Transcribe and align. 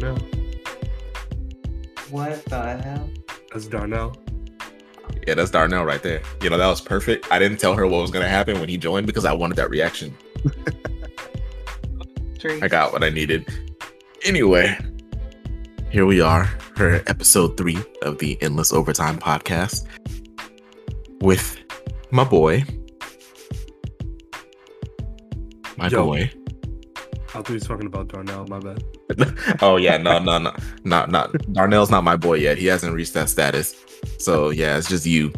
Darnell. 0.00 0.26
What 2.08 2.44
the 2.46 2.78
hell? 2.82 3.10
That's 3.52 3.66
Darnell. 3.66 4.16
Yeah, 5.26 5.34
that's 5.34 5.50
Darnell 5.50 5.84
right 5.84 6.02
there. 6.02 6.22
You 6.42 6.48
know, 6.48 6.56
that 6.56 6.66
was 6.66 6.80
perfect. 6.80 7.30
I 7.30 7.38
didn't 7.38 7.58
tell 7.58 7.74
her 7.74 7.86
what 7.86 8.00
was 8.00 8.10
gonna 8.10 8.28
happen 8.28 8.58
when 8.60 8.68
he 8.68 8.78
joined 8.78 9.06
because 9.06 9.26
I 9.26 9.32
wanted 9.32 9.56
that 9.56 9.68
reaction. 9.68 10.16
I 12.62 12.68
got 12.68 12.92
what 12.92 13.04
I 13.04 13.10
needed. 13.10 13.46
Anyway, 14.24 14.78
here 15.90 16.06
we 16.06 16.22
are 16.22 16.46
for 16.76 17.02
episode 17.06 17.58
three 17.58 17.78
of 18.02 18.18
the 18.18 18.40
Endless 18.40 18.72
Overtime 18.72 19.18
podcast 19.18 19.86
with 21.20 21.58
my 22.10 22.24
boy. 22.24 22.64
My 25.76 25.88
Yo. 25.88 26.06
boy. 26.06 26.30
I 27.30 27.32
thought 27.34 27.46
he 27.46 27.54
was 27.54 27.62
talking 27.62 27.86
about 27.86 28.08
Darnell. 28.08 28.44
My 28.48 28.58
bad. 28.58 28.82
oh 29.62 29.76
yeah, 29.76 29.96
no, 29.98 30.18
no, 30.18 30.38
no, 30.38 30.52
not 30.82 31.12
not 31.12 31.32
Darnell's 31.52 31.88
not 31.88 32.02
my 32.02 32.16
boy 32.16 32.34
yet. 32.34 32.58
He 32.58 32.66
hasn't 32.66 32.92
reached 32.92 33.14
that 33.14 33.28
status. 33.28 33.76
So 34.18 34.50
yeah, 34.50 34.76
it's 34.76 34.88
just 34.88 35.06
you. 35.06 35.32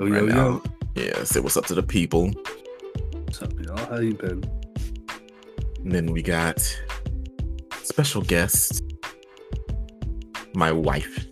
Oh, 0.00 0.08
right 0.08 0.22
yo, 0.22 0.26
now. 0.26 0.34
yo. 0.34 0.62
Yeah, 0.94 1.24
say 1.24 1.40
what's 1.40 1.58
up 1.58 1.66
to 1.66 1.74
the 1.74 1.82
people. 1.82 2.30
What's 3.24 3.42
up, 3.42 3.52
y'all? 3.60 3.76
How 3.76 3.98
you 3.98 4.14
been? 4.14 4.42
And 5.84 5.92
then 5.92 6.06
we 6.12 6.22
got 6.22 6.58
special 7.82 8.22
guest, 8.22 8.82
my 10.54 10.72
wife. 10.72 11.26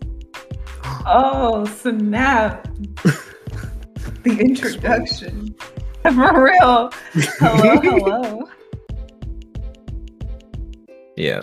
Oh, 1.07 1.65
snap. 1.65 2.69
the 4.23 4.39
introduction. 4.39 5.55
For 6.03 6.45
real. 6.45 6.91
Hello, 7.39 7.81
hello. 7.81 8.49
Yeah. 11.17 11.43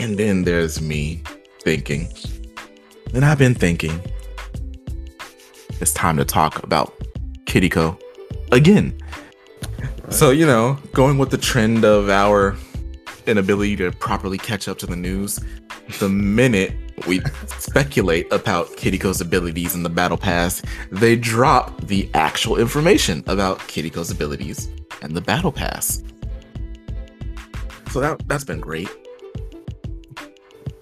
And 0.00 0.18
then 0.18 0.44
there's 0.44 0.80
me 0.80 1.22
thinking. 1.62 2.08
And 3.14 3.24
I've 3.24 3.38
been 3.38 3.54
thinking. 3.54 4.00
It's 5.80 5.92
time 5.92 6.16
to 6.16 6.24
talk 6.24 6.62
about 6.62 6.92
Kiriko 7.44 8.00
again. 8.52 8.98
So, 10.10 10.30
you 10.30 10.46
know, 10.46 10.78
going 10.92 11.18
with 11.18 11.30
the 11.30 11.38
trend 11.38 11.84
of 11.84 12.10
our 12.10 12.56
inability 13.26 13.76
to 13.76 13.92
properly 13.92 14.38
catch 14.38 14.68
up 14.68 14.78
to 14.78 14.86
the 14.86 14.96
news, 14.96 15.40
the 15.98 16.08
minute 16.08 16.72
we 17.06 17.20
speculate 17.46 18.30
about 18.32 18.68
Kiriko's 18.76 19.20
abilities 19.20 19.74
in 19.74 19.82
the 19.82 19.88
battle 19.88 20.18
pass, 20.18 20.62
they 20.90 21.16
drop 21.16 21.80
the 21.86 22.10
actual 22.14 22.56
information 22.56 23.22
about 23.26 23.58
Kiriko's 23.60 24.10
abilities 24.10 24.68
and 25.00 25.16
the 25.16 25.20
battle 25.20 25.52
pass. 25.52 26.02
So 27.90 28.00
that 28.00 28.26
that's 28.28 28.44
been 28.44 28.60
great. 28.60 28.88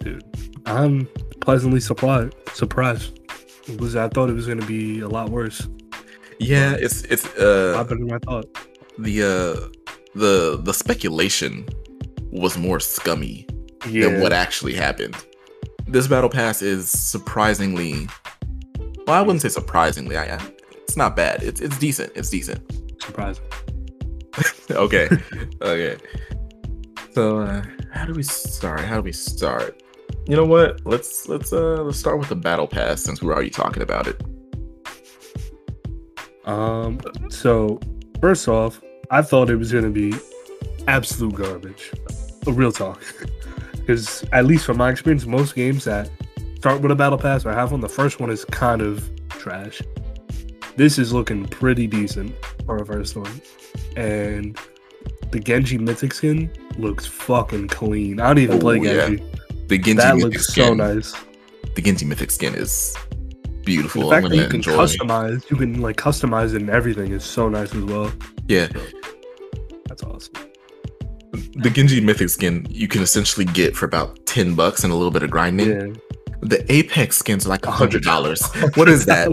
Dude, 0.01 0.23
I'm 0.67 1.06
pleasantly 1.41 1.81
surprised. 1.81 2.34
Surprised. 2.53 3.19
Was 3.78 3.97
I 3.97 4.09
thought 4.09 4.31
it 4.31 4.34
was 4.34 4.47
gonna 4.47 4.65
be 4.67 5.00
a 5.00 5.09
lot 5.09 5.31
worse. 5.31 5.69
Yeah, 6.39 6.75
it's 6.78 7.03
it's 7.05 7.27
A 7.37 7.73
uh 7.75 7.77
lot 7.78 7.89
better 7.89 8.00
than 8.00 8.12
I 8.12 8.19
thought. 8.19 8.47
the 8.98 9.23
uh 9.23 9.69
the 10.15 10.59
the 10.62 10.73
speculation 10.75 11.67
was 12.31 12.56
more 12.59 12.81
scummy 12.81 13.47
Yeah. 13.89 14.09
than 14.09 14.20
what 14.20 14.33
actually 14.33 14.75
happened. 14.75 15.17
This 15.87 16.06
battle 16.06 16.31
pass 16.31 16.62
is 16.62 16.89
surprisingly 16.89 18.09
well, 19.06 19.17
I 19.17 19.22
wouldn't 19.22 19.41
say 19.41 19.48
surprisingly. 19.48 20.17
I, 20.19 20.37
I 20.37 20.41
it's 20.84 20.97
not 20.97 21.17
bad. 21.17 21.43
It's 21.43 21.61
it's 21.61 21.78
decent. 21.78 22.12
It's 22.15 22.31
decent. 22.31 22.61
surprising. 23.03 23.45
okay. 24.70 25.09
okay. 25.62 25.97
So 27.19 27.41
uh, 27.41 27.65
how 27.91 28.05
do 28.05 28.13
we 28.13 28.23
start? 28.23 28.79
How 28.79 28.99
do 28.99 29.03
we 29.03 29.11
start? 29.11 29.83
You 30.29 30.37
know 30.37 30.45
what? 30.45 30.87
Let's 30.87 31.29
let's 31.29 31.53
uh 31.53 31.83
let's 31.83 31.99
start 31.99 32.21
with 32.21 32.29
the 32.29 32.37
battle 32.37 32.69
pass 32.69 33.03
since 33.03 33.21
we're 33.21 33.33
already 33.33 33.51
talking 33.51 33.83
about 33.83 34.06
it. 34.06 34.23
Um. 36.45 37.01
So 37.28 37.81
first 38.21 38.47
off, 38.47 38.81
I 39.11 39.23
thought 39.23 39.51
it 39.51 39.57
was 39.57 39.73
gonna 39.73 39.91
be 39.91 40.15
absolute 40.87 41.34
garbage. 41.34 41.91
A 42.47 42.53
real 42.53 42.71
talk. 42.71 43.03
Because 43.73 44.23
at 44.33 44.47
least 44.47 44.65
from 44.65 44.77
my 44.77 44.89
experience, 44.91 45.27
most 45.27 45.57
games 45.57 45.83
that 45.87 46.09
start 46.59 46.83
with 46.83 46.93
a 46.93 46.95
battle 46.95 47.19
pass 47.19 47.45
or 47.45 47.53
have 47.53 47.73
one, 47.73 47.81
the 47.81 47.89
first 47.89 48.21
one 48.21 48.31
is 48.31 48.45
kind 48.45 48.81
of 48.81 49.11
trash. 49.31 49.83
This 50.77 51.01
is 51.01 51.12
looking 51.12 51.47
pretty 51.49 51.89
decent 51.89 52.33
for 52.65 52.77
a 52.77 52.87
first 52.87 53.17
one, 53.17 53.41
and 53.97 54.57
the 55.31 55.41
Genji 55.41 55.78
Mythic 55.78 56.12
skin 56.15 56.50
looks 56.78 57.06
fucking 57.06 57.69
clean. 57.69 58.21
I 58.21 58.28
don't 58.28 58.39
even 58.39 58.56
Oh, 58.56 58.61
play 58.61 58.78
yeah. 58.78 59.06
Genji. 59.09 59.25
The 59.69 59.78
Genji 59.78 59.94
That 59.94 60.15
mythic 60.16 60.33
looks 60.33 60.47
skin. 60.49 60.66
so 60.66 60.75
nice. 60.75 61.15
The 61.75 61.83
Genji 61.83 62.05
mythic 62.06 62.31
skin 62.31 62.55
is 62.55 62.97
beautiful. 63.65 64.05
The 64.09 64.11
fact 64.11 64.25
I'm 64.27 64.31
that 64.31 64.37
you 64.37 64.47
can 64.47 64.56
enjoy. 64.56 64.72
customize, 64.72 65.50
you 65.50 65.56
can 65.56 65.81
like 65.83 65.97
customize 65.97 66.55
it 66.55 66.62
and 66.62 66.71
everything 66.71 67.12
is 67.12 67.25
so 67.25 67.49
nice 67.49 67.75
as 67.75 67.84
well. 67.84 68.11
Yeah, 68.49 68.69
That's 69.87 70.03
awesome. 70.03 70.33
the 71.56 71.71
Genji 71.71 72.00
mythic 72.00 72.31
skin 72.31 72.66
you 72.71 72.89
can 72.89 73.03
essentially 73.03 73.45
get 73.45 73.77
for 73.77 73.84
about 73.84 74.25
ten 74.27 74.55
bucks 74.55 74.84
and 74.84 74.93
a 74.93 74.97
little 74.97 75.10
bit 75.10 75.22
of 75.22 75.31
grinding. 75.31 75.69
Yeah. 75.71 75.95
The 76.41 76.65
Apex 76.72 77.19
skins 77.19 77.45
are 77.47 77.49
like 77.50 77.66
a 77.66 77.71
hundred 77.71 78.03
dollars. 78.05 78.41
what 78.75 78.89
is 78.89 79.05
that? 79.06 79.28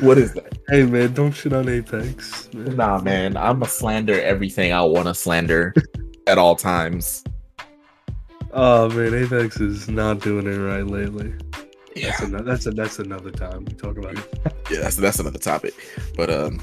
What 0.00 0.18
is 0.18 0.32
that? 0.34 0.51
Hey 0.68 0.84
man, 0.84 1.12
don't 1.12 1.32
shit 1.32 1.52
on 1.52 1.68
Apex. 1.68 2.52
man. 2.54 2.76
Nah, 2.76 3.00
man, 3.00 3.36
I'm 3.36 3.62
a 3.62 3.66
slander 3.66 4.20
everything 4.20 4.72
I 4.72 4.82
want 4.82 5.06
to 5.08 5.14
slander 5.14 5.74
at 6.26 6.38
all 6.38 6.54
times. 6.56 7.24
Oh 8.52 8.88
man, 8.90 9.14
Apex 9.14 9.60
is 9.60 9.88
not 9.88 10.20
doing 10.20 10.46
it 10.46 10.56
right 10.56 10.86
lately. 10.86 11.34
Yeah, 11.94 12.10
That's 12.10 12.22
another, 12.22 12.44
that's, 12.44 12.66
a, 12.66 12.70
that's 12.70 12.98
another 13.00 13.30
time 13.30 13.64
we 13.66 13.74
talk 13.74 13.98
about 13.98 14.16
it. 14.16 14.24
yeah, 14.70 14.80
that's 14.80 14.96
that's 14.96 15.18
another 15.18 15.38
topic. 15.38 15.74
But 16.16 16.30
um, 16.30 16.60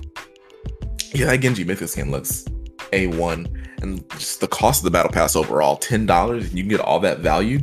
yeah, 1.13 1.27
that 1.27 1.41
Genji 1.41 1.63
mythic 1.63 1.89
skin 1.89 2.09
looks 2.09 2.45
a 2.93 3.07
one, 3.07 3.47
and 3.81 4.09
just 4.11 4.39
the 4.41 4.47
cost 4.47 4.79
of 4.79 4.85
the 4.85 4.91
battle 4.91 5.11
pass 5.11 5.35
overall 5.35 5.75
ten 5.75 6.05
dollars. 6.05 6.45
And 6.45 6.53
you 6.57 6.63
can 6.63 6.69
get 6.69 6.79
all 6.79 6.99
that 7.01 7.19
value. 7.19 7.59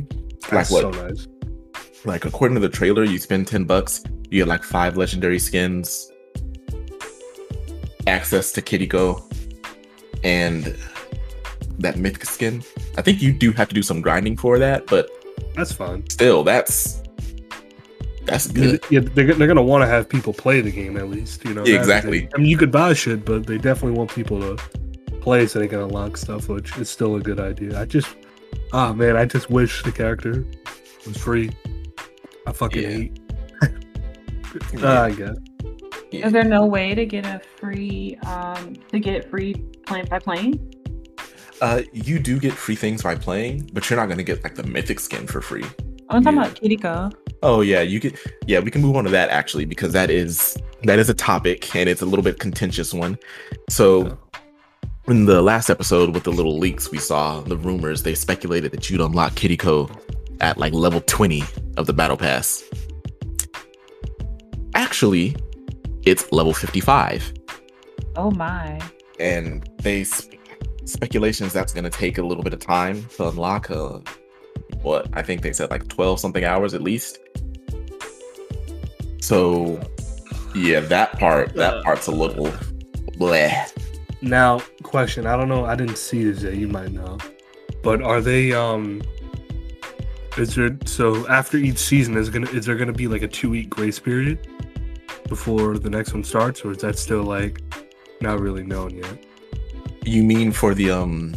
That's 0.49 0.71
what? 0.71 0.81
so 0.81 0.91
nice. 0.91 1.27
Like 2.05 2.25
according 2.25 2.55
to 2.55 2.61
the 2.61 2.69
trailer, 2.69 3.03
you 3.03 3.17
spend 3.17 3.47
ten 3.47 3.65
bucks, 3.65 4.03
you 4.29 4.41
get 4.41 4.47
like 4.47 4.63
five 4.63 4.95
legendary 4.95 5.39
skins, 5.39 6.09
access 8.07 8.51
to 8.53 8.61
Kiriko, 8.61 9.21
and 10.23 10.75
that 11.79 11.97
mythic 11.97 12.25
skin. 12.25 12.63
I 12.97 13.01
think 13.01 13.21
you 13.21 13.31
do 13.31 13.51
have 13.51 13.67
to 13.69 13.75
do 13.75 13.83
some 13.83 14.01
grinding 14.01 14.37
for 14.37 14.57
that, 14.59 14.87
but 14.87 15.09
That's 15.55 15.71
fine. 15.71 16.09
still, 16.09 16.43
that's 16.43 17.03
that's 18.25 18.47
good. 18.47 18.83
yeah, 18.89 18.99
they're, 19.01 19.33
they're 19.33 19.47
gonna 19.47 19.61
want 19.61 19.83
to 19.83 19.87
have 19.87 20.09
people 20.09 20.33
play 20.33 20.59
the 20.61 20.71
game 20.71 20.97
at 20.97 21.09
least. 21.09 21.45
You 21.45 21.53
know. 21.53 21.65
Yeah, 21.65 21.77
exactly. 21.77 22.27
I 22.33 22.37
mean, 22.39 22.47
you 22.47 22.57
could 22.57 22.71
buy 22.71 22.93
shit, 22.93 23.23
but 23.25 23.45
they 23.47 23.57
definitely 23.57 23.97
want 23.97 24.11
people 24.13 24.39
to 24.41 24.61
play 25.21 25.45
so 25.47 25.59
they 25.59 25.67
can 25.67 25.79
unlock 25.79 26.17
stuff, 26.17 26.49
which 26.49 26.75
is 26.77 26.89
still 26.89 27.15
a 27.15 27.21
good 27.21 27.39
idea. 27.39 27.79
I 27.79 27.85
just, 27.85 28.07
ah 28.73 28.91
man, 28.93 29.15
I 29.15 29.25
just 29.25 29.49
wish 29.49 29.83
the 29.83 29.91
character 29.91 30.43
was 31.05 31.17
free. 31.17 31.51
I 32.47 32.51
fucking 32.53 32.81
Yeah. 32.83 32.89
hate. 32.89 33.19
Yeah. 34.73 34.79
Ah, 34.83 35.03
I 35.03 35.11
guess. 35.11 35.37
Is 36.11 36.31
there 36.31 36.43
no 36.43 36.65
way 36.65 36.95
to 36.95 37.05
get 37.05 37.25
a 37.25 37.41
free 37.59 38.17
um 38.25 38.73
to 38.91 38.99
get 38.99 39.29
free 39.29 39.53
playing 39.85 40.05
by 40.05 40.19
playing? 40.19 40.73
Uh, 41.61 41.81
you 41.91 42.19
do 42.19 42.39
get 42.39 42.53
free 42.53 42.75
things 42.75 43.01
by 43.01 43.15
playing, 43.15 43.69
but 43.73 43.89
you're 43.89 43.97
not 43.99 44.07
gonna 44.07 44.23
get 44.23 44.43
like 44.43 44.55
the 44.55 44.63
mythic 44.63 44.99
skin 44.99 45.25
for 45.27 45.41
free. 45.41 45.65
I'm 46.09 46.23
talking 46.23 46.37
Yeah. 46.39 46.45
about 46.45 46.55
Kiriko. 46.61 47.13
Oh 47.43 47.61
yeah, 47.61 47.81
you 47.81 47.99
could. 47.99 48.17
Yeah, 48.45 48.59
we 48.59 48.71
can 48.71 48.81
move 48.81 48.95
on 48.95 49.03
to 49.05 49.09
that 49.11 49.29
actually 49.29 49.65
because 49.65 49.91
that 49.93 50.09
is 50.09 50.55
that 50.83 50.99
is 50.99 51.09
a 51.09 51.13
topic 51.13 51.75
and 51.75 51.89
it's 51.89 52.01
a 52.01 52.05
little 52.05 52.23
bit 52.23 52.39
contentious 52.39 52.93
one. 52.93 53.17
So 53.69 54.17
in 55.07 55.25
the 55.25 55.41
last 55.41 55.69
episode 55.69 56.13
with 56.13 56.23
the 56.23 56.31
little 56.31 56.57
leaks 56.57 56.91
we 56.91 56.99
saw, 56.99 57.41
the 57.41 57.57
rumors 57.57 58.03
they 58.03 58.13
speculated 58.15 58.71
that 58.71 58.89
you'd 58.89 59.01
unlock 59.01 59.33
Kiriko 59.33 59.89
at 60.41 60.57
like 60.57 60.73
level 60.73 61.01
20 61.01 61.43
of 61.77 61.85
the 61.87 61.93
battle 61.93 62.17
pass. 62.17 62.63
Actually, 64.75 65.35
it's 66.09 66.31
level 66.31 66.53
55, 66.53 67.33
Oh 68.15 68.31
my. 68.31 68.79
and 69.19 69.69
they 69.79 70.03
sp- 70.07 70.33
speculations 70.85 71.51
that's 71.53 71.73
going 71.73 71.83
to 71.83 71.89
take 71.89 72.17
a 72.17 72.23
little 72.23 72.43
bit 72.43 72.53
of 72.53 72.59
time 72.59 73.05
to 73.17 73.27
unlock. 73.27 73.69
Uh, 73.69 73.99
what 74.81 75.07
I 75.13 75.21
think 75.21 75.41
they 75.41 75.53
said 75.53 75.69
like 75.71 75.87
12 75.87 76.19
something 76.19 76.43
hours 76.45 76.73
at 76.73 76.81
least. 76.81 77.19
So 79.21 79.79
yeah, 80.55 80.79
that 80.81 81.17
part 81.19 81.53
that 81.55 81.83
part's 81.83 82.07
a 82.07 82.11
little 82.11 82.47
bleh. 83.17 83.71
Now, 84.21 84.59
question. 84.83 85.25
I 85.27 85.35
don't 85.35 85.49
know. 85.49 85.65
I 85.65 85.75
didn't 85.75 85.97
see 85.97 86.23
this 86.23 86.43
yet. 86.43 86.55
You 86.55 86.67
might 86.67 86.91
know, 86.91 87.17
but 87.83 88.01
are 88.01 88.21
they 88.21 88.53
um? 88.53 89.01
Is 90.37 90.55
there 90.55 90.77
so 90.85 91.27
after 91.27 91.57
each 91.57 91.77
season 91.79 92.15
is 92.15 92.29
gonna 92.29 92.49
is 92.51 92.65
there 92.65 92.75
gonna 92.75 92.93
be 92.93 93.07
like 93.07 93.23
a 93.23 93.27
two 93.27 93.49
week 93.49 93.69
grace 93.69 93.99
period 93.99 94.47
before 95.27 95.77
the 95.77 95.89
next 95.89 96.13
one 96.13 96.23
starts, 96.23 96.63
or 96.63 96.71
is 96.71 96.79
that 96.79 96.97
still 96.97 97.23
like 97.23 97.61
not 98.21 98.39
really 98.39 98.63
known 98.63 98.95
yet? 98.95 99.25
You 100.05 100.23
mean 100.23 100.51
for 100.51 100.73
the 100.73 100.91
um 100.91 101.35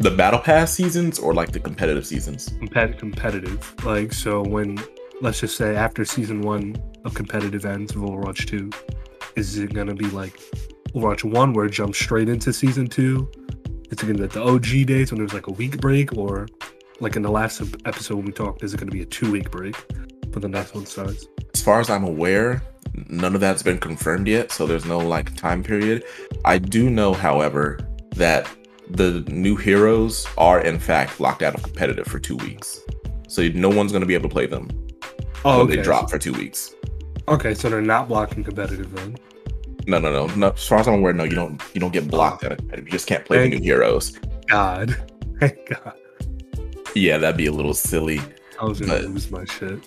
The 0.00 0.10
battle 0.10 0.40
pass 0.40 0.72
seasons 0.72 1.18
or 1.18 1.34
like 1.34 1.52
the 1.52 1.60
competitive 1.60 2.06
seasons? 2.06 2.48
Compet- 2.60 2.98
competitive. 2.98 3.74
Like 3.84 4.12
so 4.12 4.42
when 4.42 4.78
let's 5.20 5.40
just 5.40 5.56
say 5.56 5.76
after 5.76 6.04
season 6.04 6.40
one 6.42 6.76
of 7.04 7.14
competitive 7.14 7.64
ends 7.64 7.94
of 7.94 8.02
Overwatch 8.02 8.46
2, 8.46 8.70
is 9.36 9.58
it 9.58 9.72
gonna 9.72 9.94
be 9.94 10.06
like 10.06 10.38
Overwatch 10.94 11.24
1 11.24 11.52
where 11.52 11.66
it 11.66 11.72
jumps 11.72 11.98
straight 11.98 12.28
into 12.28 12.52
season 12.52 12.86
two? 12.86 13.30
Is 13.90 13.98
it 13.98 14.00
gonna 14.00 14.14
be 14.14 14.22
like 14.22 14.32
the 14.32 14.42
OG 14.42 14.86
days 14.86 15.12
when 15.12 15.18
there's 15.18 15.34
like 15.34 15.46
a 15.48 15.52
week 15.52 15.80
break 15.80 16.16
or 16.16 16.48
like 17.00 17.16
in 17.16 17.22
the 17.22 17.30
last 17.30 17.60
episode 17.84 18.16
when 18.16 18.26
we 18.26 18.32
talked, 18.32 18.62
is 18.62 18.72
it 18.74 18.78
gonna 18.78 18.90
be 18.90 19.02
a 19.02 19.06
two 19.06 19.30
week 19.30 19.50
break 19.50 19.76
for 20.32 20.40
the 20.40 20.48
next 20.48 20.74
one 20.74 20.86
starts? 20.86 21.26
As 21.54 21.60
far 21.60 21.80
as 21.80 21.90
I'm 21.90 22.04
aware, 22.04 22.62
none 23.08 23.34
of 23.34 23.40
that's 23.40 23.62
been 23.62 23.78
confirmed 23.78 24.28
yet, 24.28 24.52
so 24.52 24.66
there's 24.66 24.84
no 24.84 24.98
like 24.98 25.34
time 25.36 25.62
period. 25.62 26.04
I 26.44 26.58
do 26.58 26.90
know, 26.90 27.12
however, 27.12 27.78
that 28.16 28.48
the 28.90 29.20
new 29.28 29.56
heroes 29.56 30.26
are 30.36 30.60
in 30.60 30.78
fact 30.78 31.20
locked 31.20 31.42
out 31.42 31.54
of 31.54 31.62
competitive 31.62 32.06
for 32.06 32.18
two 32.18 32.36
weeks. 32.36 32.80
So 33.28 33.48
no 33.48 33.70
one's 33.70 33.92
gonna 33.92 34.06
be 34.06 34.14
able 34.14 34.28
to 34.28 34.32
play 34.32 34.46
them 34.46 34.68
Oh, 35.44 35.62
okay. 35.62 35.76
they 35.76 35.82
drop 35.82 36.10
for 36.10 36.18
two 36.18 36.32
weeks. 36.32 36.74
Okay, 37.28 37.54
so 37.54 37.68
they're 37.68 37.80
not 37.80 38.08
blocking 38.08 38.44
competitive 38.44 38.92
then. 38.94 39.16
No, 39.86 39.98
no, 39.98 40.12
no, 40.12 40.32
no. 40.34 40.50
As 40.50 40.66
far 40.66 40.78
as 40.78 40.86
I'm 40.88 40.94
aware, 40.94 41.12
no, 41.12 41.24
you 41.24 41.34
don't. 41.34 41.60
You 41.74 41.80
don't 41.80 41.92
get 41.92 42.08
blocked 42.08 42.44
oh. 42.44 42.46
out 42.46 42.52
of 42.52 42.58
competitive. 42.58 42.86
You 42.86 42.92
just 42.92 43.06
can't 43.06 43.24
play 43.24 43.48
the 43.48 43.56
new 43.56 43.62
heroes. 43.62 44.18
God. 44.46 44.96
Thank 45.40 45.58
God. 45.68 45.94
Yeah, 46.94 47.18
that'd 47.18 47.36
be 47.36 47.46
a 47.46 47.52
little 47.52 47.74
silly. 47.74 48.20
I 48.60 48.64
was 48.64 48.80
gonna 48.80 48.94
But- 48.94 49.04
lose 49.04 49.30
my 49.30 49.44
shit. 49.44 49.80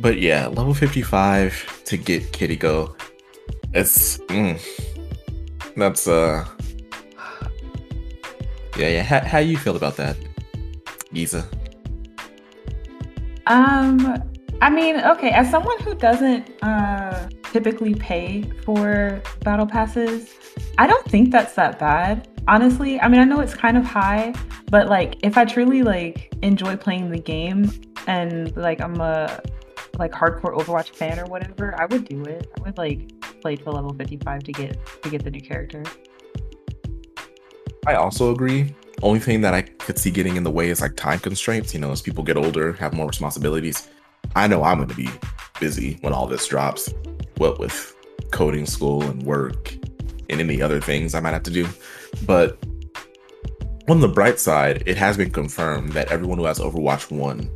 But 0.00 0.20
yeah, 0.20 0.46
level 0.46 0.74
55 0.74 1.82
to 1.86 1.96
get 1.96 2.30
Kiriko. 2.32 2.94
It's 3.74 4.18
mm, 4.18 4.60
that's 5.76 6.06
uh 6.06 6.46
yeah 8.76 8.88
yeah. 8.88 9.02
How, 9.02 9.20
how 9.20 9.38
you 9.38 9.58
feel 9.58 9.76
about 9.76 9.96
that, 9.96 10.16
Giza? 11.12 11.46
Um, 13.46 14.22
I 14.62 14.70
mean, 14.70 15.00
okay, 15.00 15.30
as 15.30 15.50
someone 15.50 15.78
who 15.80 15.94
doesn't 15.94 16.48
uh 16.62 17.28
typically 17.52 17.94
pay 17.94 18.44
for 18.64 19.20
battle 19.40 19.66
passes, 19.66 20.32
I 20.78 20.86
don't 20.86 21.06
think 21.06 21.32
that's 21.32 21.54
that 21.54 21.78
bad. 21.78 22.28
Honestly, 22.46 23.00
I 23.00 23.08
mean, 23.08 23.20
I 23.20 23.24
know 23.24 23.40
it's 23.40 23.54
kind 23.54 23.76
of 23.76 23.84
high, 23.84 24.32
but 24.70 24.88
like 24.88 25.16
if 25.22 25.36
I 25.36 25.44
truly 25.44 25.82
like 25.82 26.32
enjoy 26.42 26.76
playing 26.76 27.10
the 27.10 27.18
game 27.18 27.70
and 28.06 28.56
like 28.56 28.80
I'm 28.80 29.00
a 29.00 29.42
like 29.98 30.12
hardcore 30.12 30.56
Overwatch 30.56 30.90
fan 30.90 31.18
or 31.18 31.26
whatever, 31.26 31.74
I 31.78 31.86
would 31.86 32.08
do 32.08 32.22
it. 32.22 32.50
I 32.56 32.62
would 32.62 32.78
like 32.78 33.12
play 33.40 33.56
to 33.56 33.70
level 33.70 33.92
55 33.94 34.44
to 34.44 34.52
get 34.52 34.78
to 35.02 35.10
get 35.10 35.24
the 35.24 35.30
new 35.30 35.40
character. 35.40 35.82
I 37.86 37.94
also 37.94 38.32
agree. 38.32 38.74
Only 39.02 39.20
thing 39.20 39.40
that 39.42 39.54
I 39.54 39.62
could 39.62 39.98
see 39.98 40.10
getting 40.10 40.36
in 40.36 40.42
the 40.42 40.50
way 40.50 40.70
is 40.70 40.80
like 40.80 40.96
time 40.96 41.18
constraints. 41.18 41.74
You 41.74 41.80
know, 41.80 41.90
as 41.90 42.02
people 42.02 42.24
get 42.24 42.36
older, 42.36 42.72
have 42.74 42.92
more 42.92 43.06
responsibilities. 43.06 43.88
I 44.34 44.46
know 44.46 44.62
I'm 44.62 44.78
going 44.78 44.88
to 44.88 44.94
be 44.94 45.08
busy 45.60 45.98
when 46.00 46.12
all 46.12 46.26
this 46.26 46.46
drops. 46.46 46.92
What 47.36 47.58
with 47.58 47.94
coding 48.30 48.66
school 48.66 49.02
and 49.02 49.22
work 49.22 49.72
and 50.28 50.40
any 50.40 50.60
other 50.60 50.80
things 50.80 51.14
I 51.14 51.20
might 51.20 51.32
have 51.32 51.44
to 51.44 51.50
do. 51.50 51.66
But 52.26 52.58
on 53.88 54.00
the 54.00 54.08
bright 54.08 54.38
side, 54.38 54.82
it 54.86 54.96
has 54.96 55.16
been 55.16 55.30
confirmed 55.30 55.92
that 55.92 56.12
everyone 56.12 56.38
who 56.38 56.44
has 56.44 56.58
Overwatch 56.58 57.10
1 57.10 57.50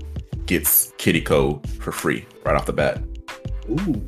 gets 0.46 0.92
Kiriko 0.92 1.66
for 1.78 1.92
free 1.92 2.26
right 2.44 2.56
off 2.56 2.66
the 2.66 2.72
bat. 2.72 3.02
Ooh. 3.70 4.02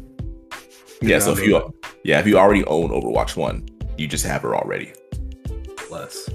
Yeah, 1.00 1.18
so 1.18 1.32
if 1.32 1.38
know 1.38 1.44
you 1.44 1.74
yeah, 2.04 2.20
if 2.20 2.26
you 2.26 2.38
already 2.38 2.64
own 2.66 2.90
Overwatch 2.90 3.36
1, 3.36 3.66
you 3.96 4.06
just 4.06 4.24
have 4.26 4.42
her 4.42 4.54
already. 4.54 4.92
Plus. 5.76 6.28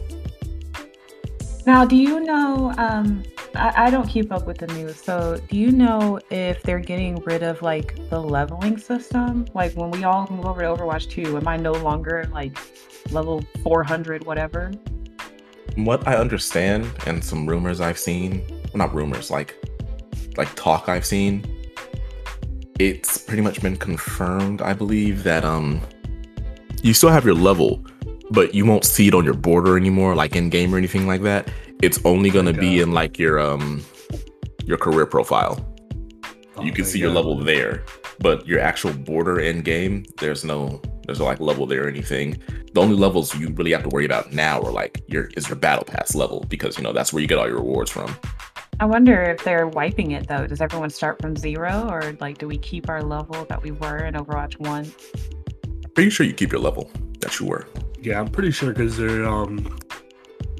Now, 1.65 1.85
do 1.85 1.95
you 1.95 2.19
know? 2.19 2.73
Um, 2.77 3.23
I, 3.55 3.85
I 3.85 3.89
don't 3.89 4.07
keep 4.07 4.31
up 4.31 4.45
with 4.47 4.57
the 4.57 4.67
news, 4.67 4.95
so 4.95 5.39
do 5.49 5.57
you 5.57 5.71
know 5.71 6.19
if 6.31 6.61
they're 6.63 6.79
getting 6.79 7.15
rid 7.17 7.43
of 7.43 7.61
like 7.61 7.95
the 8.09 8.19
leveling 8.19 8.77
system? 8.77 9.45
Like 9.53 9.73
when 9.73 9.91
we 9.91 10.03
all 10.03 10.27
move 10.29 10.45
over 10.45 10.61
to 10.61 10.67
Overwatch 10.67 11.09
2, 11.09 11.37
am 11.37 11.47
I 11.47 11.57
no 11.57 11.73
longer 11.73 12.27
like 12.31 12.57
level 13.11 13.43
400, 13.63 14.25
whatever? 14.25 14.71
What 15.75 16.07
I 16.07 16.15
understand 16.15 16.91
and 17.05 17.23
some 17.23 17.47
rumors 17.47 17.81
I've 17.81 17.99
seen, 17.99 18.43
well, 18.49 18.77
not 18.77 18.93
rumors, 18.93 19.29
like 19.29 19.55
like 20.37 20.53
talk 20.55 20.89
I've 20.89 21.05
seen, 21.05 21.43
it's 22.79 23.17
pretty 23.17 23.41
much 23.41 23.61
been 23.61 23.75
confirmed, 23.75 24.61
I 24.61 24.73
believe, 24.73 25.23
that 25.23 25.45
um 25.45 25.81
you 26.81 26.93
still 26.93 27.09
have 27.09 27.25
your 27.25 27.35
level, 27.35 27.85
but 28.31 28.55
you 28.55 28.65
won't 28.65 28.85
see 28.85 29.09
it 29.09 29.13
on 29.13 29.25
your 29.25 29.33
border 29.33 29.77
anymore, 29.77 30.15
like 30.15 30.35
in 30.35 30.49
game 30.49 30.73
or 30.73 30.77
anything 30.77 31.05
like 31.05 31.21
that. 31.23 31.51
It's 31.81 31.99
only 32.05 32.29
gonna 32.29 32.53
be 32.53 32.79
in 32.79 32.93
like 32.93 33.19
your 33.19 33.39
um 33.39 33.83
your 34.65 34.77
career 34.77 35.05
profile. 35.05 35.65
Oh, 36.55 36.63
you 36.63 36.71
can 36.71 36.85
see 36.85 36.99
your 36.99 37.11
level 37.11 37.37
there, 37.37 37.83
but 38.19 38.45
your 38.47 38.59
actual 38.59 38.93
border 38.93 39.39
in 39.39 39.61
game, 39.61 40.05
there's 40.19 40.43
no 40.43 40.81
there's 41.05 41.19
no 41.19 41.25
like 41.25 41.39
level 41.39 41.65
there 41.65 41.85
or 41.85 41.87
anything. 41.87 42.37
The 42.73 42.81
only 42.81 42.95
levels 42.95 43.35
you 43.35 43.49
really 43.49 43.71
have 43.71 43.83
to 43.83 43.89
worry 43.89 44.05
about 44.05 44.31
now 44.31 44.61
are 44.61 44.71
like 44.71 45.03
your 45.07 45.25
is 45.35 45.49
your 45.49 45.57
battle 45.57 45.83
pass 45.83 46.15
level 46.15 46.45
because 46.49 46.77
you 46.77 46.83
know 46.83 46.93
that's 46.93 47.11
where 47.11 47.21
you 47.21 47.27
get 47.27 47.39
all 47.39 47.47
your 47.47 47.57
rewards 47.57 47.91
from. 47.91 48.15
I 48.81 48.85
wonder 48.85 49.21
if 49.23 49.43
they're 49.43 49.67
wiping 49.67 50.11
it 50.11 50.27
though. 50.27 50.47
Does 50.47 50.61
everyone 50.61 50.89
start 50.89 51.21
from 51.21 51.35
zero, 51.35 51.87
or 51.89 52.15
like 52.21 52.37
do 52.37 52.47
we 52.47 52.57
keep 52.57 52.87
our 52.89 53.03
level 53.03 53.45
that 53.45 53.61
we 53.61 53.71
were 53.71 53.97
in 54.05 54.13
Overwatch 54.13 54.57
1? 54.59 54.91
Pretty 55.93 56.09
sure 56.09 56.25
you 56.25 56.33
keep 56.33 56.51
your 56.51 56.61
level 56.61 56.89
that 57.19 57.37
you 57.39 57.45
were. 57.47 57.67
Yeah, 58.01 58.19
I'm 58.19 58.29
pretty 58.29 58.51
sure 58.51 58.69
because 58.71 58.95
they're 58.95 59.25
um, 59.25 59.77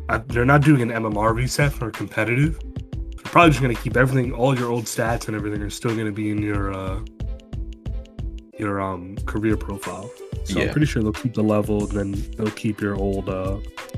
I, 0.10 0.18
they're 0.18 0.44
not 0.46 0.64
doing 0.64 0.82
an 0.82 0.90
MMR 0.90 1.34
reset 1.34 1.72
for 1.72 1.92
competitive. 1.92 2.60
They're 2.60 3.32
probably 3.32 3.52
just 3.52 3.62
gonna 3.62 3.76
keep 3.76 3.96
everything, 3.96 4.34
all 4.34 4.58
your 4.58 4.70
old 4.70 4.86
stats 4.86 5.28
and 5.28 5.36
everything 5.38 5.62
are 5.62 5.70
still 5.70 5.96
gonna 5.96 6.12
be 6.12 6.30
in 6.30 6.42
your 6.42 6.74
uh, 6.74 7.00
your 8.58 8.82
um 8.82 9.16
career 9.26 9.56
profile. 9.56 10.12
So 10.44 10.60
Yeah. 10.60 10.66
I'm 10.66 10.72
pretty 10.72 10.88
sure 10.88 11.02
they'll 11.02 11.14
keep 11.14 11.36
the 11.36 11.44
level, 11.44 11.88
and 11.88 11.92
then 11.92 12.32
they'll 12.36 12.52
keep 12.52 12.82
your 12.82 12.96
old 12.96 13.30
uh, 13.30 13.58
or 13.58 13.89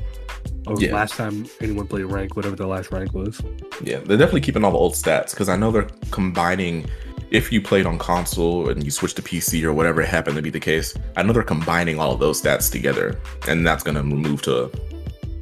Yeah. 0.78 0.94
last 0.94 1.14
time 1.14 1.48
anyone 1.60 1.88
played 1.88 2.06
rank, 2.06 2.36
whatever 2.36 2.56
the 2.56 2.68
last 2.68 2.92
rank 2.92 3.14
was. 3.14 3.42
Yeah, 3.84 3.98
they're 3.98 4.18
definitely 4.18 4.42
keeping 4.42 4.64
all 4.64 4.72
the 4.72 4.78
old 4.78 4.94
stats 4.94 5.32
because 5.32 5.50
I 5.50 5.58
know 5.58 5.72
they're 5.72 5.88
combining. 6.12 6.86
If 7.32 7.52
you 7.52 7.62
played 7.62 7.86
on 7.86 7.98
console 7.98 8.70
and 8.70 8.84
you 8.84 8.92
switch 8.92 9.14
to 9.16 9.22
PC 9.22 9.64
or 9.64 9.74
whatever 9.74 10.02
it 10.02 10.10
happened 10.10 10.36
to 10.36 10.42
be 10.42 10.50
the 10.50 10.60
case, 10.60 10.94
I 11.16 11.24
know 11.24 11.32
they're 11.34 11.44
combining 11.44 11.98
all 11.98 12.12
of 12.12 12.20
those 12.20 12.42
stats 12.42 12.70
together, 12.72 13.20
and 13.48 13.66
that's 13.66 13.84
gonna 13.84 14.04
move 14.04 14.42
to 14.44 14.70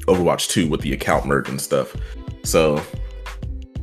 Overwatch 0.07 0.49
2 0.49 0.67
with 0.67 0.81
the 0.81 0.93
account 0.93 1.25
merge 1.25 1.49
and 1.49 1.59
stuff. 1.59 1.95
So, 2.43 2.81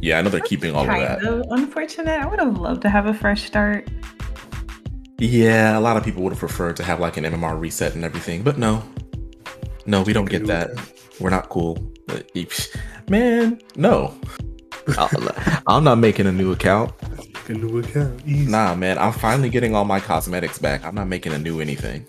yeah, 0.01 0.19
I 0.19 0.23
know 0.23 0.31
they're 0.31 0.41
keeping 0.41 0.75
all 0.75 0.83
of 0.83 0.87
that. 0.89 1.25
of 1.25 1.45
unfortunate. 1.51 2.21
I 2.21 2.27
would 2.27 2.39
have 2.39 2.59
loved 2.59 2.83
to 2.83 2.89
have 2.89 3.07
a 3.07 3.15
fresh 3.15 3.45
start. 3.45 3.89
Yeah, 5.19 5.79
a 5.79 5.81
lot 5.81 5.97
of 5.97 6.05
people 6.05 6.23
would 6.23 6.33
have 6.33 6.41
preferred 6.41 6.77
to 6.77 6.85
have 6.85 7.01
like 7.01 7.17
an 7.17 7.25
MMR 7.25 7.59
reset 7.59 7.95
and 7.95 8.05
everything, 8.05 8.43
but 8.43 8.59
no, 8.59 8.83
no, 9.87 10.03
we 10.03 10.13
don't 10.13 10.29
get 10.29 10.47
that. 10.47 10.71
We're 11.21 11.31
not 11.31 11.49
cool. 11.49 11.79
Man, 13.09 13.61
no. 13.77 14.15
I'm 15.67 15.85
not 15.85 15.99
making 15.99 16.27
a 16.27 16.33
new 16.33 16.53
account. 16.53 16.93
A 17.49 17.53
new 17.53 17.79
account. 17.79 18.23
Easy. 18.27 18.51
Nah, 18.51 18.75
man, 18.75 18.99
I'm 18.99 19.13
finally 19.13 19.49
getting 19.49 19.75
all 19.75 19.85
my 19.85 20.01
cosmetics 20.01 20.59
back. 20.59 20.85
I'm 20.85 20.95
not 20.95 21.09
making 21.09 21.33
a 21.33 21.39
new 21.39 21.61
anything. 21.61 22.07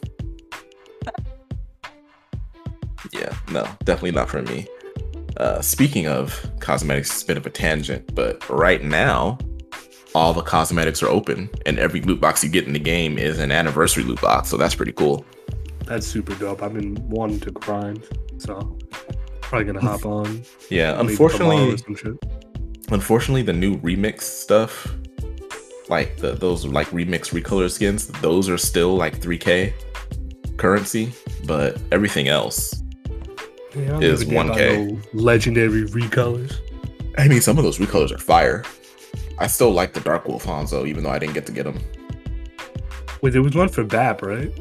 Yeah, 3.14 3.36
no, 3.52 3.64
definitely 3.84 4.12
not 4.12 4.30
for 4.30 4.42
me. 4.42 4.68
Uh, 5.38 5.62
speaking 5.62 6.08
of 6.08 6.50
cosmetics, 6.60 7.12
it's 7.12 7.24
a 7.24 7.28
bit 7.28 7.38
of 7.38 7.46
a 7.46 7.50
tangent, 7.50 8.14
but 8.16 8.48
right 8.50 8.84
now, 8.84 9.38
all 10.16 10.34
the 10.34 10.42
cosmetics 10.42 11.04
are 11.04 11.10
open, 11.10 11.50
and 11.66 11.78
every 11.78 12.02
loot 12.02 12.20
box 12.20 12.44
you 12.44 12.50
get 12.50 12.66
in 12.66 12.74
the 12.74 12.80
game 12.80 13.18
is 13.18 13.40
an 13.40 13.52
anniversary 13.52 14.04
loot 14.04 14.20
box, 14.20 14.50
so 14.50 14.58
that's 14.58 14.76
pretty 14.76 14.92
cool. 14.92 15.24
That's 15.88 16.06
super 16.06 16.36
dope. 16.36 16.62
I've 16.62 16.74
been 16.74 16.96
wanting 17.10 17.40
to 17.42 17.52
grind, 17.52 18.04
so 18.38 18.78
probably 19.42 19.66
gonna 19.66 19.82
hop 19.82 20.06
on. 20.18 20.44
Yeah, 20.70 21.00
unfortunately, 21.00 21.78
some 21.78 21.96
shit. 21.96 22.14
unfortunately, 22.92 23.42
the 23.44 23.54
new 23.54 23.78
remix 23.80 24.22
stuff, 24.24 24.94
like 25.90 26.18
the, 26.18 26.34
those 26.34 26.66
like 26.66 26.88
remix 26.90 27.32
recolor 27.32 27.72
skins, 27.72 28.08
those 28.22 28.50
are 28.50 28.58
still 28.58 28.96
like 28.96 29.20
3K 29.20 29.74
currency, 30.58 31.14
but 31.46 31.80
everything 31.92 32.28
else 32.28 32.84
Yeah, 33.76 34.00
is 34.00 34.26
1K. 34.26 35.02
legendary 35.14 35.86
recolors. 35.86 36.56
I 37.18 37.28
mean, 37.28 37.42
some 37.42 37.58
of 37.58 37.64
those 37.64 37.78
recolors 37.78 38.12
are 38.12 38.18
fire. 38.18 38.64
I 39.40 39.48
still 39.48 39.72
like 39.72 39.94
the 39.94 40.00
Dark 40.02 40.28
Wolf 40.28 40.44
Hanzo, 40.46 40.88
even 40.88 41.04
though 41.04 41.12
I 41.12 41.20
didn't 41.20 41.34
get 41.36 41.46
to 41.46 41.52
get 41.52 41.66
him. 41.66 41.80
Wait, 43.22 43.32
there 43.34 43.42
was 43.42 43.56
one 43.56 43.70
for 43.70 43.84
BAP, 43.84 44.22
right? 44.22 44.52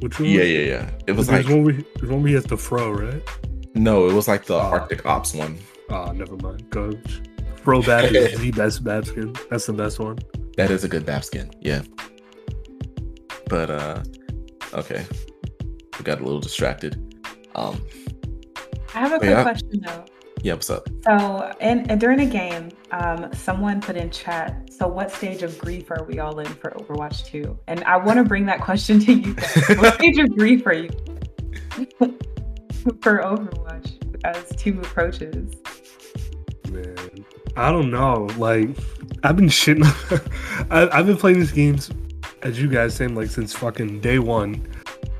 Which 0.00 0.18
one? 0.18 0.28
Yeah, 0.28 0.42
yeah, 0.42 0.58
yeah. 0.66 0.90
It 1.06 1.12
was 1.12 1.26
There's 1.28 1.44
like 1.44 1.52
one 1.54 1.64
where 1.64 1.74
he, 1.74 1.84
there's 1.96 2.10
one 2.10 2.22
where 2.22 2.32
he 2.32 2.38
the 2.38 2.56
fro, 2.56 2.90
right? 2.90 3.22
no, 3.74 4.08
it 4.08 4.12
was 4.12 4.26
like 4.26 4.46
the 4.46 4.54
Oh. 4.54 4.58
Arctic 4.58 5.06
Ops 5.06 5.34
one. 5.34 5.58
Oh, 5.90 6.10
never 6.12 6.36
mind. 6.38 6.68
Coach. 6.70 7.20
Fro 7.62 7.82
BAP 7.82 8.12
is 8.12 8.38
the 8.40 8.50
best 8.52 8.82
BAP 8.82 9.04
skin. 9.04 9.34
That's 9.50 9.66
the 9.66 9.72
best 9.72 9.98
one. 10.00 10.18
That 10.56 10.70
is 10.70 10.82
a 10.84 10.88
good 10.88 11.04
BAP 11.06 11.24
skin. 11.24 11.50
Yeah. 11.60 11.82
But 13.48 13.70
uh, 13.70 14.02
okay, 14.74 15.04
we 15.98 16.04
got 16.04 16.20
a 16.20 16.24
little 16.24 16.40
distracted. 16.40 16.96
Um, 17.54 17.80
I 18.94 19.00
have 19.00 19.12
a 19.12 19.18
quick 19.18 19.30
Yeah. 19.30 19.42
question 19.42 19.82
though. 19.84 20.04
Yeah, 20.42 20.54
what's 20.54 20.70
up? 20.70 20.88
So, 21.04 21.52
and, 21.60 21.90
and 21.90 22.00
during 22.00 22.20
a 22.20 22.26
game, 22.26 22.70
um, 22.92 23.30
someone 23.34 23.82
put 23.82 23.96
in 23.96 24.10
chat. 24.10 24.70
So, 24.72 24.88
what 24.88 25.10
stage 25.10 25.42
of 25.42 25.58
grief 25.58 25.90
are 25.90 26.04
we 26.04 26.18
all 26.18 26.38
in 26.38 26.46
for 26.46 26.70
Overwatch 26.70 27.26
2? 27.26 27.58
And 27.66 27.84
I 27.84 27.98
want 27.98 28.16
to 28.18 28.24
bring 28.24 28.46
that 28.46 28.62
question 28.62 29.00
to 29.00 29.12
you 29.12 29.34
guys. 29.34 29.68
what 29.78 29.94
stage 29.94 30.18
of 30.18 30.34
grief 30.34 30.66
are 30.66 30.72
you 30.72 30.88
for 33.02 33.18
Overwatch 33.18 34.24
as 34.24 34.56
two 34.56 34.78
approaches? 34.78 35.56
Man, 36.70 37.24
I 37.56 37.70
don't 37.70 37.90
know. 37.90 38.26
Like, 38.38 38.70
I've 39.22 39.36
been 39.36 39.48
shitting. 39.48 39.84
I, 40.70 40.88
I've 40.88 41.06
been 41.06 41.18
playing 41.18 41.40
these 41.40 41.52
games, 41.52 41.90
as 42.42 42.58
you 42.58 42.68
guys 42.68 42.94
saying, 42.94 43.14
like 43.14 43.28
since 43.28 43.52
fucking 43.52 44.00
day 44.00 44.18
one, 44.18 44.66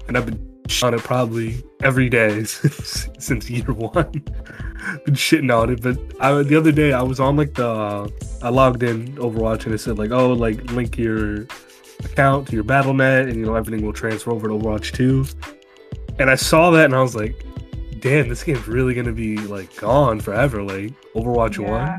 and 0.09 0.17
I've 0.17 0.25
been 0.25 0.51
on 0.83 0.95
it 0.95 1.01
probably 1.03 1.63
every 1.83 2.09
day 2.09 2.45
since, 2.45 3.09
since 3.19 3.51
year 3.51 3.73
one. 3.73 4.25
Been 5.05 5.15
shitting 5.15 5.57
on 5.57 5.71
it, 5.71 5.83
but 5.83 5.99
I, 6.21 6.43
the 6.43 6.57
other 6.57 6.73
day 6.73 6.93
I 6.93 7.03
was 7.03 7.21
on 7.21 7.37
like 7.37 7.55
the 7.55 7.69
uh, 7.69 8.09
I 8.43 8.49
logged 8.49 8.83
in 8.83 9.15
Overwatch 9.17 9.67
and 9.67 9.75
it 9.75 9.79
said 9.79 9.99
like 9.99 10.11
oh 10.11 10.33
like 10.33 10.71
link 10.73 10.99
your 10.99 11.47
account 12.05 12.49
to 12.49 12.55
your 12.55 12.65
BattleNet 12.65 13.29
and 13.29 13.37
you 13.37 13.45
know 13.45 13.55
everything 13.55 13.85
will 13.85 13.93
transfer 13.93 14.31
over 14.31 14.49
to 14.49 14.55
Overwatch 14.55 14.93
2. 14.93 15.27
And 16.19 16.31
I 16.31 16.35
saw 16.35 16.71
that 16.71 16.87
and 16.87 16.95
I 16.95 17.03
was 17.03 17.15
like, 17.15 17.45
damn, 18.01 18.29
this 18.29 18.43
game's 18.43 18.67
really 18.67 18.95
gonna 18.95 19.13
be 19.13 19.37
like 19.39 19.75
gone 19.77 20.21
forever, 20.21 20.63
like 20.63 20.93
Overwatch 21.15 21.61
Yeah. 21.61 21.99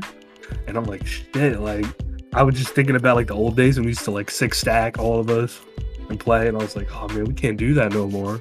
And 0.66 0.76
I'm 0.76 0.84
like, 0.84 1.06
shit, 1.06 1.60
like 1.60 1.86
I 2.34 2.42
was 2.42 2.54
just 2.54 2.74
thinking 2.74 2.96
about 2.96 3.16
like 3.16 3.26
the 3.26 3.34
old 3.34 3.56
days 3.56 3.76
when 3.76 3.84
we 3.84 3.90
used 3.90 4.04
to 4.04 4.10
like 4.10 4.30
six 4.30 4.58
stack 4.58 4.98
all 4.98 5.20
of 5.20 5.28
us 5.30 5.60
and 6.08 6.18
play, 6.18 6.48
and 6.48 6.56
I 6.56 6.60
was 6.60 6.76
like, 6.76 6.88
oh 6.94 7.08
man, 7.08 7.24
we 7.24 7.34
can't 7.34 7.56
do 7.56 7.74
that 7.74 7.92
no 7.92 8.08
more. 8.08 8.34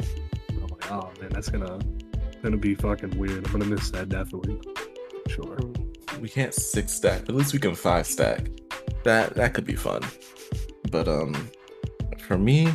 And 0.49 0.57
I'm 0.61 0.67
like, 0.67 0.91
oh 0.91 1.11
man, 1.19 1.29
that's 1.29 1.49
gonna 1.49 1.79
gonna 2.41 2.57
be 2.57 2.75
fucking 2.75 3.17
weird. 3.17 3.45
I'm 3.45 3.51
gonna 3.51 3.65
miss 3.65 3.89
that 3.91 4.09
definitely. 4.09 4.59
Sure. 5.27 5.57
We 6.19 6.29
can't 6.29 6.53
six 6.53 6.93
stack, 6.93 7.21
but 7.21 7.29
at 7.29 7.35
least 7.35 7.53
we 7.53 7.59
can 7.59 7.75
five 7.75 8.05
stack. 8.05 8.49
That 9.03 9.35
that 9.35 9.53
could 9.53 9.65
be 9.65 9.75
fun. 9.75 10.01
But 10.91 11.07
um, 11.07 11.49
for 12.19 12.37
me, 12.37 12.73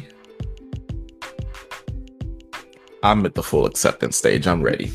I'm 3.03 3.25
at 3.25 3.35
the 3.35 3.43
full 3.43 3.67
acceptance 3.67 4.17
stage. 4.17 4.47
I'm 4.47 4.63
ready. 4.63 4.87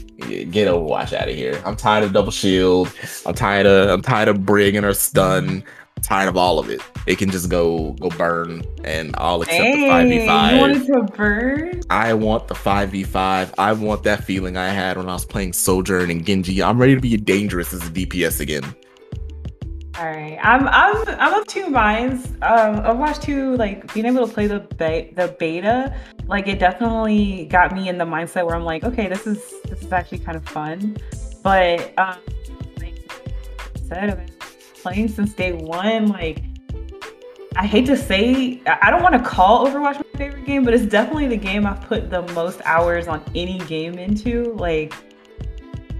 Get 0.52 0.68
Overwatch 0.68 1.14
out 1.14 1.30
of 1.30 1.36
here. 1.36 1.62
I'm 1.66 1.76
tired 1.76 2.04
of 2.04 2.14
double 2.14 2.32
shield. 2.32 2.92
I'm 3.26 3.34
tired 3.34 3.66
of 3.66 3.90
I'm 3.90 4.02
tired 4.02 4.28
of 4.28 4.46
brig 4.46 4.76
and 4.76 4.86
her 4.86 4.94
stun. 4.94 5.64
Tired 6.02 6.30
of 6.30 6.36
all 6.38 6.60
of 6.60 6.70
it. 6.70 6.82
It 7.08 7.18
can 7.18 7.30
just 7.30 7.50
go 7.50 7.92
go 7.94 8.10
burn, 8.10 8.64
and 8.84 9.14
I'll 9.18 9.42
accept 9.42 9.64
the 9.64 9.88
five 9.88 10.08
v 10.08 10.26
five. 10.26 10.54
you 10.54 10.60
wanted 10.60 10.86
to 10.88 11.04
burn? 11.16 11.82
I 11.90 12.14
want 12.14 12.48
the 12.48 12.56
5v5. 12.56 13.54
I 13.58 13.74
want 13.74 14.04
that 14.04 14.24
feeling 14.24 14.56
I 14.56 14.70
had 14.70 14.98
when 14.98 15.10
I 15.10 15.14
was 15.14 15.26
playing 15.26 15.54
Sojourn 15.54 16.10
and 16.10 16.26
Genji. 16.26 16.64
I'm 16.64 16.80
ready 16.80 16.96
to 16.96 17.02
be 17.02 17.18
dangerous 17.18 17.74
as 17.74 17.86
a 17.86 17.92
DPS 17.92 18.40
again. 18.40 18.64
All 20.00 20.06
right, 20.06 20.40
I'm 20.42 20.68
I'm 20.70 21.04
I'm 21.20 21.34
of 21.42 21.48
two 21.48 21.70
minds. 21.70 22.28
Um, 22.42 22.78
Overwatch 22.82 23.22
2, 23.22 23.58
like 23.58 23.94
being 23.94 24.06
able 24.06 24.26
to 24.26 24.34
play 24.34 24.48
the 24.48 24.62
be- 24.62 25.14
the 25.16 25.36
beta, 25.38 25.94
like 26.28 26.48
it 26.48 26.60
definitely 26.60 27.46
got 27.52 27.76
me 27.76 27.90
in 27.90 27.98
the 27.98 28.06
mindset 28.06 28.46
where 28.46 28.56
I'm 28.56 28.64
like, 28.64 28.84
okay, 28.86 29.08
this 29.08 29.28
is 29.28 29.54
this 29.66 29.82
is 29.82 29.92
actually 29.92 30.20
kind 30.20 30.38
of 30.38 30.46
fun. 30.46 30.98
But 31.44 31.94
um, 32.00 32.16
like 32.80 32.96
I 33.76 33.80
said, 33.88 34.32
playing 34.82 35.08
since 35.10 35.34
day 35.34 35.54
one. 35.54 36.08
Like, 36.08 36.42
I 37.56 37.66
hate 37.66 37.86
to 37.88 37.98
say, 37.98 38.62
I 38.66 38.78
I 38.84 38.92
don't 38.92 39.02
want 39.04 39.14
to 39.16 39.22
call 39.22 39.68
Overwatch 39.68 39.96
my 39.98 40.18
favorite 40.18 40.46
game, 40.46 40.64
but 40.64 40.74
it's 40.74 40.86
definitely 40.86 41.28
the 41.28 41.38
game 41.38 41.66
I've 41.66 41.82
put 41.82 42.10
the 42.10 42.22
most 42.34 42.62
hours 42.66 43.08
on 43.08 43.24
any 43.36 43.60
game 43.60 43.96
into. 43.96 44.54
Like, 44.56 44.94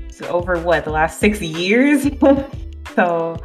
it's 0.08 0.22
over 0.24 0.58
what 0.60 0.86
the 0.86 0.92
last 0.92 1.20
six 1.20 1.42
years. 1.42 2.04
so. 2.96 3.38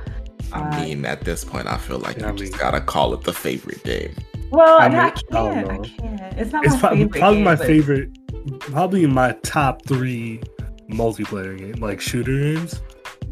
I 0.53 0.61
Uh, 0.61 0.81
mean, 0.81 1.05
at 1.05 1.23
this 1.23 1.45
point, 1.45 1.67
I 1.67 1.77
feel 1.77 1.99
like 1.99 2.19
you 2.21 2.27
I 2.27 2.33
just 2.33 2.57
gotta 2.59 2.81
call 2.81 3.13
it 3.15 3.23
the 3.23 3.33
favorite 3.33 3.83
game. 3.83 4.15
Well, 4.51 4.79
I 4.79 4.85
I, 4.85 4.89
mean, 4.89 4.99
I 4.99 5.11
can't. 5.11 5.29
don't 5.31 5.71
I, 5.71 5.89
can't. 5.89 6.39
It's 6.39 6.53
not 6.53 6.65
It's 6.65 6.75
my 6.75 6.81
probably, 6.81 6.99
favorite. 7.05 7.19
probably 7.21 7.37
game, 7.39 7.45
my 7.45 7.55
but- 7.57 7.67
favorite, 7.67 8.59
probably 8.61 9.07
my 9.07 9.33
top 9.43 9.85
three 9.87 10.41
multiplayer 10.89 11.59
game, 11.59 11.83
like 11.83 12.01
shooter 12.01 12.31
games. 12.39 12.81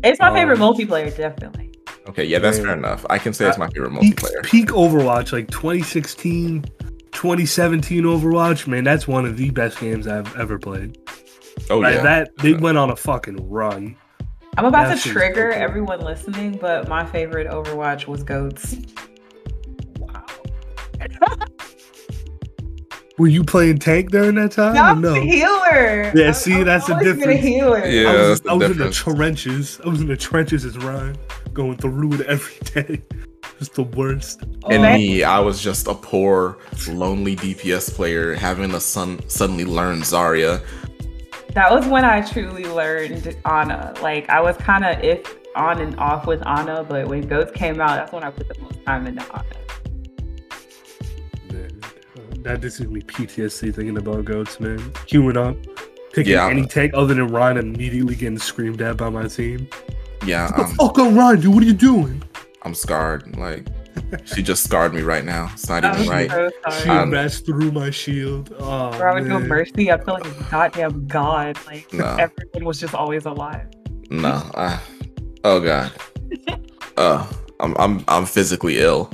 It's 0.03 0.19
my 0.19 0.33
favorite 0.35 0.61
um, 0.61 0.75
multiplayer, 0.75 1.17
definitely. 1.17 1.71
Okay, 2.09 2.25
yeah, 2.25 2.39
that's 2.39 2.59
fair 2.59 2.75
enough. 2.75 3.07
I 3.09 3.19
can 3.19 3.33
say 3.33 3.49
it's 3.49 3.59
my 3.59 3.69
favorite 3.69 3.99
Peak, 3.99 4.17
multiplayer. 4.17 4.45
peak 4.45 4.69
Overwatch, 4.69 5.33
like 5.33 5.51
2016, 5.51 6.63
2017 7.13 8.03
Overwatch, 8.03 8.67
man, 8.67 8.85
that's 8.85 9.09
one 9.09 9.25
of 9.25 9.37
the 9.37 9.51
best 9.51 9.81
games 9.81 10.07
I've 10.07 10.37
ever 10.37 10.59
played. 10.59 10.99
Oh 11.71 11.79
like 11.79 11.95
yeah, 11.95 12.03
that, 12.03 12.37
they 12.39 12.53
went 12.53 12.77
on 12.77 12.91
a 12.91 12.97
fucking 12.97 13.49
run. 13.49 13.97
I'm 14.57 14.67
about 14.67 14.89
that 14.89 15.01
to 15.01 15.09
trigger 15.09 15.51
cool. 15.53 15.63
everyone 15.63 16.01
listening, 16.01 16.59
but 16.61 16.89
my 16.89 17.05
favorite 17.07 17.49
Overwatch 17.49 18.07
was 18.07 18.23
Goats. 18.23 18.77
Wow. 19.99 20.27
Were 23.17 23.29
you 23.29 23.45
playing 23.45 23.79
tank 23.79 24.11
during 24.11 24.35
that 24.37 24.53
time? 24.53 24.99
or 24.99 25.01
no. 25.01 25.15
healer. 25.15 26.11
Yeah, 26.15 26.25
I'm- 26.25 26.35
see, 26.35 26.55
I'm 26.55 26.65
that's 26.65 26.87
the 26.87 26.95
always 26.95 27.07
been 27.13 27.17
a 27.17 27.27
difference. 27.35 27.41
healer. 27.43 27.87
Yeah. 27.87 28.09
I 28.11 28.13
was, 28.29 28.41
that's 28.41 28.51
I 28.51 28.55
was 28.55 28.71
in 28.73 28.79
the 28.79 28.91
trenches. 28.91 29.81
I 29.85 29.89
was 29.89 30.01
in 30.01 30.09
the 30.09 30.17
trenches 30.17 30.65
as 30.65 30.77
Rein, 30.79 31.17
going 31.53 31.77
through 31.77 32.15
it 32.15 32.21
every 32.23 32.57
day. 32.83 33.03
Just 33.61 33.75
the 33.75 33.85
worst. 33.85 34.43
and 34.69 34.83
man. 34.83 34.99
me, 34.99 35.23
I 35.23 35.39
was 35.39 35.63
just 35.63 35.87
a 35.87 35.95
poor, 35.95 36.59
lonely 36.89 37.37
DPS 37.37 37.95
player 37.95 38.35
having 38.35 38.71
to 38.71 38.81
son- 38.81 39.21
suddenly 39.29 39.65
learn 39.65 40.01
Zarya. 40.01 40.61
That 41.53 41.71
was 41.71 41.87
when 41.87 42.05
I 42.05 42.21
truly 42.23 42.65
learned 42.65 43.37
Ana. 43.45 43.95
Like 44.03 44.29
I 44.29 44.41
was 44.41 44.57
kind 44.57 44.85
of 44.85 44.99
if 45.05 45.37
on 45.55 45.81
and 45.81 45.97
off 46.01 46.27
with 46.27 46.45
Ana, 46.49 46.83
but 46.83 47.07
when 47.07 47.29
Goats 47.29 47.53
came 47.53 47.81
out, 47.81 47.95
that's 47.97 48.11
when 48.13 48.25
I 48.25 48.31
put 48.31 48.49
the 48.49 48.61
most 48.61 48.85
time 48.85 49.07
into 49.07 49.23
Ana. 49.33 49.45
Man, 52.45 52.55
that 52.55 52.61
just 52.63 52.79
gives 52.79 52.91
me 52.91 53.01
PTSD 53.01 53.75
thinking 53.75 53.97
about 53.97 54.25
goats, 54.25 54.61
man. 54.61 54.79
Queuing 55.09 55.37
up, 55.37 55.57
picking 56.13 56.33
Yeah. 56.35 56.49
any 56.49 56.67
tank 56.67 56.93
other 56.95 57.15
than 57.15 57.29
Rein, 57.29 57.57
immediately 57.57 58.15
getting 58.15 58.39
screamed 58.39 58.83
at 58.83 58.97
by 58.97 59.09
my 59.09 59.27
team. 59.29 59.67
Yeah, 60.27 60.47
What 60.49 60.57
the 60.57 60.63
I'm, 60.65 60.71
fuck 60.77 60.99
on 60.99 61.17
Rein, 61.17 61.41
dude? 61.41 61.55
What 61.55 61.63
are 61.63 61.67
you 61.67 61.73
doing? 61.73 62.23
I'm 62.63 62.75
scarred. 62.75 63.37
Like 63.37 63.67
she 64.25 64.43
just 64.43 64.65
scarred 64.65 64.95
me 64.95 65.03
right 65.03 65.25
now. 65.25 65.51
It's 65.53 65.69
not 65.69 65.85
even 65.85 66.09
right. 66.09 66.31
so 66.31 66.51
She 66.71 66.85
sorry. 66.85 66.99
Um, 66.99 67.11
bashed 67.11 67.47
through 67.47 67.73
my 67.73 67.91
shield. 67.91 68.55
Oh, 68.59 68.93
Or 68.99 69.09
I 69.09 69.15
would 69.15 69.29
go 69.29 69.39
man. 69.39 69.49
mercy. 69.49 69.91
I 69.93 69.99
feel 70.03 70.15
like 70.15 70.27
a 70.27 70.45
goddamn 70.51 71.07
god. 71.07 71.59
Like 71.67 71.93
No. 71.93 72.05
everyone 72.19 72.65
was 72.65 72.81
just 72.81 72.95
always 72.95 73.25
alive. 73.27 73.67
No. 74.11 74.43
I, 74.55 74.81
oh 75.45 75.61
god. 75.61 75.93
Uh, 76.97 77.27
I'm 77.59 77.75
I'm 77.77 78.05
I'm 78.07 78.25
physically 78.25 78.79
ill. 78.79 79.11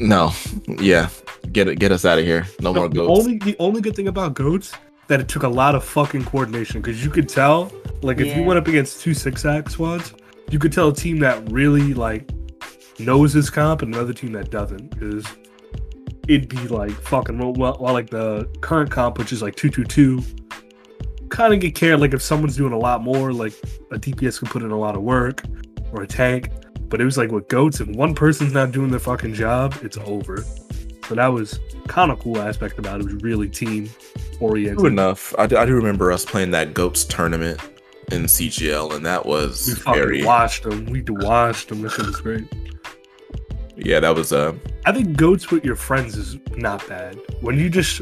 No. 0.00 0.32
Yeah. 0.80 1.10
Get 1.56 1.68
it. 1.68 1.78
Get 1.78 1.90
us 1.90 2.04
out 2.04 2.18
of 2.18 2.26
here. 2.26 2.46
No 2.60 2.70
The, 2.70 2.80
more 2.80 2.88
the 2.90 2.94
goats. 2.96 3.18
only 3.18 3.38
the 3.38 3.56
only 3.58 3.80
good 3.80 3.96
thing 3.96 4.08
about 4.08 4.34
goats 4.34 4.74
that 5.06 5.20
it 5.20 5.26
took 5.26 5.42
a 5.42 5.48
lot 5.48 5.74
of 5.74 5.82
fucking 5.82 6.26
coordination 6.26 6.82
because 6.82 7.02
you 7.02 7.10
could 7.10 7.30
tell, 7.30 7.72
like, 8.02 8.20
if 8.20 8.36
you 8.36 8.42
went 8.42 8.58
up 8.58 8.68
against 8.68 9.00
two 9.00 9.14
six 9.14 9.46
act 9.46 9.72
squads, 9.72 10.12
you 10.50 10.58
could 10.58 10.70
tell 10.70 10.88
a 10.88 10.94
team 10.94 11.18
that 11.20 11.50
really 11.50 11.94
like 11.94 12.30
knows 12.98 13.32
this 13.32 13.48
comp 13.48 13.80
and 13.80 13.94
another 13.94 14.12
team 14.12 14.32
that 14.32 14.50
doesn't 14.50 14.90
because 14.90 15.26
it'd 16.28 16.50
be 16.50 16.68
like 16.68 16.90
fucking 16.90 17.38
well, 17.38 17.54
well, 17.54 17.76
while 17.78 17.94
like 17.94 18.10
the 18.10 18.44
current 18.60 18.90
comp, 18.90 19.16
which 19.16 19.32
is 19.32 19.40
like 19.40 19.56
two 19.56 19.70
two 19.70 19.84
two, 19.84 20.22
kind 21.30 21.54
of 21.54 21.60
get 21.60 21.74
cared 21.74 22.00
like 22.00 22.12
if 22.12 22.20
someone's 22.20 22.58
doing 22.58 22.74
a 22.74 22.78
lot 22.78 23.02
more, 23.02 23.32
like 23.32 23.54
a 23.92 23.98
DPS 23.98 24.40
can 24.40 24.48
put 24.48 24.62
in 24.62 24.72
a 24.72 24.78
lot 24.78 24.94
of 24.94 25.00
work 25.00 25.42
or 25.90 26.02
a 26.02 26.06
tank. 26.06 26.50
But 26.90 27.00
it 27.00 27.06
was 27.06 27.16
like 27.16 27.30
with 27.30 27.48
goats, 27.48 27.80
if 27.80 27.88
one 27.88 28.14
person's 28.14 28.52
not 28.52 28.72
doing 28.72 28.90
their 28.90 29.00
fucking 29.00 29.32
job, 29.32 29.74
it's 29.80 29.96
over. 29.96 30.44
So 31.08 31.14
that 31.14 31.28
was 31.28 31.58
kind 31.86 32.10
of 32.10 32.18
cool 32.20 32.38
aspect 32.38 32.78
about 32.78 33.00
it. 33.00 33.06
It 33.06 33.12
was 33.12 33.22
really 33.22 33.48
team 33.48 33.88
True 34.38 34.48
oriented. 34.48 34.86
enough. 34.86 35.34
I 35.38 35.46
do, 35.46 35.56
I 35.56 35.64
do 35.64 35.74
remember 35.74 36.10
us 36.10 36.24
playing 36.24 36.50
that 36.50 36.74
goats 36.74 37.04
tournament 37.04 37.60
in 38.12 38.24
CGL, 38.24 38.94
and 38.94 39.06
that 39.06 39.24
We 39.24 39.32
was 39.32 39.78
fucking 39.78 39.94
very. 40.02 40.24
watched 40.24 40.64
them. 40.64 40.86
We 40.86 41.02
watched 41.08 41.68
them. 41.68 41.82
That 41.82 41.90
shit 41.92 42.06
was 42.06 42.20
great. 42.20 42.44
Yeah, 43.76 44.00
that 44.00 44.14
was 44.16 44.32
uh. 44.32 44.54
I 44.84 44.92
think 44.92 45.16
goats 45.16 45.50
with 45.50 45.64
your 45.64 45.76
friends 45.76 46.16
is 46.16 46.38
not 46.56 46.86
bad. 46.88 47.18
When 47.40 47.58
you 47.58 47.68
just 47.68 48.00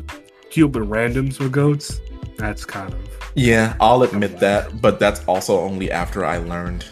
up 0.66 0.72
with 0.76 0.88
randoms 0.88 1.38
with 1.40 1.52
goats, 1.52 2.00
that's 2.36 2.64
kind 2.64 2.92
of 2.92 3.30
Yeah, 3.34 3.74
I'll 3.80 4.02
admit 4.02 4.38
that, 4.38 4.80
but 4.80 4.98
that's 5.00 5.24
also 5.26 5.58
only 5.60 5.90
after 5.90 6.24
I 6.24 6.38
learned 6.38 6.84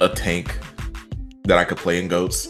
a 0.00 0.08
tank 0.08 0.56
that 1.44 1.58
I 1.58 1.64
could 1.64 1.78
play 1.78 1.98
in 2.00 2.08
goats. 2.08 2.48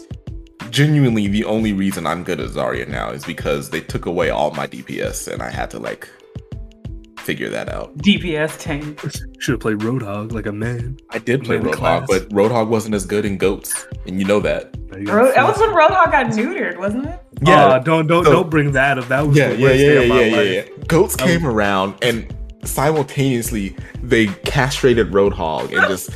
Genuinely, 0.73 1.27
the 1.27 1.45
only 1.45 1.71
reason 1.71 2.07
I'm 2.07 2.23
good 2.23 2.39
at 2.39 2.49
Zarya 2.49 2.87
now 2.87 3.11
is 3.11 3.23
because 3.23 3.69
they 3.69 3.79
took 3.79 4.07
away 4.07 4.31
all 4.31 4.49
my 4.51 4.65
DPS, 4.65 5.31
and 5.31 5.43
I 5.43 5.51
had 5.51 5.69
to 5.69 5.77
like 5.79 6.09
figure 7.19 7.47
that 7.51 7.69
out. 7.69 7.95
DPS 7.99 8.57
tank. 8.59 8.99
should 9.39 9.51
have 9.53 9.59
played 9.59 9.77
Roadhog 9.77 10.31
like 10.31 10.47
a 10.47 10.51
man. 10.51 10.97
I 11.11 11.19
did 11.19 11.43
play 11.43 11.57
In 11.57 11.61
Roadhog, 11.63 11.73
class. 11.75 12.07
but 12.09 12.27
Roadhog 12.29 12.69
wasn't 12.69 12.95
as 12.95 13.05
good 13.05 13.23
in 13.23 13.37
goats, 13.37 13.85
and 14.07 14.19
you 14.19 14.25
know 14.25 14.39
that. 14.39 14.75
You 14.97 15.05
got 15.05 15.35
that 15.35 15.45
was 15.47 15.59
when 15.59 15.69
Roadhog 15.69 16.11
got 16.11 16.25
neutered, 16.27 16.77
wasn't 16.79 17.05
it? 17.05 17.19
Uh, 17.47 17.77
don't 17.77 18.07
don't 18.07 18.25
So- 18.25 18.31
don't 18.31 18.49
bring 18.49 18.71
that 18.71 18.97
up. 18.97 19.07
That 19.09 19.27
was 19.27 19.37
Yeah, 19.37 19.49
the 19.49 19.57
yeah, 19.57 19.61
worst 19.67 19.79
yeah, 19.79 19.87
day 19.89 19.93
yeah, 19.93 20.01
of 20.01 20.09
my 20.09 20.23
yeah, 20.23 20.35
life. 20.37 20.45
yeah, 20.47 20.51
yeah. 20.79 20.83
Goats 20.87 21.15
That 21.17 21.25
was- 21.27 21.37
came 21.37 21.45
around, 21.45 21.93
and 22.01 22.33
simultaneously 22.63 23.75
they 24.01 24.25
castrated 24.45 25.11
Roadhog 25.11 25.71
and 25.77 25.87
just 25.87 26.09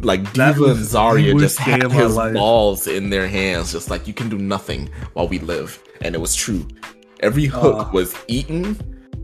like 0.00 0.22
That 0.34 0.54
D.Va 0.54 0.60
was 0.68 0.78
and 0.78 0.86
Zarya 0.86 1.38
just 1.38 1.58
day 1.58 1.64
had 1.64 1.90
his 1.92 2.16
life. 2.16 2.34
balls 2.34 2.86
in 2.86 3.10
their 3.10 3.26
hands, 3.28 3.72
just 3.72 3.90
like 3.90 4.06
you 4.06 4.14
can 4.14 4.28
do 4.28 4.38
nothing 4.38 4.88
while 5.14 5.28
we 5.28 5.38
live. 5.40 5.82
And 6.02 6.14
it 6.14 6.18
was 6.20 6.34
true. 6.34 6.66
Every 7.20 7.46
hook 7.46 7.88
Uh. 7.88 7.90
was 7.92 8.14
eaten 8.28 8.76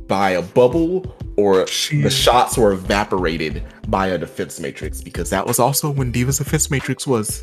by 0.09 0.31
a 0.31 0.43
bubble 0.43 1.17
or 1.37 1.65
the 1.65 2.11
shots 2.11 2.59
were 2.59 2.73
evaporated 2.73 3.63
by 3.89 4.09
a 4.09 4.19
defense 4.19 4.61
matrix 4.61 5.01
because 5.01 5.31
that 5.31 5.47
was 5.47 5.59
also 5.59 5.91
when 5.91 6.11
D.Va's 6.13 6.39
defense 6.39 6.71
matrix 6.71 7.07
was 7.07 7.43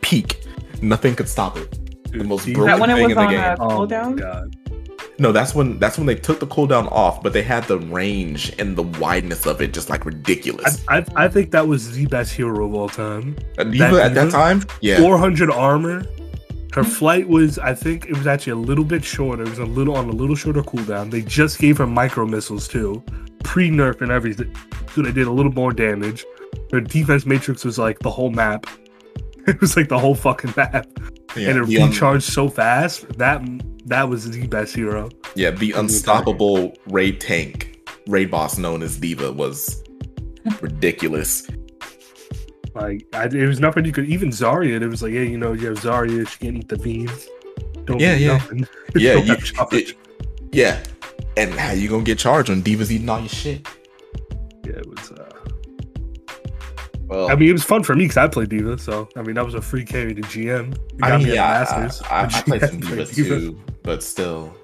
peak. 0.00 0.40
Nothing 0.80 1.14
could 1.14 1.28
stop 1.28 1.56
it. 1.56 1.70
The 2.12 2.24
most 2.24 2.44
D.Va- 2.46 2.58
broken 2.60 2.70
That 2.72 2.80
when 2.80 2.90
it 2.90 2.94
thing 2.94 3.02
was 3.04 3.10
in 3.12 3.16
the 3.16 3.24
on 3.24 3.30
game. 3.30 3.40
a 3.40 3.56
Oh 3.60 3.68
my 3.68 3.74
cooldown? 3.74 4.18
god. 4.18 4.56
No, 5.20 5.32
that's 5.32 5.52
when 5.54 5.78
that's 5.80 5.98
when 5.98 6.06
they 6.06 6.14
took 6.14 6.38
the 6.38 6.46
cooldown 6.46 6.90
off, 6.92 7.22
but 7.22 7.32
they 7.32 7.42
had 7.42 7.64
the 7.64 7.78
range 7.78 8.54
and 8.60 8.76
the 8.76 8.84
wideness 8.84 9.46
of 9.46 9.60
it 9.60 9.72
just 9.72 9.90
like 9.90 10.06
ridiculous. 10.06 10.84
I, 10.86 10.98
I, 10.98 11.24
I 11.24 11.28
think 11.28 11.50
that 11.50 11.66
was 11.66 11.92
the 11.92 12.06
best 12.06 12.32
hero 12.32 12.66
of 12.66 12.74
all 12.74 12.88
time. 12.88 13.36
Uh, 13.58 13.62
a 13.62 13.64
D.Va 13.64 14.02
at 14.02 14.14
that 14.14 14.30
time, 14.30 14.62
yeah, 14.80 14.98
400 14.98 15.50
armor. 15.50 16.04
Her 16.72 16.84
hmm. 16.84 16.90
flight 16.90 17.28
was, 17.28 17.58
I 17.58 17.74
think, 17.74 18.06
it 18.06 18.16
was 18.16 18.28
actually 18.28 18.52
a 18.52 18.56
little 18.56 18.84
bit 18.84 19.04
shorter. 19.04 19.42
It 19.42 19.48
was 19.48 19.58
a 19.58 19.64
little 19.64 19.96
on 19.96 20.08
a 20.08 20.12
little 20.12 20.36
shorter 20.36 20.62
cooldown. 20.62 21.10
They 21.10 21.22
just 21.22 21.58
gave 21.58 21.78
her 21.78 21.86
micro 21.86 22.24
missiles 22.24 22.68
too, 22.68 23.02
pre 23.42 23.70
nerf 23.70 24.00
and 24.00 24.12
everything, 24.12 24.54
so 24.94 25.02
they 25.02 25.12
did 25.12 25.26
a 25.26 25.32
little 25.32 25.52
more 25.52 25.72
damage. 25.72 26.24
Her 26.70 26.80
defense 26.80 27.26
matrix 27.26 27.64
was 27.64 27.76
like 27.76 27.98
the 28.00 28.10
whole 28.10 28.30
map. 28.30 28.66
It 29.48 29.62
was 29.62 29.78
like 29.78 29.88
the 29.88 29.98
whole 29.98 30.14
fucking 30.14 30.52
map, 30.58 30.86
yeah, 31.34 31.48
and 31.48 31.58
it 31.58 31.66
the 31.68 31.76
un- 31.78 31.84
um, 31.84 31.88
recharged 31.88 32.30
so 32.30 32.50
fast. 32.50 33.08
That 33.16 33.40
that 33.88 34.08
was 34.08 34.30
the 34.30 34.46
best 34.46 34.74
hero. 34.74 35.08
yeah, 35.34 35.50
the 35.50 35.68
entire 35.70 35.80
unstoppable 35.82 36.74
raid 36.88 37.20
tank, 37.20 37.80
raid 38.06 38.30
boss 38.30 38.56
known 38.58 38.82
as 38.82 38.96
D.Va 38.98 39.32
was 39.32 39.82
ridiculous. 40.60 41.46
Like 42.74 43.06
I, 43.12 43.24
it 43.24 43.46
was 43.46 43.60
nothing 43.60 43.84
you 43.84 43.92
could 43.92 44.06
even 44.06 44.28
Zarya. 44.30 44.80
It 44.80 44.86
was 44.88 45.02
like, 45.02 45.12
yeah, 45.12 45.22
you 45.22 45.38
know, 45.38 45.52
you 45.52 45.66
have 45.68 45.78
Zarya. 45.78 46.28
She 46.28 46.38
can't 46.38 46.56
eat 46.56 46.68
the 46.68 46.78
beans. 46.78 47.26
Don't 47.84 48.00
Yeah, 48.00 48.14
yeah. 48.14 48.32
nothing. 48.34 48.68
Yeah, 48.94 49.14
Don't 49.14 49.26
you, 49.26 49.34
have 49.56 49.72
it- 49.72 49.96
yeah, 50.52 50.82
and 51.36 51.52
how 51.54 51.72
you 51.72 51.88
gonna 51.88 52.04
get 52.04 52.18
charged 52.18 52.48
when 52.48 52.62
D.Va's 52.62 52.90
eating 52.92 53.08
all 53.08 53.20
your 53.20 53.28
shit? 53.28 53.66
yeah, 54.64 54.72
it 54.76 54.86
was. 54.88 55.12
Uh, 55.12 55.27
Well, 57.08 57.30
I 57.30 57.34
mean, 57.36 57.48
it 57.48 57.52
was 57.52 57.64
fun 57.64 57.82
for 57.82 57.94
me 57.94 58.04
because 58.04 58.18
I 58.18 58.28
played 58.28 58.50
D.Va, 58.50 58.78
so 58.78 59.08
I 59.16 59.22
mean 59.22 59.34
that 59.36 59.44
was 59.44 59.54
a 59.54 59.62
free 59.62 59.84
carry 59.84 60.14
to 60.14 60.20
GM. 60.22 60.72
It 60.74 60.80
I 61.02 61.08
got 61.08 61.18
mean, 61.18 61.28
me 61.28 61.30
at 61.30 61.34
yeah, 61.36 61.64
Masters, 61.64 62.02
I, 62.10 62.20
I, 62.20 62.24
but 62.26 62.34
I 62.34 62.42
played 62.42 62.60
GM 62.62 62.68
some 62.70 62.80
played 62.80 62.98
Divas 62.98 63.14
D.Va. 63.14 63.28
too, 63.40 63.60
but 63.82 64.02
still, 64.02 64.54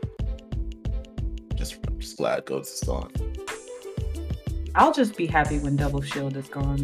just 1.55 1.79
just 1.99 2.17
glad 2.19 2.45
Goats 2.45 2.75
is 2.75 2.81
gone. 2.87 3.11
I'll 4.75 4.93
just 4.93 5.17
be 5.17 5.27
happy 5.27 5.59
when 5.59 5.77
Double 5.77 6.03
Shield 6.03 6.37
is 6.37 6.49
gone. 6.49 6.79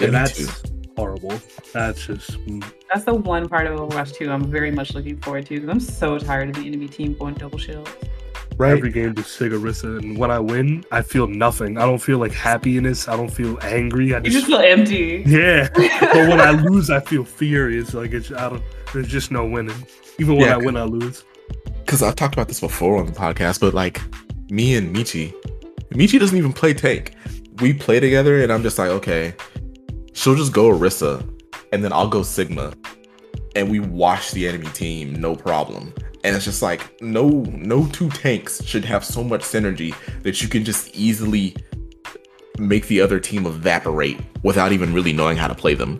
Yeah, 0.00 0.06
Yeah, 0.06 0.10
that's 0.10 0.36
too. 0.36 0.48
horrible. 0.96 1.40
That's 1.72 2.04
just 2.06 2.32
mm, 2.46 2.62
That's 2.92 3.04
the 3.04 3.14
one 3.14 3.48
part 3.48 3.66
of 3.68 3.78
Overwatch 3.78 4.14
2 4.14 4.30
I'm 4.30 4.44
very 4.50 4.70
much 4.72 4.94
looking 4.94 5.16
forward 5.20 5.46
to 5.46 5.54
because 5.54 5.68
I'm 5.70 5.80
so 5.80 6.18
tired 6.18 6.48
of 6.50 6.56
the 6.56 6.66
enemy 6.66 6.88
team 6.88 7.14
going 7.14 7.34
double 7.34 7.56
shield. 7.58 7.88
Right. 8.60 8.72
every 8.76 8.90
game 8.90 9.14
to 9.14 9.22
Sigarissa, 9.22 9.98
and 9.98 10.16
when 10.18 10.30
I 10.30 10.38
win, 10.38 10.84
I 10.92 11.02
feel 11.02 11.26
nothing. 11.26 11.78
I 11.78 11.86
don't 11.86 11.98
feel 11.98 12.18
like 12.18 12.32
happiness. 12.32 13.08
I 13.08 13.16
don't 13.16 13.30
feel 13.32 13.58
angry. 13.62 14.14
I 14.14 14.18
You 14.18 14.24
just, 14.24 14.34
just 14.34 14.46
feel 14.46 14.58
empty. 14.60 15.22
yeah. 15.26 15.68
but 15.74 16.28
when 16.28 16.40
I 16.40 16.50
lose, 16.50 16.90
I 16.90 17.00
feel 17.00 17.24
furious. 17.24 17.94
Like 17.94 18.12
it's 18.12 18.30
I 18.30 18.48
don't. 18.50 18.62
There's 18.92 19.08
just 19.08 19.30
no 19.30 19.46
winning. 19.46 19.76
Even 20.18 20.36
when 20.36 20.46
Yeah. 20.46 20.54
I 20.54 20.58
win, 20.58 20.76
I 20.76 20.84
lose. 20.84 21.24
because 21.84 22.02
I've 22.02 22.16
talked 22.16 22.34
about 22.34 22.48
this 22.48 22.60
before 22.60 22.98
on 22.98 23.06
the 23.06 23.12
podcast, 23.12 23.60
but 23.60 23.74
like 23.74 24.00
me 24.50 24.74
and 24.76 24.94
Michi, 24.94 25.32
Michi 25.90 26.18
doesn't 26.18 26.36
even 26.36 26.52
play 26.52 26.74
tank. 26.74 27.14
We 27.60 27.72
play 27.74 28.00
together, 28.00 28.42
and 28.42 28.52
I'm 28.52 28.62
just 28.62 28.78
like, 28.78 28.88
okay, 28.90 29.34
she'll 30.12 30.34
just 30.36 30.52
go 30.52 30.70
Orisa, 30.70 31.22
and 31.72 31.84
then 31.84 31.92
I'll 31.92 32.08
go 32.08 32.22
Sigma, 32.22 32.72
and 33.56 33.70
we 33.70 33.80
wash 33.80 34.30
the 34.30 34.46
enemy 34.46 34.68
team, 34.68 35.14
no 35.14 35.34
problem. 35.34 35.92
And 36.22 36.36
it's 36.36 36.44
just 36.44 36.62
like 36.62 37.00
no, 37.00 37.28
no 37.28 37.86
two 37.88 38.10
tanks 38.10 38.62
should 38.64 38.84
have 38.84 39.04
so 39.04 39.24
much 39.24 39.40
synergy 39.42 39.94
that 40.22 40.42
you 40.42 40.48
can 40.48 40.64
just 40.64 40.94
easily 40.94 41.56
make 42.58 42.86
the 42.88 43.00
other 43.00 43.18
team 43.18 43.46
evaporate 43.46 44.20
without 44.42 44.72
even 44.72 44.92
really 44.92 45.12
knowing 45.12 45.36
how 45.36 45.48
to 45.48 45.54
play 45.54 45.74
them. 45.74 45.98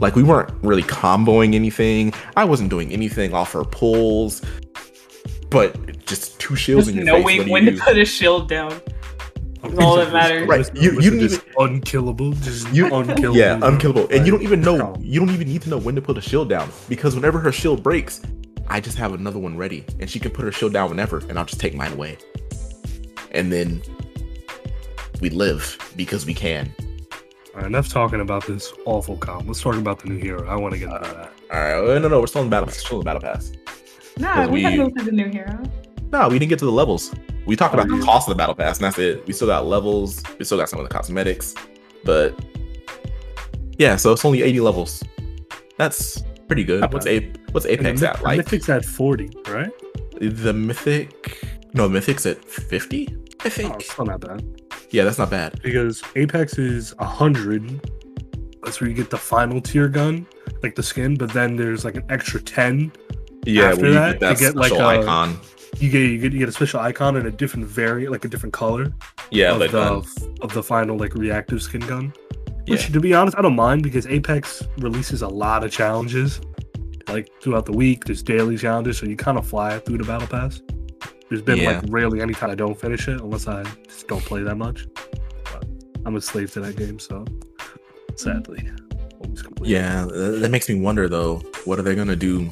Like 0.00 0.16
we 0.16 0.22
weren't 0.22 0.50
really 0.62 0.82
comboing 0.82 1.54
anything. 1.54 2.12
I 2.36 2.44
wasn't 2.44 2.70
doing 2.70 2.90
anything 2.92 3.32
off 3.34 3.52
her 3.52 3.64
pulls, 3.64 4.42
but 5.50 6.04
just 6.06 6.40
two 6.40 6.56
shields 6.56 6.86
Just 6.86 6.98
in 6.98 7.06
your 7.06 7.16
face. 7.16 7.38
knowing 7.38 7.48
when 7.50 7.66
to 7.66 7.72
put 7.72 7.98
a 7.98 8.04
shield 8.04 8.48
down. 8.48 8.80
That's 9.62 9.78
all 9.78 9.96
that 9.96 10.12
matters. 10.12 10.48
Right, 10.48 10.70
you- 10.74 11.00
you 11.00 11.10
don't 11.10 11.20
just 11.20 11.42
unkillable. 11.58 12.32
Just 12.32 12.72
You- 12.74 12.86
unkillable. 12.94 13.36
Yeah, 13.36 13.58
unkillable. 13.62 14.08
And 14.10 14.24
you 14.26 14.32
don't 14.32 14.42
even 14.42 14.60
know. 14.60 14.96
You 15.00 15.20
don't 15.20 15.30
even 15.34 15.48
need 15.48 15.62
to 15.62 15.70
know 15.70 15.78
when 15.78 15.94
to 15.94 16.00
put 16.02 16.16
a 16.16 16.20
shield 16.20 16.48
down 16.48 16.68
because 16.88 17.14
whenever 17.14 17.38
her 17.38 17.52
shield 17.52 17.82
breaks, 17.82 18.20
I 18.68 18.80
just 18.80 18.96
have 18.98 19.12
another 19.14 19.38
one 19.38 19.56
ready, 19.56 19.84
and 19.98 20.08
she 20.08 20.18
can 20.20 20.30
put 20.30 20.44
her 20.44 20.52
shield 20.52 20.72
down 20.72 20.88
whenever, 20.90 21.18
and 21.28 21.38
I'll 21.38 21.44
just 21.44 21.60
take 21.60 21.74
mine 21.74 21.92
away. 21.92 22.16
And 23.32 23.52
then 23.52 23.82
we 25.20 25.30
live 25.30 25.76
because 25.96 26.24
we 26.26 26.34
can. 26.34 26.72
All 27.54 27.56
right, 27.62 27.66
enough 27.66 27.88
talking 27.88 28.20
about 28.20 28.46
this 28.46 28.72
awful 28.86 29.16
comp. 29.16 29.46
Let's 29.48 29.60
talk 29.60 29.74
about 29.76 29.98
the 29.98 30.08
new 30.08 30.16
hero. 30.18 30.48
I 30.48 30.54
want 30.56 30.72
to 30.74 30.78
get 30.78 30.88
into 30.88 31.00
uh, 31.00 31.12
that. 31.14 31.32
All 31.52 31.82
right, 31.92 32.00
no, 32.00 32.08
no, 32.08 32.20
we're 32.20 32.26
still 32.28 32.42
in 32.42 32.46
the 32.48 32.50
battle. 32.50 32.68
Still 32.70 33.00
in 33.00 33.04
the 33.04 33.04
battle 33.04 33.20
pass. 33.22 33.52
Nah, 34.18 34.34
Because 34.36 34.50
we, 34.50 34.62
have 34.62 34.72
we- 34.72 34.78
moved 34.78 34.98
to 34.98 35.04
the 35.04 35.12
new 35.12 35.28
hero. 35.28 35.60
No, 36.12 36.28
we 36.28 36.38
didn't 36.38 36.48
get 36.50 36.58
to 36.60 36.64
the 36.64 36.72
levels. 36.72 37.12
We 37.50 37.56
talked 37.56 37.74
about 37.74 37.86
Oh, 37.86 37.88
the 37.90 37.96
mm-hmm. 37.96 38.04
cost 38.04 38.28
of 38.28 38.32
the 38.36 38.38
battle 38.38 38.54
pass, 38.54 38.76
and 38.78 38.84
that's 38.84 38.96
it. 39.00 39.26
We 39.26 39.32
still 39.32 39.48
got 39.48 39.66
levels. 39.66 40.22
We 40.38 40.44
still 40.44 40.56
got 40.56 40.68
some 40.68 40.78
of 40.78 40.88
the 40.88 40.94
cosmetics, 40.94 41.52
but 42.04 42.32
yeah, 43.76 43.96
so 43.96 44.12
it's 44.12 44.24
only 44.24 44.42
80 44.42 44.60
levels. 44.60 45.02
That's 45.76 46.22
pretty 46.46 46.62
good. 46.62 46.92
What's 46.92 47.08
a 47.08 47.28
what's 47.50 47.66
Apex 47.66 47.98
the, 48.02 48.10
at? 48.10 48.18
the 48.18 48.22
Like 48.22 48.36
Mythic's 48.38 48.68
at 48.68 48.84
40, 48.84 49.30
right? 49.48 49.70
the 50.20 50.52
Mythic? 50.52 51.42
No, 51.74 51.88
Mythic's 51.88 52.24
at 52.24 52.44
50. 52.44 53.08
I 53.08 53.46
Oh, 53.46 53.48
think. 53.48 53.82
still 53.82 54.04
not 54.04 54.20
bad. 54.20 54.44
Yeah, 54.90 55.02
that's 55.02 55.18
not 55.18 55.30
bad. 55.30 55.60
Because 55.60 56.04
Apex 56.14 56.56
is 56.56 56.94
100. 56.98 57.80
That's 58.62 58.80
where 58.80 58.88
you 58.88 58.94
get 58.94 59.10
the 59.10 59.18
final 59.18 59.60
tier 59.60 59.88
gun, 59.88 60.24
like 60.62 60.76
the 60.76 60.84
skin, 60.84 61.16
but 61.16 61.32
then 61.32 61.56
there's 61.56 61.84
like 61.84 61.96
an 61.96 62.04
extra 62.10 62.40
10 62.40 62.92
Yeah, 63.44 63.70
After 63.70 63.90
that, 63.92 64.12
get 64.12 64.20
that 64.20 64.40
you 64.40 64.46
get, 64.46 64.54
like, 64.56 64.72
a- 64.72 64.84
icon. 65.00 65.36
You 65.80 65.90
get 65.90 66.00
you 66.02 66.18
get 66.18 66.32
you 66.32 66.38
get 66.38 66.48
a 66.48 66.52
special 66.52 66.80
icon 66.80 67.16
and 67.16 67.26
a 67.26 67.30
different 67.30 67.66
variant, 67.66 68.12
like 68.12 68.24
a 68.24 68.28
different 68.28 68.52
color 68.52 68.92
Yeah, 69.30 69.52
of 69.52 69.58
like 69.60 69.70
the 69.70 69.82
um, 69.82 70.04
of 70.42 70.52
the 70.52 70.62
final 70.62 70.96
like 70.96 71.14
reactive 71.14 71.62
skin 71.62 71.80
gun. 71.82 72.12
Which, 72.66 72.86
yeah, 72.88 72.92
to 72.94 73.00
be 73.00 73.14
honest, 73.14 73.36
I 73.38 73.42
don't 73.42 73.56
mind 73.56 73.82
because 73.82 74.06
Apex 74.06 74.62
releases 74.78 75.22
a 75.22 75.28
lot 75.28 75.64
of 75.64 75.72
challenges, 75.72 76.40
like 77.08 77.28
throughout 77.40 77.66
the 77.66 77.72
week. 77.72 78.04
There's 78.04 78.22
daily 78.22 78.56
challenges, 78.58 78.98
so 78.98 79.06
you 79.06 79.16
kind 79.16 79.38
of 79.38 79.46
fly 79.46 79.78
through 79.80 79.98
the 79.98 80.04
battle 80.04 80.28
pass. 80.28 80.60
There's 81.28 81.42
been 81.42 81.58
Yeah. 81.58 81.80
like 81.80 81.84
rarely 81.88 82.20
any 82.20 82.34
time 82.34 82.50
I 82.50 82.54
don't 82.54 82.78
finish 82.78 83.08
it 83.08 83.20
unless 83.20 83.48
I 83.48 83.64
just 83.88 84.06
don't 84.08 84.24
play 84.24 84.42
that 84.42 84.56
much. 84.56 84.86
But 85.44 85.64
I'm 86.04 86.16
a 86.16 86.20
slave 86.20 86.52
to 86.52 86.60
that 86.60 86.76
game, 86.76 86.98
so 86.98 87.24
sadly, 88.16 88.68
yeah. 89.62 90.04
That 90.06 90.48
makes 90.50 90.68
me 90.68 90.80
wonder 90.80 91.08
though. 91.08 91.36
What 91.64 91.78
are 91.78 91.82
they 91.82 91.94
gonna 91.94 92.16
do 92.16 92.48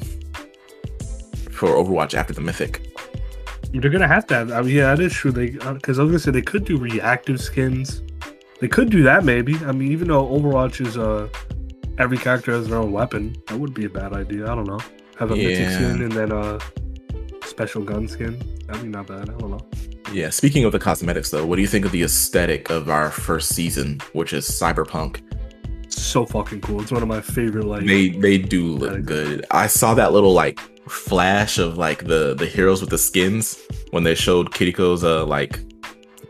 for 1.51 1.69
Overwatch 1.69 2.13
after 2.13 2.33
the 2.33 2.41
Mythic? 2.41 2.88
They're 3.73 3.91
gonna 3.91 4.07
have 4.07 4.25
to 4.27 4.33
have. 4.35 4.51
I 4.51 4.61
mean, 4.61 4.75
yeah, 4.75 4.95
that 4.95 5.03
is 5.03 5.13
true. 5.13 5.31
They 5.31 5.51
because 5.51 5.99
I 5.99 6.03
was 6.03 6.11
gonna 6.11 6.19
say 6.19 6.31
they 6.31 6.41
could 6.41 6.65
do 6.65 6.77
reactive 6.77 7.39
skins. 7.39 8.01
They 8.59 8.67
could 8.67 8.89
do 8.89 9.03
that 9.03 9.23
maybe. 9.23 9.55
I 9.65 9.71
mean, 9.71 9.91
even 9.91 10.07
though 10.07 10.25
Overwatch 10.27 10.85
is 10.85 10.97
uh 10.97 11.29
every 11.97 12.17
character 12.17 12.51
has 12.51 12.67
their 12.67 12.79
own 12.79 12.91
weapon, 12.91 13.35
that 13.47 13.59
would 13.59 13.73
be 13.73 13.85
a 13.85 13.89
bad 13.89 14.13
idea. 14.13 14.51
I 14.51 14.55
don't 14.55 14.67
know. 14.67 14.79
Have 15.19 15.31
a 15.31 15.35
mythic 15.35 15.59
Yeah. 15.59 15.75
skin 15.75 16.01
and 16.01 16.11
then 16.11 16.31
a 16.31 16.59
special 17.45 17.83
gun 17.83 18.07
skin. 18.07 18.41
That'd 18.67 18.81
be 18.83 18.89
not 18.89 19.07
bad. 19.07 19.29
I 19.29 19.33
don't 19.37 19.51
know. 19.51 19.59
Yeah. 20.13 20.29
Speaking 20.31 20.63
of 20.65 20.71
the 20.71 20.79
cosmetics 20.79 21.29
though, 21.29 21.45
what 21.45 21.57
do 21.57 21.61
you 21.61 21.67
think 21.67 21.85
of 21.85 21.91
the 21.91 22.03
aesthetic 22.03 22.69
of 22.69 22.89
our 22.89 23.11
first 23.11 23.53
season, 23.53 23.99
which 24.13 24.33
is 24.33 24.49
cyberpunk? 24.49 25.21
So 25.99 26.25
fucking 26.25 26.61
cool. 26.61 26.81
It's 26.81 26.91
one 26.91 27.01
of 27.03 27.07
my 27.09 27.21
favorite 27.21 27.65
like. 27.65 27.85
They 27.85 28.09
they 28.09 28.37
do 28.37 28.65
look 28.65 29.05
good. 29.05 29.45
I 29.51 29.67
saw 29.67 29.93
that 29.95 30.11
little 30.13 30.33
like 30.33 30.59
flash 30.89 31.57
of 31.57 31.77
like 31.77 32.05
the 32.05 32.33
the 32.33 32.45
heroes 32.45 32.81
with 32.81 32.89
the 32.89 32.97
skins 32.97 33.59
when 33.91 34.03
they 34.03 34.15
showed 34.15 34.51
Kiriko's 34.51 35.03
uh 35.03 35.25
like 35.25 35.59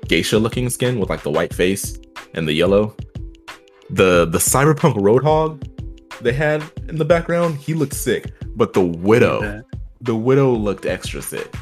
geisha 0.07 0.37
looking 0.37 0.69
skin 0.69 0.99
with 0.99 1.09
like 1.09 1.21
the 1.21 1.31
white 1.31 1.53
face 1.53 1.97
and 2.33 2.47
the 2.47 2.53
yellow. 2.53 2.95
The 3.89 4.25
the 4.25 4.37
cyberpunk 4.39 4.95
roadhog 4.95 5.63
they 6.21 6.33
had 6.33 6.63
in 6.87 6.97
the 6.97 7.05
background, 7.05 7.55
he 7.57 7.73
looked 7.73 7.93
sick. 7.93 8.31
But 8.55 8.73
the 8.73 8.83
widow, 8.83 9.63
the 10.01 10.15
widow 10.15 10.51
looked 10.51 10.85
extra 10.85 11.21
sick. 11.21 11.55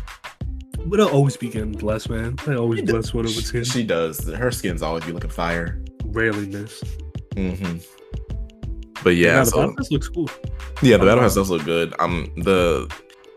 Widow 0.80 1.10
always 1.10 1.38
be 1.38 1.50
getting 1.50 1.74
blessed, 1.74 2.10
man. 2.10 2.36
I 2.48 2.56
always 2.56 2.80
She 2.80 2.86
bless 2.86 3.14
Widow 3.14 3.28
with 3.28 3.46
skin. 3.46 3.64
She 3.64 3.84
does. 3.84 4.26
Her 4.28 4.52
skin's 4.52 4.82
always 4.82 5.04
be 5.04 5.12
looking 5.12 5.30
fire. 5.30 5.84
Rarely 6.06 6.48
miss. 6.48 6.82
hmm 7.36 7.78
But 9.08 9.16
yeah, 9.16 9.40
the 9.40 9.46
so 9.46 9.58
battle 9.58 9.76
pass 9.78 9.90
looks 9.90 10.10
cool. 10.10 10.30
Yeah, 10.82 10.98
the 10.98 11.06
battle 11.06 11.24
pass 11.24 11.36
does 11.36 11.50
look 11.50 11.64
good. 11.64 11.94
Um, 12.00 12.30
the 12.36 12.94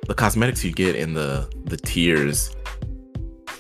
the 0.08 0.14
cosmetics 0.14 0.64
you 0.64 0.72
get 0.72 0.96
in 0.96 1.14
the 1.14 1.48
the 1.66 1.76
tiers, 1.76 2.56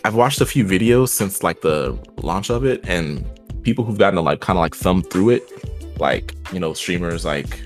I've 0.04 0.16
watched 0.16 0.40
a 0.40 0.46
few 0.46 0.64
videos 0.64 1.10
since 1.10 1.44
like 1.44 1.60
the 1.60 1.96
launch 2.16 2.50
of 2.50 2.64
it, 2.64 2.80
and 2.88 3.24
people 3.62 3.84
who've 3.84 3.96
gotten 3.96 4.16
to 4.16 4.22
like 4.22 4.40
kind 4.40 4.58
of 4.58 4.60
like 4.60 4.74
thumb 4.74 5.02
through 5.04 5.30
it, 5.30 6.00
like 6.00 6.34
you 6.52 6.58
know 6.58 6.72
streamers 6.72 7.24
like 7.24 7.60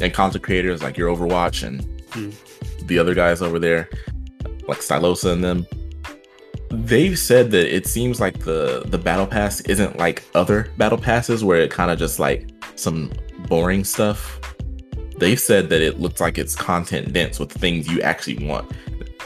and 0.00 0.14
content 0.14 0.44
creators 0.44 0.80
like 0.80 0.96
your 0.96 1.08
Overwatch 1.12 1.66
and 1.66 1.82
Hmm. 2.12 2.30
the 2.86 3.00
other 3.00 3.14
guys 3.16 3.42
over 3.42 3.58
there, 3.58 3.90
like 4.68 4.78
Stylosa 4.78 5.32
and 5.32 5.42
them. 5.42 5.66
They've 6.70 7.18
said 7.18 7.50
that 7.50 7.74
it 7.74 7.88
seems 7.88 8.20
like 8.20 8.38
the 8.44 8.84
the 8.86 8.98
battle 8.98 9.26
pass 9.26 9.60
isn't 9.62 9.98
like 9.98 10.22
other 10.36 10.70
battle 10.76 10.98
passes 10.98 11.42
where 11.42 11.60
it 11.60 11.72
kind 11.72 11.90
of 11.90 11.98
just 11.98 12.20
like 12.20 12.48
some 12.76 13.10
boring 13.52 13.84
stuff. 13.84 14.40
They've 15.18 15.38
said 15.38 15.68
that 15.68 15.82
it 15.82 16.00
looks 16.00 16.22
like 16.22 16.38
it's 16.38 16.56
content 16.56 17.12
dense 17.12 17.38
with 17.38 17.52
things 17.52 17.86
you 17.86 18.00
actually 18.00 18.46
want. 18.46 18.72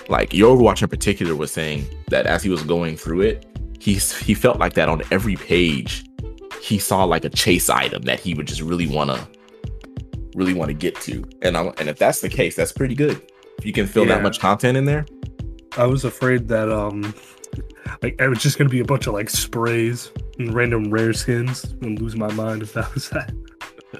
Like 0.08 0.34
your 0.34 0.56
Overwatch 0.56 0.82
in 0.82 0.88
particular 0.88 1.36
was 1.36 1.52
saying 1.52 1.86
that 2.08 2.26
as 2.26 2.42
he 2.42 2.48
was 2.48 2.64
going 2.64 2.96
through 2.96 3.20
it, 3.20 3.46
he's 3.78 4.18
he 4.18 4.34
felt 4.34 4.58
like 4.58 4.72
that 4.72 4.88
on 4.88 5.02
every 5.12 5.36
page. 5.36 6.04
He 6.60 6.76
saw 6.80 7.04
like 7.04 7.24
a 7.24 7.28
chase 7.28 7.68
item 7.70 8.02
that 8.02 8.18
he 8.18 8.34
would 8.34 8.48
just 8.48 8.62
really 8.62 8.88
want 8.88 9.10
to 9.10 9.28
really 10.34 10.54
want 10.54 10.70
to 10.70 10.74
get 10.74 10.96
to. 11.02 11.24
And 11.42 11.56
I, 11.56 11.66
and 11.78 11.88
if 11.88 11.96
that's 11.96 12.20
the 12.20 12.28
case, 12.28 12.56
that's 12.56 12.72
pretty 12.72 12.96
good. 12.96 13.22
If 13.58 13.64
you 13.64 13.72
can 13.72 13.86
fill 13.86 14.06
Yeah. 14.06 14.16
that 14.16 14.24
much 14.24 14.40
content 14.40 14.76
in 14.76 14.86
there, 14.86 15.06
I 15.76 15.86
was 15.86 16.04
afraid 16.04 16.48
that 16.48 16.68
um 16.68 17.14
like 18.02 18.20
it 18.20 18.28
was 18.28 18.42
just 18.42 18.58
gonna 18.58 18.70
be 18.70 18.80
a 18.80 18.84
bunch 18.84 19.06
of 19.06 19.14
like 19.14 19.30
sprays 19.30 20.10
and 20.40 20.52
random 20.52 20.90
rare 20.90 21.12
skins 21.12 21.62
and 21.80 22.02
lose 22.02 22.16
my 22.16 22.32
mind 22.32 22.62
if 22.62 22.72
that 22.72 22.92
was 22.92 23.08
that. 23.10 23.32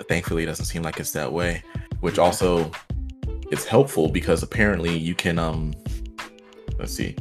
Thankfully 0.09 0.42
it 0.42 0.46
doesn't 0.46 0.66
seem 0.66 0.83
like 0.83 1.01
it's 1.01 1.12
that 1.12 1.33
way 1.33 1.62
which 2.01 2.18
also 2.18 2.70
is 3.51 3.64
helpful 3.64 4.09
because 4.09 4.42
apparently 4.42 4.96
you 4.96 5.14
can 5.14 5.38
um 5.38 5.72
let's 6.79 6.94
see. 6.94 7.16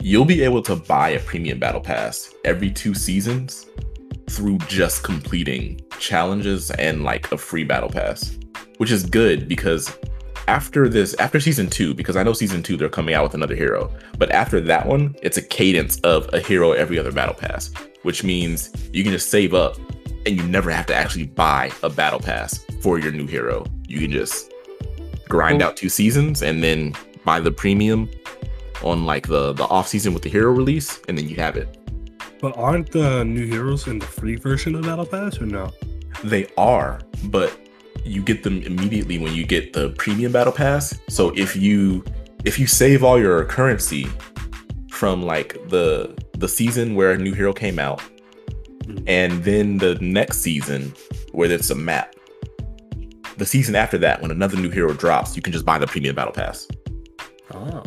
You'll 0.00 0.24
be 0.24 0.42
able 0.42 0.62
to 0.62 0.76
buy 0.76 1.10
a 1.10 1.20
premium 1.20 1.58
battle 1.58 1.80
pass 1.80 2.32
every 2.44 2.70
two 2.70 2.94
seasons 2.94 3.66
through 4.28 4.58
just 4.58 5.02
completing 5.02 5.80
challenges 5.98 6.70
and 6.72 7.04
like 7.04 7.30
a 7.32 7.36
free 7.36 7.64
battle 7.64 7.90
pass 7.90 8.38
which 8.78 8.90
is 8.90 9.04
good 9.04 9.48
because 9.48 9.94
after 10.48 10.88
this 10.88 11.14
after 11.18 11.40
season 11.40 11.68
two 11.68 11.92
because 11.92 12.16
i 12.16 12.22
know 12.22 12.32
season 12.32 12.62
two 12.62 12.76
they're 12.76 12.88
coming 12.88 13.14
out 13.14 13.24
with 13.24 13.34
another 13.34 13.56
hero 13.56 13.92
but 14.18 14.30
after 14.30 14.60
that 14.60 14.86
one 14.86 15.14
it's 15.20 15.36
a 15.36 15.42
cadence 15.42 15.98
of 16.00 16.32
a 16.32 16.38
hero 16.38 16.72
every 16.72 16.98
other 16.98 17.12
battle 17.12 17.34
pass 17.34 17.70
which 18.02 18.24
means 18.24 18.72
you 18.92 19.02
can 19.02 19.12
just 19.12 19.30
save 19.30 19.52
up 19.52 19.76
and 20.26 20.36
you 20.36 20.42
never 20.44 20.70
have 20.70 20.86
to 20.86 20.94
actually 20.94 21.26
buy 21.26 21.70
a 21.82 21.88
battle 21.90 22.20
pass 22.20 22.64
for 22.80 22.98
your 22.98 23.12
new 23.12 23.26
hero. 23.26 23.64
You 23.86 24.00
can 24.00 24.10
just 24.10 24.52
grind 25.28 25.60
Cool. 25.60 25.68
out 25.68 25.76
two 25.76 25.88
seasons 25.88 26.42
and 26.42 26.62
then 26.62 26.94
buy 27.24 27.40
the 27.40 27.50
premium 27.52 28.08
on 28.82 29.04
like 29.06 29.28
the 29.28 29.52
the 29.52 29.64
off 29.64 29.86
season 29.88 30.14
with 30.14 30.22
the 30.22 30.30
hero 30.30 30.50
release, 30.52 31.00
and 31.08 31.16
then 31.18 31.28
you 31.28 31.36
have 31.36 31.56
it. 31.56 31.76
But 32.40 32.56
aren't 32.56 32.90
the 32.90 33.24
new 33.24 33.46
heroes 33.46 33.86
in 33.86 33.98
the 33.98 34.06
free 34.06 34.36
version 34.36 34.74
of 34.74 34.82
Battle 34.82 35.04
Pass 35.04 35.38
or 35.40 35.46
no? 35.46 35.70
They 36.24 36.48
are, 36.56 37.00
but 37.24 37.58
you 38.04 38.22
get 38.22 38.42
them 38.42 38.62
immediately 38.62 39.18
when 39.18 39.34
you 39.34 39.44
get 39.44 39.74
the 39.74 39.90
premium 39.90 40.32
battle 40.32 40.52
pass. 40.52 40.98
So 41.08 41.30
if 41.36 41.54
you 41.54 42.02
if 42.44 42.58
you 42.58 42.66
save 42.66 43.04
all 43.04 43.18
your 43.20 43.44
currency 43.44 44.06
from 44.90 45.22
like 45.22 45.54
the 45.68 46.16
the 46.38 46.48
season 46.48 46.94
where 46.94 47.10
a 47.12 47.18
new 47.18 47.34
hero 47.34 47.52
came 47.52 47.78
out 47.78 48.02
And 49.06 49.44
then 49.44 49.78
the 49.78 49.96
next 49.96 50.38
season 50.38 50.92
where 51.32 51.48
there's 51.48 51.70
a 51.70 51.74
map. 51.74 52.14
The 53.36 53.46
season 53.46 53.74
after 53.74 53.98
that 53.98 54.20
when 54.20 54.30
another 54.30 54.56
new 54.56 54.70
hero 54.70 54.92
drops, 54.92 55.34
you 55.34 55.42
can 55.42 55.52
just 55.52 55.64
buy 55.64 55.78
the 55.78 55.86
premium 55.86 56.14
battle 56.14 56.32
pass. 56.32 56.68
Oh. 57.54 57.82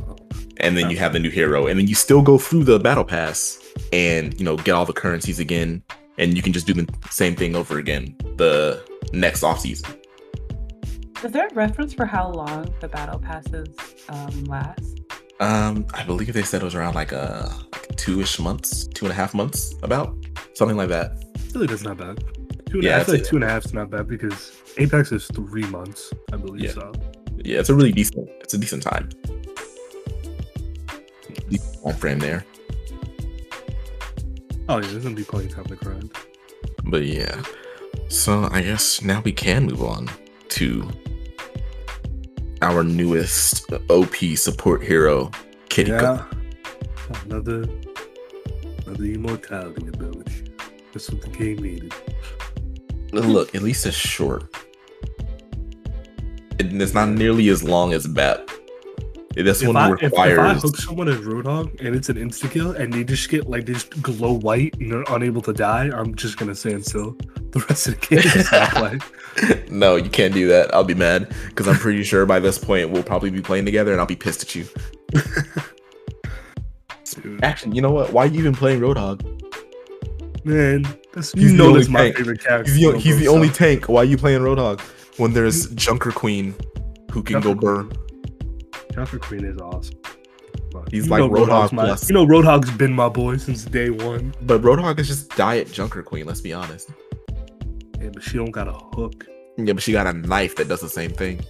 And 0.57 0.77
then 0.77 0.89
you 0.89 0.97
have 0.97 1.13
the 1.13 1.19
new 1.19 1.29
hero 1.29 1.67
and 1.67 1.79
then 1.79 1.87
you 1.87 1.95
still 1.95 2.21
go 2.21 2.37
through 2.37 2.63
the 2.63 2.79
battle 2.79 3.03
pass 3.03 3.59
and 3.91 4.37
you 4.39 4.45
know 4.45 4.55
get 4.57 4.71
all 4.71 4.85
the 4.85 4.93
currencies 4.93 5.39
again 5.39 5.83
and 6.17 6.35
you 6.35 6.43
can 6.43 6.53
just 6.53 6.67
do 6.67 6.73
the 6.73 6.87
same 7.09 7.35
thing 7.35 7.55
over 7.55 7.79
again 7.79 8.15
the 8.37 8.83
next 9.13 9.43
off 9.43 9.59
season. 9.59 9.89
Is 11.23 11.31
there 11.31 11.47
a 11.47 11.53
reference 11.53 11.93
for 11.93 12.05
how 12.05 12.29
long 12.29 12.73
the 12.81 12.87
battle 12.87 13.19
passes 13.19 13.75
um, 14.09 14.43
last? 14.45 15.02
Um, 15.43 15.86
I 15.93 16.03
believe 16.03 16.32
they 16.34 16.43
said 16.43 16.62
it 16.62 16.65
was 16.65 16.75
around 16.75 16.95
like 16.95 17.12
uh 17.12 17.49
like 17.73 17.95
two-ish 17.97 18.39
months, 18.39 18.88
two 18.88 19.06
and 19.06 19.12
a 19.12 19.15
half 19.15 19.34
months, 19.34 19.75
about 19.84 20.15
something 20.53 20.77
like 20.77 20.89
that. 20.89 21.10
Like 21.53 21.69
that's 21.69 21.84
not 21.84 21.97
bad. 21.97 22.17
Two 22.69 22.77
and 22.79 22.84
Yeah, 22.84 22.97
I 22.99 23.03
feel 23.03 23.15
like 23.15 23.23
two 23.25 23.36
and 23.36 23.43
a 23.43 23.49
half 23.49 23.65
is 23.65 23.73
not 23.73 23.89
bad 23.89 24.08
because 24.08 24.53
Apex 24.77 25.12
is 25.12 25.27
three 25.27 25.65
months, 25.67 26.12
I 26.32 26.38
believe 26.38 26.63
Yeah. 26.63 26.71
so. 26.71 26.91
Yeah, 27.43 27.60
it's 27.60 27.69
a 27.69 27.75
really 27.75 27.91
decent. 27.91 28.29
It's 28.41 28.53
a 28.53 28.58
decent 28.58 28.84
time. 28.84 29.10
Decent 31.49 31.84
time 31.84 31.95
frame 31.95 32.19
there, 32.19 32.45
Oh 34.69 34.77
yeah, 34.77 34.88
there's 34.88 35.03
gonna 35.03 35.15
be 35.15 35.23
plenty 35.25 35.47
of 35.47 35.53
time 35.56 35.65
to 35.65 35.75
grind. 35.75 36.12
but 36.86 37.03
yeah. 37.06 37.41
So 38.08 38.47
I 38.51 38.62
guess 38.62 39.01
now 39.01 39.21
we 39.21 39.34
can 39.34 39.65
move 39.65 39.84
on 39.84 40.10
to 40.49 40.89
our 42.61 42.83
newest 42.83 43.71
OP 43.89 44.15
support 44.35 44.83
hero, 44.83 45.31
Kitty. 45.69 45.91
Yeah. 45.91 46.23
Another 47.25 47.65
another 48.85 49.03
immortality 49.03 49.87
ability. 49.87 50.53
That's 50.93 51.09
what 51.09 51.21
the 51.21 51.29
game 51.29 51.57
needed. 51.57 51.93
Look, 53.11 53.53
at 53.53 53.61
least 53.61 53.85
it's 53.85 53.95
short. 53.95 54.43
And 56.59 56.81
it's 56.81 56.93
not 56.93 57.09
nearly 57.09 57.49
as 57.49 57.63
long 57.63 57.93
as 57.93 58.07
Bat. 58.07 58.49
This 59.35 59.61
If 59.61 59.67
one 59.67 59.77
I, 59.77 59.91
if, 59.93 60.03
if 60.03 60.13
I 60.17 60.29
requires. 60.31 60.61
hook 60.61 60.77
someone 60.77 61.07
as 61.09 61.17
Roadhog 61.17 61.79
and 61.83 61.95
it's 61.95 62.07
an 62.09 62.17
insta 62.17 62.49
kill 62.51 62.71
and 62.71 62.93
they 62.93 63.03
just 63.03 63.29
get 63.29 63.49
like 63.49 63.65
they 63.65 63.73
just 63.73 64.01
glow 64.01 64.33
white 64.33 64.75
and 64.79 64.91
they're 64.91 65.03
unable 65.09 65.41
to 65.41 65.53
die, 65.53 65.89
I'm 65.93 66.13
just 66.15 66.37
gonna 66.37 66.53
stand 66.55 66.85
still. 66.85 67.15
The 67.51 67.59
rest 67.69 67.87
of 67.87 67.99
the 67.99 68.05
game 68.07 68.19
is 68.19 68.51
not 68.51 68.69
play. 68.71 68.99
no, 69.69 69.95
you 69.95 70.09
can't 70.09 70.33
do 70.33 70.47
that. 70.49 70.73
I'll 70.73 70.83
be 70.83 70.93
mad 70.95 71.33
because 71.49 71.67
I'm 71.67 71.75
pretty 71.75 72.03
sure 72.03 72.25
by 72.25 72.39
this 72.39 72.57
point 72.57 72.89
we'll 72.91 73.03
probably 73.03 73.29
be 73.31 73.41
playing 73.41 73.65
together, 73.65 73.91
and 73.91 73.99
I'll 74.01 74.07
be 74.07 74.15
pissed 74.15 74.41
at 74.43 74.55
you. 74.55 74.65
Dude, 77.21 77.43
Actually, 77.43 77.75
you 77.75 77.81
know 77.81 77.91
what? 77.91 78.11
Why 78.11 78.23
are 78.23 78.27
you 78.27 78.39
even 78.39 78.55
playing 78.55 78.79
Roadhog? 78.79 79.21
man, 80.45 80.83
that's, 81.13 81.31
He's 81.33 81.43
you 81.43 81.49
the 81.51 81.57
know 81.57 81.67
only 81.67 81.79
that's 81.81 81.89
my 81.89 81.99
tank. 82.01 82.17
favorite 82.17 82.43
character. 82.43 82.71
He's 82.71 82.81
the, 82.91 82.97
he's 82.97 83.19
the 83.19 83.27
only 83.27 83.49
tank. 83.49 83.87
Why 83.87 84.01
are 84.01 84.05
you 84.05 84.17
playing 84.17 84.41
Roadhog 84.41 84.81
when 85.19 85.33
there's 85.33 85.67
Junker 85.75 86.11
Queen 86.11 86.55
who 87.11 87.21
can 87.21 87.39
go 87.39 87.53
Junker 87.53 87.61
burn? 87.61 87.91
Junker 88.93 89.17
Queen 89.19 89.43
is 89.43 89.58
awesome. 89.60 89.95
But 90.71 90.89
He's 90.91 91.06
you 91.06 91.12
like 91.12 91.19
know 91.19 91.29
Roadhog 91.29 91.71
my, 91.71 91.86
plus. 91.86 92.10
You 92.10 92.13
know, 92.13 92.25
Roadhog's 92.25 92.69
been 92.71 92.93
my 92.93 93.10
boy 93.10 93.38
since 93.38 93.65
day 93.65 93.89
one. 93.89 94.34
But 94.43 94.62
Roadhog 94.62 94.99
is 94.99 95.08
just 95.08 95.36
diet 95.36 95.71
Junker 95.71 96.03
Queen. 96.03 96.25
Let's 96.25 96.41
be 96.41 96.53
honest. 96.53 96.91
Yeah, 97.99 98.10
but 98.13 98.21
she 98.21 98.38
don't 98.38 98.51
got 98.51 98.67
a 98.67 98.73
hook. 98.73 99.25
Yeah, 99.58 99.73
but 99.73 99.82
she 99.82 99.91
got 99.91 100.08
a 100.08 100.13
knife 100.13 100.56
that 100.58 100.67
does 100.67 100.82
the 100.82 100.89
same 100.89 101.12
thing. 101.12 101.41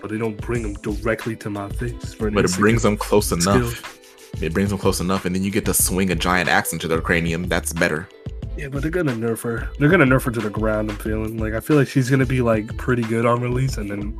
But 0.00 0.10
they 0.10 0.18
don't 0.18 0.36
bring 0.40 0.62
them 0.62 0.74
directly 0.74 1.34
to 1.36 1.50
my 1.50 1.68
face. 1.70 2.14
For 2.14 2.30
But 2.30 2.44
it 2.44 2.52
brings 2.56 2.82
them 2.82 2.96
close 2.96 3.26
skill. 3.28 3.56
enough. 3.56 4.00
It 4.42 4.52
brings 4.52 4.70
them 4.70 4.78
close 4.78 5.00
enough, 5.00 5.24
and 5.24 5.34
then 5.34 5.42
you 5.44 5.50
get 5.50 5.64
to 5.66 5.74
swing 5.74 6.10
a 6.10 6.14
giant 6.14 6.48
axe 6.48 6.72
into 6.72 6.88
their 6.88 7.00
cranium. 7.00 7.48
That's 7.48 7.72
better. 7.72 8.08
Yeah, 8.56 8.68
but 8.68 8.82
they're 8.82 8.90
gonna 8.90 9.12
nerf 9.12 9.42
her. 9.42 9.68
They're 9.78 9.88
gonna 9.88 10.04
nerf 10.06 10.22
her 10.24 10.30
to 10.30 10.40
the 10.40 10.50
ground. 10.50 10.90
I'm 10.90 10.96
feeling 10.96 11.38
like 11.38 11.54
I 11.54 11.60
feel 11.60 11.76
like 11.76 11.88
she's 11.88 12.10
gonna 12.10 12.26
be 12.26 12.40
like 12.40 12.76
pretty 12.76 13.02
good 13.02 13.26
on 13.26 13.40
release, 13.40 13.78
and 13.78 13.90
then 13.90 14.18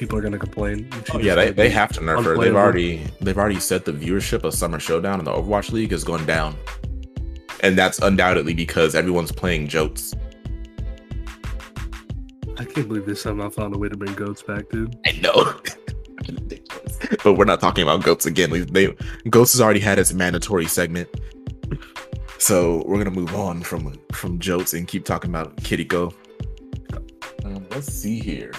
people 0.00 0.18
are 0.18 0.22
gonna 0.22 0.38
complain. 0.38 0.88
Oh, 1.12 1.18
yeah, 1.18 1.34
they, 1.34 1.50
they 1.50 1.68
have 1.68 1.92
to 1.92 2.00
nerf 2.00 2.24
her. 2.24 2.36
They've 2.36 2.56
already 2.56 3.06
they've 3.20 3.36
already 3.36 3.60
said 3.60 3.84
the 3.84 3.92
viewership 3.92 4.42
of 4.44 4.54
Summer 4.54 4.80
Showdown 4.80 5.18
in 5.18 5.26
the 5.26 5.30
Overwatch 5.30 5.70
League 5.72 5.92
is 5.92 6.02
going 6.02 6.24
down, 6.24 6.56
and 7.60 7.76
that's 7.78 7.98
undoubtedly 8.00 8.54
because 8.54 8.94
everyone's 8.94 9.30
playing 9.30 9.68
Jotes. 9.68 10.14
I 12.56 12.64
can't 12.64 12.88
believe 12.88 13.06
they 13.06 13.14
somehow 13.14 13.50
found 13.50 13.76
a 13.76 13.78
way 13.78 13.88
to 13.88 13.96
bring 13.96 14.14
goats 14.14 14.42
back, 14.42 14.68
dude. 14.70 14.96
I 15.06 15.12
know. 15.20 15.60
but 17.24 17.34
we're 17.34 17.44
not 17.44 17.60
talking 17.60 17.82
about 17.82 18.02
goats 18.02 18.26
again. 18.26 18.50
They 18.72 18.96
goats 19.28 19.52
has 19.52 19.60
already 19.60 19.80
had 19.80 19.98
its 19.98 20.14
mandatory 20.14 20.66
segment, 20.66 21.10
so 22.38 22.82
we're 22.86 22.98
gonna 22.98 23.10
move 23.10 23.34
on 23.34 23.62
from 23.62 23.98
from 24.12 24.38
jokes 24.38 24.72
and 24.72 24.88
keep 24.88 25.04
talking 25.04 25.30
about 25.30 25.56
Kiriko. 25.58 26.14
Um, 27.44 27.66
let's 27.70 27.92
see 27.92 28.18
here. 28.18 28.52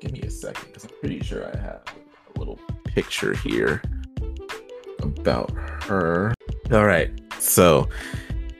Give 0.00 0.12
me 0.12 0.20
a 0.22 0.30
second, 0.30 0.66
because 0.68 0.84
I'm 0.84 0.90
pretty 1.00 1.20
sure 1.20 1.46
I 1.46 1.56
have 1.58 1.82
a 2.34 2.38
little 2.38 2.58
picture 2.84 3.34
here 3.34 3.82
about 5.02 5.50
her. 5.84 6.34
All 6.72 6.86
right, 6.86 7.10
so 7.38 7.88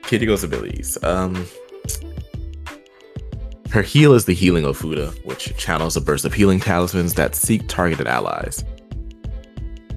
Kitty 0.03 0.27
Kiriko's 0.27 0.43
abilities. 0.43 1.03
Um, 1.03 1.47
her 3.71 3.81
heal 3.81 4.13
is 4.13 4.25
the 4.25 4.33
healing 4.33 4.65
Ofuda, 4.65 5.25
which 5.25 5.55
channels 5.57 5.97
a 5.97 6.01
burst 6.01 6.25
of 6.25 6.33
healing 6.33 6.59
talismans 6.59 7.15
that 7.15 7.35
seek 7.35 7.67
targeted 7.67 8.05
allies. 8.05 8.63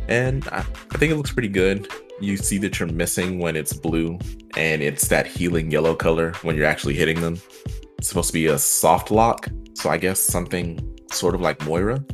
And 0.08 0.48
I, 0.48 0.58
I 0.92 0.98
think 0.98 1.12
it 1.12 1.16
looks 1.16 1.32
pretty 1.32 1.48
good. 1.48 1.88
You 2.20 2.36
see 2.36 2.56
that 2.58 2.78
you're 2.78 2.88
missing 2.88 3.38
when 3.38 3.56
it's 3.56 3.72
blue, 3.72 4.18
and 4.56 4.80
it's 4.80 5.08
that 5.08 5.26
healing 5.26 5.70
yellow 5.70 5.94
color 5.94 6.32
when 6.42 6.56
you're 6.56 6.66
actually 6.66 6.94
hitting 6.94 7.20
them. 7.20 7.38
It's 7.98 8.08
supposed 8.08 8.28
to 8.28 8.32
be 8.32 8.46
a 8.46 8.58
soft 8.58 9.10
lock, 9.10 9.48
so 9.74 9.90
I 9.90 9.98
guess 9.98 10.20
something 10.20 10.93
sort 11.14 11.34
of 11.34 11.40
like 11.40 11.64
Moira. 11.64 12.04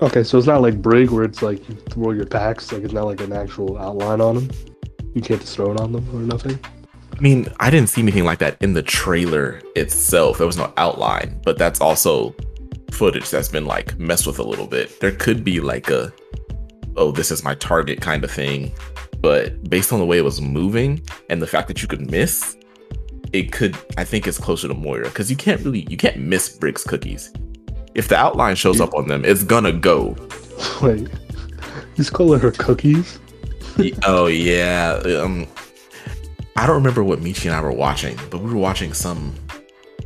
Okay, 0.00 0.22
so 0.22 0.36
it's 0.36 0.46
not 0.46 0.60
like 0.60 0.82
Brig 0.82 1.10
where 1.10 1.24
it's 1.24 1.40
like 1.40 1.66
you 1.68 1.74
throw 1.74 2.10
your 2.10 2.26
packs, 2.26 2.70
like 2.72 2.82
it's 2.82 2.92
not 2.92 3.06
like 3.06 3.20
an 3.20 3.32
actual 3.32 3.78
outline 3.78 4.20
on 4.20 4.34
them. 4.34 4.50
You 5.14 5.22
can't 5.22 5.40
just 5.40 5.56
throw 5.56 5.72
it 5.72 5.80
on 5.80 5.92
them 5.92 6.06
or 6.14 6.20
nothing. 6.20 6.58
I 7.16 7.20
mean, 7.20 7.48
I 7.60 7.70
didn't 7.70 7.88
see 7.88 8.02
anything 8.02 8.24
like 8.24 8.38
that 8.40 8.60
in 8.60 8.74
the 8.74 8.82
trailer 8.82 9.62
itself. 9.74 10.36
There 10.36 10.46
was 10.46 10.58
no 10.58 10.70
outline, 10.76 11.40
but 11.44 11.56
that's 11.56 11.80
also 11.80 12.34
footage 12.90 13.30
that's 13.30 13.48
been 13.48 13.64
like 13.64 13.98
messed 13.98 14.26
with 14.26 14.38
a 14.38 14.42
little 14.42 14.66
bit. 14.66 15.00
There 15.00 15.12
could 15.12 15.42
be 15.42 15.60
like 15.60 15.88
a, 15.88 16.12
oh, 16.96 17.12
this 17.12 17.30
is 17.30 17.42
my 17.42 17.54
target 17.54 18.02
kind 18.02 18.22
of 18.22 18.30
thing. 18.30 18.72
But 19.20 19.64
based 19.70 19.94
on 19.94 19.98
the 19.98 20.04
way 20.04 20.18
it 20.18 20.24
was 20.24 20.42
moving 20.42 21.02
and 21.30 21.40
the 21.40 21.46
fact 21.46 21.68
that 21.68 21.80
you 21.80 21.88
could 21.88 22.10
miss, 22.10 22.58
it 23.38 23.52
could, 23.52 23.76
I 23.96 24.04
think 24.04 24.26
it's 24.26 24.38
closer 24.38 24.68
to 24.68 24.74
Moira 24.74 25.04
because 25.04 25.30
you 25.30 25.36
can't 25.36 25.60
really, 25.62 25.86
you 25.90 25.96
can't 25.96 26.18
miss 26.18 26.48
Brig's 26.48 26.84
cookies. 26.84 27.32
If 27.94 28.08
the 28.08 28.16
outline 28.16 28.56
shows 28.56 28.80
up 28.80 28.94
on 28.94 29.08
them, 29.08 29.24
it's 29.24 29.42
gonna 29.42 29.72
go. 29.72 30.16
Wait, 30.82 31.08
he's 31.96 32.10
calling 32.10 32.40
her 32.40 32.50
cookies? 32.50 33.18
oh 34.04 34.26
yeah. 34.26 35.00
Um, 35.20 35.46
I 36.56 36.66
don't 36.66 36.76
remember 36.76 37.04
what 37.04 37.20
Michi 37.20 37.46
and 37.46 37.54
I 37.54 37.60
were 37.60 37.72
watching, 37.72 38.18
but 38.30 38.40
we 38.40 38.50
were 38.52 38.58
watching 38.58 38.92
some 38.92 39.34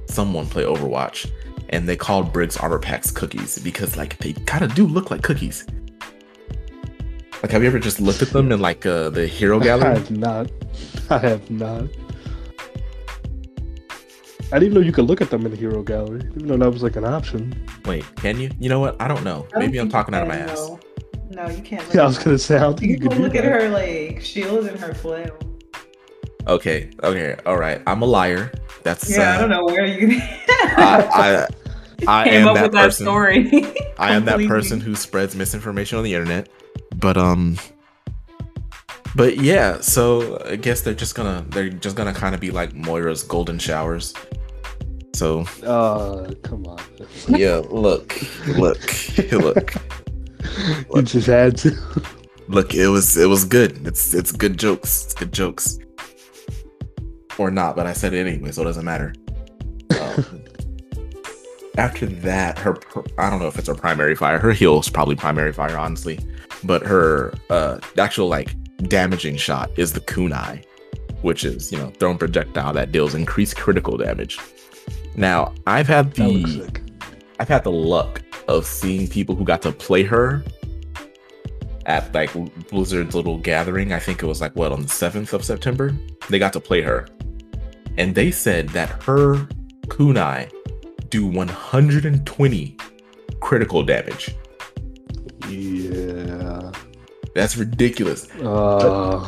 someone 0.07 0.47
play 0.47 0.65
Overwatch, 0.65 1.31
and 1.71 1.89
they 1.89 1.97
called 1.97 2.33
Brig's 2.33 2.57
armor 2.57 2.79
packs 2.79 3.11
cookies 3.11 3.59
because 3.59 3.97
like 3.97 4.19
they 4.19 4.33
kind 4.33 4.65
of 4.65 4.75
do 4.75 4.87
look 4.87 5.11
like 5.11 5.23
cookies. 5.23 5.67
Like, 7.43 7.53
have 7.53 7.63
you 7.63 7.69
ever 7.69 7.79
just 7.79 8.01
looked 8.01 8.21
at 8.21 8.31
them 8.31 8.53
in 8.53 8.61
like 8.61 8.85
uh, 8.85 9.11
the 9.11 9.27
hero 9.27 9.59
gallery? 9.69 9.89
I 9.89 9.95
have 9.95 10.11
not. 10.11 10.51
I 11.09 11.19
have 11.19 11.51
not. 11.51 11.85
I 14.53 14.59
didn't 14.59 14.65
even 14.65 14.75
know 14.75 14.81
you 14.87 14.93
could 14.93 15.05
look 15.07 15.21
at 15.21 15.31
them 15.31 15.45
in 15.47 15.53
the 15.53 15.57
hero 15.57 15.83
gallery. 15.83 16.21
I 16.21 16.25
didn't 16.25 16.47
know 16.47 16.57
that 16.57 16.71
was 16.71 16.83
like 16.83 16.97
an 16.97 17.05
option. 17.05 17.55
Wait, 17.85 18.05
can 18.17 18.39
you? 18.41 18.51
You 18.59 18.69
know 18.69 18.81
what? 18.81 19.01
I 19.01 19.07
don't 19.09 19.23
know. 19.23 19.47
I 19.55 19.61
don't 19.61 19.67
Maybe 19.67 19.79
I'm 19.79 19.89
talking 19.89 20.15
out 20.15 20.23
of 20.23 20.29
my 20.29 20.37
can, 20.39 20.49
ass. 20.51 20.59
no. 20.69 20.81
No, 21.31 21.49
you 21.49 21.63
can't. 21.63 21.85
Look 21.87 21.95
Yeah, 21.95 22.03
I 22.03 22.07
was 22.07 22.19
gonna 22.19 22.39
say 22.39 22.57
I 22.57 22.61
don't 22.61 22.79
think 22.79 22.89
You 22.91 22.95
you 22.97 23.01
could 23.03 23.11
can 23.13 23.19
do 23.19 23.25
look 23.29 23.37
at 23.37 23.45
that. 23.45 23.63
her 23.63 23.69
like 23.69 24.21
shield 24.21 24.67
and 24.67 24.79
her 24.81 24.93
flail. 24.95 25.39
Okay, 26.49 26.91
okay, 27.05 27.37
all 27.47 27.57
right. 27.57 27.81
I'm 27.87 28.03
a 28.03 28.07
liar. 28.07 28.51
That's 28.83 29.09
Yeah, 29.09 29.33
I 29.33 29.37
uh, 29.37 29.41
don't 29.41 29.51
know 29.51 29.65
where 29.65 29.87
you 29.87 30.19
I, 30.21 31.47
I, 32.09 32.23
I 32.23 32.25
came 32.25 32.43
am 32.43 32.49
up 32.49 32.55
that 32.57 32.63
with 32.65 32.73
that 32.73 32.85
person. 32.87 33.07
story. 33.07 33.75
I 33.99 34.15
am 34.15 34.25
that 34.27 34.45
person 34.49 34.81
who 34.81 34.97
spreads 34.97 35.37
misinformation 35.37 35.99
on 35.99 36.05
the 36.05 36.13
internet. 36.15 36.49
But 36.97 37.17
um 37.17 37.57
but 39.15 39.37
yeah, 39.39 39.81
so 39.81 40.43
I 40.47 40.57
guess 40.57 40.81
they're 40.81 40.95
just 40.95 41.15
gonna 41.15 41.45
they're 41.51 41.69
just 41.69 41.95
gonna 41.95 42.15
kind 42.15 42.35
of 42.35 42.41
be 42.41 42.51
like 42.51 42.75
Moira's 42.75 43.23
golden 43.23 43.59
showers. 43.59 44.15
So 45.21 45.41
Uh, 45.67 46.33
come 46.43 46.65
on. 46.67 46.81
yeah, 47.29 47.61
look, 47.69 48.17
look, 48.57 48.81
look, 49.33 49.75
you 50.95 51.03
just 51.03 51.27
had 51.27 51.59
to. 51.59 51.77
look. 52.49 52.75
It 52.75 52.89
was 52.89 53.19
it 53.19 53.29
was 53.29 53.45
good. 53.45 53.87
It's 53.87 54.15
it's 54.15 54.33
good 54.33 54.59
jokes. 54.59 55.05
It's 55.05 55.13
good 55.13 55.31
jokes. 55.31 55.79
Or 57.37 57.51
not, 57.51 57.77
but 57.77 57.87
I 57.87 57.93
said 57.93 58.15
it 58.15 58.27
anyway, 58.27 58.51
so 58.51 58.63
it 58.63 58.65
doesn't 58.65 58.85
matter. 58.87 59.13
Um, 60.01 60.43
after 61.77 62.07
that, 62.07 62.59
her 62.59 62.79
I 63.19 63.29
don't 63.29 63.41
know 63.41 63.49
if 63.49 63.59
it's 63.59 63.69
her 63.69 63.75
primary 63.75 64.15
fire. 64.15 64.39
Her 64.39 64.53
heal's 64.53 64.89
probably 64.89 65.17
primary 65.17 65.53
fire, 65.53 65.77
honestly. 65.77 66.19
But 66.65 66.83
her 66.87 67.35
uh 67.51 67.79
actual 67.99 68.29
like 68.29 68.55
damaging 68.89 69.37
shot 69.37 69.71
is 69.77 69.93
the 69.93 70.01
kunai, 70.01 70.65
which 71.21 71.45
is 71.45 71.71
you 71.71 71.77
know 71.77 71.91
thrown 71.99 72.17
projectile 72.17 72.73
that 72.73 72.91
deals 72.91 73.15
increased 73.15 73.59
critical 73.59 73.99
damage. 73.99 74.39
Now 75.17 75.55
I've 75.67 75.87
had 75.87 76.13
the. 76.15 76.71
I've 77.39 77.49
had 77.49 77.65
the 77.65 77.73
luck 77.73 78.23
of 78.49 78.67
seeing 78.67 79.09
people 79.09 79.35
who 79.35 79.45
got 79.45 79.63
to 79.63 79.73
play 79.73 80.03
her 80.03 80.45
at 81.87 82.13
like 82.15 82.31
Blizzard's 82.69 83.15
little 83.15 83.39
gathering. 83.39 83.93
I 83.93 83.99
think 83.99 84.23
it 84.23 84.27
was 84.27 84.41
like 84.41 84.55
what 84.55 84.73
on 84.73 84.83
the 84.83 84.89
7th 84.89 85.33
of 85.33 85.45
September. 85.45 85.97
They 86.29 86.39
got 86.39 86.53
to 86.53 86.61
play 86.61 86.83
her. 86.83 87.07
And 87.97 88.15
they 88.15 88.31
said 88.31 88.69
that 88.71 89.03
her 89.05 89.47
kunai 89.89 90.51
do 91.09 91.27
120 91.27 92.77
critical 93.41 93.83
damage. 93.83 94.37
Yeah. 95.49 96.71
That's 97.35 97.57
ridiculous. 97.57 98.29
Uh, 98.43 99.27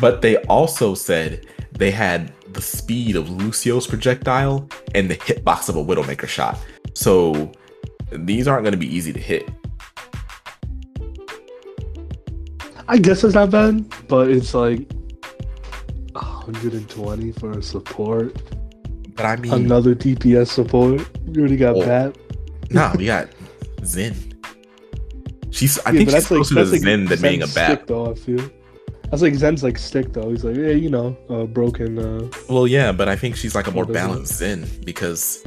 But 0.00 0.22
they 0.22 0.36
also 0.44 0.94
said 0.94 1.46
they 1.72 1.90
had 1.90 2.32
the 2.58 2.62
speed 2.62 3.14
of 3.14 3.30
Lucio's 3.30 3.86
projectile 3.86 4.68
and 4.92 5.08
the 5.08 5.14
hitbox 5.14 5.68
of 5.68 5.76
a 5.76 5.84
Widowmaker 5.84 6.26
shot. 6.26 6.58
So 6.92 7.52
these 8.10 8.48
aren't 8.48 8.64
going 8.64 8.72
to 8.72 8.78
be 8.78 8.92
easy 8.92 9.12
to 9.12 9.20
hit. 9.20 9.48
I 12.88 12.98
guess 12.98 13.22
it's 13.22 13.34
not 13.36 13.50
bad, 13.52 13.86
but 14.08 14.28
it's 14.28 14.54
like 14.54 14.90
120 16.14 17.30
for 17.32 17.52
a 17.52 17.62
support. 17.62 18.34
But 19.14 19.24
I 19.24 19.36
mean, 19.36 19.52
Another 19.52 19.94
DPS 19.94 20.48
support. 20.48 21.00
You 21.30 21.40
already 21.40 21.56
got 21.56 21.76
Oh. 21.76 21.84
that. 21.84 22.18
no, 22.70 22.92
we 22.96 23.06
got 23.06 23.28
Zen. 23.84 24.16
She's. 25.50 25.78
I 25.86 25.90
Yeah, 25.92 25.98
think 25.98 26.10
she's 26.10 26.26
closer 26.26 26.54
to 26.56 26.66
Zen 26.66 27.04
than 27.04 27.22
being 27.22 27.42
a 27.42 27.46
bat. 27.46 27.70
Stick, 27.78 27.86
though, 27.86 28.10
I 28.10 28.14
feel. 28.14 28.50
That's 29.10 29.22
like 29.22 29.34
Zen's 29.34 29.62
like 29.62 29.78
stick 29.78 30.12
though. 30.12 30.30
He's 30.30 30.44
like, 30.44 30.56
yeah, 30.56 30.68
you 30.70 30.90
know, 30.90 31.16
uh, 31.30 31.44
broken. 31.44 31.98
Uh, 31.98 32.28
Well, 32.48 32.66
yeah, 32.66 32.92
but 32.92 33.08
I 33.08 33.16
think 33.16 33.36
she's 33.36 33.54
like 33.54 33.66
a 33.66 33.70
more 33.70 33.84
What 33.84 33.92
does 33.94 33.96
it- 34.02 34.06
balanced 34.06 34.34
Zen 34.34 34.68
because 34.84 35.42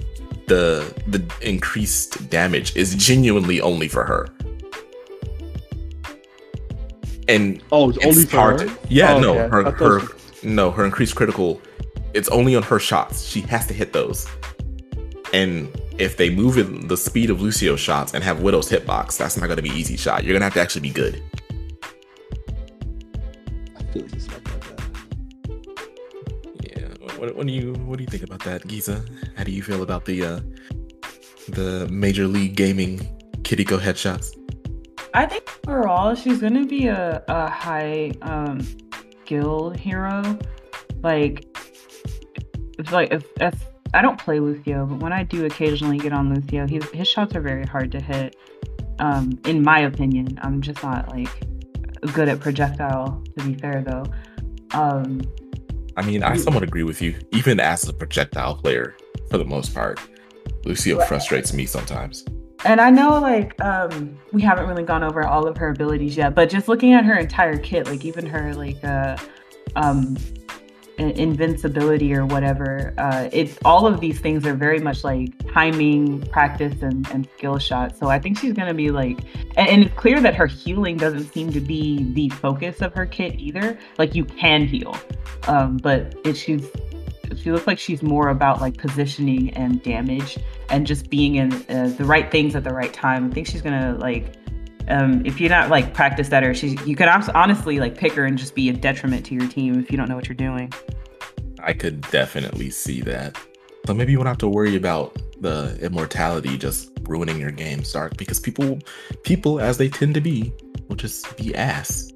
the 0.47 0.91
the 1.07 1.21
increased 1.41 2.29
damage 2.29 2.75
is 2.75 2.95
genuinely 2.95 3.61
only 3.61 3.87
for 3.87 4.03
her. 4.03 4.27
And 7.27 7.61
oh, 7.71 7.89
it's, 7.89 7.97
it's 7.99 8.05
only 8.07 8.25
for 8.25 8.35
hard 8.37 8.61
her? 8.61 8.67
to- 8.67 8.77
yeah, 8.89 9.13
Oh, 9.15 9.19
no, 9.19 9.37
okay. 9.39 9.49
her 9.49 9.71
her 9.71 9.99
was- 9.99 10.43
no, 10.43 10.71
her 10.71 10.83
increased 10.85 11.15
critical. 11.15 11.61
It's 12.13 12.27
only 12.29 12.55
on 12.55 12.63
her 12.63 12.79
shots. 12.79 13.23
She 13.25 13.41
has 13.41 13.67
to 13.67 13.73
hit 13.73 13.93
those. 13.93 14.27
And 15.33 15.69
if 15.97 16.17
they 16.17 16.29
move 16.29 16.57
in 16.57 16.87
the 16.87 16.97
speed 16.97 17.29
of 17.29 17.39
Lucio's 17.41 17.79
shots 17.79 18.13
and 18.13 18.23
have 18.23 18.41
Widow's 18.41 18.69
hitbox, 18.69 19.17
that's 19.17 19.37
not 19.37 19.45
going 19.45 19.55
to 19.57 19.61
be 19.63 19.69
easy 19.69 19.95
shot. 19.95 20.23
You're 20.23 20.33
going 20.33 20.41
to 20.41 20.45
have 20.45 20.53
to 20.55 20.59
actually 20.61 20.81
be 20.81 20.89
good. 20.89 21.21
I 24.03 24.07
feel 24.07 24.53
like 24.53 24.67
that. 24.67 24.81
Yeah. 26.63 27.17
What, 27.19 27.35
what 27.35 27.47
do 27.47 27.53
you 27.53 27.73
what 27.73 27.97
do 27.97 28.03
you 28.03 28.09
think 28.09 28.23
about 28.23 28.43
that, 28.43 28.67
Giza? 28.67 29.03
How 29.35 29.43
do 29.43 29.51
you 29.51 29.63
feel 29.63 29.83
about 29.83 30.05
the 30.05 30.25
uh 30.25 30.39
the 31.49 31.87
Major 31.89 32.27
League 32.27 32.55
Gaming 32.55 32.99
Kiriko 33.43 33.79
headshots? 33.79 34.37
I 35.13 35.25
think 35.25 35.49
overall 35.67 36.15
she's 36.15 36.39
gonna 36.39 36.65
be 36.65 36.87
a, 36.87 37.23
a 37.27 37.49
high 37.49 38.11
um 38.21 38.61
skill 39.23 39.71
hero. 39.71 40.37
Like 41.03 41.45
it's 42.77 42.91
like 42.91 43.11
if, 43.11 43.25
if 43.39 43.55
I 43.93 44.01
don't 44.01 44.19
play 44.19 44.39
Lucio, 44.39 44.85
but 44.85 44.99
when 44.99 45.13
I 45.13 45.23
do 45.23 45.45
occasionally 45.45 45.97
get 45.97 46.13
on 46.13 46.33
Lucio, 46.33 46.67
his 46.67 46.89
his 46.91 47.07
shots 47.07 47.35
are 47.35 47.41
very 47.41 47.65
hard 47.65 47.91
to 47.91 48.01
hit. 48.01 48.35
Um, 48.99 49.39
in 49.45 49.63
my 49.63 49.79
opinion, 49.79 50.39
I'm 50.41 50.61
just 50.61 50.81
not 50.83 51.09
like 51.09 51.50
good 52.13 52.29
at 52.29 52.39
projectile. 52.39 53.23
To 53.37 53.45
be 53.45 53.55
fair, 53.55 53.81
though, 53.81 54.05
um, 54.73 55.21
I 55.97 56.03
mean, 56.03 56.23
I 56.23 56.37
somewhat 56.37 56.63
agree 56.63 56.83
with 56.83 57.01
you. 57.01 57.15
Even 57.31 57.59
as 57.59 57.87
a 57.87 57.93
projectile 57.93 58.55
player, 58.55 58.95
for 59.29 59.37
the 59.37 59.45
most 59.45 59.73
part, 59.73 59.99
Lucio 60.65 60.97
Right. 60.97 61.07
frustrates 61.07 61.53
me 61.53 61.65
sometimes. 61.65 62.25
And 62.63 62.79
I 62.79 62.91
know 62.91 63.19
like 63.19 63.59
um 63.63 64.17
we 64.31 64.41
haven't 64.41 64.67
really 64.67 64.83
gone 64.83 65.03
over 65.03 65.25
all 65.25 65.47
of 65.47 65.57
her 65.57 65.69
abilities 65.69 66.15
yet, 66.15 66.35
but 66.35 66.49
just 66.49 66.67
looking 66.67 66.93
at 66.93 67.03
her 67.05 67.17
entire 67.17 67.57
kit, 67.57 67.87
like 67.87 68.05
even 68.05 68.25
her 68.27 68.53
like 68.53 68.81
uh 68.83 69.17
um 69.75 70.15
invincibility 71.09 72.13
or 72.13 72.25
whatever, 72.25 72.93
uh 72.97 73.29
it's 73.31 73.57
all 73.65 73.87
of 73.87 73.99
these 73.99 74.19
things 74.19 74.45
are 74.45 74.53
very 74.53 74.79
much 74.79 75.03
like 75.03 75.29
timing, 75.51 76.21
practice 76.27 76.81
and, 76.81 77.09
and 77.11 77.27
skill 77.37 77.57
shots. 77.57 77.99
So 77.99 78.07
I 78.07 78.19
think 78.19 78.37
she's 78.37 78.53
gonna 78.53 78.73
be 78.73 78.91
like 78.91 79.19
and, 79.57 79.67
and 79.67 79.83
it's 79.83 79.95
clear 79.95 80.19
that 80.21 80.35
her 80.35 80.47
healing 80.47 80.97
doesn't 80.97 81.31
seem 81.33 81.51
to 81.51 81.59
be 81.59 82.11
the 82.13 82.29
focus 82.29 82.81
of 82.81 82.93
her 82.93 83.05
kit 83.05 83.39
either. 83.39 83.77
Like 83.97 84.15
you 84.15 84.25
can 84.25 84.65
heal. 84.65 84.95
Um 85.47 85.77
but 85.77 86.15
it 86.23 86.35
she's 86.35 86.69
she 87.37 87.51
looks 87.51 87.67
like 87.67 87.79
she's 87.79 88.03
more 88.03 88.29
about 88.29 88.61
like 88.61 88.77
positioning 88.77 89.51
and 89.51 89.81
damage 89.83 90.37
and 90.69 90.85
just 90.85 91.09
being 91.09 91.35
in 91.35 91.53
uh, 91.69 91.93
the 91.97 92.05
right 92.05 92.31
things 92.31 92.55
at 92.55 92.63
the 92.63 92.73
right 92.73 92.93
time. 92.93 93.29
I 93.29 93.33
think 93.33 93.47
she's 93.47 93.61
gonna 93.61 93.97
like, 93.99 94.35
um, 94.91 95.25
if 95.25 95.39
you're 95.39 95.49
not 95.49 95.69
like 95.69 95.93
practiced 95.93 96.33
at 96.33 96.43
her, 96.43 96.53
she's 96.53 96.73
you 96.85 96.95
could 96.95 97.07
honestly 97.07 97.79
like 97.79 97.97
pick 97.97 98.13
her 98.13 98.25
and 98.25 98.37
just 98.37 98.55
be 98.55 98.69
a 98.69 98.73
detriment 98.73 99.25
to 99.27 99.35
your 99.35 99.47
team 99.47 99.79
if 99.79 99.91
you 99.91 99.97
don't 99.97 100.09
know 100.09 100.15
what 100.15 100.27
you're 100.27 100.35
doing. 100.35 100.71
I 101.59 101.73
could 101.73 102.01
definitely 102.11 102.69
see 102.69 103.01
that. 103.01 103.37
So 103.85 103.93
maybe 103.93 104.11
you 104.11 104.17
won't 104.17 104.27
have 104.27 104.37
to 104.39 104.47
worry 104.47 104.75
about 104.75 105.17
the 105.39 105.77
immortality 105.81 106.57
just 106.57 106.91
ruining 107.03 107.39
your 107.39 107.51
game, 107.51 107.83
Stark, 107.83 108.17
because 108.17 108.39
people 108.39 108.79
people 109.23 109.59
as 109.59 109.77
they 109.77 109.89
tend 109.89 110.13
to 110.15 110.21
be 110.21 110.53
will 110.87 110.95
just 110.95 111.35
be 111.37 111.55
ass. 111.55 112.11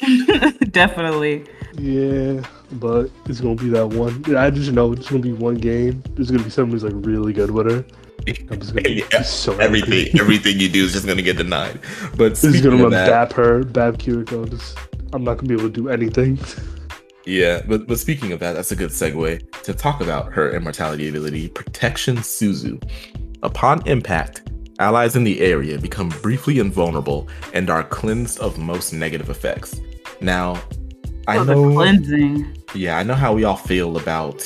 Definitely. 0.70 1.44
Yeah, 1.74 2.42
but 2.72 3.10
it's 3.26 3.40
gonna 3.40 3.54
be 3.54 3.68
that 3.70 3.86
one. 3.86 4.36
I 4.36 4.50
just 4.50 4.72
know 4.72 4.92
it's 4.92 5.08
gonna 5.08 5.22
be 5.22 5.32
one 5.32 5.56
game. 5.56 6.02
There's 6.14 6.30
gonna 6.30 6.42
be 6.42 6.50
someone 6.50 6.72
who's 6.72 6.84
like 6.84 6.92
really 6.96 7.32
good 7.32 7.50
with 7.50 7.70
her. 7.70 7.84
I'm 8.50 8.58
just 8.60 8.74
gonna 8.74 8.82
be 8.82 9.04
Yeah, 9.12 9.22
so 9.22 9.56
everything 9.58 10.06
angry. 10.06 10.20
everything 10.20 10.58
you 10.60 10.68
do 10.68 10.84
is 10.84 10.92
just 10.92 11.06
gonna 11.06 11.22
get 11.22 11.36
denied. 11.36 11.78
But 12.16 12.30
This 12.30 12.44
is 12.44 12.60
gonna 12.60 12.76
of 12.76 12.80
run 12.82 12.90
that, 12.92 13.08
bap 13.08 13.32
her, 13.34 13.62
bap 13.64 13.94
Kiriko. 13.94 14.48
Just, 14.50 14.76
I'm 15.12 15.22
not 15.24 15.36
gonna 15.36 15.48
be 15.48 15.54
able 15.54 15.64
to 15.64 15.80
do 15.82 15.88
anything. 15.88 16.38
yeah, 17.24 17.62
but 17.68 17.86
but 17.86 17.98
speaking 17.98 18.32
of 18.32 18.40
that, 18.40 18.54
that's 18.54 18.72
a 18.72 18.76
good 18.76 18.90
segue 18.90 19.62
to 19.62 19.72
talk 19.74 20.00
about 20.00 20.32
her 20.32 20.50
immortality 20.54 21.08
ability, 21.08 21.48
Protection 21.48 22.16
Suzu. 22.18 22.82
Upon 23.42 23.86
impact, 23.86 24.50
allies 24.80 25.14
in 25.14 25.22
the 25.24 25.40
area 25.40 25.78
become 25.78 26.08
briefly 26.22 26.58
invulnerable 26.58 27.28
and 27.52 27.70
are 27.70 27.84
cleansed 27.84 28.40
of 28.40 28.58
most 28.58 28.92
negative 28.92 29.30
effects. 29.30 29.80
Now, 30.20 30.60
I 31.28 31.38
Oh, 31.38 31.44
the 31.44 31.54
know, 31.54 31.72
cleansing. 31.72 32.56
yeah, 32.74 32.96
I 32.98 33.02
know 33.04 33.14
how 33.14 33.32
we 33.34 33.44
all 33.44 33.56
feel 33.56 33.96
about 33.98 34.42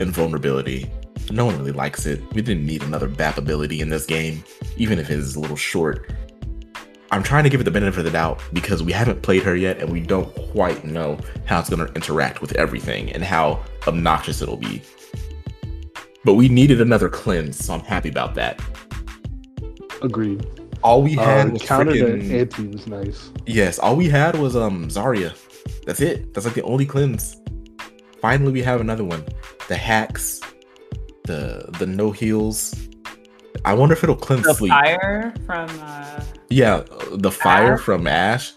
invulnerability. 0.00 0.90
No 1.30 1.44
one 1.46 1.56
really 1.58 1.72
likes 1.72 2.06
it. 2.06 2.20
We 2.34 2.42
didn't 2.42 2.66
need 2.66 2.82
another 2.82 3.08
BAP 3.08 3.38
ability 3.38 3.80
in 3.80 3.88
this 3.88 4.06
game, 4.06 4.44
even 4.76 4.98
if 4.98 5.10
it 5.10 5.18
is 5.18 5.36
a 5.36 5.40
little 5.40 5.56
short. 5.56 6.10
I'm 7.10 7.22
trying 7.22 7.44
to 7.44 7.50
give 7.50 7.60
it 7.60 7.64
the 7.64 7.70
benefit 7.70 7.98
of 8.00 8.04
the 8.04 8.10
doubt 8.10 8.40
because 8.52 8.82
we 8.82 8.92
haven't 8.92 9.22
played 9.22 9.42
her 9.44 9.54
yet 9.54 9.78
and 9.78 9.90
we 9.90 10.00
don't 10.00 10.34
quite 10.52 10.84
know 10.84 11.18
how 11.44 11.60
it's 11.60 11.70
going 11.70 11.86
to 11.86 11.92
interact 11.94 12.40
with 12.40 12.52
everything 12.56 13.12
and 13.12 13.22
how 13.22 13.62
obnoxious 13.86 14.42
it'll 14.42 14.56
be. 14.56 14.82
But 16.24 16.34
we 16.34 16.48
needed 16.48 16.80
another 16.80 17.08
cleanse, 17.08 17.64
so 17.64 17.74
I'm 17.74 17.80
happy 17.80 18.08
about 18.08 18.34
that. 18.34 18.60
Agreed. 20.02 20.44
All 20.82 21.02
we 21.02 21.12
had 21.14 21.48
Uh, 21.48 21.50
was 21.52 21.62
counter 21.62 21.92
to 21.92 21.98
freaking- 22.04 22.30
Anthony 22.32 22.68
was 22.68 22.86
nice. 22.86 23.30
Yes, 23.46 23.78
all 23.78 23.96
we 23.96 24.08
had 24.08 24.36
was 24.38 24.56
um 24.56 24.88
Zarya. 24.88 25.32
That's 25.86 26.00
it. 26.00 26.34
That's 26.34 26.46
like 26.46 26.54
the 26.54 26.62
only 26.62 26.84
cleanse. 26.84 27.36
Finally, 28.20 28.52
we 28.52 28.62
have 28.62 28.80
another 28.80 29.04
one. 29.04 29.22
The 29.68 29.76
hacks, 29.76 30.40
the 31.24 31.68
the 31.78 31.86
no 31.86 32.10
heals. 32.10 32.74
I 33.64 33.72
wonder 33.74 33.94
if 33.94 34.02
it'll 34.02 34.16
cleanse 34.16 34.42
The 34.44 34.54
sleep. 34.54 34.70
fire 34.70 35.32
from 35.46 35.68
uh, 35.82 36.20
Yeah, 36.50 36.82
the 37.12 37.30
fire 37.30 37.74
Ash? 37.74 37.80
from 37.80 38.06
Ash. 38.06 38.52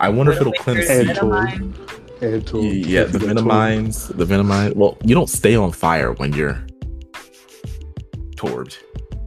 I 0.00 0.08
wonder 0.08 0.32
if 0.32 0.40
it'll 0.40 0.52
cleanse 0.54 0.88
And 0.88 1.06
sleep. 1.06 1.16
Tor. 1.18 1.44
Venom 1.46 1.70
Mine. 1.70 1.74
And 2.20 2.46
to 2.48 2.62
Yeah, 2.64 3.04
the 3.04 3.18
Venom 3.20 3.46
Mines, 3.46 4.08
the 4.08 4.24
Venom 4.24 4.48
Mine. 4.48 4.72
Well, 4.74 4.96
you 5.04 5.14
don't 5.14 5.28
stay 5.28 5.54
on 5.54 5.70
fire 5.72 6.12
when 6.14 6.32
you're 6.32 6.60
torbed. 8.36 8.78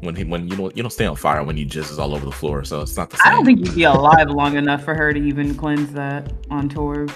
When 0.02 0.16
he, 0.16 0.24
when 0.24 0.48
you 0.48 0.56
don't 0.58 0.76
you 0.76 0.82
don't 0.82 0.90
stay 0.92 1.06
on 1.06 1.16
fire 1.16 1.44
when 1.44 1.58
you 1.58 1.66
jizzes 1.66 2.00
all 2.00 2.16
over 2.16 2.26
the 2.26 2.32
floor, 2.32 2.64
so 2.64 2.82
it's 2.82 2.98
not 2.98 3.12
the 3.12 3.18
same. 3.18 3.28
I 3.28 3.36
don't 3.36 3.46
think 3.46 3.60
you'd 3.66 3.76
be 3.76 3.84
alive 3.84 4.30
long 4.32 4.56
enough 4.58 4.84
for 4.84 4.96
her 4.96 5.14
to 5.14 5.20
even 5.20 5.54
cleanse 5.54 5.94
that 5.94 6.34
on 6.50 6.68
tour. 6.68 7.08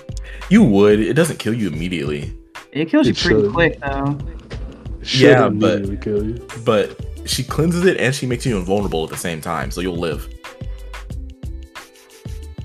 you 0.49 0.63
would. 0.63 0.99
It 0.99 1.13
doesn't 1.15 1.39
kill 1.39 1.53
you 1.55 1.67
immediately. 1.67 2.31
It 2.71 2.89
kills 2.89 3.07
you 3.07 3.11
It 3.13 3.17
pretty 3.17 3.41
should. 3.41 3.53
quick 3.53 3.79
though. 3.81 4.17
Should 5.05 5.21
Yeah, 5.21 5.49
but- 5.49 6.01
kill 6.01 6.25
you. 6.25 6.47
but 6.65 6.99
she 7.25 7.43
cleanses 7.43 7.85
it 7.85 7.97
and 7.97 8.13
she 8.13 8.25
makes 8.25 8.45
you 8.45 8.57
invulnerable 8.57 9.03
at 9.03 9.09
the 9.09 9.17
same 9.17 9.39
time, 9.41 9.71
so 9.71 9.81
you'll 9.81 9.95
live. 9.97 10.27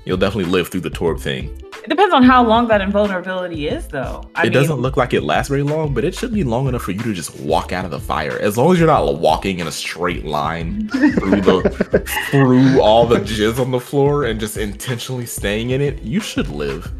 You'll 0.05 0.17
definitely 0.17 0.51
live 0.51 0.67
through 0.69 0.81
the 0.81 0.89
Torb 0.89 1.19
thing. 1.19 1.55
It 1.83 1.89
depends 1.89 2.13
on 2.13 2.21
how 2.23 2.43
long 2.45 2.67
that 2.67 2.79
invulnerability 2.81 3.67
is, 3.67 3.87
though. 3.87 4.23
I 4.35 4.41
it 4.41 4.43
mean, 4.45 4.53
doesn't 4.53 4.77
look 4.79 4.97
like 4.97 5.13
it 5.13 5.21
lasts 5.23 5.49
very 5.49 5.63
long, 5.63 5.93
but 5.95 6.03
it 6.03 6.13
should 6.13 6.31
be 6.33 6.43
long 6.43 6.67
enough 6.67 6.83
for 6.83 6.91
you 6.91 7.01
to 7.01 7.13
just 7.13 7.39
walk 7.39 7.71
out 7.71 7.85
of 7.85 7.91
the 7.91 7.99
fire. 7.99 8.37
As 8.39 8.55
long 8.57 8.71
as 8.71 8.77
you're 8.79 8.87
not 8.87 9.17
walking 9.19 9.59
in 9.59 9.65
a 9.67 9.71
straight 9.71 10.23
line 10.25 10.87
through 10.89 11.41
the 11.41 12.03
through 12.29 12.79
all 12.81 13.07
the 13.07 13.17
jizz 13.19 13.59
on 13.59 13.71
the 13.71 13.79
floor 13.79 14.25
and 14.25 14.39
just 14.39 14.57
intentionally 14.57 15.25
staying 15.25 15.71
in 15.71 15.81
it, 15.81 16.01
you 16.03 16.19
should 16.19 16.49
live. 16.49 16.91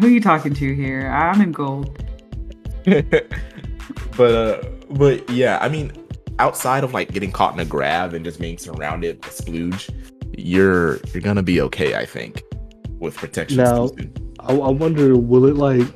Who 0.00 0.06
are 0.06 0.10
you 0.10 0.20
talking 0.20 0.54
to 0.54 0.74
here? 0.74 1.08
I'm 1.08 1.40
in 1.42 1.52
gold. 1.52 1.98
but 4.16 4.34
uh 4.34 4.68
but 4.90 5.28
yeah, 5.30 5.58
I 5.60 5.68
mean, 5.68 5.92
outside 6.38 6.84
of 6.84 6.92
like 6.92 7.12
getting 7.12 7.32
caught 7.32 7.54
in 7.54 7.60
a 7.60 7.64
grab 7.64 8.14
and 8.14 8.24
just 8.24 8.40
being 8.40 8.58
surrounded 8.58 9.20
by 9.20 9.28
splooge, 9.28 9.90
you're 10.36 10.98
you're 11.12 11.22
gonna 11.22 11.42
be 11.42 11.60
okay, 11.62 11.94
I 11.94 12.04
think, 12.04 12.42
with 12.98 13.16
protection. 13.16 13.58
Now- 13.58 13.90
I, 14.40 14.54
I 14.54 14.70
wonder, 14.70 15.16
will 15.16 15.46
it 15.46 15.54
like 15.54 15.86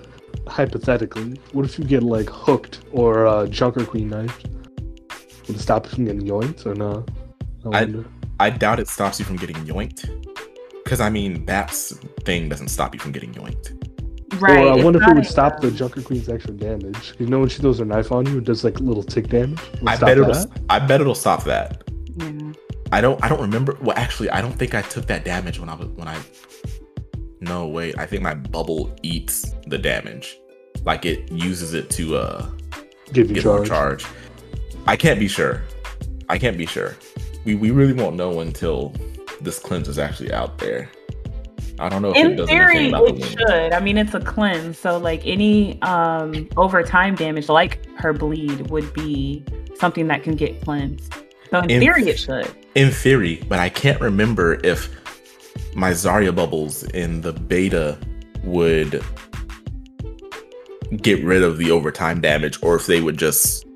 hypothetically? 0.47 1.41
What 1.53 1.65
if 1.65 1.79
you 1.79 1.85
get 1.85 2.03
like 2.05 2.29
hooked 2.31 2.81
or 2.93 3.27
uh, 3.27 3.47
Junker 3.47 3.85
Queen 3.85 4.09
knifed? 4.09 4.47
Would 5.49 5.57
it 5.57 5.61
stop 5.61 5.87
you 5.87 5.91
from 5.93 6.05
getting 6.05 6.23
yoinked 6.23 6.65
or 6.65 6.75
not? 6.75 7.11
I 7.75 7.83
I- 7.83 8.05
I 8.39 8.51
doubt 8.51 8.79
it 8.81 8.87
stops 8.87 9.19
you 9.19 9.25
from 9.25 9.37
getting 9.37 9.57
yoinked. 9.65 10.11
Because 10.85 11.01
I 11.01 11.09
mean, 11.11 11.45
Bap's 11.45 11.99
thing 12.25 12.49
doesn't 12.49 12.69
stop 12.69 12.95
you 12.95 13.01
from 13.01 13.11
getting 13.11 13.33
yoinked. 13.33 13.86
Right. 14.39 14.59
or 14.67 14.73
I 14.73 14.83
wonder 14.85 15.01
if 15.01 15.09
it 15.09 15.15
would 15.15 15.25
a- 15.25 15.29
stop 15.29 15.61
the 15.61 15.71
Junker 15.71 16.03
Queen's 16.03 16.29
extra 16.29 16.53
damage. 16.53 17.15
You 17.19 17.27
know 17.27 17.41
when 17.41 17.49
she 17.49 17.61
throws 17.61 17.79
her 17.79 17.85
knife 17.85 18.11
on 18.11 18.27
you, 18.27 18.39
it 18.39 18.45
does 18.45 18.65
like 18.65 18.81
little 18.81 19.03
tick 19.05 19.29
damage. 19.29 19.61
Would 19.75 19.83
it 19.83 19.89
I 19.89 19.97
stop 19.97 20.07
bet 20.09 20.19
it'll. 20.19 20.45
I 20.69 20.79
bet 20.81 21.01
it'll 21.01 21.15
stop 21.15 21.45
that. 21.45 21.85
Yeah. 22.17 22.53
I 22.93 23.01
don't. 23.01 23.23
I 23.23 23.29
don't 23.29 23.41
remember. 23.41 23.77
Well, 23.81 23.97
actually, 23.97 24.31
I 24.31 24.41
don't 24.41 24.53
think 24.55 24.75
I 24.75 24.83
took 24.83 25.07
that 25.07 25.25
damage 25.25 25.61
when 25.61 25.69
I 25.69 25.75
was 25.75 25.89
when 25.89 26.09
I. 26.09 26.19
No, 27.41 27.67
wait. 27.69 27.99
I 27.99 28.07
think 28.07 28.23
my 28.23 28.35
bubble 28.35 28.95
eats 29.03 29.53
the 29.67 29.79
damage. 29.79 30.39
Like 30.85 31.05
it 31.05 31.31
uses 31.31 31.75
it 31.75 31.91
to 31.91 32.17
uh 32.17 32.47
Give 33.13 33.29
you 33.29 33.35
get 33.37 33.45
more 33.45 33.65
charge. 33.65 34.03
charge. 34.03 34.07
I 34.87 34.97
can't 34.97 35.19
be 35.21 35.29
sure. 35.29 35.63
I 36.29 36.39
can't 36.39 36.57
be 36.59 36.67
sure. 36.67 36.97
We 37.45 37.55
we 37.55 37.71
really 37.71 37.93
won't 37.93 38.17
know 38.17 38.41
until 38.41 38.93
this 39.41 39.59
cleanse 39.59 39.89
is 39.89 39.99
actually 39.99 40.33
out 40.33 40.59
there. 40.59 40.91
I 41.79 41.89
don't 41.89 42.01
know 42.03 42.11
if 42.11 42.17
it 42.17 42.25
In 42.25 42.37
does 42.37 42.49
theory, 42.49 42.91
the 42.91 43.05
it 43.05 43.25
should. 43.25 43.73
I 43.73 43.81
mean, 43.81 43.99
it's 43.99 44.15
a 44.15 44.21
cleanse, 44.21 44.79
so 44.79 44.99
like 44.99 45.27
any 45.27 45.81
um 45.83 46.49
overtime 46.57 47.15
damage, 47.15 47.49
like 47.49 47.85
her 47.99 48.13
bleed, 48.13 48.71
would 48.71 48.93
be 48.95 49.45
something 49.79 50.07
that 50.09 50.23
can 50.23 50.37
get 50.37 50.61
cleansed. 50.63 51.13
So 51.51 51.61
in 51.61 51.71
In- 51.71 51.81
theory, 51.81 52.09
it 52.09 52.19
should. 52.19 52.51
In 52.75 52.91
theory, 52.91 53.43
but 53.49 53.59
I 53.59 53.69
can't 53.69 54.01
remember 54.01 54.59
if 54.65 54.89
my 55.75 55.91
Zarya 55.91 56.35
bubbles 56.35 56.83
in 56.85 57.21
the 57.21 57.33
beta 57.33 57.99
would 58.43 59.03
get 61.03 61.23
rid 61.25 61.43
of 61.43 61.59
the 61.59 61.71
overtime 61.71 62.21
damage 62.21 62.63
or 62.63 62.77
if 62.77 62.87
they 62.87 63.01
would 63.01 63.19
just 63.19 63.67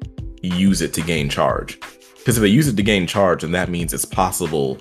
use 0.42 0.80
it 0.80 0.94
to 0.94 1.02
gain 1.02 1.28
charge. 1.28 1.78
Because 2.16 2.36
if 2.38 2.42
they 2.42 2.48
use 2.48 2.68
it 2.68 2.76
to 2.76 2.82
gain 2.82 3.06
charge, 3.06 3.42
then 3.42 3.52
that 3.52 3.68
means 3.68 3.92
it's 3.92 4.04
possible 4.04 4.78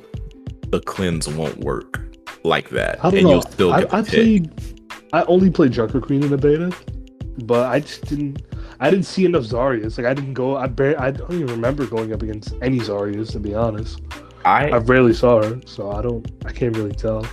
the 0.70 0.80
cleanse 0.82 1.28
won't 1.28 1.58
work 1.60 2.09
like 2.44 2.70
that. 2.70 3.00
I 3.04 3.10
don't 3.10 3.18
and 3.20 3.24
know. 3.24 3.32
you'll 3.34 3.42
still 3.44 3.74
I, 3.74 3.86
I 3.92 4.02
played. 4.02 4.52
I 5.14 5.24
only 5.24 5.50
played 5.50 5.72
Junker 5.72 6.02
Queen 6.02 6.24
in 6.24 6.30
the 6.30 6.38
beta, 6.38 6.76
but 7.46 7.68
I 7.68 7.80
just 7.80 8.06
didn't. 8.06 8.42
I 8.80 8.90
didn't 8.90 9.06
see 9.06 9.26
enough 9.26 9.44
Zaryas. 9.44 9.98
Like 9.98 10.08
I 10.08 10.14
didn't 10.14 10.34
go. 10.36 10.58
I 10.58 10.68
bar- 10.68 11.00
I 11.00 11.12
don't 11.12 11.34
even 11.34 11.48
remember 11.48 11.86
going 11.86 12.14
up 12.14 12.22
against 12.22 12.54
any 12.62 12.80
Zaryas 12.80 13.32
to 13.32 13.40
be 13.40 13.54
honest. 13.56 14.02
I 14.46 14.70
I 14.70 14.78
rarely 14.78 15.14
saw 15.14 15.44
her, 15.44 15.60
so 15.66 15.92
I 15.92 16.02
don't. 16.02 16.30
I 16.46 16.52
can't 16.52 16.76
really 16.78 16.94
tell. 16.94 17.26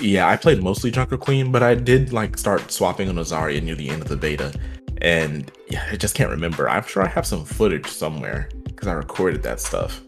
yeah, 0.00 0.28
I 0.28 0.36
played 0.36 0.62
mostly 0.62 0.90
Junker 0.90 1.16
Queen, 1.16 1.50
but 1.50 1.62
I 1.62 1.74
did 1.74 2.12
like 2.12 2.36
start 2.38 2.70
swapping 2.70 3.08
on 3.08 3.18
a 3.18 3.22
Zarya 3.22 3.62
near 3.62 3.74
the 3.74 3.88
end 3.88 4.02
of 4.02 4.08
the 4.08 4.16
beta. 4.16 4.52
And 5.00 5.50
yeah, 5.68 5.86
I 5.90 5.96
just 5.96 6.14
can't 6.14 6.30
remember. 6.30 6.68
I'm 6.68 6.84
sure 6.84 7.02
I 7.02 7.08
have 7.08 7.26
some 7.26 7.44
footage 7.44 7.86
somewhere 7.86 8.48
because 8.64 8.88
I 8.88 8.92
recorded 8.92 9.42
that 9.44 9.60
stuff, 9.60 10.02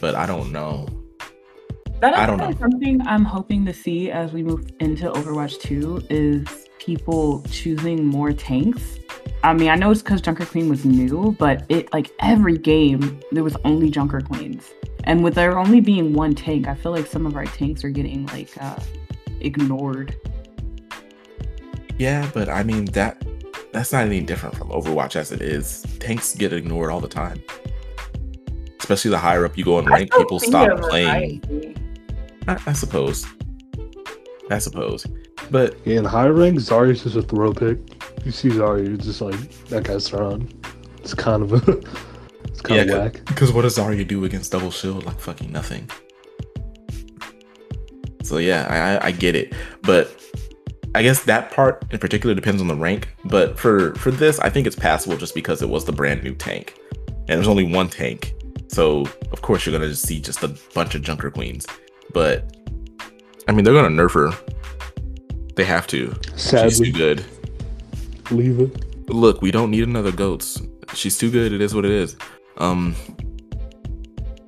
but 0.00 0.14
I 0.14 0.26
don't 0.26 0.50
know. 0.50 0.88
That 2.00 2.14
is 2.14 2.18
I 2.20 2.26
don't 2.26 2.38
know. 2.38 2.52
something 2.58 3.06
I'm 3.06 3.24
hoping 3.24 3.66
to 3.66 3.74
see 3.74 4.10
as 4.10 4.32
we 4.32 4.42
move 4.42 4.70
into 4.80 5.10
Overwatch 5.10 5.60
2 5.60 6.06
is 6.08 6.66
people 6.78 7.42
choosing 7.50 8.06
more 8.06 8.32
tanks. 8.32 8.98
I 9.42 9.52
mean, 9.52 9.68
I 9.68 9.74
know 9.74 9.90
it's 9.90 10.00
because 10.00 10.22
Junker 10.22 10.46
Queen 10.46 10.70
was 10.70 10.86
new, 10.86 11.36
but 11.38 11.64
it 11.68 11.92
like 11.92 12.10
every 12.20 12.56
game 12.56 13.20
there 13.32 13.44
was 13.44 13.54
only 13.64 13.90
Junker 13.90 14.22
Queens, 14.22 14.70
and 15.04 15.22
with 15.22 15.34
there 15.34 15.58
only 15.58 15.80
being 15.80 16.14
one 16.14 16.34
tank, 16.34 16.68
I 16.68 16.74
feel 16.74 16.92
like 16.92 17.06
some 17.06 17.26
of 17.26 17.36
our 17.36 17.44
tanks 17.44 17.84
are 17.84 17.90
getting 17.90 18.26
like 18.26 18.50
uh, 18.60 18.78
ignored. 19.40 20.16
Yeah, 21.98 22.30
but 22.32 22.48
I 22.48 22.62
mean 22.62 22.86
that 22.86 23.22
that's 23.72 23.92
not 23.92 24.06
any 24.06 24.20
different 24.20 24.56
from 24.56 24.68
Overwatch 24.70 25.16
as 25.16 25.32
it 25.32 25.42
is. 25.42 25.84
Tanks 25.98 26.34
get 26.34 26.54
ignored 26.54 26.90
all 26.90 27.00
the 27.00 27.08
time. 27.08 27.42
Especially 28.78 29.10
the 29.10 29.18
higher 29.18 29.44
up 29.44 29.58
you 29.58 29.64
go 29.64 29.78
in 29.78 29.84
rank, 29.84 30.12
people 30.14 30.40
stop 30.40 30.78
playing. 30.80 31.40
variety. 31.40 31.76
I, 32.50 32.70
I 32.70 32.72
suppose. 32.72 33.26
I 34.50 34.58
suppose. 34.58 35.06
But 35.50 35.76
Yeah, 35.84 35.98
in 35.98 36.04
high 36.04 36.26
rank, 36.26 36.58
Zarya's 36.58 37.02
just 37.04 37.16
a 37.16 37.22
throw 37.22 37.52
pick. 37.52 37.78
You 38.24 38.32
see 38.32 38.48
Zarya, 38.48 38.86
you're 38.86 38.96
just 38.96 39.20
like 39.20 39.38
that 39.66 39.84
guy's 39.84 40.08
thrown. 40.08 40.48
It's 40.98 41.14
kind 41.14 41.42
of 41.42 41.52
a. 41.52 41.72
it's 42.44 42.60
kind 42.60 42.88
Yeah, 42.88 42.96
of 42.96 43.02
whack. 43.14 43.24
Because 43.26 43.52
what 43.52 43.62
does 43.62 43.78
Zarya 43.78 44.06
do 44.06 44.24
against 44.24 44.52
double 44.52 44.70
shield? 44.70 45.04
Like 45.06 45.18
fucking 45.20 45.50
nothing. 45.52 45.88
So 48.22 48.38
yeah, 48.38 48.66
I, 48.68 48.76
I, 48.78 49.06
I 49.06 49.10
get 49.12 49.34
it, 49.34 49.54
but 49.82 50.14
I 50.94 51.02
guess 51.02 51.22
that 51.24 51.50
part 51.50 51.84
in 51.90 51.98
particular 51.98 52.34
depends 52.34 52.60
on 52.60 52.68
the 52.68 52.76
rank. 52.76 53.08
But 53.24 53.58
for 53.58 53.94
for 53.94 54.10
this, 54.10 54.38
I 54.40 54.50
think 54.50 54.66
it's 54.66 54.76
passable 54.76 55.16
just 55.16 55.34
because 55.34 55.62
it 55.62 55.68
was 55.68 55.84
the 55.84 55.92
brand 55.92 56.22
new 56.22 56.34
tank, 56.34 56.74
and 57.08 57.28
there's 57.28 57.48
only 57.48 57.64
one 57.64 57.88
tank. 57.88 58.34
So 58.68 59.04
of 59.32 59.42
course 59.42 59.66
you're 59.66 59.72
gonna 59.76 59.88
just 59.90 60.06
see 60.06 60.20
just 60.20 60.42
a 60.44 60.56
bunch 60.74 60.94
of 60.94 61.02
Junker 61.02 61.30
Queens. 61.30 61.66
But 62.12 62.56
I 63.48 63.52
mean, 63.52 63.64
they're 63.64 63.74
gonna 63.74 63.88
nerf 63.88 64.12
her. 64.12 64.32
They 65.56 65.64
have 65.64 65.86
to. 65.88 66.14
She's 66.36 66.50
too 66.50 66.58
Sadly, 66.58 66.92
good. 66.92 67.24
Leave 68.30 68.60
it. 68.60 69.10
Look, 69.10 69.42
we 69.42 69.50
don't 69.50 69.70
need 69.70 69.84
another 69.84 70.12
goats. 70.12 70.62
She's 70.94 71.18
too 71.18 71.30
good. 71.30 71.52
It 71.52 71.60
is 71.60 71.74
what 71.74 71.84
it 71.84 71.90
is. 71.90 72.16
Um. 72.58 72.94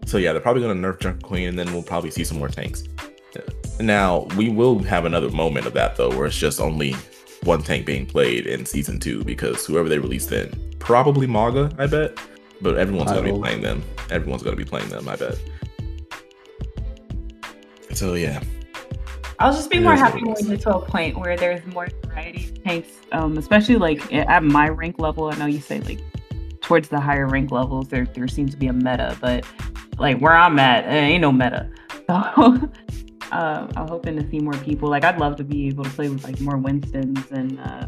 So 0.06 0.18
yeah, 0.18 0.32
they're 0.32 0.40
probably 0.40 0.62
gonna 0.62 0.74
nerf 0.74 1.00
Junk 1.00 1.22
Queen, 1.22 1.48
and 1.48 1.58
then 1.58 1.72
we'll 1.72 1.82
probably 1.82 2.10
see 2.10 2.24
some 2.24 2.38
more 2.38 2.48
tanks. 2.48 2.84
Now 3.80 4.26
we 4.36 4.50
will 4.50 4.78
have 4.80 5.04
another 5.04 5.30
moment 5.30 5.66
of 5.66 5.72
that 5.72 5.96
though, 5.96 6.10
where 6.10 6.26
it's 6.26 6.36
just 6.36 6.60
only 6.60 6.94
one 7.44 7.62
tank 7.62 7.86
being 7.86 8.06
played 8.06 8.46
in 8.46 8.64
season 8.66 9.00
two 9.00 9.24
because 9.24 9.66
whoever 9.66 9.88
they 9.88 9.98
release 9.98 10.26
then, 10.26 10.52
probably 10.78 11.26
Mauga, 11.26 11.74
I 11.78 11.86
bet. 11.86 12.16
But 12.60 12.76
everyone's 12.76 13.10
I 13.10 13.16
gonna 13.16 13.32
be 13.32 13.38
playing 13.38 13.62
them. 13.62 13.82
Everyone's 14.10 14.42
gonna 14.42 14.56
be 14.56 14.64
playing 14.64 14.88
them, 14.88 15.08
I 15.08 15.16
bet. 15.16 15.38
So 17.92 18.14
yeah, 18.14 18.42
I'll 19.38 19.52
just 19.52 19.70
be 19.70 19.78
It 19.78 19.82
more 19.82 19.96
happy 19.96 20.22
when 20.22 20.34
we 20.34 20.42
get 20.42 20.60
to 20.62 20.76
a 20.76 20.84
point 20.84 21.18
where 21.18 21.36
there's 21.36 21.64
more 21.66 21.88
variety 22.06 22.44
of 22.48 22.64
tanks, 22.64 22.88
um, 23.12 23.36
especially 23.38 23.76
like 23.76 24.12
at 24.12 24.42
my 24.42 24.68
rank 24.68 24.98
level. 24.98 25.26
I 25.32 25.36
know 25.36 25.46
you 25.46 25.60
say 25.60 25.80
like 25.80 26.00
towards 26.60 26.88
the 26.88 27.00
higher 27.00 27.26
rank 27.26 27.50
levels, 27.50 27.88
there 27.88 28.06
there 28.06 28.28
seems 28.28 28.52
to 28.52 28.56
be 28.56 28.68
a 28.68 28.72
meta, 28.72 29.16
but 29.20 29.44
like 29.98 30.18
where 30.20 30.34
I'm 30.34 30.58
at, 30.58 30.84
it 30.86 30.90
ain't 30.96 31.22
no 31.22 31.32
meta. 31.32 31.70
So 32.08 33.38
um, 33.38 33.70
I'm 33.76 33.88
hoping 33.88 34.16
to 34.16 34.28
see 34.28 34.38
more 34.38 34.52
people. 34.54 34.90
Like 34.90 35.04
I'd 35.04 35.18
love 35.18 35.36
to 35.36 35.44
be 35.44 35.68
able 35.68 35.84
to 35.84 35.90
play 35.90 36.10
with 36.10 36.22
like 36.24 36.38
more 36.40 36.58
Winstons 36.58 37.30
and 37.30 37.58
uh, 37.60 37.86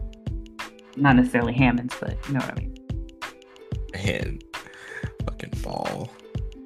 not 0.97 1.17
necessarily 1.17 1.53
Hammonds, 1.53 1.95
but 2.01 2.17
you 2.27 2.35
know 2.35 2.41
what 2.41 2.51
I 2.51 2.55
mean. 2.55 2.75
and 3.93 4.45
fucking 5.27 5.53
ball. 5.63 6.11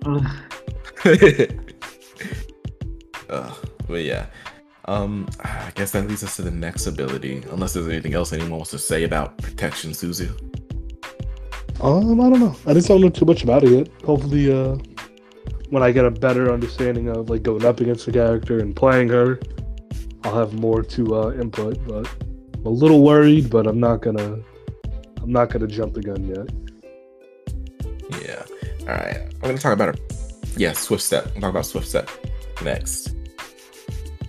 Uh, 3.29 3.53
but 3.87 4.03
yeah. 4.03 4.26
Um, 4.87 5.29
I 5.41 5.70
guess 5.74 5.91
that 5.91 6.09
leads 6.09 6.24
us 6.24 6.37
to 6.37 6.43
the 6.43 6.51
next 6.51 6.87
ability. 6.87 7.45
Unless 7.51 7.74
there's 7.74 7.89
anything 7.89 8.14
else 8.14 8.33
anyone 8.33 8.53
wants 8.53 8.70
to 8.70 8.79
say 8.79 9.05
about 9.05 9.37
protection, 9.39 9.91
Suzu. 9.91 10.31
Um, 11.83 12.20
I 12.20 12.31
don't 12.31 12.41
know. 12.41 12.57
I 12.66 12.72
just 12.72 12.89
don't 12.89 13.01
know 13.01 13.11
too 13.11 13.26
much 13.26 13.45
about 13.45 13.64
it 13.64 13.70
yet. 13.70 13.89
Hopefully, 14.05 14.51
uh, 14.51 14.76
when 15.68 15.83
I 15.83 15.93
get 15.93 16.07
a 16.07 16.11
better 16.11 16.53
understanding 16.53 17.09
of 17.09 17.29
like 17.29 17.43
going 17.43 17.64
up 17.64 17.81
against 17.81 18.07
the 18.07 18.12
character 18.12 18.61
and 18.61 18.74
playing 18.74 19.09
her, 19.11 19.39
I'll 20.24 20.35
have 20.35 20.55
more 20.55 20.83
to 20.83 21.14
uh, 21.14 21.33
input. 21.33 21.79
But 21.87 22.09
I'm 22.55 22.66
a 22.66 22.70
little 22.70 23.03
worried, 23.03 23.51
but 23.51 23.66
I'm 23.66 23.79
not 23.79 24.03
gonna. 24.03 24.39
I'm 25.22 25.33
not 25.33 25.51
gonna 25.51 25.66
jump 25.66 25.93
the 25.95 26.03
gun 26.03 26.26
yet. 26.26 26.49
Yeah. 28.22 28.43
All 28.81 28.95
right. 28.95 29.20
I'm 29.35 29.41
gonna 29.41 29.59
talk 29.59 29.74
about 29.74 29.95
her. 29.95 30.05
Yeah, 30.57 30.72
Swift 30.72 31.03
Step. 31.03 31.31
I'm 31.35 31.43
talk 31.43 31.51
about 31.51 31.66
Swift 31.66 31.87
Step 31.87 32.09
next. 32.62 33.14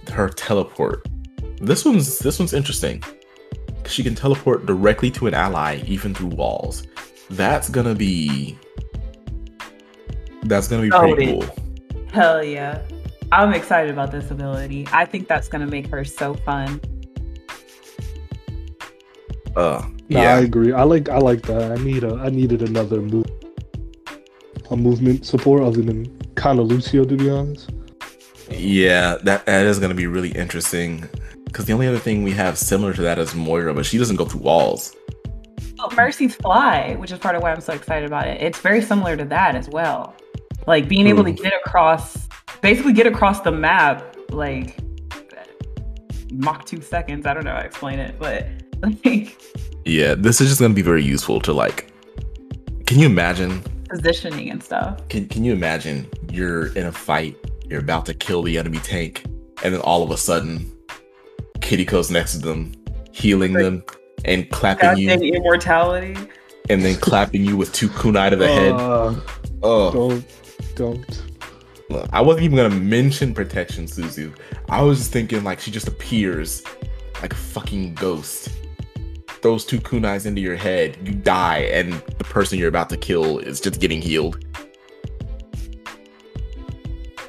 Her 0.10 0.30
teleport. 0.30 1.08
This 1.62 1.86
one's 1.86 2.20
this 2.20 2.40
one's 2.40 2.54
interesting. 2.54 3.04
She 3.86 4.04
can 4.04 4.16
teleport 4.16 4.66
directly 4.66 5.10
to 5.12 5.28
an 5.28 5.34
ally, 5.34 5.82
even 5.86 6.14
through 6.14 6.28
walls. 6.30 6.84
That's 7.30 7.70
gonna 7.70 7.96
be. 7.96 8.58
That's 10.44 10.68
gonna 10.68 10.84
be 10.84 10.90
pretty 10.90 11.34
Oh, 11.34 11.42
cool. 11.42 12.06
Hell 12.12 12.44
yeah. 12.44 12.82
I'm 13.32 13.54
excited 13.54 13.92
about 13.92 14.12
this 14.12 14.32
ability. 14.32 14.88
I 14.92 15.06
think 15.06 15.28
that's 15.28 15.48
gonna 15.48 15.68
make 15.68 15.88
her 15.88 16.04
so 16.04 16.34
fun. 16.34 16.82
Uh, 19.56 19.84
No, 20.10 20.22
yeah. 20.22 20.36
I 20.36 20.40
agree. 20.40 20.72
I 20.74 20.84
like. 20.84 21.10
I 21.10 21.18
like 21.18 21.42
that. 21.44 21.72
I 21.72 21.76
need 21.84 22.04
a. 22.04 22.16
I 22.16 22.30
needed 22.30 22.62
another 22.62 23.02
move. 23.02 23.26
A 24.72 24.78
movement 24.78 25.26
support 25.26 25.62
other 25.64 25.82
than 25.82 26.06
kind 26.36 26.60
of 26.60 26.68
Lucio, 26.68 27.04
to 27.04 27.16
be 27.16 27.30
honest. 27.30 27.72
Yeah, 28.52 29.18
that 29.24 29.46
that 29.46 29.66
is 29.66 29.80
gonna 29.80 29.94
be 29.94 30.08
really 30.08 30.32
interesting. 30.32 31.08
Because 31.46 31.66
the 31.66 31.74
only 31.74 31.88
other 31.88 31.98
thing 31.98 32.24
we 32.24 32.32
have 32.32 32.58
similar 32.58 32.94
to 32.94 33.02
that 33.02 33.18
is 33.18 33.34
Moira, 33.34 33.74
but 33.74 33.86
she 33.86 33.98
doesn't 33.98 34.18
go 34.18 34.26
through 34.26 34.42
walls. 34.42 34.96
Oh, 35.80 35.90
Mercy's 35.96 36.36
Fly, 36.36 36.96
which 36.96 37.12
is 37.12 37.20
part 37.20 37.36
of 37.36 37.42
why 37.42 37.52
I'm 37.52 37.62
so 37.62 37.74
excited 37.74 38.06
about 38.06 38.28
it. 38.28 38.42
It's 38.42 38.60
very 38.60 38.82
similar 38.82 39.16
to 39.18 39.26
that 39.26 39.56
as 39.56 39.70
well. 39.70 40.14
Like 40.68 40.88
being 40.88 41.08
able 41.08 41.24
to 41.24 41.32
get 41.32 41.54
across, 41.66 42.28
basically 42.62 42.94
get 42.94 43.08
across 43.08 43.42
the 43.42 43.52
map, 43.52 44.16
like 44.30 44.78
Mach 46.32 46.66
2 46.66 46.82
seconds. 46.82 47.26
I 47.26 47.34
don't 47.34 47.46
know 47.46 47.54
how 47.54 47.62
to 47.62 47.66
explain 47.66 48.00
it, 48.00 48.20
but 48.20 48.48
like 49.06 49.42
Yeah, 49.86 50.14
this 50.16 50.42
is 50.42 50.50
just 50.50 50.62
gonna 50.62 50.74
be 50.74 50.82
very 50.82 51.04
useful 51.04 51.40
to 51.42 51.54
like. 51.54 51.92
Can 52.86 53.00
you 53.00 53.06
imagine? 53.06 53.64
positioning 53.90 54.52
and 54.52 54.62
stuff. 54.62 55.08
Can 55.10 55.28
Can 55.28 55.44
you 55.44 55.52
imagine? 55.54 56.08
You're 56.32 56.68
in 56.78 56.86
a 56.86 56.92
fight. 56.92 57.36
You're 57.70 57.80
about 57.82 58.06
to 58.08 58.14
kill 58.14 58.42
the 58.44 58.58
enemy 58.58 58.80
tank, 58.80 59.24
and 59.64 59.74
then 59.74 59.82
all 59.82 60.02
of 60.04 60.12
a 60.12 60.18
sudden, 60.18 60.72
Kiriko's 61.60 62.10
next 62.10 62.34
to 62.34 62.40
them, 62.40 62.72
healing 63.12 63.54
Like- 63.54 63.64
them 63.64 63.84
and 64.26 64.50
clapping 64.50 64.98
you, 64.98 65.10
Goddamn 65.10 65.24
immortality. 65.36 66.16
and 66.70 66.84
then 66.84 66.96
clapping 66.96 67.46
you 67.46 67.56
with 67.58 67.72
two 67.74 67.90
kunai 67.90 68.30
to 68.32 68.36
the 68.36 68.48
head. 68.48 68.74
Uh, 68.74 69.16
Oh, 69.62 69.92
don't. 69.92 70.26
Don't. 70.76 71.22
Look, 71.90 72.08
I 72.14 72.22
wasn't 72.22 72.46
even 72.46 72.58
gonna 72.58 72.70
mention 72.76 73.34
protection, 73.34 73.86
Suzu. 73.86 74.32
I 74.70 74.82
was 74.82 75.00
just 75.00 75.12
thinking 75.12 75.44
like 75.44 75.60
she 75.60 75.70
just 75.72 75.88
appears 75.88 76.64
like 77.22 77.34
a 77.34 77.36
fucking 77.36 77.96
ghost. 77.96 78.50
Throws 79.42 79.66
two 79.66 79.80
kunais 79.80 80.26
into 80.26 80.40
your 80.42 80.56
head, 80.56 80.98
you 81.04 81.14
die, 81.14 81.60
and 81.74 81.94
the 82.18 82.24
person 82.24 82.58
you're 82.60 82.68
about 82.70 82.90
to 82.90 82.98
kill 82.98 83.40
is 83.40 83.60
just 83.60 83.80
getting 83.82 84.02
healed. 84.02 84.44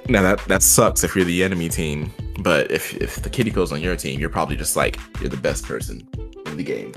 Now 0.09 0.23
that 0.23 0.41
that 0.47 0.63
sucks 0.63 1.05
if 1.05 1.15
you're 1.15 1.25
the 1.25 1.45
enemy 1.45 1.69
team, 1.69 2.13
but 2.41 2.71
if 2.71 2.95
if 2.95 3.23
the 3.23 3.31
Kirikos 3.31 3.73
on 3.73 3.81
your 3.81 3.97
team, 3.97 4.19
you're 4.19 4.31
probably 4.31 4.57
just 4.57 4.77
like 4.77 4.99
you're 5.21 5.29
the 5.29 5.37
best 5.37 5.65
person 5.65 6.07
in 6.47 6.57
the 6.57 6.65
game, 6.65 6.93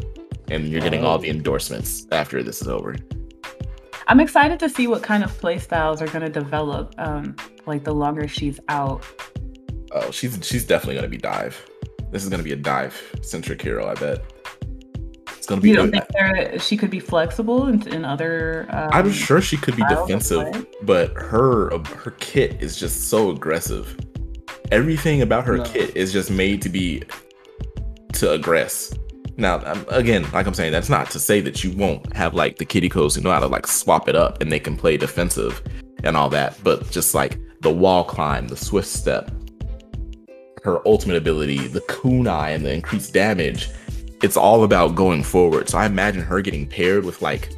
and 0.49 0.67
you're 0.67 0.81
getting 0.81 1.03
all 1.03 1.17
the 1.17 1.29
endorsements 1.29 2.07
after 2.11 2.41
this 2.41 2.61
is 2.61 2.67
over. 2.67 2.95
I'm 4.07 4.19
excited 4.19 4.59
to 4.59 4.69
see 4.69 4.87
what 4.87 5.03
kind 5.03 5.23
of 5.23 5.35
play 5.37 5.59
styles 5.59 6.01
are 6.01 6.07
going 6.07 6.21
to 6.21 6.29
develop, 6.29 6.93
um, 6.97 7.35
like 7.65 7.83
the 7.83 7.93
longer 7.93 8.27
she's 8.27 8.59
out. 8.67 9.05
Oh, 9.91 10.11
she's 10.11 10.39
she's 10.41 10.65
definitely 10.65 10.95
gonna 10.95 11.07
be 11.07 11.17
dive. 11.17 11.63
This 12.11 12.23
is 12.23 12.29
gonna 12.29 12.43
be 12.43 12.53
a 12.53 12.57
dive 12.57 12.99
centric 13.21 13.61
hero, 13.61 13.87
I 13.87 13.93
bet. 13.93 14.32
It's 15.43 15.49
gonna 15.49 15.59
be. 15.59 15.71
You 15.71 15.75
don't 15.75 15.91
good. 15.91 16.07
think 16.07 16.07
there, 16.13 16.57
she 16.57 16.77
could 16.77 16.89
be 16.89 17.01
flexible 17.01 17.67
in, 17.67 17.85
in 17.89 18.05
other? 18.05 18.65
Um, 18.69 18.89
I'm 18.93 19.11
sure 19.11 19.41
she 19.41 19.57
could 19.57 19.75
be 19.75 19.83
defensive, 19.89 20.65
but 20.83 21.11
her 21.15 21.77
her 21.79 22.11
kit 22.11 22.61
is 22.61 22.77
just 22.77 23.09
so 23.09 23.29
aggressive. 23.29 23.99
Everything 24.71 25.21
about 25.21 25.43
her 25.43 25.57
No. 25.57 25.65
kit 25.65 25.97
is 25.97 26.13
just 26.13 26.31
made 26.31 26.61
to 26.61 26.69
be 26.69 27.01
to 28.13 28.27
aggress. 28.27 28.97
Now, 29.35 29.61
um, 29.65 29.85
again, 29.89 30.25
like 30.31 30.47
I'm 30.47 30.53
saying, 30.53 30.71
that's 30.71 30.87
not 30.87 31.11
to 31.11 31.19
say 31.19 31.41
that 31.41 31.61
you 31.61 31.75
won't 31.75 32.15
have 32.15 32.33
like 32.33 32.57
the 32.57 32.65
Kirikos 32.65 33.17
who 33.17 33.21
know 33.21 33.33
how 33.33 33.41
to 33.41 33.47
like 33.47 33.67
swap 33.67 34.07
it 34.07 34.15
up 34.15 34.41
and 34.41 34.49
they 34.49 34.61
can 34.61 34.77
play 34.77 34.95
defensive 34.95 35.61
and 36.05 36.15
all 36.15 36.29
that, 36.29 36.57
but 36.63 36.89
just 36.89 37.13
like 37.13 37.37
the 37.59 37.69
wall 37.69 38.05
climb, 38.05 38.47
the 38.47 38.55
swift 38.55 38.87
step, 38.87 39.29
her 40.63 40.79
ultimate 40.87 41.17
ability, 41.17 41.67
the 41.67 41.81
kunai, 41.81 42.55
and 42.55 42.65
the 42.65 42.71
increased 42.71 43.13
damage, 43.13 43.67
it's 44.23 44.37
all 44.37 44.63
about 44.63 44.95
going 44.95 45.21
forward. 45.21 45.69
So 45.69 45.77
I 45.77 45.85
imagine 45.85 46.21
her 46.23 46.41
getting 46.41 46.65
paired 46.65 47.05
with 47.05 47.21
like 47.21 47.49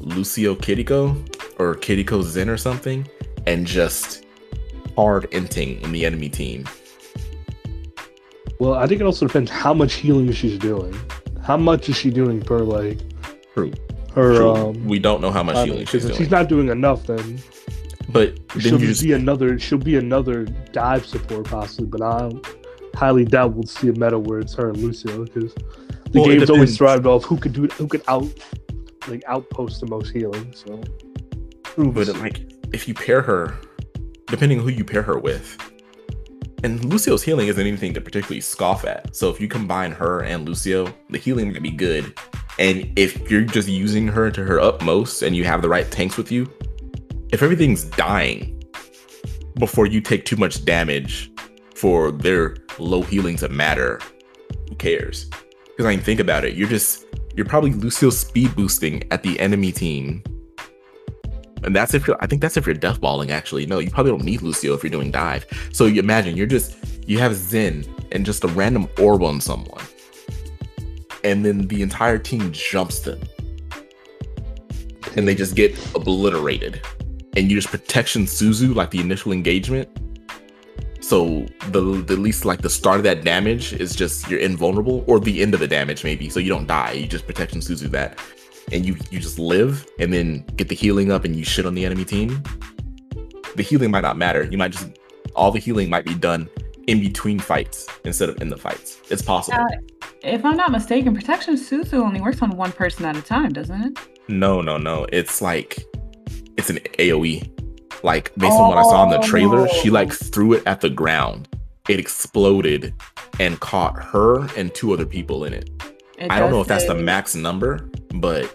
Lucio 0.00 0.54
Kiriko 0.54 1.16
or 1.58 1.74
Kiriko 1.76 2.22
Zen 2.22 2.48
or 2.50 2.56
something, 2.58 3.08
and 3.46 3.66
just 3.66 4.24
hard 4.96 5.30
inting 5.30 5.80
in 5.82 5.92
the 5.92 6.04
enemy 6.04 6.28
team. 6.28 6.68
Well, 8.58 8.74
I 8.74 8.86
think 8.88 9.00
it 9.00 9.04
also 9.04 9.26
depends 9.26 9.50
how 9.50 9.72
much 9.72 9.94
healing 9.94 10.30
she's 10.32 10.58
doing. 10.58 10.98
How 11.44 11.56
much 11.56 11.88
is 11.88 11.96
she 11.96 12.10
doing 12.10 12.40
per 12.40 12.58
like 12.58 12.98
True. 13.54 13.72
her? 14.14 14.34
True. 14.36 14.50
Um, 14.50 14.84
we 14.86 14.98
don't 14.98 15.20
know 15.20 15.30
how 15.30 15.42
much 15.44 15.56
healing 15.64 15.84
don't- 15.84 16.00
doing. 16.02 16.14
she's 16.16 16.30
not 16.30 16.48
doing 16.48 16.68
enough, 16.68 17.06
then 17.06 17.38
but 18.08 18.34
then 18.48 18.60
she'll 18.60 18.80
you 18.80 18.88
just 18.88 19.02
be 19.02 19.12
another. 19.12 19.58
She'll 19.58 19.78
be 19.78 19.96
another 19.96 20.44
dive 20.72 21.06
support 21.06 21.46
possibly, 21.46 21.86
but 21.86 22.02
I 22.02 22.30
highly 22.94 23.24
doubt 23.24 23.52
we'll 23.54 23.66
see 23.66 23.88
a 23.88 23.92
meta 23.92 24.18
where 24.18 24.40
it's 24.40 24.54
her 24.54 24.70
and 24.70 24.78
Lucio 24.78 25.24
because 25.24 25.54
the 26.12 26.20
Well, 26.20 26.28
game's 26.28 26.50
always 26.50 26.76
thrived 26.76 27.06
off 27.06 27.24
who 27.24 27.36
could 27.36 27.52
do 27.52 27.66
who 27.68 27.86
could 27.86 28.02
out 28.08 28.26
like 29.08 29.22
outpost 29.26 29.80
the 29.80 29.86
most 29.86 30.10
healing. 30.10 30.52
So, 30.54 30.82
but 31.76 32.08
like 32.18 32.40
if 32.72 32.88
you 32.88 32.94
pair 32.94 33.22
her, 33.22 33.56
depending 34.26 34.58
on 34.58 34.64
who 34.64 34.70
you 34.70 34.84
pair 34.84 35.02
her 35.02 35.18
with, 35.18 35.56
and 36.64 36.84
Lucio's 36.84 37.22
healing 37.22 37.48
isn't 37.48 37.64
anything 37.66 37.94
to 37.94 38.00
particularly 38.00 38.40
scoff 38.40 38.84
at. 38.84 39.14
So 39.14 39.30
if 39.30 39.40
you 39.40 39.48
combine 39.48 39.92
her 39.92 40.20
and 40.20 40.44
Lucio, 40.46 40.92
the 41.10 41.18
healing 41.18 41.52
can 41.52 41.62
be 41.62 41.70
good. 41.70 42.12
And 42.58 42.92
if 42.96 43.30
you're 43.30 43.42
just 43.42 43.68
using 43.68 44.08
her 44.08 44.30
to 44.32 44.44
her 44.44 44.58
utmost 44.58 45.22
and 45.22 45.36
you 45.36 45.44
have 45.44 45.62
the 45.62 45.68
right 45.68 45.88
tanks 45.90 46.16
with 46.16 46.32
you, 46.32 46.50
if 47.30 47.42
everything's 47.42 47.84
dying 47.84 48.60
before 49.54 49.86
you 49.86 50.00
take 50.00 50.24
too 50.24 50.36
much 50.36 50.64
damage 50.64 51.30
for 51.74 52.10
their 52.10 52.56
low 52.78 53.02
healing 53.02 53.36
to 53.36 53.48
matter, 53.48 54.00
who 54.68 54.74
cares? 54.74 55.30
Because 55.78 55.86
I 55.86 55.94
mean, 55.94 56.04
think 56.04 56.18
about 56.18 56.44
it. 56.44 56.56
You're 56.56 56.68
just 56.68 57.06
you're 57.36 57.46
probably 57.46 57.70
Lucio 57.70 58.10
speed 58.10 58.56
boosting 58.56 59.04
at 59.12 59.22
the 59.22 59.38
enemy 59.38 59.70
team 59.70 60.24
and 61.64 61.74
that's 61.74 61.94
if 61.94 62.06
you're, 62.06 62.16
I 62.20 62.26
think 62.26 62.40
that's 62.40 62.56
if 62.56 62.66
you're 62.66 62.74
death 62.74 63.00
balling, 63.00 63.30
actually. 63.30 63.66
No, 63.66 63.78
you 63.78 63.90
probably 63.90 64.12
don't 64.12 64.24
need 64.24 64.42
Lucio 64.42 64.74
if 64.74 64.82
you're 64.82 64.90
doing 64.90 65.10
dive. 65.10 65.46
So 65.72 65.86
you 65.86 66.00
imagine 66.00 66.36
you're 66.36 66.46
just, 66.46 66.76
you 67.06 67.18
have 67.18 67.34
Zen 67.34 67.84
and 68.12 68.24
just 68.24 68.44
a 68.44 68.48
random 68.48 68.88
orb 68.98 69.22
on 69.22 69.40
someone. 69.40 69.82
and 71.24 71.44
then 71.44 71.66
the 71.66 71.82
entire 71.82 72.18
team 72.18 72.52
jumps 72.52 73.00
them. 73.00 73.20
And 75.16 75.26
they 75.26 75.34
just 75.34 75.56
get 75.56 75.76
obliterated. 75.94 76.80
And 77.36 77.50
you 77.50 77.56
just 77.56 77.68
protection 77.68 78.22
Suzu 78.24 78.74
like 78.74 78.90
the 78.90 79.00
initial 79.00 79.32
engagement. 79.32 79.88
So 81.08 81.46
the, 81.70 81.80
the 82.06 82.16
least 82.16 82.44
like 82.44 82.60
the 82.60 82.68
start 82.68 82.98
of 82.98 83.04
that 83.04 83.24
damage 83.24 83.72
is 83.72 83.96
just 83.96 84.28
you're 84.28 84.40
invulnerable, 84.40 85.04
or 85.06 85.18
the 85.18 85.40
end 85.40 85.54
of 85.54 85.60
the 85.60 85.66
damage 85.66 86.04
maybe, 86.04 86.28
so 86.28 86.38
you 86.38 86.50
don't 86.50 86.66
die. 86.66 86.92
You 86.92 87.06
just 87.06 87.26
protection 87.26 87.62
Suzu 87.62 87.90
that, 87.92 88.18
and 88.72 88.84
you 88.84 88.94
you 89.10 89.18
just 89.18 89.38
live, 89.38 89.86
and 89.98 90.12
then 90.12 90.44
get 90.56 90.68
the 90.68 90.74
healing 90.74 91.10
up, 91.10 91.24
and 91.24 91.34
you 91.34 91.44
shit 91.44 91.64
on 91.64 91.74
the 91.74 91.86
enemy 91.86 92.04
team. 92.04 92.42
The 93.56 93.62
healing 93.62 93.90
might 93.90 94.02
not 94.02 94.18
matter. 94.18 94.44
You 94.44 94.58
might 94.58 94.72
just 94.72 94.90
all 95.34 95.50
the 95.50 95.58
healing 95.58 95.88
might 95.88 96.04
be 96.04 96.14
done 96.14 96.46
in 96.88 97.00
between 97.00 97.38
fights 97.38 97.86
instead 98.04 98.28
of 98.28 98.42
in 98.42 98.50
the 98.50 98.58
fights. 98.58 99.00
It's 99.08 99.22
possible. 99.22 99.58
Uh, 99.58 99.78
if 100.22 100.44
I'm 100.44 100.58
not 100.58 100.70
mistaken, 100.70 101.14
protection 101.14 101.54
Suzu 101.54 101.94
only 101.94 102.20
works 102.20 102.42
on 102.42 102.50
one 102.50 102.72
person 102.72 103.06
at 103.06 103.16
a 103.16 103.22
time, 103.22 103.54
doesn't 103.54 103.82
it? 103.82 103.98
No, 104.28 104.60
no, 104.60 104.76
no. 104.76 105.06
It's 105.10 105.40
like 105.40 105.86
it's 106.58 106.68
an 106.68 106.80
AoE. 106.98 107.57
Like 108.02 108.34
based 108.36 108.52
on 108.52 108.68
what 108.68 108.78
I 108.78 108.82
saw 108.82 109.04
in 109.04 109.10
the 109.10 109.18
oh, 109.18 109.22
trailer, 109.22 109.68
she 109.68 109.90
like 109.90 110.12
threw 110.12 110.52
it 110.52 110.62
at 110.66 110.80
the 110.80 110.90
ground. 110.90 111.48
It 111.88 111.98
exploded 111.98 112.94
and 113.40 113.58
caught 113.60 114.02
her 114.02 114.46
and 114.56 114.74
two 114.74 114.92
other 114.92 115.06
people 115.06 115.44
in 115.44 115.54
it. 115.54 115.70
It 116.18 116.30
I 116.30 116.38
don't 116.38 116.50
know 116.50 116.60
if 116.60 116.68
that's 116.68 116.86
the 116.86 116.94
max 116.94 117.34
number, 117.34 117.88
but 118.14 118.54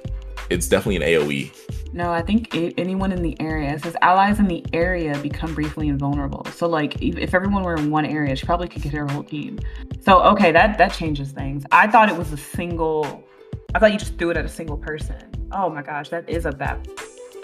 it's 0.49 0.67
definitely 0.67 0.97
an. 0.97 1.21
AoE. 1.23 1.51
No, 1.93 2.11
I 2.11 2.21
think 2.21 2.53
a- 2.55 2.73
anyone 2.77 3.11
in 3.11 3.21
the 3.21 3.39
area. 3.39 3.73
It 3.73 3.83
says 3.83 3.95
allies 4.01 4.39
in 4.39 4.47
the 4.47 4.65
area 4.73 5.17
become 5.19 5.53
briefly 5.53 5.87
invulnerable. 5.87 6.45
So 6.45 6.67
like 6.67 7.01
if 7.01 7.17
if 7.17 7.33
everyone 7.33 7.63
were 7.63 7.75
in 7.75 7.91
one 7.91 8.05
area, 8.05 8.35
she 8.35 8.45
probably 8.45 8.67
could 8.67 8.81
get 8.81 8.93
her 8.93 9.07
whole 9.07 9.23
team. 9.23 9.59
So 10.01 10.21
okay, 10.23 10.51
that 10.51 10.77
that 10.77 10.93
changes 10.93 11.31
things. 11.31 11.63
I 11.71 11.87
thought 11.87 12.09
it 12.09 12.17
was 12.17 12.31
a 12.33 12.37
single. 12.37 13.23
I 13.75 13.79
thought 13.79 13.91
you 13.91 13.99
just 13.99 14.17
threw 14.17 14.29
it 14.31 14.37
at 14.37 14.45
a 14.45 14.49
single 14.49 14.77
person. 14.77 15.17
Oh 15.51 15.69
my 15.69 15.81
gosh, 15.81 16.09
that 16.09 16.27
is 16.29 16.45
a 16.45 16.51
bad 16.51 16.87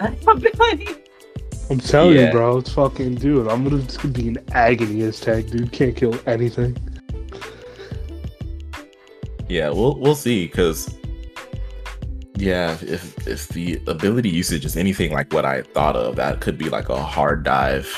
ability. 0.00 0.88
I'm 1.70 1.78
telling 1.78 2.16
Yeah. 2.16 2.26
you, 2.26 2.32
bro. 2.32 2.58
It's 2.58 2.72
fucking 2.72 3.14
dude. 3.14 3.46
I'm 3.46 3.62
gonna, 3.62 3.82
gonna 3.82 4.08
be 4.12 4.28
an 4.28 4.38
agony 4.52 5.02
as 5.02 5.20
tag, 5.20 5.50
dude. 5.50 5.70
Can't 5.70 5.94
kill 5.94 6.18
anything. 6.26 6.76
Yeah, 9.48 9.70
we'll 9.70 9.98
we'll 9.98 10.16
see 10.16 10.46
because 10.46 10.96
yeah, 12.36 12.76
if 12.82 13.26
if 13.26 13.48
the 13.48 13.80
ability 13.86 14.28
usage 14.28 14.64
is 14.64 14.76
anything 14.76 15.12
like 15.12 15.32
what 15.32 15.44
I 15.44 15.62
thought 15.62 15.94
of, 15.94 16.16
that 16.16 16.40
could 16.40 16.58
be 16.58 16.68
like 16.68 16.88
a 16.88 17.00
hard 17.00 17.44
dive. 17.44 17.88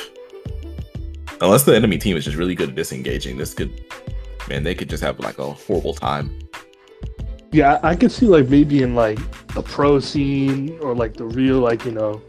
Unless 1.40 1.64
the 1.64 1.74
enemy 1.74 1.98
team 1.98 2.16
is 2.16 2.24
just 2.24 2.36
really 2.36 2.54
good 2.54 2.70
at 2.70 2.74
disengaging, 2.74 3.36
this 3.38 3.54
could 3.54 3.72
man, 4.48 4.64
they 4.64 4.74
could 4.74 4.90
just 4.90 5.02
have 5.02 5.18
like 5.18 5.38
a 5.38 5.50
horrible 5.50 5.94
time. 5.94 6.38
Yeah, 7.52 7.80
I 7.82 7.96
could 7.96 8.12
see 8.12 8.26
like 8.26 8.48
maybe 8.48 8.82
in 8.82 8.94
like 8.94 9.18
the 9.48 9.62
pro 9.62 9.98
scene 9.98 10.78
or 10.80 10.94
like 10.94 11.14
the 11.14 11.24
real 11.24 11.58
like 11.58 11.84
you 11.84 11.92
know 11.92 12.22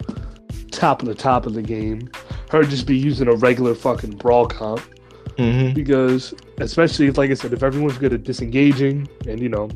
top 0.73 1.01
of 1.01 1.07
the 1.07 1.15
top 1.15 1.45
of 1.45 1.53
the 1.53 1.61
game, 1.61 2.09
her 2.51 2.63
just 2.63 2.85
be 2.87 2.97
using 2.97 3.27
a 3.27 3.35
regular 3.35 3.73
fucking 3.75 4.17
brawl 4.17 4.45
comp 4.47 4.81
Mm-hmm. 5.37 5.73
because 5.73 6.31
especially 6.59 7.07
if 7.07 7.17
like 7.17 7.31
I 7.31 7.33
said, 7.33 7.53
if 7.53 7.63
everyone's 7.63 7.97
good 7.97 8.13
at 8.13 8.21
disengaging 8.23 9.07
and 9.27 9.39
you 9.39 9.49
know 9.49 9.67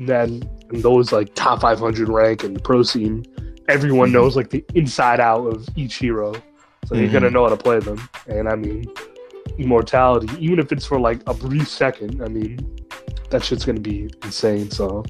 then 0.00 0.42
in 0.72 0.80
those 0.82 1.12
like 1.12 1.32
top 1.36 1.60
500 1.60 2.08
rank 2.08 2.42
and 2.42 2.56
the 2.56 2.60
pro 2.60 2.82
scene, 2.82 3.24
everyone 3.68 4.08
Mhm. 4.08 4.14
knows 4.14 4.34
like 4.34 4.50
the 4.50 4.64
inside 4.74 5.20
out 5.20 5.46
of 5.46 5.68
each 5.76 5.94
hero, 5.96 6.34
so 6.86 6.96
you're 6.96 7.12
gonna 7.12 7.30
know 7.30 7.44
how 7.44 7.50
to 7.50 7.56
play 7.56 7.78
them. 7.78 8.00
And 8.26 8.48
I 8.48 8.56
mean, 8.56 8.84
immortality, 9.58 10.28
even 10.40 10.58
if 10.58 10.72
it's 10.72 10.84
for 10.86 10.98
like 10.98 11.20
a 11.28 11.34
brief 11.34 11.68
second, 11.68 12.20
I 12.22 12.26
mean, 12.28 12.58
that 13.30 13.44
shit's 13.44 13.64
gonna 13.64 13.78
be 13.80 14.10
insane. 14.24 14.70
So 14.72 15.04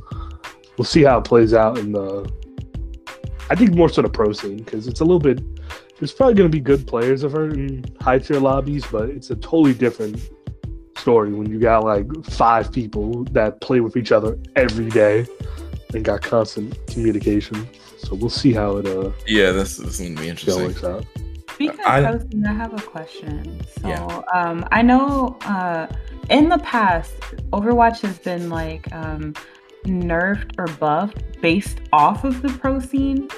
we'll 0.76 0.84
see 0.84 1.04
how 1.04 1.18
it 1.18 1.24
plays 1.24 1.54
out 1.54 1.78
in 1.78 1.92
the. 1.92 2.30
I 3.50 3.54
think 3.54 3.74
more 3.74 3.88
so 3.88 4.02
the 4.02 4.08
pro 4.08 4.32
scene 4.32 4.58
because 4.58 4.86
it's 4.88 5.00
a 5.00 5.04
little 5.04 5.20
bit. 5.20 5.40
There's 5.98 6.12
probably 6.12 6.34
gonna 6.34 6.48
be 6.48 6.60
good 6.60 6.86
players 6.86 7.22
of 7.22 7.32
her 7.32 7.48
in 7.48 7.84
high 8.00 8.18
tier 8.18 8.40
lobbies, 8.40 8.84
but 8.90 9.08
it's 9.08 9.30
a 9.30 9.36
totally 9.36 9.72
different 9.74 10.20
story 10.98 11.32
when 11.32 11.48
you 11.50 11.58
got 11.58 11.84
like 11.84 12.06
five 12.24 12.72
people 12.72 13.24
that 13.32 13.60
play 13.60 13.80
with 13.80 13.96
each 13.96 14.12
other 14.12 14.38
every 14.56 14.88
day 14.90 15.26
and 15.94 16.04
got 16.04 16.22
constant 16.22 16.76
communication. 16.88 17.68
So 17.98 18.14
we'll 18.14 18.30
see 18.30 18.52
how 18.52 18.76
it 18.78 18.86
uh 18.86 19.10
Yeah, 19.26 19.52
this, 19.52 19.76
this 19.78 20.00
is 20.00 20.08
gonna 20.08 20.20
be 20.20 20.28
interesting. 20.28 20.64
works 20.64 20.84
out. 20.84 21.04
Speaking 21.54 21.80
of 21.80 21.86
I- 21.86 22.04
posting, 22.12 22.44
I 22.46 22.52
have 22.52 22.74
a 22.74 22.82
question. 22.82 23.60
So, 23.80 23.88
Yeah. 23.88 24.22
um, 24.34 24.66
I 24.72 24.82
know 24.82 25.38
uh, 25.46 25.86
in 26.28 26.50
the 26.50 26.58
past, 26.58 27.14
Overwatch 27.52 28.00
has 28.02 28.18
been 28.18 28.50
like 28.50 28.92
um, 28.92 29.32
nerfed 29.86 30.52
or 30.58 30.66
buffed 30.78 31.40
based 31.40 31.78
off 31.92 32.24
of 32.24 32.42
the 32.42 32.48
pro 32.48 32.80
scene. 32.80 33.28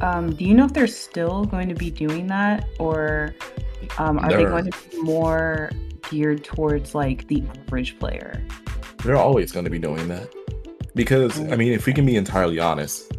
Um, 0.00 0.34
do 0.34 0.44
you 0.44 0.54
know 0.54 0.64
if 0.64 0.72
they're 0.72 0.86
still 0.86 1.44
going 1.44 1.68
to 1.68 1.74
be 1.74 1.90
doing 1.90 2.26
that, 2.28 2.68
or 2.78 3.34
um, 3.98 4.18
are 4.18 4.30
they 4.30 4.36
They're- 4.38 4.50
going 4.50 4.70
to 4.70 4.78
be 4.90 5.02
more 5.02 5.70
geared 6.10 6.44
towards 6.44 6.94
like 6.94 7.26
the 7.28 7.42
average 7.66 7.98
player? 7.98 8.42
They're 9.04 9.16
always 9.16 9.50
gonna 9.50 9.70
be 9.70 9.78
doing 9.80 10.06
that. 10.08 10.32
Because 10.94 11.40
I 11.50 11.56
mean, 11.56 11.72
if 11.72 11.86
we 11.86 11.92
can 11.92 12.06
be 12.06 12.16
entirely 12.16 12.58
honest, 12.58 13.12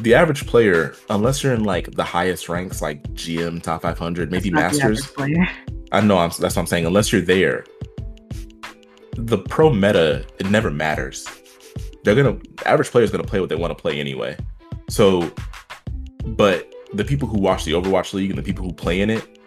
the 0.00 0.14
average 0.14 0.46
player, 0.46 0.94
unless 1.08 1.42
you're 1.42 1.54
in 1.54 1.64
like 1.64 1.92
the 1.92 2.04
highest 2.04 2.48
ranks, 2.48 2.82
like 2.82 3.02
GM 3.14 3.62
top 3.62 3.82
500, 3.82 4.30
maybe 4.30 4.50
Masters. 4.50 5.12
I 5.92 6.00
know 6.00 6.18
I'm, 6.18 6.30
that's 6.30 6.56
what 6.56 6.58
I'm 6.58 6.66
saying. 6.66 6.86
Unless 6.86 7.12
you're 7.12 7.22
there, 7.22 7.64
the 9.16 9.38
pro 9.38 9.72
meta 9.72 10.24
it 10.38 10.50
never 10.50 10.70
matters. 10.70 11.26
They're 12.04 12.14
gonna 12.14 12.38
average 12.66 12.90
player's 12.90 13.10
gonna 13.10 13.24
play 13.24 13.40
what 13.40 13.48
they 13.48 13.56
want 13.56 13.76
to 13.76 13.80
play 13.80 14.00
anyway. 14.00 14.36
So, 14.88 15.30
but 16.24 16.72
the 16.92 17.04
people 17.04 17.28
who 17.28 17.38
watch 17.38 17.64
the 17.64 17.72
Overwatch 17.72 18.12
League 18.12 18.30
and 18.30 18.38
the 18.38 18.42
people 18.42 18.64
who 18.64 18.72
play 18.72 19.00
in 19.00 19.10
it, 19.10 19.38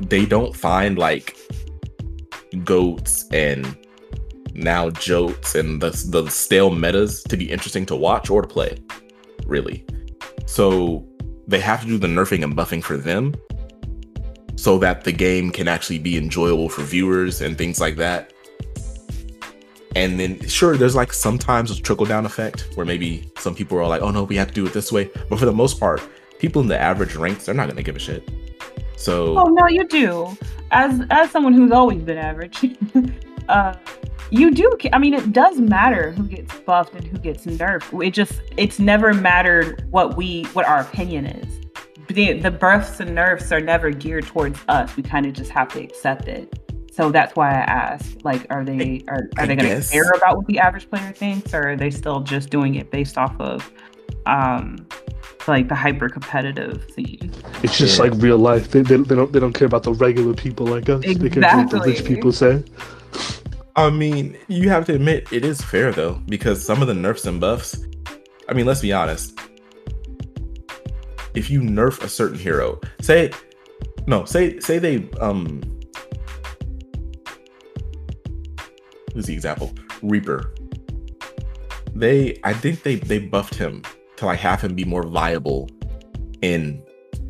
they 0.00 0.26
don't 0.26 0.54
find 0.54 0.98
like 0.98 1.36
goats 2.64 3.26
and 3.32 3.76
now 4.52 4.90
jotes 4.90 5.54
and 5.54 5.80
the 5.80 5.90
the 6.10 6.28
stale 6.30 6.70
metas 6.70 7.22
to 7.24 7.36
be 7.36 7.50
interesting 7.50 7.86
to 7.86 7.96
watch 7.96 8.30
or 8.30 8.42
to 8.42 8.48
play, 8.48 8.76
really. 9.46 9.84
So 10.46 11.06
they 11.46 11.60
have 11.60 11.80
to 11.80 11.86
do 11.86 11.98
the 11.98 12.06
nerfing 12.06 12.44
and 12.44 12.56
buffing 12.56 12.82
for 12.82 12.96
them 12.96 13.34
so 14.56 14.78
that 14.78 15.04
the 15.04 15.12
game 15.12 15.50
can 15.50 15.68
actually 15.68 15.98
be 15.98 16.16
enjoyable 16.16 16.68
for 16.68 16.82
viewers 16.82 17.40
and 17.40 17.58
things 17.58 17.80
like 17.80 17.96
that. 17.96 18.32
And 19.96 20.18
then, 20.18 20.40
sure, 20.48 20.76
there's 20.76 20.96
like 20.96 21.12
sometimes 21.12 21.70
a 21.70 21.80
trickle 21.80 22.06
down 22.06 22.26
effect 22.26 22.68
where 22.74 22.84
maybe 22.84 23.30
some 23.38 23.54
people 23.54 23.78
are 23.78 23.86
like, 23.86 24.02
oh 24.02 24.10
no, 24.10 24.24
we 24.24 24.36
have 24.36 24.48
to 24.48 24.54
do 24.54 24.66
it 24.66 24.72
this 24.72 24.90
way. 24.90 25.10
But 25.28 25.38
for 25.38 25.46
the 25.46 25.52
most 25.52 25.78
part, 25.78 26.02
people 26.38 26.60
in 26.62 26.68
the 26.68 26.78
average 26.78 27.14
ranks, 27.14 27.46
they're 27.46 27.54
not 27.54 27.66
going 27.66 27.76
to 27.76 27.82
give 27.82 27.96
a 27.96 28.00
shit. 28.00 28.28
So, 28.96 29.38
Oh 29.38 29.44
no, 29.44 29.68
you 29.68 29.86
do. 29.86 30.36
As 30.70 31.02
as 31.10 31.30
someone 31.30 31.52
who's 31.52 31.70
always 31.70 32.02
been 32.02 32.18
average, 32.18 32.76
uh, 33.48 33.74
you 34.30 34.50
do. 34.50 34.72
I 34.92 34.98
mean, 34.98 35.14
it 35.14 35.32
does 35.32 35.60
matter 35.60 36.10
who 36.12 36.24
gets 36.24 36.58
buffed 36.60 36.94
and 36.94 37.06
who 37.06 37.18
gets 37.18 37.46
nerfed. 37.46 38.04
It 38.04 38.10
just 38.10 38.40
it's 38.56 38.78
never 38.78 39.12
mattered 39.12 39.86
what 39.90 40.16
we 40.16 40.44
what 40.54 40.66
our 40.66 40.80
opinion 40.80 41.26
is. 41.26 41.60
The 42.08 42.40
the 42.40 42.50
buffs 42.50 42.98
and 43.00 43.14
nerfs 43.14 43.52
are 43.52 43.60
never 43.60 43.90
geared 43.90 44.26
towards 44.26 44.58
us. 44.68 44.96
We 44.96 45.02
kind 45.02 45.26
of 45.26 45.34
just 45.34 45.50
have 45.50 45.68
to 45.74 45.82
accept 45.82 46.26
it. 46.26 46.63
So 46.94 47.10
that's 47.10 47.34
why 47.34 47.50
I 47.50 47.62
asked, 47.62 48.24
like, 48.24 48.46
are 48.50 48.64
they 48.64 49.02
are, 49.08 49.28
I 49.36 49.42
are 49.42 49.46
they 49.48 49.56
going 49.56 49.82
to 49.82 49.88
care 49.88 50.08
about 50.16 50.36
what 50.36 50.46
the 50.46 50.60
average 50.60 50.88
player 50.88 51.12
thinks, 51.12 51.52
or 51.52 51.70
are 51.70 51.76
they 51.76 51.90
still 51.90 52.20
just 52.20 52.50
doing 52.50 52.76
it 52.76 52.92
based 52.92 53.18
off 53.18 53.34
of, 53.40 53.68
um, 54.26 54.86
like 55.48 55.68
the 55.68 55.74
hyper 55.74 56.08
competitive 56.08 56.86
scene? 56.94 57.32
It's 57.64 57.76
just 57.76 57.98
Yeah. 57.98 58.04
like 58.04 58.12
real 58.22 58.38
life. 58.38 58.70
They, 58.70 58.82
they, 58.82 58.96
they 58.96 59.16
don't 59.16 59.32
they 59.32 59.40
don't 59.40 59.52
care 59.52 59.66
about 59.66 59.82
the 59.82 59.92
regular 59.92 60.34
people 60.34 60.66
like 60.66 60.88
us. 60.88 61.02
They 61.04 61.14
care 61.28 61.42
about 61.42 61.56
what 61.56 61.70
the 61.70 61.80
rich 61.80 62.04
people 62.04 62.30
say. 62.30 62.62
I 63.74 63.90
mean, 63.90 64.38
you 64.46 64.68
have 64.68 64.84
to 64.86 64.94
admit 64.94 65.32
it 65.32 65.44
is 65.44 65.60
fair 65.60 65.90
though, 65.90 66.22
because 66.26 66.64
some 66.64 66.80
of 66.80 66.86
the 66.86 66.94
nerfs 66.94 67.26
and 67.26 67.40
buffs. 67.40 67.76
I 68.48 68.52
mean, 68.52 68.66
let's 68.66 68.82
be 68.82 68.92
honest. 68.92 69.36
If 71.34 71.50
you 71.50 71.60
nerf 71.60 72.04
a 72.04 72.08
certain 72.08 72.38
hero, 72.38 72.80
say, 73.00 73.32
no, 74.06 74.24
say 74.24 74.60
say 74.60 74.78
they 74.78 75.08
um, 75.20 75.60
who's 79.14 79.26
the 79.26 79.32
example? 79.32 79.72
Reaper. 80.02 80.52
They, 81.94 82.38
I 82.44 82.52
think 82.52 82.82
they 82.82 82.96
they 82.96 83.18
buffed 83.20 83.54
him 83.54 83.82
to 84.16 84.26
like 84.26 84.40
have 84.40 84.60
him 84.60 84.74
be 84.74 84.84
more 84.84 85.04
viable 85.04 85.68
in 86.42 86.82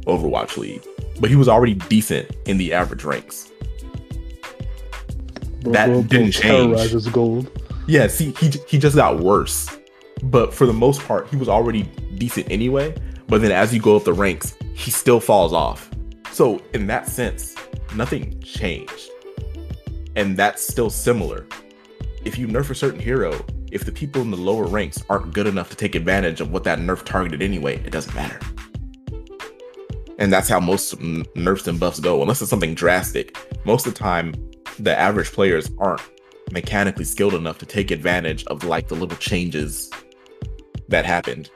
Overwatch 0.06 0.56
League, 0.56 0.82
but 1.20 1.30
he 1.30 1.36
was 1.36 1.48
already 1.48 1.74
decent 1.74 2.34
in 2.46 2.56
the 2.58 2.72
average 2.72 3.04
ranks. 3.04 3.50
Bro, 5.60 5.72
That 5.72 5.86
bro, 5.86 5.94
bro 6.00 6.02
didn't 6.02 6.32
change. 6.32 6.42
terrorizes 6.76 7.06
gold. 7.08 7.50
Yeah, 7.86 8.06
see, 8.06 8.32
he 8.40 8.50
he 8.66 8.78
just 8.78 8.96
got 8.96 9.20
worse. 9.20 9.68
But 10.22 10.54
for 10.54 10.66
the 10.66 10.72
most 10.72 11.02
part, 11.02 11.28
he 11.28 11.36
was 11.36 11.48
already 11.48 11.82
decent 12.16 12.50
anyway. 12.50 12.94
But 13.28 13.42
then 13.42 13.52
as 13.52 13.74
you 13.74 13.80
go 13.80 13.96
up 13.96 14.04
the 14.04 14.12
ranks, 14.12 14.54
he 14.74 14.90
still 14.90 15.20
falls 15.20 15.52
off. 15.52 15.90
So 16.32 16.62
in 16.72 16.86
that 16.86 17.06
sense, 17.08 17.54
nothing 17.94 18.40
changed. 18.40 19.10
And 20.16 20.36
that's 20.36 20.66
still 20.66 20.88
similar. 20.90 21.46
If 22.24 22.38
you 22.38 22.46
nerf 22.46 22.70
a 22.70 22.74
certain 22.74 23.00
hero, 23.00 23.44
if 23.70 23.84
the 23.84 23.92
people 23.92 24.22
in 24.22 24.30
the 24.30 24.36
lower 24.36 24.66
ranks 24.66 25.02
aren't 25.10 25.32
good 25.34 25.46
enough 25.46 25.70
to 25.70 25.76
take 25.76 25.94
advantage 25.94 26.40
of 26.40 26.50
what 26.50 26.64
that 26.64 26.78
nerf 26.78 27.04
targeted 27.04 27.42
anyway, 27.42 27.76
it 27.84 27.90
doesn't 27.90 28.14
matter. 28.14 28.38
And 30.18 30.32
that's 30.32 30.48
how 30.48 30.60
most 30.60 30.98
nerfs 31.00 31.66
and 31.66 31.78
buffs 31.78 32.00
go, 32.00 32.22
unless 32.22 32.40
it's 32.40 32.50
something 32.50 32.74
drastic. 32.74 33.36
Most 33.64 33.86
of 33.86 33.94
the 33.94 33.98
time, 33.98 34.32
the 34.78 34.96
average 34.96 35.32
players 35.32 35.70
aren't 35.78 36.02
mechanically 36.52 37.04
skilled 37.04 37.34
enough 37.34 37.58
to 37.58 37.66
take 37.66 37.90
advantage 37.90 38.44
of 38.46 38.64
like 38.64 38.88
the 38.88 38.94
little 38.94 39.16
changes 39.16 39.90
that 40.88 41.04
happened. 41.04 41.50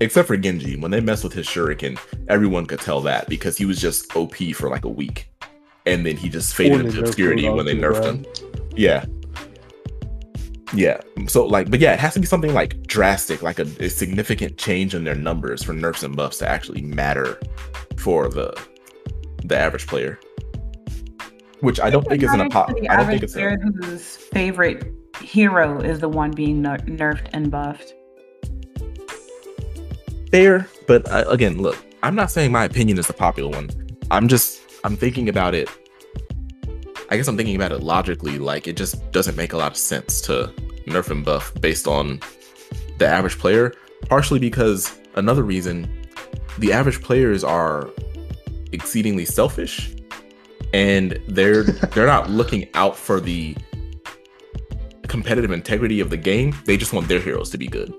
Except 0.00 0.26
for 0.26 0.36
Genji, 0.36 0.76
when 0.76 0.90
they 0.90 1.00
messed 1.00 1.24
with 1.24 1.32
his 1.32 1.46
shuriken, 1.46 1.98
everyone 2.28 2.66
could 2.66 2.80
tell 2.80 3.00
that 3.02 3.28
because 3.28 3.56
he 3.56 3.64
was 3.64 3.80
just 3.80 4.14
OP 4.16 4.36
for 4.54 4.68
like 4.68 4.84
a 4.84 4.88
week. 4.88 5.28
And 5.86 6.06
then 6.06 6.16
he 6.16 6.28
just 6.28 6.54
faded 6.54 6.86
into 6.86 7.00
obscurity 7.00 7.48
when 7.48 7.66
they 7.66 7.74
nerfed 7.74 8.04
him. 8.04 8.26
Yeah. 8.76 9.04
Yeah. 10.72 11.00
So 11.26 11.46
like, 11.46 11.70
but 11.70 11.80
yeah, 11.80 11.92
it 11.92 12.00
has 12.00 12.14
to 12.14 12.20
be 12.20 12.26
something 12.26 12.54
like 12.54 12.86
drastic, 12.86 13.42
like 13.42 13.58
a, 13.58 13.66
a 13.80 13.88
significant 13.88 14.56
change 14.56 14.94
in 14.94 15.04
their 15.04 15.14
numbers 15.14 15.62
for 15.62 15.72
nerfs 15.72 16.02
and 16.02 16.16
buffs 16.16 16.38
to 16.38 16.48
actually 16.48 16.82
matter 16.82 17.38
for 17.96 18.28
the 18.28 18.58
the 19.44 19.56
average 19.56 19.86
player. 19.86 20.18
Which 21.60 21.80
I 21.80 21.90
don't 21.90 22.06
think 22.06 22.22
is 22.22 22.32
an 22.32 22.40
a 22.40 22.48
pop. 22.48 22.70
I 22.88 22.96
don't 22.96 23.06
think 23.06 23.22
it's 23.22 23.34
player 23.34 23.60
a, 23.60 23.86
whose 23.86 24.16
favorite 24.16 24.92
hero 25.20 25.80
is 25.80 26.00
the 26.00 26.08
one 26.08 26.30
being 26.30 26.60
ner- 26.60 26.78
nerfed 26.78 27.28
and 27.32 27.50
buffed. 27.50 27.94
Fair, 30.30 30.68
but 30.88 31.08
uh, 31.10 31.24
again, 31.28 31.58
look, 31.58 31.78
I'm 32.02 32.14
not 32.14 32.30
saying 32.30 32.50
my 32.52 32.64
opinion 32.64 32.98
is 32.98 33.06
the 33.06 33.12
popular 33.12 33.50
one. 33.50 33.70
I'm 34.10 34.28
just 34.28 34.60
I'm 34.82 34.96
thinking 34.96 35.28
about 35.28 35.54
it 35.54 35.68
I 37.10 37.16
guess 37.16 37.28
I'm 37.28 37.36
thinking 37.36 37.56
about 37.56 37.72
it 37.72 37.82
logically. 37.82 38.38
Like 38.38 38.66
it 38.66 38.76
just 38.76 39.10
doesn't 39.12 39.36
make 39.36 39.52
a 39.52 39.56
lot 39.56 39.72
of 39.72 39.76
sense 39.76 40.20
to 40.22 40.52
nerf 40.86 41.10
and 41.10 41.24
buff 41.24 41.52
based 41.60 41.86
on 41.86 42.20
the 42.98 43.06
average 43.06 43.38
player. 43.38 43.74
Partially 44.08 44.38
because 44.38 44.98
another 45.14 45.42
reason, 45.42 46.06
the 46.58 46.72
average 46.72 47.02
players 47.02 47.42
are 47.42 47.88
exceedingly 48.72 49.24
selfish, 49.24 49.94
and 50.72 51.18
they're 51.28 51.62
they're 51.94 52.06
not 52.06 52.30
looking 52.30 52.68
out 52.74 52.96
for 52.96 53.20
the 53.20 53.56
competitive 55.08 55.52
integrity 55.52 56.00
of 56.00 56.10
the 56.10 56.16
game. 56.16 56.54
They 56.64 56.76
just 56.76 56.92
want 56.92 57.08
their 57.08 57.20
heroes 57.20 57.50
to 57.50 57.58
be 57.58 57.66
good. 57.66 57.94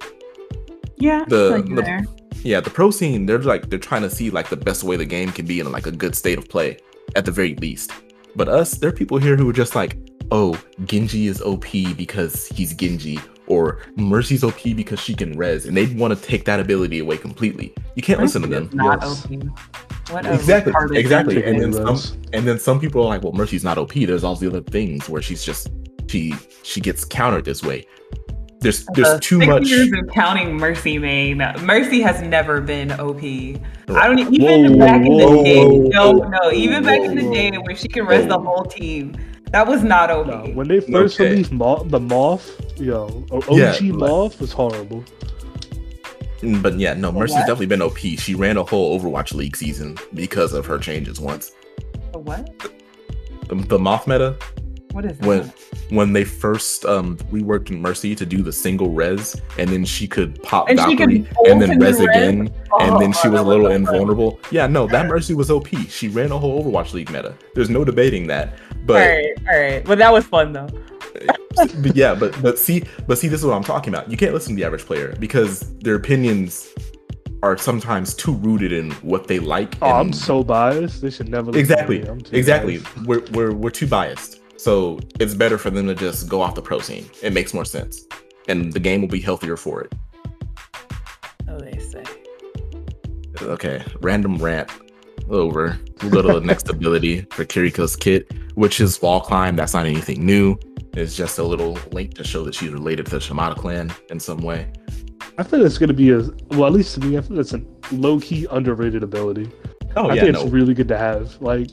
Yeah. 0.97 1.26
The, 1.28 1.64
the 1.64 2.08
yeah 2.43 2.60
the 2.60 2.70
pro 2.70 2.91
scene 2.91 3.26
they're 3.26 3.39
like 3.39 3.70
they're 3.70 3.80
trying 3.80 4.03
to 4.03 4.10
see 4.10 4.30
like 4.30 4.49
the 4.49 4.56
best 4.56 4.84
way 4.84 4.95
the 4.95 5.06
game 5.06 5.32
can 5.32 5.45
be 5.47 5.60
in 5.60 5.72
like 5.72 5.88
a 5.88 5.91
good 5.91 6.16
state 6.16 6.38
of 6.38 6.47
play 6.47 6.78
at 7.16 7.26
the 7.26 7.32
very 7.32 7.56
least 7.56 7.91
but 8.36 8.49
us, 8.49 8.75
there 8.75 8.89
are 8.89 8.93
people 8.93 9.17
here 9.17 9.36
who 9.36 9.49
are 9.49 9.53
just 9.53 9.75
like, 9.75 9.97
oh, 10.31 10.59
Genji 10.86 11.27
is 11.27 11.41
OP 11.41 11.65
because 11.95 12.47
he's 12.47 12.73
Genji, 12.73 13.19
or 13.47 13.79
Mercy's 13.95 14.43
OP 14.43 14.61
because 14.75 14.99
she 14.99 15.13
can 15.13 15.38
res, 15.38 15.65
and 15.65 15.75
they 15.77 15.88
want 15.93 16.17
to 16.17 16.25
take 16.25 16.45
that 16.45 16.59
ability 16.59 16.99
away 16.99 17.17
completely. 17.17 17.73
You 17.95 18.01
can't 18.01 18.19
Mercy 18.19 18.39
listen 18.39 18.41
to 18.43 18.47
them. 18.47 18.69
Not 18.73 19.01
yes. 19.01 19.25
OP. 19.25 19.31
What 20.11 20.25
exactly, 20.25 20.97
exactly. 20.97 21.43
And 21.43 21.59
then 21.59 21.73
some, 21.73 22.19
and 22.33 22.47
then 22.47 22.59
some 22.59 22.79
people 22.79 23.01
are 23.01 23.07
like, 23.07 23.23
well, 23.23 23.33
Mercy's 23.33 23.63
not 23.63 23.77
OP. 23.77 23.93
There's 23.93 24.23
all 24.23 24.36
the 24.36 24.47
other 24.47 24.61
things 24.61 25.09
where 25.09 25.21
she's 25.21 25.43
just 25.43 25.69
she 26.07 26.36
she 26.63 26.81
gets 26.81 27.03
countered 27.05 27.45
this 27.45 27.63
way. 27.63 27.86
There's 28.60 28.86
there's 28.93 29.08
uh, 29.08 29.20
too 29.22 29.39
much. 29.45 29.68
Years 29.68 29.91
of 29.93 30.08
counting 30.10 30.58
Mercy 30.58 30.97
main. 30.97 31.38
Mercy 31.38 32.01
has 32.01 32.22
never 32.22 32.62
been 32.62 32.91
OP. 32.93 33.22
Right. 33.22 33.62
I 33.89 34.08
don't 34.08 34.20
even 34.34 34.74
whoa, 34.74 34.80
back 34.80 35.06
in 35.06 35.18
the 35.18 35.28
whoa, 35.28 35.43
day. 35.43 35.66
Whoa, 35.66 35.88
no, 35.89 36.14
no, 36.14 36.51
even 36.51 36.84
back 36.84 37.01
in 37.01 37.16
the 37.16 37.30
day 37.32 37.51
where 37.51 37.76
she 37.76 37.88
can 37.88 38.06
res 38.06 38.26
the 38.28 38.39
whole 38.39 38.64
team. 38.64 39.16
That 39.51 39.68
was 39.68 39.84
not 39.84 40.10
OP. 40.10 40.28
No, 40.28 40.51
when 40.53 40.68
they 40.68 40.80
first 40.80 41.20
okay. 41.20 41.30
released 41.30 41.51
Mo- 41.51 41.84
the 41.84 41.99
Moth, 41.99 42.80
yo, 42.80 43.26
OG 43.32 43.45
yeah, 43.51 43.91
Moth 43.91 44.39
was 44.41 44.51
horrible. 44.51 45.03
Mm, 46.41 46.62
but 46.62 46.78
yeah, 46.80 46.93
no, 46.93 47.12
Mercy's 47.12 47.38
definitely 47.38 47.68
been 47.68 47.82
OP. 47.82 47.97
She 47.97 48.36
ran 48.36 48.58
a 48.58 48.64
whole 48.64 48.99
Overwatch 48.99 49.34
League 49.34 49.56
season 49.56 49.97
because 50.14 50.53
of 50.53 50.66
her 50.66 50.78
changes 50.78 51.20
once. 51.20 51.51
A 52.14 52.20
what? 52.20 52.49
The, 53.47 53.56
the 53.56 53.80
Moth 53.80 54.08
meta. 54.08 54.36
What 54.91 55.06
is 55.06 55.18
when 55.20 55.43
that? 55.43 55.45
when 55.45 55.74
they 55.89 56.23
first 56.23 56.86
um 56.86 57.17
reworked 57.31 57.69
Mercy 57.69 58.15
to 58.15 58.25
do 58.25 58.41
the 58.41 58.51
single 58.51 58.89
res, 58.89 59.39
and 59.57 59.69
then 59.69 59.86
she 59.86 60.07
could 60.07 60.41
pop 60.43 60.69
and 60.69 60.77
Valkyrie 60.77 61.27
and 61.45 61.61
then 61.61 61.79
res 61.79 61.99
again, 61.99 62.53
oh, 62.71 62.79
and 62.79 63.01
then 63.01 63.13
she 63.13 63.27
was 63.27 63.39
a 63.39 63.43
little 63.43 63.67
invulnerable. 63.67 64.39
Yeah, 64.51 64.67
no, 64.67 64.88
that 64.88 65.07
Mercy 65.07 65.33
was 65.33 65.51
OP. 65.51 65.67
She 65.89 66.07
ran 66.07 66.31
a 66.31 66.39
whole 66.39 66.63
Overwatch 66.63 66.93
League 66.93 67.11
meta. 67.11 67.36
There's 67.53 67.69
no 67.69 67.83
debating 67.83 68.27
that. 68.27 68.57
But 68.86 69.01
all 69.01 69.15
right, 69.15 69.33
all 69.51 69.59
right, 69.59 69.86
but 69.86 69.97
that 69.97 70.11
was 70.11 70.25
fun 70.25 70.53
though. 70.53 70.69
but 71.55 71.95
yeah, 71.95 72.13
but 72.13 72.39
but 72.41 72.59
see, 72.59 72.83
but 73.07 73.17
see, 73.17 73.27
this 73.27 73.39
is 73.39 73.45
what 73.45 73.55
I'm 73.55 73.63
talking 73.63 73.93
about. 73.93 74.11
You 74.11 74.17
can't 74.17 74.33
listen 74.33 74.53
to 74.53 74.55
the 74.55 74.65
average 74.65 74.86
player 74.86 75.15
because 75.19 75.75
their 75.79 75.95
opinions 75.95 76.73
are 77.43 77.57
sometimes 77.57 78.13
too 78.13 78.33
rooted 78.33 78.71
in 78.71 78.91
what 78.95 79.27
they 79.27 79.39
like. 79.39 79.75
Oh, 79.81 79.91
I'm 79.91 80.11
so 80.11 80.43
biased. 80.43 81.01
They 81.01 81.09
should 81.09 81.29
never. 81.29 81.57
Exactly. 81.57 82.03
Exactly. 82.31 82.79
Biased. 82.79 83.07
We're 83.07 83.25
we're 83.31 83.53
we're 83.53 83.69
too 83.69 83.88
biased. 83.88 84.41
So 84.58 84.99
it's 85.20 85.34
better 85.34 85.58
for 85.58 85.70
them 85.70 85.88
to 85.88 85.95
just 85.95 86.30
go 86.30 86.41
off 86.41 86.56
the 86.56 86.62
pro 86.62 86.80
scene. 86.80 87.10
It 87.22 87.34
makes 87.34 87.53
more 87.53 87.66
sense. 87.66 88.06
And 88.47 88.72
the 88.72 88.80
game 88.80 89.01
will 89.01 89.08
be 89.08 89.20
healthier 89.20 89.58
for 89.58 89.82
it. 89.82 89.93
Oh, 91.47 91.60
they 91.60 91.78
say. 91.80 92.03
Okay, 93.41 93.84
random 94.01 94.38
rant 94.38 94.72
over. 95.30 95.80
We'll 96.01 96.12
go 96.12 96.22
to 96.22 96.39
the 96.39 96.45
next 96.45 96.70
ability 96.70 97.22
for 97.32 97.45
Kiriko's 97.45 97.95
kit, 97.95 98.32
which 98.56 98.80
is 98.80 99.01
wall 99.01 99.22
climb. 99.22 99.56
That's 99.56 99.74
not 99.74 99.86
anything 99.86 100.26
new. 100.26 100.58
It's 100.93 101.16
just 101.16 101.39
a 101.39 101.43
little 101.43 101.78
link 101.91 102.14
to 102.16 102.24
show 102.24 102.43
that 102.45 102.56
she's 102.56 102.70
related 102.70 103.08
to 103.08 103.12
the 103.14 103.20
Shimada 103.20 103.56
clan 103.56 103.93
in 104.10 104.20
some 104.20 104.39
way. 104.39 104.72
I 105.38 105.43
think 105.43 105.66
it's 105.66 105.78
going 105.78 105.89
to 105.89 105.93
be 105.93 106.12
a 106.12 106.22
well, 106.51 106.68
at 106.68 106.74
least 106.74 106.93
to 106.95 107.01
me, 107.01 107.18
I 107.18 107.22
think 107.22 107.39
it's 107.39 107.53
a 107.53 107.62
low 107.91 108.20
key 108.20 108.47
underrated 108.51 109.03
ability. 109.03 109.51
Oh 109.97 110.08
I 110.08 110.14
yeah, 110.16 110.22
think 110.22 110.34
no. 110.34 110.43
it's 110.43 110.51
really 110.51 110.74
good 110.74 110.88
to 110.88 110.97
have. 110.97 111.41
Like 111.41 111.70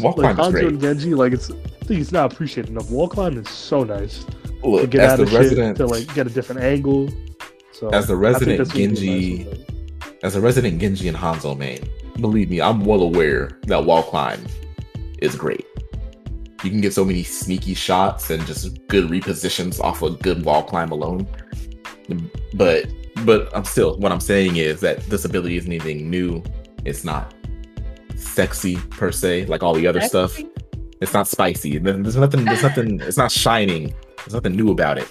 Wall 0.00 0.14
like 0.16 0.36
climb 0.36 0.36
Hanzo 0.36 0.52
great. 0.52 0.66
and 0.66 0.80
Genji, 0.80 1.14
like 1.14 1.32
it's 1.32 1.50
I 1.50 1.84
think 1.84 2.00
it's 2.00 2.12
not 2.12 2.32
appreciated 2.32 2.70
enough. 2.70 2.90
Wall 2.90 3.08
climb 3.08 3.36
is 3.38 3.48
so 3.48 3.84
nice. 3.84 4.24
Look, 4.62 4.82
to 4.82 4.86
get 4.86 5.08
out 5.08 5.20
of 5.20 5.32
resident, 5.32 5.76
shit, 5.78 5.86
to 5.86 5.86
like 5.86 6.12
get 6.14 6.26
a 6.26 6.30
different 6.30 6.62
angle. 6.62 7.08
So 7.72 7.88
as 7.90 8.06
the 8.06 8.16
resident 8.16 8.68
Genji, 8.72 9.44
nice 9.44 9.58
as 10.22 10.34
a 10.36 10.40
resident 10.40 10.80
Genji 10.80 11.08
and 11.08 11.16
Hanzo 11.16 11.56
main, 11.56 11.88
believe 12.20 12.50
me, 12.50 12.60
I'm 12.60 12.84
well 12.84 13.02
aware 13.02 13.58
that 13.66 13.84
wall 13.84 14.02
climb 14.02 14.44
is 15.20 15.36
great. 15.36 15.66
You 16.64 16.70
can 16.70 16.80
get 16.80 16.92
so 16.92 17.04
many 17.04 17.22
sneaky 17.22 17.74
shots 17.74 18.30
and 18.30 18.44
just 18.46 18.86
good 18.88 19.08
repositions 19.08 19.80
off 19.80 20.02
a 20.02 20.10
good 20.10 20.44
wall 20.44 20.62
climb 20.62 20.90
alone. 20.90 21.26
But 22.54 22.86
but 23.24 23.54
I'm 23.56 23.64
still 23.64 23.96
what 23.98 24.10
I'm 24.10 24.20
saying 24.20 24.56
is 24.56 24.80
that 24.80 25.00
this 25.06 25.24
ability 25.24 25.56
isn't 25.56 25.72
anything 25.72 26.10
new. 26.10 26.42
It's 26.84 27.04
not 27.04 27.34
sexy 28.18 28.76
per 28.76 29.12
se, 29.12 29.46
like 29.46 29.62
all 29.62 29.74
the 29.74 29.86
other 29.86 30.00
sexy? 30.00 30.08
stuff. 30.08 30.40
It's 31.00 31.14
not 31.14 31.28
spicy. 31.28 31.78
There's 31.78 32.16
nothing. 32.16 32.44
There's 32.44 32.62
nothing. 32.62 33.00
It's 33.00 33.16
not 33.16 33.30
shining. 33.30 33.94
There's 34.18 34.34
nothing 34.34 34.56
new 34.56 34.70
about 34.70 34.98
it. 34.98 35.08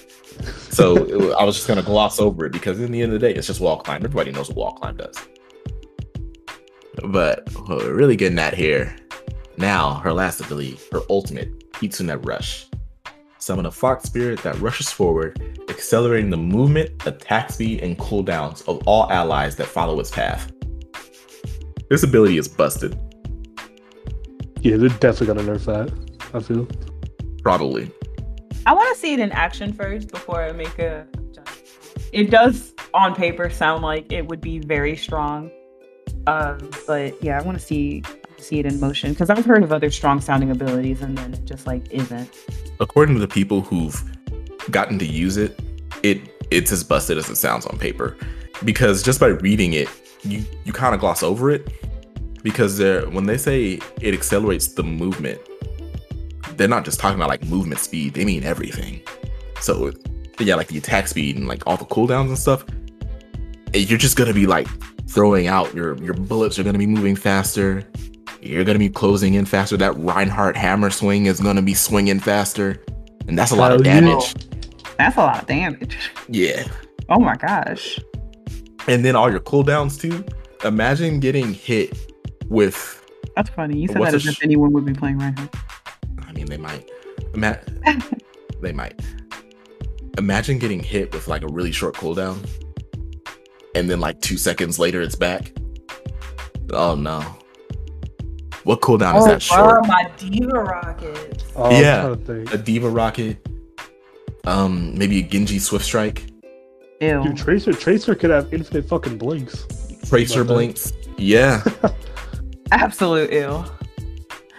So 0.70 1.34
I 1.38 1.44
was 1.44 1.56
just 1.56 1.66
gonna 1.66 1.82
gloss 1.82 2.20
over 2.20 2.46
it 2.46 2.52
because 2.52 2.78
in 2.80 2.92
the 2.92 3.02
end 3.02 3.12
of 3.12 3.20
the 3.20 3.26
day, 3.26 3.34
it's 3.34 3.46
just 3.46 3.60
wall 3.60 3.78
climb. 3.78 4.04
Everybody 4.04 4.32
knows 4.32 4.48
what 4.48 4.56
wall 4.56 4.72
climb 4.72 4.96
does. 4.96 5.18
But 7.04 7.48
what 7.54 7.78
we're 7.78 7.94
really 7.94 8.16
getting 8.16 8.38
at 8.38 8.54
here 8.54 8.94
now, 9.56 9.94
her 9.94 10.12
last 10.12 10.40
ability, 10.40 10.78
her 10.92 11.00
ultimate, 11.10 11.72
Kitsune 11.72 12.16
Rush. 12.22 12.66
Summon 13.38 13.66
a 13.66 13.70
fox 13.70 14.04
spirit 14.04 14.42
that 14.42 14.58
rushes 14.60 14.90
forward, 14.90 15.40
accelerating 15.68 16.30
the 16.30 16.36
movement, 16.36 16.90
attack 17.06 17.50
speed, 17.50 17.80
and 17.80 17.98
cooldowns 17.98 18.66
of 18.68 18.86
all 18.86 19.10
allies 19.10 19.56
that 19.56 19.66
follow 19.66 19.98
its 20.00 20.10
path. 20.10 20.52
This 21.88 22.02
ability 22.02 22.38
is 22.38 22.48
busted. 22.48 22.98
Yeah, 24.60 24.76
they're 24.76 24.88
definitely 24.88 25.26
gonna 25.28 25.42
nerf 25.42 25.64
that. 25.66 25.92
I 26.34 26.40
feel. 26.40 26.68
Probably. 27.42 27.90
I 28.66 28.74
want 28.74 28.94
to 28.94 29.00
see 29.00 29.14
it 29.14 29.20
in 29.20 29.32
action 29.32 29.72
first 29.72 30.08
before 30.08 30.42
I 30.42 30.52
make 30.52 30.78
a. 30.78 31.06
It 32.12 32.30
does 32.30 32.74
on 32.92 33.14
paper 33.14 33.48
sound 33.50 33.82
like 33.82 34.12
it 34.12 34.26
would 34.26 34.40
be 34.40 34.58
very 34.58 34.96
strong, 34.96 35.50
um, 36.26 36.70
but 36.86 37.22
yeah, 37.22 37.38
I 37.38 37.42
want 37.42 37.58
to 37.58 37.64
see 37.64 38.02
see 38.38 38.58
it 38.58 38.66
in 38.66 38.78
motion 38.78 39.12
because 39.12 39.30
I've 39.30 39.44
heard 39.44 39.62
of 39.62 39.72
other 39.72 39.90
strong 39.90 40.20
sounding 40.20 40.50
abilities 40.50 41.02
and 41.02 41.16
then 41.16 41.34
it 41.34 41.44
just 41.44 41.66
like 41.66 41.90
isn't. 41.90 42.30
According 42.80 43.14
to 43.16 43.20
the 43.20 43.28
people 43.28 43.62
who've 43.62 44.00
gotten 44.70 44.98
to 44.98 45.06
use 45.06 45.36
it, 45.36 45.58
it 46.02 46.20
it's 46.50 46.72
as 46.72 46.84
busted 46.84 47.18
as 47.18 47.28
it 47.28 47.36
sounds 47.36 47.66
on 47.66 47.78
paper 47.78 48.16
because 48.64 49.02
just 49.02 49.20
by 49.20 49.28
reading 49.28 49.72
it, 49.72 49.88
you 50.22 50.44
you 50.64 50.72
kind 50.72 50.94
of 50.94 51.00
gloss 51.00 51.22
over 51.22 51.50
it 51.50 51.68
because 52.42 52.78
they're 52.78 53.08
when 53.10 53.26
they 53.26 53.36
say 53.36 53.80
it 54.00 54.14
accelerates 54.14 54.68
the 54.68 54.82
movement, 54.82 55.40
they're 56.56 56.68
not 56.68 56.84
just 56.84 57.00
talking 57.00 57.16
about 57.16 57.28
like 57.28 57.44
movement 57.44 57.80
speed; 57.80 58.14
they 58.14 58.24
mean 58.24 58.44
everything. 58.44 59.00
So 59.60 59.92
yeah, 60.38 60.54
like 60.54 60.68
the 60.68 60.78
attack 60.78 61.08
speed 61.08 61.36
and 61.36 61.48
like 61.48 61.66
all 61.66 61.76
the 61.76 61.84
cooldowns 61.84 62.28
and 62.28 62.38
stuff. 62.38 62.64
Eh, 63.74 63.78
you're 63.78 63.98
just 63.98 64.16
gonna 64.16 64.34
be 64.34 64.46
like 64.46 64.68
throwing 65.08 65.46
out 65.46 65.74
your 65.74 65.96
your 66.02 66.14
bullets 66.14 66.58
are 66.58 66.62
gonna 66.62 66.78
be 66.78 66.86
moving 66.86 67.16
faster. 67.16 67.84
You're 68.40 68.64
gonna 68.64 68.78
be 68.78 68.88
closing 68.88 69.34
in 69.34 69.44
faster. 69.44 69.76
That 69.76 69.96
Reinhardt 69.98 70.56
hammer 70.56 70.90
swing 70.90 71.26
is 71.26 71.40
gonna 71.40 71.62
be 71.62 71.74
swinging 71.74 72.20
faster. 72.20 72.82
and 73.26 73.38
that's 73.38 73.50
a 73.50 73.56
lot 73.56 73.72
of 73.72 73.80
oh, 73.80 73.84
yeah. 73.84 74.00
damage. 74.00 74.34
That's 74.96 75.16
a 75.16 75.20
lot 75.20 75.42
of 75.42 75.46
damage. 75.46 75.96
Yeah. 76.28 76.66
Oh 77.08 77.20
my 77.20 77.36
gosh. 77.36 77.98
And 78.88 79.04
then 79.04 79.14
all 79.16 79.30
your 79.30 79.40
cooldowns 79.40 80.00
too. 80.00 80.24
Imagine 80.64 81.20
getting 81.20 81.52
hit 81.54 82.12
with. 82.48 83.04
That's 83.36 83.50
funny. 83.50 83.78
You 83.78 83.88
said 83.88 84.02
that 84.02 84.14
as 84.14 84.22
sh- 84.22 84.28
if 84.28 84.42
anyone 84.42 84.72
would 84.72 84.84
be 84.84 84.92
playing 84.94 85.18
Reinhardt. 85.18 85.54
I 86.26 86.32
mean, 86.32 86.46
they 86.46 86.56
might. 86.56 86.88
Ima- 87.34 87.60
they 88.60 88.72
might. 88.72 89.00
Imagine 90.16 90.58
getting 90.58 90.82
hit 90.82 91.12
with 91.14 91.28
like 91.28 91.42
a 91.42 91.46
really 91.46 91.70
short 91.70 91.94
cooldown, 91.94 92.38
and 93.76 93.88
then 93.88 94.00
like 94.00 94.20
two 94.20 94.36
seconds 94.36 94.78
later, 94.78 95.00
it's 95.00 95.14
back. 95.14 95.52
Oh 96.72 96.96
no! 96.96 97.20
What 98.64 98.80
cooldown 98.80 99.16
is 99.18 99.26
that 99.26 99.40
short? 99.42 99.78
Oh, 99.84 99.86
my 99.86 100.10
D.Va 100.16 100.48
Rockets. 100.58 101.44
Oh, 101.54 101.70
Yeah. 101.70 102.08
I'm 102.10 102.24
trying 102.24 102.46
to 102.46 102.54
A 102.54 102.58
D.Va 102.58 102.88
Rocket. 102.90 103.46
Um, 104.44 104.96
maybe 104.98 105.20
a 105.20 105.22
Genji 105.22 105.58
Swift 105.58 105.84
Strike, 105.84 106.24
Ew. 107.00 107.22
Dude, 107.22 107.36
Tracer 107.36 107.72
Tracer 107.72 108.14
could 108.14 108.30
have 108.30 108.52
infinite 108.52 108.88
fucking 108.88 109.18
blinks. 109.18 109.66
Tracer 110.08 110.44
Blinks. 110.44 110.92
Yeah, 111.16 111.62
Absolute 112.72 113.32
ew. 113.32 113.64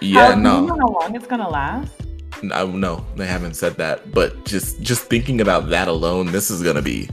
yeah, 0.02 0.28
how, 0.28 0.32
Do 0.34 0.38
you 0.38 0.44
no. 0.44 0.66
know 0.66 0.76
how 0.78 0.88
long 1.02 1.16
it's 1.16 1.28
gonna 1.28 1.50
last? 1.50 1.94
No, 2.44 2.68
no, 2.72 3.06
they 3.16 3.26
haven't 3.26 3.56
said 3.56 3.76
that. 3.78 4.12
But 4.14 4.46
just 4.46 4.82
just 4.82 5.04
thinking 5.06 5.42
about 5.42 5.70
that 5.70 5.88
alone, 5.88 6.32
this 6.32 6.50
is 6.52 6.62
gonna 6.64 6.82
be 6.82 7.06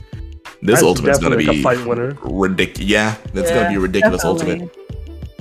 this 0.63 0.81
That's 0.81 0.83
ultimate's 0.83 1.19
gonna 1.19 1.37
definitely 1.37 1.55
be 1.57 1.61
a 1.61 1.63
fight 1.63 1.87
winner. 1.87 2.17
ridiculous. 2.23 2.89
Yeah, 2.89 3.17
it's 3.35 3.51
gonna 3.51 3.69
be 3.69 3.77
a 3.77 3.81
ridiculous 3.81 4.25
ultimate. 4.25 4.71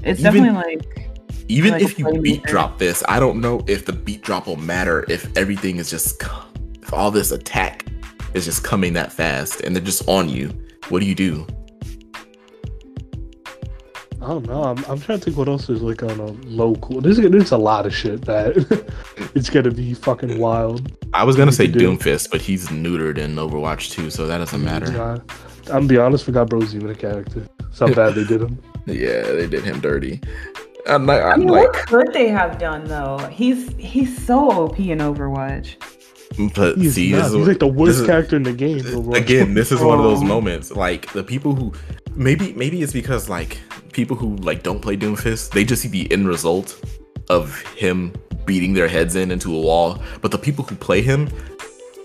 It's 0.03 0.19
Even- 0.19 0.43
definitely 0.43 0.49
like 0.77 1.09
Even 1.47 1.71
like 1.73 1.81
if 1.83 1.97
you 1.99 2.05
playmaker. 2.05 2.21
beat 2.23 2.43
drop 2.43 2.77
this, 2.79 3.03
I 3.07 3.19
don't 3.19 3.39
know 3.41 3.63
if 3.67 3.85
the 3.85 3.93
beat 3.93 4.21
drop 4.23 4.45
will 4.47 4.55
matter 4.57 5.05
if 5.09 5.35
everything 5.37 5.77
is 5.77 5.89
just 5.89 6.21
if 6.81 6.93
all 6.93 7.11
this 7.11 7.31
attack 7.31 7.85
is 8.35 8.45
just 8.45 8.63
coming 8.63 8.93
that 8.93 9.11
fast 9.11 9.61
and 9.61 9.75
they're 9.75 9.83
just 9.83 10.07
on 10.07 10.29
you. 10.29 10.49
What 10.89 10.99
do 10.99 11.05
you 11.07 11.15
do? 11.15 11.47
I 14.21 14.29
don't 14.29 14.47
know. 14.47 14.63
I'm, 14.63 14.77
I'm 14.85 14.99
trying 14.99 15.19
to 15.19 15.25
think 15.25 15.37
what 15.37 15.47
else 15.47 15.69
is 15.69 15.81
like 15.83 16.01
on 16.01 16.19
a 16.19 16.25
low 16.47 16.75
cool. 16.77 16.99
There's 16.99 17.17
there's 17.17 17.51
a 17.51 17.57
lot 17.57 17.85
of 17.85 17.93
shit 17.93 18.23
that 18.25 18.55
it's 19.35 19.49
gonna 19.51 19.69
be 19.71 19.93
fucking 19.93 20.39
wild. 20.39 20.91
I 21.13 21.23
was 21.23 21.35
gonna 21.35 21.51
say 21.51 21.67
do 21.67 21.73
you 21.73 21.79
do? 21.79 21.97
Doomfist, 21.97 22.31
but 22.31 22.41
he's 22.41 22.67
neutered 22.69 23.17
in 23.19 23.35
Overwatch 23.35 23.91
2, 23.91 24.09
so 24.09 24.25
that 24.25 24.39
doesn't 24.39 24.63
matter. 24.63 24.91
Yeah. 24.91 25.17
I'm 25.67 25.81
gonna 25.81 25.87
be 25.87 25.97
honest, 25.97 26.25
forgot 26.25 26.49
bro's 26.49 26.75
even 26.75 26.89
a 26.89 26.95
character. 26.95 27.47
That's 27.59 27.79
how 27.79 27.93
bad 27.93 28.15
they 28.15 28.23
did 28.23 28.41
him. 28.41 28.61
Yeah, 28.87 29.23
they 29.23 29.47
did 29.47 29.63
him 29.63 29.79
dirty. 29.79 30.21
I'm 30.87 31.07
like, 31.07 31.19
I 31.23 31.31
I'm 31.31 31.39
mean, 31.39 31.49
like 31.49 31.73
what 31.73 31.87
could 31.87 32.13
they 32.13 32.27
have 32.27 32.59
done 32.59 32.83
though? 32.85 33.17
He's 33.31 33.73
he's 33.77 34.25
so 34.25 34.51
OP 34.51 34.79
in 34.79 34.99
Overwatch. 34.99 35.75
But 36.55 36.77
He's, 36.77 36.95
see, 36.95 37.11
this 37.11 37.27
is- 37.27 37.33
He's 37.33 37.47
like 37.47 37.59
the 37.59 37.67
worst 37.67 37.99
is- 38.01 38.05
character 38.05 38.35
in 38.35 38.43
the 38.43 38.53
game. 38.53 38.79
Overwatch. 38.79 39.17
again 39.17 39.53
this 39.53 39.71
is 39.71 39.79
one 39.81 39.97
of 39.99 40.03
those 40.03 40.21
Oh. 40.25 40.25
moments 40.25 40.71
like 40.71 41.11
the 41.13 41.23
people 41.23 41.55
who 41.55 41.73
maybe 42.15 42.53
maybe 42.53 42.81
it's 42.81 42.93
because 42.93 43.29
like 43.29 43.59
people 43.93 44.15
who 44.17 44.35
like 44.37 44.63
don't 44.63 44.81
play 44.81 44.95
doomfist 44.97 45.51
they 45.51 45.63
just 45.63 45.81
see 45.81 45.87
the 45.87 46.11
end 46.11 46.27
result 46.27 46.79
of 47.29 47.59
him 47.75 48.13
beating 48.45 48.73
their 48.73 48.87
heads 48.87 49.15
in 49.15 49.31
into 49.31 49.55
a 49.55 49.59
wall 49.59 50.01
but 50.21 50.31
the 50.31 50.37
people 50.37 50.63
who 50.65 50.75
play 50.75 51.01
him 51.01 51.27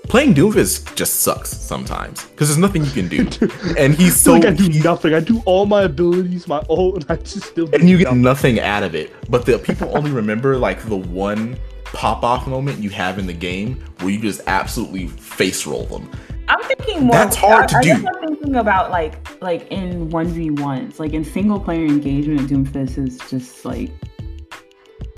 playing 0.04 0.34
doomfist 0.34 0.94
just 0.96 1.20
sucks 1.20 1.50
sometimes 1.50 2.24
because 2.26 2.48
there's 2.48 2.58
nothing 2.58 2.84
you 2.84 2.90
can 2.90 3.08
do 3.08 3.20
and 3.78 3.94
he's 3.94 4.16
so 4.16 4.30
so 4.30 4.32
like 4.32 4.44
I 4.44 4.50
do 4.50 4.68
nothing. 4.82 5.14
I 5.14 5.20
do 5.20 5.42
all 5.46 5.66
my 5.66 5.82
abilities, 5.82 6.48
my 6.48 6.62
ult, 6.68 6.94
and 7.02 7.06
I 7.08 7.16
just 7.16 7.44
still. 7.44 7.66
do 7.66 7.74
and 7.74 7.88
you 7.88 7.98
get 7.98 8.04
nothing. 8.04 8.22
nothing 8.22 8.60
out 8.60 8.82
of 8.82 8.94
it 8.94 9.12
but 9.30 9.46
the 9.46 9.58
people 9.58 9.96
only 9.96 10.10
remember 10.10 10.56
like 10.56 10.82
the 10.84 10.96
one 10.96 11.58
pop 11.84 12.22
off 12.22 12.46
moment 12.46 12.78
you 12.78 12.90
have 12.90 13.18
in 13.18 13.26
the 13.26 13.32
game 13.32 13.82
where 14.00 14.10
you 14.10 14.20
just 14.20 14.40
absolutely 14.46 15.08
face 15.08 15.66
roll 15.66 15.84
them 15.86 16.10
I'm 16.50 16.60
thinking 16.64 17.04
more. 17.04 17.12
That's 17.12 17.36
hard 17.36 17.68
to 17.68 17.76
I, 17.76 17.78
I 17.78 17.82
guess 17.82 18.00
do. 18.00 18.08
I'm 18.08 18.36
thinking 18.36 18.56
about 18.56 18.90
like 18.90 19.40
like 19.40 19.70
in 19.70 20.10
one 20.10 20.26
v 20.26 20.50
ones, 20.50 20.98
like 20.98 21.12
in 21.12 21.24
single 21.24 21.60
player 21.60 21.86
engagement. 21.86 22.50
Doomfist 22.50 22.98
is 22.98 23.18
just 23.30 23.64
like 23.64 23.92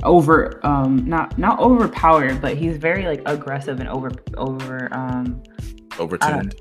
over, 0.02 0.60
um, 0.66 1.04
not 1.06 1.36
not 1.38 1.58
overpowered, 1.60 2.40
but 2.40 2.56
he's 2.56 2.76
very 2.76 3.06
like 3.06 3.22
aggressive 3.26 3.80
and 3.80 3.88
over 3.88 4.10
over 4.36 4.88
um 4.92 5.42
overtuned 5.92 6.54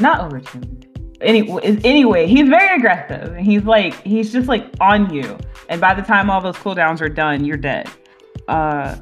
not 0.00 0.20
overtuned. 0.30 0.84
Anyway, 1.22 1.78
anyway, 1.84 2.26
he's 2.26 2.48
very 2.48 2.76
aggressive. 2.76 3.32
and 3.34 3.46
He's 3.46 3.64
like 3.64 3.94
he's 4.02 4.32
just 4.32 4.48
like 4.48 4.66
on 4.80 5.12
you, 5.12 5.38
and 5.68 5.80
by 5.80 5.94
the 5.94 6.02
time 6.02 6.28
all 6.30 6.40
those 6.40 6.56
cooldowns 6.56 7.00
are 7.00 7.08
done, 7.08 7.44
you're 7.44 7.56
dead. 7.56 7.88
Uh, 8.48 8.96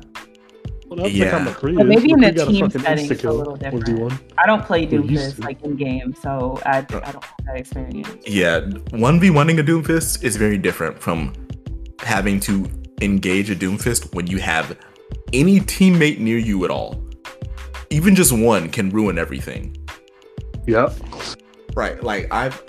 Well, 0.87 0.99
that's 1.03 1.12
Yeah. 1.14 1.25
like 1.25 1.33
how 1.47 1.51
McCree 1.53 1.77
But 1.77 1.87
maybe 1.87 2.12
in 2.12 2.20
the 2.20 2.27
McCree 2.29 2.37
got 2.37 2.49
a 2.49 2.53
team 2.53 2.70
setting, 2.70 3.11
it's 3.11 3.25
a 3.25 3.33
little 3.33 3.57
1v1. 3.57 4.20
I 4.39 4.47
don't 4.47 4.64
play 4.64 4.87
Doomfist 4.87 5.43
like 5.43 5.61
in 5.62 5.75
game, 5.77 6.14
so 6.22 6.61
I, 6.64 6.79
I 6.79 6.81
don't 6.83 7.05
have 7.05 7.22
that 7.47 7.57
experience. 7.57 8.09
Yeah, 8.27 8.61
one 8.91 9.18
v 9.18 9.31
oneing 9.31 9.59
a 9.59 9.64
Doomfist 9.64 10.22
is 10.22 10.37
very 10.37 10.59
different 10.59 11.01
from 11.01 11.33
having 12.01 12.39
to 12.41 12.68
engage 13.01 13.51
a 13.51 13.57
Doomfist 13.57 14.14
when 14.14 14.26
you 14.26 14.38
have 14.38 14.76
any 15.32 15.61
teammate 15.61 16.18
near 16.18 16.38
you 16.38 16.64
at 16.64 16.70
all. 16.70 17.03
Even 17.90 18.14
just 18.14 18.32
one 18.32 18.68
can 18.68 18.90
ruin 18.90 19.18
everything. 19.18 19.76
Yep. 20.66 20.95
Right, 21.76 22.03
like 22.03 22.32
I've, 22.32 22.62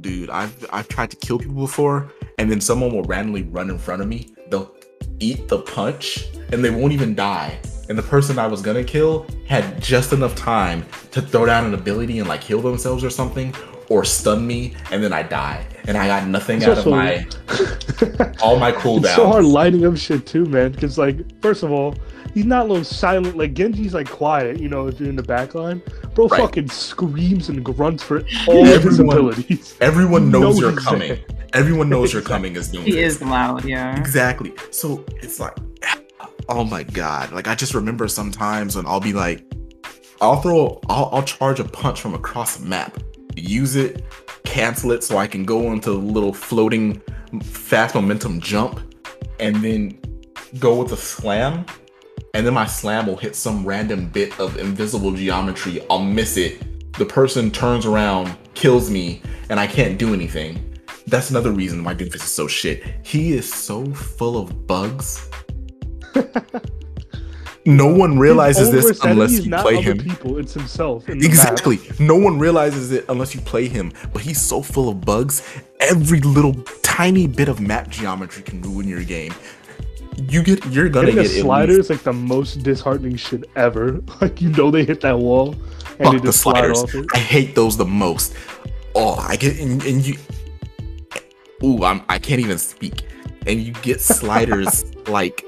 dude, 0.00 0.30
I've 0.30 0.66
I've 0.72 0.88
tried 0.88 1.10
to 1.10 1.16
kill 1.16 1.38
people 1.38 1.54
before, 1.54 2.12
and 2.38 2.50
then 2.50 2.60
someone 2.60 2.92
will 2.92 3.04
randomly 3.04 3.42
run 3.44 3.70
in 3.70 3.78
front 3.78 4.02
of 4.02 4.08
me. 4.08 4.34
They'll 4.48 4.74
eat 5.20 5.48
the 5.48 5.58
punch, 5.58 6.26
and 6.50 6.64
they 6.64 6.70
won't 6.70 6.92
even 6.92 7.14
die. 7.14 7.58
And 7.88 7.98
the 7.98 8.02
person 8.02 8.38
I 8.38 8.46
was 8.46 8.62
gonna 8.62 8.84
kill 8.84 9.26
had 9.46 9.80
just 9.82 10.12
enough 10.12 10.34
time 10.34 10.86
to 11.10 11.20
throw 11.20 11.46
down 11.46 11.66
an 11.66 11.74
ability 11.74 12.18
and 12.20 12.28
like 12.28 12.42
heal 12.42 12.62
themselves 12.62 13.04
or 13.04 13.10
something, 13.10 13.54
or 13.88 14.04
stun 14.04 14.46
me, 14.46 14.74
and 14.90 15.02
then 15.02 15.12
I 15.12 15.22
die, 15.22 15.66
and 15.86 15.96
I 15.96 16.06
got 16.06 16.26
nothing 16.28 16.58
It's 16.58 16.66
out 16.66 16.78
of 16.78 16.86
also- 16.86 16.90
my 16.90 17.26
all 18.42 18.58
my 18.58 18.72
cooldowns. 18.72 19.04
It's 19.04 19.14
so 19.16 19.26
hard 19.26 19.44
lighting 19.44 19.84
up 19.86 19.96
shit 19.96 20.26
too, 20.26 20.44
man. 20.46 20.72
Because 20.72 20.98
like, 20.98 21.18
first 21.42 21.62
of 21.62 21.70
all, 21.72 21.94
he's 22.34 22.44
not 22.44 22.68
little 22.68 22.84
silent. 22.84 23.36
Like 23.36 23.54
Genji's 23.54 23.94
like 23.94 24.08
quiet, 24.10 24.58
you 24.60 24.68
know, 24.68 24.86
if 24.88 24.98
you're 25.00 25.08
in 25.08 25.16
the 25.16 25.22
back 25.22 25.54
line. 25.54 25.82
Bro, 26.14 26.28
Right. 26.28 26.40
fucking 26.40 26.68
screams 26.68 27.48
and 27.48 27.64
grunts 27.64 28.02
for 28.02 28.18
all 28.48 28.66
of 28.68 28.82
his 28.82 28.98
Everyone- 29.00 29.16
abilities. 29.16 29.76
Everyone 29.80 30.24
You 30.26 30.30
knows 30.30 30.60
you're 30.60 30.76
coming. 30.76 31.08
there. 31.08 31.18
Everyone 31.54 31.88
knows 31.90 32.12
you're 32.14 32.22
coming 32.22 32.56
as 32.56 32.72
Doomfist. 32.72 32.84
He 32.84 32.98
is 32.98 33.20
loud, 33.22 33.64
yeah. 33.66 33.98
Exactly. 33.98 34.54
So 34.70 35.04
it's 35.22 35.38
like, 35.38 35.54
oh 36.48 36.64
my 36.64 36.82
god! 36.82 37.30
Like 37.32 37.46
I 37.46 37.54
just 37.54 37.74
remember 37.74 38.08
sometimes 38.08 38.74
when 38.76 38.86
I'll 38.86 39.00
be 39.00 39.12
like, 39.12 39.44
I'll 40.22 40.40
throw, 40.40 40.80
I'll, 40.88 41.10
I'll 41.12 41.22
charge 41.22 41.60
a 41.60 41.64
punch 41.64 42.00
from 42.00 42.14
across 42.14 42.56
the 42.56 42.64
map, 42.66 42.96
use 43.36 43.76
it, 43.76 44.02
cancel 44.44 44.92
it, 44.92 45.04
so 45.04 45.16
I 45.18 45.26
can 45.26 45.44
go 45.44 45.72
into 45.72 45.90
a 45.90 45.92
little 45.92 46.32
floating 46.32 47.00
fast 47.42 47.94
momentum 47.94 48.40
jump, 48.40 48.80
and 49.40 49.56
then 49.56 49.98
go 50.58 50.82
with 50.82 50.92
a 50.92 50.96
slam, 50.96 51.64
and 52.34 52.46
then 52.46 52.54
my 52.54 52.66
slam 52.66 53.06
will 53.06 53.16
hit 53.16 53.36
some 53.36 53.64
random 53.64 54.08
bit 54.08 54.38
of 54.40 54.56
invisible 54.56 55.12
geometry. 55.12 55.84
I'll 55.90 56.02
miss 56.02 56.36
it. 56.36 56.92
The 56.94 57.06
person 57.06 57.50
turns 57.50 57.86
around, 57.86 58.36
kills 58.54 58.90
me, 58.90 59.22
and 59.48 59.58
I 59.58 59.66
can't 59.66 59.98
do 59.98 60.14
anything. 60.14 60.78
That's 61.06 61.30
another 61.30 61.52
reason 61.52 61.84
why 61.84 61.94
Doomfist 61.94 62.16
is 62.16 62.22
so 62.22 62.46
shit. 62.46 62.84
He 63.04 63.32
is 63.32 63.52
so 63.52 63.84
full 63.92 64.40
of 64.40 64.66
bugs. 64.66 65.28
no 67.64 67.86
one 67.86 68.18
realizes 68.18 68.70
this 68.70 69.00
unless 69.04 69.44
you 69.44 69.50
play 69.50 69.80
him. 69.80 69.98
People, 69.98 70.38
it's 70.38 70.54
himself. 70.54 71.06
the 71.06 71.14
map. 71.14 71.24
Exactly. 71.24 71.78
No 72.00 72.16
one 72.16 72.38
realizes 72.38 72.90
it 72.90 73.04
unless 73.08 73.34
you 73.34 73.40
play 73.40 73.68
him. 73.68 73.92
But 74.12 74.22
he's 74.22 74.40
so 74.40 74.62
full 74.62 74.88
of 74.88 75.00
bugs. 75.02 75.42
Every 75.80 76.20
little 76.20 76.54
tiny 76.82 77.26
bit 77.26 77.48
of 77.48 77.60
map 77.60 77.88
geometry 77.88 78.42
can 78.42 78.60
ruin 78.62 78.88
your 78.88 79.04
game. 79.04 79.32
You 80.28 80.42
get 80.42 80.64
you're 80.66 80.88
gonna 80.88 81.06
Hitting 81.06 81.20
a 81.20 81.22
get 81.22 81.36
at 81.36 81.42
slider 81.42 81.80
is 81.80 81.88
like 81.88 82.02
the 82.02 82.12
most 82.12 82.62
disheartening 82.62 83.16
shit 83.16 83.44
ever. 83.56 84.00
Like 84.20 84.40
you 84.40 84.50
know 84.50 84.70
they 84.70 84.84
hit 84.84 85.00
that 85.00 85.18
wall 85.18 85.52
and 85.98 86.04
Fuck 86.04 86.12
they 86.12 86.18
the 86.18 86.24
just 86.24 86.40
slide 86.40 86.58
sliders. 86.58 86.82
off 86.82 86.94
it. 86.94 87.06
I 87.14 87.18
hate 87.18 87.54
those 87.54 87.76
the 87.76 87.86
most. 87.86 88.34
Oh, 88.94 89.14
I 89.14 89.36
get 89.36 89.58
and, 89.58 89.82
and 89.84 90.06
you. 90.06 90.16
Ooh, 91.64 91.84
I'm 91.84 92.02
I 92.08 92.18
can't 92.18 92.40
even 92.40 92.58
speak. 92.58 93.04
And 93.46 93.60
you 93.60 93.72
get 93.82 94.00
sliders 94.00 94.84
like 95.08 95.44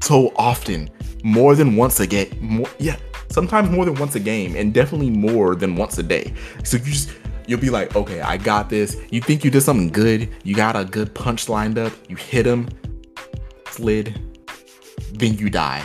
so 0.00 0.32
often, 0.36 0.88
more 1.26 1.56
than 1.56 1.74
once 1.74 1.98
a 1.98 2.06
game. 2.06 2.30
More, 2.40 2.68
yeah, 2.78 2.96
sometimes 3.30 3.68
more 3.68 3.84
than 3.84 3.96
once 3.96 4.14
a 4.14 4.20
game, 4.20 4.54
and 4.54 4.72
definitely 4.72 5.10
more 5.10 5.56
than 5.56 5.74
once 5.74 5.98
a 5.98 6.02
day. 6.04 6.32
So 6.62 6.76
you 6.76 6.84
just 6.84 7.10
you'll 7.48 7.60
be 7.60 7.68
like, 7.68 7.96
okay, 7.96 8.20
I 8.20 8.36
got 8.36 8.70
this. 8.70 8.96
You 9.10 9.20
think 9.20 9.44
you 9.44 9.50
did 9.50 9.62
something 9.62 9.88
good. 9.88 10.28
You 10.44 10.54
got 10.54 10.76
a 10.76 10.84
good 10.84 11.12
punch 11.14 11.48
lined 11.48 11.78
up. 11.78 11.92
You 12.08 12.14
hit 12.14 12.46
him, 12.46 12.68
slid, 13.66 14.20
then 15.14 15.34
you 15.34 15.50
die. 15.50 15.84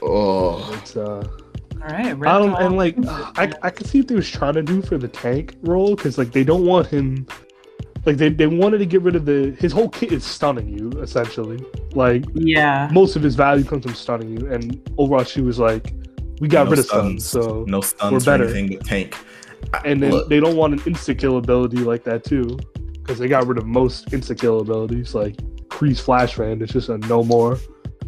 Oh. 0.00 0.78
It's 0.80 0.96
uh 0.96 1.28
All 1.74 1.80
right, 1.80 2.06
I 2.06 2.38
don't 2.38 2.54
and 2.54 2.76
like 2.78 2.96
I 3.06 3.52
I 3.62 3.68
could 3.68 3.86
see 3.86 4.00
what 4.00 4.08
they 4.08 4.14
was 4.14 4.30
trying 4.30 4.54
to 4.54 4.62
do 4.62 4.80
for 4.80 4.96
the 4.96 5.08
tank 5.08 5.56
role 5.60 5.94
because 5.94 6.16
like 6.16 6.32
they 6.32 6.44
don't 6.44 6.64
want 6.64 6.86
him 6.86 7.26
like 8.06 8.16
they, 8.16 8.28
they 8.28 8.46
wanted 8.46 8.78
to 8.78 8.86
get 8.86 9.02
rid 9.02 9.16
of 9.16 9.24
the 9.24 9.56
his 9.58 9.72
whole 9.72 9.88
kit 9.88 10.12
is 10.12 10.24
stunning 10.24 10.68
you 10.68 10.90
essentially. 11.00 11.64
Like 11.94 12.24
Yeah. 12.34 12.88
most 12.92 13.16
of 13.16 13.22
his 13.22 13.34
value 13.34 13.64
comes 13.64 13.84
from 13.84 13.94
stunning 13.94 14.38
you, 14.38 14.52
and 14.52 14.72
Overwatch 14.98 15.32
2 15.32 15.44
was 15.44 15.58
like, 15.58 15.92
we 16.40 16.48
got 16.48 16.64
No 16.64 16.70
rid 16.70 16.78
of 16.80 16.86
stuns, 16.86 17.24
so 17.24 17.64
no 17.68 17.80
stuns 17.80 18.12
we're 18.12 18.18
or 18.18 18.20
better. 18.38 18.44
anything 18.54 18.76
but 18.78 18.86
tank. 18.86 19.16
and 19.84 20.02
then 20.02 20.10
Look. 20.10 20.28
they 20.28 20.40
don't 20.40 20.56
want 20.56 20.74
an 20.74 20.80
insta 20.80 21.18
kill 21.18 21.38
ability 21.38 21.78
like 21.78 22.04
that 22.04 22.24
too, 22.24 22.58
because 22.94 23.18
they 23.18 23.28
got 23.28 23.46
rid 23.46 23.58
of 23.58 23.66
most 23.66 24.10
insta 24.10 24.38
kill 24.38 24.60
abilities 24.60 25.14
like 25.14 25.36
Kree's 25.68 26.00
Flash 26.00 26.34
Fan. 26.34 26.60
It's 26.62 26.72
just 26.72 26.88
a 26.90 26.98
no 26.98 27.22
more 27.24 27.58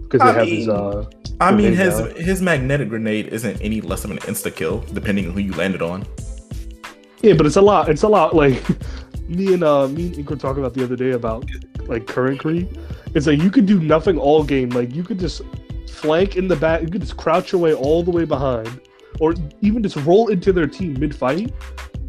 because 0.03 0.21
they 0.21 0.29
I 0.29 0.33
have 0.33 0.49
his 0.49 0.69
uh 0.69 1.05
I 1.41 1.53
mean, 1.53 1.75
his 1.75 1.99
now. 2.01 2.07
his 2.15 2.41
magnetic 2.43 2.89
grenade 2.89 3.29
isn't 3.29 3.61
any 3.61 3.81
less 3.81 4.05
of 4.05 4.11
an 4.11 4.19
insta 4.19 4.55
kill, 4.55 4.81
depending 4.93 5.27
on 5.27 5.33
who 5.33 5.41
you 5.41 5.53
landed 5.55 5.83
on. 5.83 6.05
yeah, 7.23 7.35
but 7.35 7.47
it's 7.47 7.57
a 7.57 7.61
lot. 7.63 7.89
It's 7.89 8.03
a 8.03 8.09
lot 8.09 8.35
like 8.35 8.63
me 9.29 9.55
and 9.55 9.65
uh 9.65 9.89
me 9.89 10.07
and 10.07 10.19
Ink 10.19 10.31
were 10.31 10.37
talking 10.37 10.63
about 10.63 10.75
the 10.75 10.85
other 10.85 10.97
day 10.97 11.13
about 11.13 11.49
like 11.89 12.07
current 12.07 12.41
Kree. 12.41 12.67
It's 13.15 13.27
like 13.27 13.41
you 13.41 13.51
could 13.51 13.67
do 13.67 13.81
nothing 13.81 14.19
all 14.19 14.45
game. 14.45 14.71
Like 14.71 14.95
you 14.95 15.03
could 15.03 15.19
just 15.19 15.43
flank 15.89 16.37
in 16.37 16.49
the 16.49 16.57
back. 16.57 16.83
You 16.83 16.89
could 16.89 17.01
just 17.01 17.17
crouch 17.17 17.53
your 17.53 17.61
way 17.61 17.75
all 17.75 18.03
the 18.03 18.11
way 18.11 18.25
behind, 18.25 18.81
or 19.21 19.35
even 19.61 19.83
just 19.83 19.97
roll 19.97 20.29
into 20.29 20.53
their 20.53 20.67
team 20.67 20.99
mid 20.99 21.15
fight. 21.15 21.53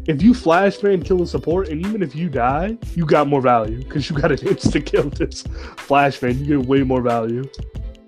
If 0.06 0.22
you 0.22 0.32
flash 0.32 0.76
fan 0.76 1.02
kill 1.02 1.22
a 1.22 1.26
support, 1.26 1.68
and 1.68 1.84
even 1.84 2.02
if 2.02 2.16
you 2.16 2.30
die, 2.30 2.78
you 2.94 3.04
got 3.04 3.28
more 3.28 3.42
value 3.42 3.78
because 3.78 4.08
you 4.08 4.16
got 4.16 4.32
an 4.32 4.38
insta 4.48 4.84
kill 4.84 5.10
this 5.10 5.42
flash 5.76 6.16
fan. 6.16 6.38
You 6.38 6.58
get 6.58 6.66
way 6.66 6.82
more 6.82 7.02
value. 7.02 7.48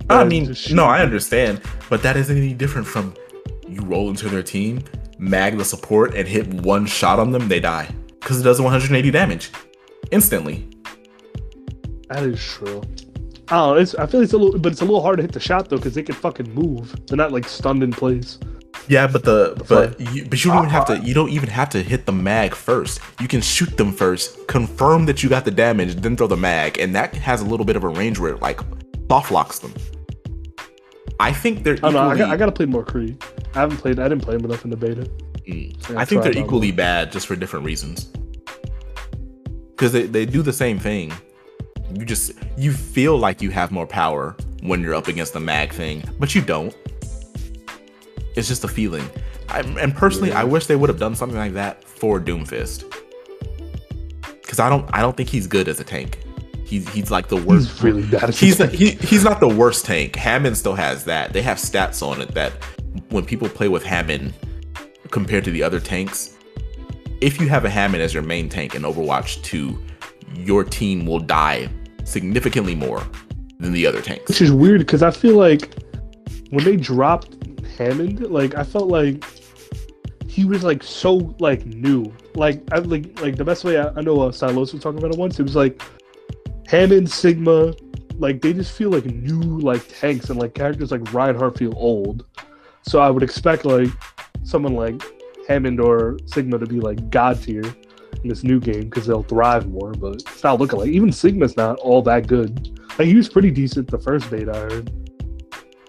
I 0.09 0.25
mean, 0.25 0.57
no, 0.73 0.87
I 0.87 1.03
understand, 1.03 1.61
but 1.89 2.03
that 2.03 2.17
isn't 2.17 2.37
any 2.37 2.53
different 2.53 2.87
from 2.87 3.15
you 3.69 3.81
roll 3.83 4.09
into 4.09 4.29
their 4.29 4.43
team, 4.43 4.83
mag 5.19 5.57
the 5.57 5.65
support, 5.65 6.17
and 6.17 6.27
hit 6.27 6.49
one 6.49 6.85
shot 6.85 7.21
on 7.21 7.31
them, 7.31 7.47
they 7.47 7.61
die 7.61 7.95
because 8.21 8.41
it 8.41 8.45
does 8.45 8.61
180 8.61 9.11
damage 9.11 9.51
instantly. 10.11 10.69
That 12.09 12.25
is 12.25 12.43
true. 12.43 12.83
Oh. 13.51 13.75
It's, 13.75 13.95
I 13.95 14.07
feel 14.07 14.21
it's 14.21 14.33
a 14.33 14.39
little, 14.39 14.59
but 14.59 14.73
it's 14.73 14.81
a 14.81 14.85
little 14.85 15.03
hard 15.03 15.17
to 15.17 15.23
hit 15.23 15.33
the 15.33 15.41
shot 15.41 15.69
though 15.69 15.77
because 15.77 15.95
they 15.95 16.03
can 16.03 16.15
fucking 16.15 16.53
move. 16.55 16.95
They're 17.07 17.17
not 17.17 17.33
like 17.33 17.49
stunned 17.49 17.83
in 17.83 17.93
place. 17.93 18.39
Yeah, 18.89 19.07
but 19.07 19.25
the 19.25 19.63
but 19.69 20.01
you, 20.01 20.25
but 20.25 20.45
you 20.45 20.51
don't 20.51 20.65
even 20.65 20.71
have 20.71 20.87
to 20.87 20.95
ah. 20.95 21.03
you 21.03 21.15
don't 21.15 21.31
even 21.31 21.49
have 21.49 21.69
to 21.71 21.83
hit 21.83 22.07
the 22.07 22.13
mag 22.13 22.55
first. 22.55 23.01
You 23.21 23.29
can 23.29 23.41
shoot 23.41 23.77
them 23.77 23.93
first, 23.93 24.49
confirm 24.49 25.07
that 25.07 25.23
you 25.23 25.29
got 25.29 25.45
the 25.45 25.51
damage, 25.53 25.95
then 25.97 26.17
throw 26.17 26.27
the 26.27 26.37
mag, 26.37 26.79
and 26.79 26.95
that 26.97 27.15
has 27.15 27.41
a 27.41 27.45
little 27.45 27.67
bit 27.67 27.77
of 27.77 27.85
a 27.85 27.89
range 27.89 28.19
where 28.19 28.33
it 28.33 28.41
like 28.41 28.61
soft 29.09 29.31
locks 29.31 29.61
them. 29.61 29.73
I 31.21 31.33
think 31.33 31.63
they're 31.63 31.75
I 31.75 31.93
don't 31.93 31.93
know. 31.93 32.01
I 32.01 32.17
got, 32.17 32.31
I 32.31 32.37
got 32.37 32.47
to 32.47 32.53
play 32.53 32.67
more 32.67 32.85
Creed. 32.85 33.23
I 33.55 33.61
haven't 33.61 33.77
played. 33.77 34.01
I 34.01 34.09
didn't 34.09 34.23
play 34.23 34.35
him 34.35 34.45
enough 34.45 34.65
in 34.65 34.71
the 34.71 34.77
beta. 34.77 35.09
Mm. 35.49 35.97
I 35.97 36.05
think 36.05 36.23
they're 36.23 36.37
equally 36.37 36.69
more. 36.69 36.77
bad 36.77 37.13
just 37.13 37.27
for 37.27 37.37
different 37.37 37.65
reasons. 37.65 38.09
Because 39.71 39.93
they, 39.93 40.07
they 40.07 40.27
do 40.27 40.43
the 40.43 40.53
same 40.53 40.79
thing. 40.79 41.13
You 41.95 42.05
just 42.05 42.33
you 42.57 42.73
feel 42.73 43.19
like 43.19 43.43
you 43.43 43.51
have 43.51 43.73
more 43.73 43.87
power 43.87 44.37
when 44.63 44.83
you're 44.83 44.95
up 44.95 45.09
against 45.09 45.33
the 45.33 45.41
mag 45.41 45.73
thing, 45.73 46.05
but 46.19 46.35
you 46.35 46.43
don't. 46.43 46.77
It's 48.37 48.47
just 48.47 48.63
a 48.63 48.69
feeling. 48.69 49.09
I, 49.49 49.61
and 49.61 49.95
personally, 49.95 50.33
I 50.33 50.45
wish 50.45 50.67
they 50.67 50.77
would 50.77 50.89
have 50.89 51.01
done 51.01 51.17
something 51.17 51.39
like 51.39 51.55
that 51.55 51.83
for 51.85 52.21
Doomfist. 52.21 52.85
Because 54.23 54.61
I 54.61 54.69
don't 54.69 54.89
I 54.93 55.01
don't 55.01 55.17
think 55.17 55.29
he's 55.29 55.47
good 55.47 55.67
as 55.67 55.81
a 55.81 55.85
tank. 55.85 56.21
He's 56.65 56.89
he's 56.91 57.11
like 57.11 57.29
the 57.29 57.37
worst. 57.37 57.71
He's 57.71 57.83
really 57.83 58.03
bad. 58.03 58.25
At 58.25 58.35
He's 58.37 58.59
the 58.59 58.67
the, 58.67 58.77
he, 58.77 58.91
he's 58.91 59.25
not 59.25 59.41
the 59.41 59.49
worst 59.49 59.85
tank. 59.85 60.15
Hammond 60.15 60.57
still 60.57 60.75
has 60.75 61.05
that. 61.05 61.33
They 61.33 61.43
have 61.43 61.57
stats 61.57 62.07
on 62.07 62.21
it 62.21 62.33
that 62.35 62.53
when 63.09 63.25
people 63.25 63.49
play 63.49 63.69
with 63.69 63.83
Hammond 63.83 64.33
compared 65.11 65.45
to 65.45 65.51
the 65.51 65.63
other 65.63 65.81
tanks, 65.81 66.37
if 67.21 67.41
you 67.41 67.49
have 67.49 67.65
a 67.65 67.71
Hammond 67.71 68.03
as 68.03 68.15
your 68.15 68.23
main 68.23 68.49
tank 68.49 68.75
in 68.75 68.83
Overwatch 68.83 69.43
2, 69.43 69.79
your 70.37 70.65
team 70.65 71.07
will 71.07 71.21
die 71.21 71.69
significantly 72.05 72.75
more 72.75 73.03
than 73.59 73.73
the 73.73 73.87
other 73.87 74.01
tanks. 74.01 74.29
which 74.29 74.41
is 74.41 74.53
weird 74.53 74.81
because 74.81 75.03
I 75.03 75.11
feel 75.11 75.37
like 75.37 75.75
when 76.51 76.65
they 76.65 76.77
dropped 76.77 77.37
Hammond, 77.77 78.31
like 78.31 78.55
I 78.55 78.65
felt 78.65 78.89
like 78.89 79.25
he 80.27 80.45
was 80.45 80.63
like 80.63 80.83
so 80.83 81.35
like 81.39 81.67
new. 81.67 82.13
Like 82.35 82.63
I 82.73 82.79
like 82.79 83.21
like 83.21 83.37
the 83.37 83.45
best 83.45 83.65
way 83.65 83.79
I, 83.79 83.89
I 83.89 84.01
know 84.01 84.23
uh, 84.23 84.33
Silos 84.33 84.73
was 84.73 84.83
talking 84.83 84.99
about 84.99 85.13
it 85.13 85.19
once. 85.19 85.39
It 85.39 85.43
was 85.43 85.57
like 85.57 85.83
Hammond, 86.67 87.11
Sigma, 87.11 87.75
like 88.19 88.41
they 88.41 88.53
just 88.53 88.73
feel 88.73 88.91
like 88.91 89.05
new 89.07 89.59
like 89.59 89.83
tanks 89.89 90.31
and 90.31 90.39
like 90.39 90.55
characters 90.55 90.93
like 90.93 91.13
Reinhardt 91.13 91.59
feel 91.59 91.75
old. 91.77 92.25
So 92.83 93.01
I 93.01 93.11
would 93.11 93.23
expect 93.23 93.65
like 93.65 93.91
someone 94.43 94.75
like 94.75 95.03
Hammond 95.49 95.81
or 95.81 96.19
Sigma 96.27 96.59
to 96.59 96.67
be 96.67 96.81
like 96.81 97.11
god 97.11 97.43
tier 97.43 97.65
in 98.23 98.29
this 98.29 98.45
new 98.45 98.61
game 98.61 98.83
because 98.83 99.07
they'll 99.07 99.23
thrive 99.23 99.69
more. 99.69 99.93
But 99.93 100.17
it's 100.17 100.43
not 100.43 100.61
looking 100.61 100.79
like 100.79 100.91
even 100.91 101.13
Sigma's 101.13 101.57
not 101.57 101.79
all 101.79 102.03
that 102.03 102.27
good. 102.27 102.79
Like 102.99 103.09
he 103.09 103.15
was 103.15 103.29
pretty 103.29 103.51
decent 103.51 103.91
the 103.91 103.99
first 103.99 104.31
beta 104.31 104.53
I 104.53 104.59
heard, 104.59 104.93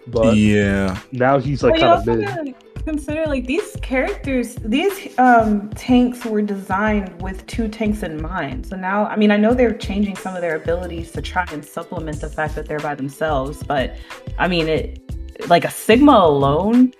but 0.07 0.35
yeah. 0.35 0.99
now 1.11 1.39
he's 1.39 1.63
like 1.63 1.73
Well, 1.73 2.01
kind 2.03 2.09
of 2.09 2.27
also 2.27 2.43
mid. 2.43 2.55
consider 2.85 3.25
like 3.25 3.45
these 3.45 3.75
characters, 3.81 4.55
these 4.55 5.17
um, 5.19 5.69
tanks 5.71 6.25
were 6.25 6.41
designed 6.41 7.21
with 7.21 7.45
two 7.47 7.67
tanks 7.67 8.03
in 8.03 8.21
mind. 8.21 8.65
So 8.65 8.75
now, 8.75 9.05
I 9.05 9.15
mean, 9.15 9.31
I 9.31 9.37
know 9.37 9.53
they're 9.53 9.77
changing 9.77 10.15
some 10.15 10.35
of 10.35 10.41
their 10.41 10.55
abilities 10.55 11.11
to 11.11 11.21
try 11.21 11.45
and 11.51 11.63
supplement 11.63 12.21
the 12.21 12.29
fact 12.29 12.55
that 12.55 12.65
they're 12.65 12.79
by 12.79 12.95
themselves, 12.95 13.61
but 13.63 13.97
I 14.37 14.47
mean, 14.47 14.67
it 14.67 15.01
like 15.49 15.65
a 15.65 15.71
Sigma 15.71 16.13
alone, 16.13 16.93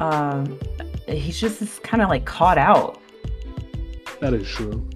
um, 0.00 0.58
he's 1.08 1.38
just 1.40 1.82
kind 1.82 2.02
of 2.02 2.08
like 2.08 2.24
caught 2.24 2.58
out. 2.58 3.00
That 4.20 4.34
is 4.34 4.48
true. 4.48 4.86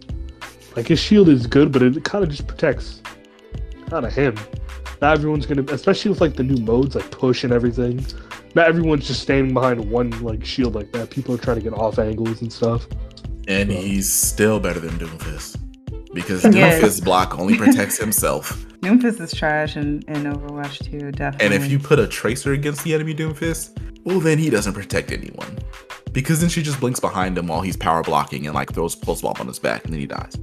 Like 0.77 0.89
his 0.89 0.99
shield 0.99 1.29
is 1.29 1.47
good, 1.47 1.71
but 1.73 1.83
it 1.83 2.03
kind 2.05 2.25
of 2.25 2.31
just 2.31 2.47
protects 2.47 3.01
kind 3.89 4.05
of 4.05 4.13
him. 4.13 4.37
Not 5.01 5.15
everyone's 5.19 5.47
gonna, 5.47 5.63
especially 5.73 6.11
with 6.11 6.21
like 6.21 6.35
the 6.35 6.43
new 6.43 6.63
modes 6.63 6.95
like 6.95 7.11
push 7.11 7.45
and 7.45 7.53
everything. 7.53 8.05
Not 8.55 8.67
everyone's 8.69 9.07
just 9.07 9.21
standing 9.23 9.53
behind 9.53 9.91
one 9.91 10.11
like 10.23 10.45
shield 10.45 10.75
like 10.75 10.93
that. 10.93 11.11
People 11.11 11.35
are 11.35 11.39
trying 11.39 11.57
to 11.57 11.63
get 11.63 11.73
off 11.75 11.99
angles 11.99 12.43
and 12.43 12.53
stuff. 12.53 12.87
And 13.49 13.71
So- 13.71 13.77
he's 13.77 14.13
still 14.13 14.59
better 14.61 14.81
than 14.81 14.99
Doomfist. 14.99 15.59
Because 16.15 16.45
Yes. 16.45 16.81
Doomfist 16.83 17.05
block 17.05 17.39
only 17.39 17.57
protects 17.59 17.99
himself. 17.99 18.65
Doomfist 18.81 19.21
is 19.21 19.33
trash 19.35 19.77
in, 19.77 20.03
in 20.09 20.25
Overwatch 20.25 20.85
2, 20.91 21.11
definitely. 21.13 21.45
And 21.45 21.55
if 21.55 21.71
you 21.71 21.79
put 21.79 21.99
a 21.99 22.07
tracer 22.07 22.53
against 22.53 22.85
the 22.85 22.95
enemy 22.95 23.15
Doomfist, 23.15 23.79
well, 24.05 24.21
then 24.21 24.39
he 24.39 24.51
doesn't 24.51 24.75
protect 24.75 25.11
anyone. 25.11 25.59
Because 26.13 26.41
then 26.41 26.49
she 26.49 26.63
just 26.63 26.79
blinks 26.81 27.01
behind 27.01 27.37
him 27.37 27.49
while 27.49 27.61
he's 27.63 27.77
power 27.77 28.03
blocking 28.03 28.47
and 28.47 28.55
like 28.55 28.73
throws 28.73 28.95
pulse 28.95 29.23
bomb 29.23 29.35
on 29.41 29.49
his 29.49 29.59
back, 29.59 29.85
and 29.85 29.93
then 29.93 30.01
he 30.01 30.07
dies. 30.07 30.37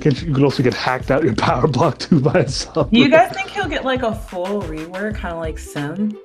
Can- 0.00 0.14
You 0.16 0.34
can 0.34 0.42
also 0.44 0.62
get 0.62 0.74
hacked 0.74 1.10
out 1.10 1.22
your 1.22 1.34
power 1.36 1.68
block 1.68 1.98
too 1.98 2.20
by 2.20 2.40
itself. 2.40 2.88
You 2.90 3.08
guys 3.08 3.30
think 3.32 3.50
he'll 3.50 3.68
get 3.68 3.84
like 3.84 4.02
a 4.02 4.14
full 4.14 4.62
rework, 4.62 5.14
kind 5.16 5.34
of 5.34 5.40
like 5.40 5.58
Sym, 5.58 6.18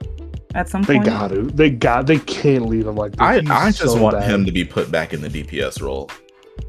at 0.55 0.69
some 0.69 0.81
They 0.81 0.95
point? 0.95 1.05
They 1.05 1.11
got 1.11 1.27
to. 1.29 1.41
They 1.43 1.69
got. 1.69 2.07
They 2.07 2.17
can't 2.19 2.65
leave 2.67 2.87
him 2.87 2.95
like 2.95 3.11
this. 3.11 3.21
I, 3.21 3.41
He's 3.41 3.49
I 3.51 3.65
just 3.71 3.93
so 3.93 4.01
want 4.01 4.17
bad. 4.17 4.29
him 4.29 4.45
to 4.45 4.51
be 4.51 4.63
put 4.65 4.89
back 4.89 5.13
in 5.13 5.21
the 5.21 5.29
DPS 5.29 5.79
role, 5.81 6.09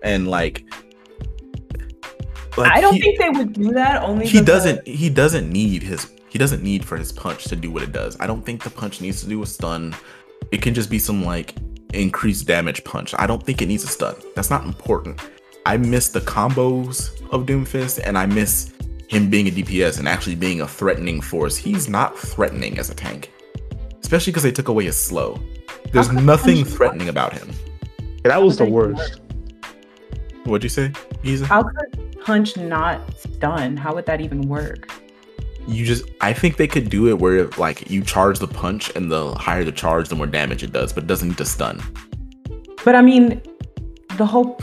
and 0.02 0.28
like, 0.28 0.64
like 2.57 2.72
I 2.72 2.80
don't 2.80 2.94
he, 2.94 3.00
think 3.00 3.18
they 3.18 3.28
would 3.30 3.53
do 3.53 3.72
that. 3.72 4.03
Only 4.03 4.26
he 4.26 4.40
doesn't 4.40 4.86
he 4.86 5.09
doesn't 5.09 5.50
need 5.50 5.82
his 5.82 6.11
he 6.28 6.38
doesn't 6.38 6.62
need 6.62 6.84
for 6.84 6.96
his 6.96 7.12
punch 7.12 7.44
to 7.44 7.57
do 7.57 7.70
what 7.70 7.82
it 7.82 7.92
does. 7.92 8.16
I 8.20 8.26
don't 8.26 8.44
think 8.44 8.62
the 8.62 8.70
punch 8.70 9.00
needs 9.00 9.20
to 9.22 9.28
do 9.28 9.42
a 9.42 9.46
stun. 9.46 9.94
It 10.50 10.62
can 10.62 10.74
just 10.74 10.90
be 10.90 10.98
some 10.98 11.24
like 11.24 11.55
increased 11.92 12.46
damage 12.46 12.84
punch. 12.84 13.14
I 13.18 13.26
don't 13.26 13.42
think 13.42 13.62
it 13.62 13.66
needs 13.66 13.84
a 13.84 13.88
stun. 13.88 14.14
That's 14.34 14.50
not 14.50 14.64
important. 14.64 15.20
I 15.66 15.76
miss 15.76 16.09
the 16.09 16.20
combos 16.20 17.20
of 17.30 17.46
Doomfist 17.46 18.00
and 18.05 18.18
I 18.18 18.26
miss 18.26 18.72
him 19.09 19.28
being 19.28 19.46
a 19.46 19.50
DPS 19.50 19.98
and 19.98 20.09
actually 20.09 20.34
being 20.34 20.62
a 20.62 20.66
threatening 20.66 21.20
force. 21.20 21.57
He's 21.57 21.88
not 21.88 22.18
threatening 22.18 22.78
as 22.78 22.90
a 22.90 22.94
tank. 22.94 23.30
Especially 24.00 24.32
because 24.32 24.42
they 24.42 24.53
took 24.53 24.68
away 24.68 24.84
his 24.84 24.96
slow. 24.96 25.38
There's 25.92 26.11
nothing 26.11 26.64
threatening 26.64 27.09
about 27.09 27.34
him. 27.34 27.50
Yeah, 28.00 28.28
that 28.28 28.42
was 28.42 28.57
the 28.57 28.64
worst. 28.64 29.20
What'd 30.45 30.64
you 30.64 30.68
say? 30.68 30.93
Giza? 31.22 31.47
How 31.47 31.62
could 31.62 32.20
punch 32.24 32.57
not 32.57 33.01
stun? 33.18 33.76
How 33.76 33.95
would 33.95 34.07
that 34.07 34.20
even 34.20 34.43
work? 34.49 34.90
you 35.66 35.86
just 35.86 36.05
I 36.20 36.32
think 36.32 36.57
they 36.57 36.66
could 36.66 36.90
do 36.90 37.09
it 37.09 37.18
where 37.18 37.47
like 37.51 37.88
you 37.90 38.03
charge 38.03 38.38
the 38.38 38.49
punch 38.49 38.95
and 38.97 39.11
the 39.11 39.34
higher 39.34 39.64
the 39.64 39.72
charge, 39.72 40.09
the 40.09 40.16
more 40.16 40.26
damage 40.26 40.62
it 40.62 40.72
does, 40.72 40.93
but 40.93 41.05
it 41.05 41.07
doesn't 41.07 41.28
need 41.28 41.38
to 41.38 41.45
stun. 41.45 41.82
But 42.84 42.95
I 42.95 43.03
mean, 43.03 43.40
the 44.16 44.26
whole 44.26 44.61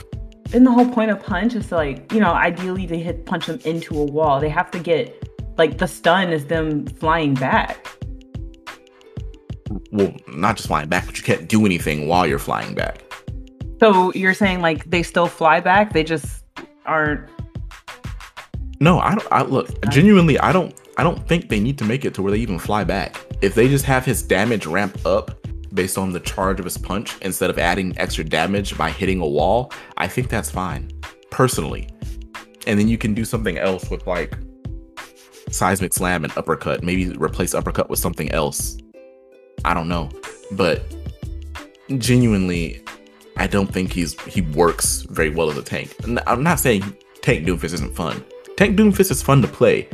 in 0.51 0.63
the 0.63 0.71
whole 0.71 0.89
point 0.89 1.11
of 1.11 1.21
punch 1.21 1.55
is 1.55 1.71
like 1.71 2.11
you 2.11 2.19
know 2.19 2.33
ideally 2.33 2.85
they 2.85 2.99
hit 2.99 3.25
punch 3.25 3.45
them 3.47 3.59
into 3.65 3.99
a 3.99 4.03
wall. 4.03 4.39
They 4.39 4.49
have 4.49 4.69
to 4.71 4.79
get 4.79 5.23
like 5.57 5.77
the 5.77 5.87
stun 5.87 6.31
is 6.31 6.45
them 6.45 6.85
flying 6.85 7.33
back. 7.33 7.85
Well, 9.91 10.13
not 10.27 10.57
just 10.57 10.67
flying 10.67 10.89
back, 10.89 11.05
but 11.05 11.17
you 11.17 11.23
can't 11.23 11.47
do 11.47 11.65
anything 11.65 12.07
while 12.07 12.25
you're 12.25 12.39
flying 12.39 12.73
back. 12.73 13.03
So 13.79 14.11
you're 14.13 14.33
saying 14.33 14.61
like 14.61 14.89
they 14.89 15.03
still 15.03 15.27
fly 15.27 15.59
back? 15.59 15.93
They 15.93 16.03
just 16.03 16.43
aren't. 16.85 17.29
No, 18.81 18.99
I 18.99 19.15
don't 19.15 19.27
I 19.31 19.41
look 19.43 19.67
genuinely 19.89 20.39
I 20.39 20.51
don't 20.51 20.73
I 20.97 21.03
don't 21.03 21.27
think 21.27 21.49
they 21.49 21.59
need 21.59 21.77
to 21.79 21.85
make 21.85 22.05
it 22.05 22.13
to 22.15 22.21
where 22.21 22.31
they 22.31 22.37
even 22.39 22.59
fly 22.59 22.83
back. 22.83 23.17
If 23.41 23.55
they 23.55 23.67
just 23.69 23.85
have 23.85 24.05
his 24.05 24.21
damage 24.23 24.65
ramp 24.65 24.97
up 25.05 25.31
based 25.73 25.97
on 25.97 26.11
the 26.11 26.19
charge 26.19 26.59
of 26.59 26.65
his 26.65 26.77
punch 26.77 27.17
instead 27.21 27.49
of 27.49 27.59
adding 27.59 27.97
extra 27.97 28.23
damage 28.23 28.77
by 28.77 28.89
hitting 28.89 29.21
a 29.21 29.27
wall, 29.27 29.71
I 29.97 30.07
think 30.07 30.29
that's 30.29 30.49
fine. 30.49 30.89
personally. 31.31 31.87
And 32.67 32.79
then 32.79 32.87
you 32.87 32.97
can 32.97 33.13
do 33.13 33.23
something 33.25 33.57
else 33.57 33.89
with 33.89 34.05
like 34.07 34.33
seismic 35.49 35.93
slam 35.93 36.23
and 36.23 36.37
uppercut. 36.37 36.83
Maybe 36.83 37.09
replace 37.13 37.53
uppercut 37.53 37.89
with 37.89 37.99
something 37.99 38.31
else. 38.31 38.77
I 39.65 39.73
don't 39.73 39.87
know. 39.87 40.09
But 40.51 40.83
genuinely, 41.97 42.83
I 43.39 43.47
don't 43.47 43.71
think 43.71 43.91
he's 43.93 44.19
he 44.23 44.41
works 44.41 45.03
very 45.09 45.29
well 45.29 45.49
as 45.49 45.57
a 45.57 45.63
tank. 45.63 45.95
I'm 46.27 46.43
not 46.43 46.59
saying 46.59 46.83
Tank 47.21 47.47
Doomfist 47.47 47.73
isn't 47.73 47.95
fun. 47.95 48.23
Tank 48.57 48.77
Doomfist 48.77 49.11
is 49.11 49.21
fun 49.23 49.41
to 49.41 49.47
play, 49.47 49.87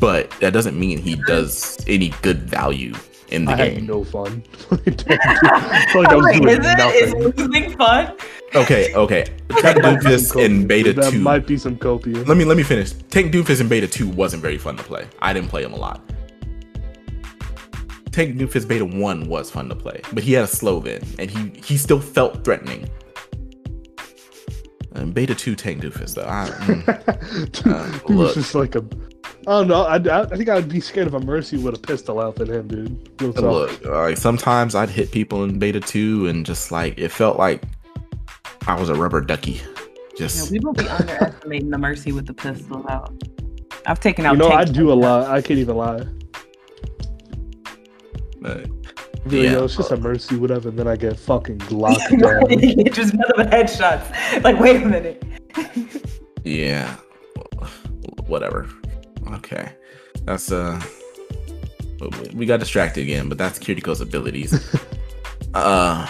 but 0.00 0.30
that 0.40 0.52
doesn't 0.52 0.78
mean 0.78 0.98
he 0.98 1.16
does 1.26 1.76
any 1.86 2.08
good 2.22 2.38
value 2.48 2.94
in 3.28 3.44
the 3.44 3.52
game. 3.54 3.60
I 3.60 3.66
game. 3.68 3.74
had 3.80 3.86
no 3.88 4.02
fun. 4.04 4.42
I 4.70 5.86
feel 5.90 6.02
like 6.02 6.08
I 6.10 6.14
was 6.16 6.24
Wait, 6.30 6.42
doing 6.42 6.48
is 6.48 6.66
it? 6.66 6.78
nothing. 6.78 7.02
Is 7.04 7.36
losing 7.36 7.76
fun? 7.76 8.16
Okay, 8.54 8.94
okay. 8.94 9.24
Tank 9.50 9.62
That 9.62 9.82
might 9.82 9.98
Doomfist 10.02 10.42
in. 10.42 10.66
Beta 10.66 10.92
that 10.94 11.12
2. 11.12 11.20
might 11.20 11.46
be 11.46 11.58
some 11.58 11.76
copious. 11.76 12.26
Let 12.26 12.36
me 12.38 12.44
let 12.44 12.56
me 12.56 12.62
finish. 12.62 12.92
Tank 13.10 13.32
Doomfist 13.32 13.60
in 13.60 13.68
Beta 13.68 13.86
2 13.86 14.08
wasn't 14.08 14.40
very 14.42 14.56
fun 14.58 14.76
to 14.78 14.82
play. 14.82 15.06
I 15.20 15.32
didn't 15.34 15.48
play 15.50 15.62
him 15.64 15.74
a 15.74 15.76
lot. 15.76 16.00
Tank 18.16 18.36
Doomfist 18.38 18.66
Beta 18.66 18.82
1 18.82 19.28
was 19.28 19.50
fun 19.50 19.68
to 19.68 19.74
play, 19.74 20.00
but 20.14 20.22
he 20.22 20.32
had 20.32 20.42
a 20.42 20.46
slow 20.46 20.80
then, 20.80 21.02
and 21.18 21.30
he 21.30 21.52
he 21.62 21.76
still 21.76 22.00
felt 22.00 22.42
threatening. 22.42 22.88
And 24.92 25.12
Beta 25.12 25.34
2 25.34 25.54
Tank 25.54 25.82
Doomfist 25.82 26.14
though. 26.14 26.24
I, 26.26 26.48
mm, 26.48 27.66
Uh, 27.66 28.06
he 28.08 28.14
was 28.14 28.28
look. 28.28 28.34
just 28.34 28.54
like 28.54 28.74
a. 28.74 28.78
I 29.46 29.50
don't 29.50 29.68
know. 29.68 29.82
I, 29.82 29.96
I, 29.96 30.22
I 30.22 30.34
think 30.34 30.48
I'd 30.48 30.66
be 30.66 30.80
scared 30.80 31.06
of 31.06 31.12
a 31.12 31.20
mercy 31.20 31.58
with 31.58 31.74
a 31.74 31.78
pistol 31.78 32.18
out 32.18 32.36
than 32.36 32.50
him, 32.50 32.68
dude. 32.68 33.20
Real 33.20 33.34
talk. 33.34 33.42
look, 33.42 33.84
like 33.84 34.16
sometimes 34.16 34.74
I'd 34.74 34.88
hit 34.88 35.10
people 35.10 35.44
in 35.44 35.58
Beta 35.58 35.78
2 35.78 36.28
and 36.28 36.46
just 36.46 36.72
like 36.72 36.96
it 36.96 37.10
felt 37.10 37.36
like 37.38 37.64
I 38.66 38.80
was 38.80 38.88
a 38.88 38.94
rubber 38.94 39.20
ducky. 39.20 39.52
You 39.52 39.60
know, 39.60 40.16
Just 40.16 40.50
people 40.50 40.72
be 40.72 40.88
underestimating 40.88 41.68
the 41.68 41.76
mercy 41.76 42.12
with 42.12 42.24
the 42.24 42.32
pistol 42.32 42.82
out. 42.88 43.12
I've 43.84 44.00
taken 44.00 44.24
out. 44.24 44.32
You 44.32 44.38
know, 44.38 44.48
I 44.52 44.64
do 44.64 44.90
a 44.90 44.94
lot. 44.94 45.28
I 45.28 45.42
can't 45.42 45.60
even 45.60 45.76
lie. 45.76 46.06
Be 48.46 48.60
like, 48.60 48.70
Yeah. 49.28 49.52
yo, 49.52 49.64
it's 49.64 49.76
just 49.76 49.90
a 49.90 49.96
mercy, 49.96 50.36
whatever. 50.36 50.68
And 50.68 50.78
then 50.78 50.88
I 50.88 50.96
get 50.96 51.18
fucking 51.18 51.58
glocked 51.70 52.20
down. 52.20 52.48
just 52.92 53.14
nothing 53.14 53.36
but 53.36 53.50
headshots. 53.50 54.42
Like, 54.44 54.58
wait 54.60 54.82
a 54.82 54.86
minute. 54.86 55.22
Yeah. 56.44 56.94
Whatever. 58.28 58.68
Okay. 59.32 59.72
That's 60.26 60.52
uh 60.52 60.80
we 62.34 62.46
got 62.46 62.60
distracted 62.60 63.00
again, 63.00 63.28
but 63.28 63.36
that's 63.36 63.58
Kiriko's 63.58 64.00
abilities. 64.00 64.54
uh 65.54 66.08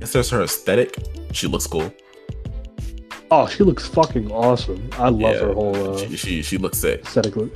guess 0.00 0.12
there's 0.12 0.28
her 0.30 0.42
aesthetic. 0.42 0.96
She 1.32 1.46
looks 1.46 1.68
cool. 1.68 1.92
Oh, 3.30 3.46
she 3.46 3.62
looks 3.62 3.86
fucking 3.86 4.32
awesome. 4.32 4.88
I 4.94 5.08
love 5.08 5.20
Yeah. 5.20 5.38
her 5.46 5.52
whole 5.52 5.94
uh, 5.94 5.98
She, 5.98 6.16
she 6.16 6.42
she 6.42 6.58
looks 6.58 6.78
sick. 6.78 7.02
aesthetic 7.04 7.36
look. 7.36 7.54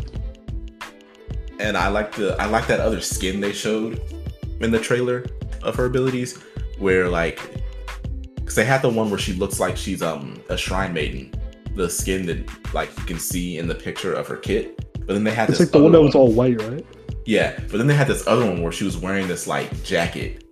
And 1.60 1.76
I 1.76 1.88
like 1.88 2.14
the 2.16 2.34
I 2.40 2.46
like 2.46 2.66
that 2.68 2.80
other 2.80 3.00
skin 3.00 3.40
they 3.40 3.52
showed 3.52 4.00
in 4.60 4.70
the 4.70 4.78
trailer 4.78 5.26
of 5.62 5.76
her 5.76 5.84
abilities 5.84 6.38
where 6.78 7.08
like 7.08 7.38
cuz 8.46 8.54
they 8.54 8.64
had 8.64 8.80
the 8.80 8.88
one 8.88 9.10
where 9.10 9.18
she 9.18 9.34
looks 9.34 9.60
like 9.60 9.76
she's 9.76 10.00
um 10.02 10.42
a 10.48 10.56
shrine 10.56 10.92
maiden. 10.94 11.32
The 11.76 11.88
skin 11.88 12.24
that 12.26 12.38
like 12.74 12.88
you 12.98 13.04
can 13.04 13.18
see 13.18 13.58
in 13.58 13.68
the 13.68 13.74
picture 13.74 14.12
of 14.14 14.26
her 14.26 14.36
kit. 14.36 14.76
But 15.06 15.12
then 15.14 15.24
they 15.24 15.32
had 15.32 15.48
It's 15.50 15.58
this 15.58 15.68
like 15.68 15.72
the 15.72 15.82
one 15.82 15.92
that 15.92 16.00
was 16.02 16.14
all 16.14 16.32
white, 16.32 16.60
right? 16.62 16.84
Yeah, 17.26 17.58
but 17.70 17.76
then 17.78 17.86
they 17.86 17.94
had 17.94 18.08
this 18.08 18.26
other 18.26 18.44
one 18.46 18.62
where 18.62 18.72
she 18.72 18.84
was 18.84 18.96
wearing 18.96 19.28
this 19.28 19.46
like 19.46 19.68
jacket, 19.84 20.44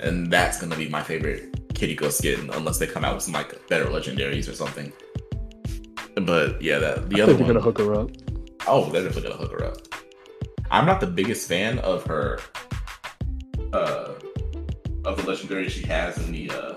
and 0.00 0.30
that's 0.30 0.60
gonna 0.60 0.76
be 0.76 0.88
my 0.88 1.02
favorite 1.02 1.74
Kitty 1.74 1.96
Kiriko 1.96 2.10
skin 2.12 2.50
unless 2.54 2.78
they 2.78 2.86
come 2.86 3.04
out 3.04 3.14
with 3.16 3.24
some 3.24 3.34
like 3.34 3.66
better 3.68 3.86
legendaries 3.86 4.48
or 4.48 4.54
something. 4.54 4.92
But 6.14 6.62
yeah, 6.62 6.78
that 6.78 7.10
the 7.10 7.20
I 7.20 7.24
other 7.24 7.34
think 7.34 7.46
they're 7.46 7.54
one. 7.54 7.54
gonna 7.54 7.60
hook 7.60 7.78
her 7.78 7.94
up. 8.00 8.10
Oh, 8.66 8.88
they're 8.90 9.02
definitely 9.02 9.28
gonna 9.30 9.42
hook 9.42 9.52
her 9.52 9.64
up. 9.66 9.76
I'm 10.70 10.86
not 10.86 11.00
the 11.00 11.06
biggest 11.06 11.48
fan 11.48 11.78
of 11.80 12.04
her, 12.06 12.40
uh, 13.72 14.14
of 15.04 15.16
the 15.16 15.24
legendary 15.26 15.68
she 15.68 15.86
has 15.86 16.18
in 16.18 16.32
the 16.32 16.50
uh, 16.50 16.74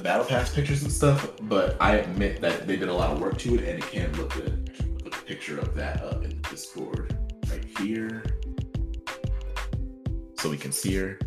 the 0.00 0.04
battle 0.04 0.24
pass 0.24 0.54
pictures 0.54 0.82
and 0.82 0.92
stuff. 0.92 1.30
But 1.42 1.76
I 1.80 1.96
admit 1.96 2.40
that 2.40 2.66
they 2.66 2.76
did 2.76 2.88
a 2.88 2.94
lot 2.94 3.10
of 3.10 3.20
work 3.20 3.38
to 3.38 3.54
it, 3.54 3.68
and 3.68 3.78
it 3.78 3.90
can 3.90 4.12
look 4.16 4.32
good. 4.34 4.72
Put 5.02 5.14
a 5.14 5.22
picture 5.22 5.58
of 5.58 5.74
that 5.74 6.02
up 6.02 6.24
in 6.24 6.30
the 6.30 6.48
Discord 6.48 7.16
right 7.50 7.64
here, 7.78 8.24
so 10.38 10.48
we 10.48 10.56
can 10.56 10.72
see 10.72 10.94
her. 10.96 11.18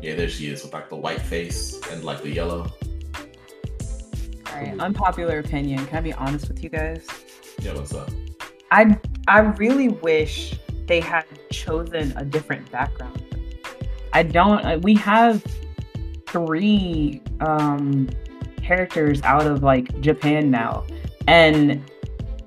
Yeah, 0.00 0.14
there 0.14 0.28
she 0.28 0.48
is 0.48 0.62
with 0.62 0.72
like 0.72 0.88
the 0.88 0.96
white 0.96 1.22
face 1.22 1.80
and 1.90 2.04
like 2.04 2.22
the 2.22 2.30
yellow. 2.30 2.72
All 4.46 4.54
right, 4.54 4.78
unpopular 4.78 5.40
opinion. 5.40 5.84
Can 5.86 5.98
I 5.98 6.00
be 6.00 6.12
honest 6.12 6.48
with 6.48 6.62
you 6.62 6.70
guys? 6.70 7.06
Yeah, 7.60 7.74
what's 7.74 7.94
up? 7.94 8.10
I 8.70 8.98
I 9.26 9.40
really 9.40 9.88
wish 9.88 10.54
they 10.86 11.00
had 11.00 11.24
chosen 11.50 12.12
a 12.16 12.24
different 12.24 12.70
background. 12.70 13.22
I 14.12 14.22
don't. 14.22 14.64
uh, 14.64 14.78
We 14.82 14.94
have 14.94 15.44
three 16.26 17.20
um, 17.40 18.08
characters 18.62 19.20
out 19.22 19.46
of 19.46 19.62
like 19.62 20.00
Japan 20.00 20.50
now, 20.50 20.84
and 21.26 21.82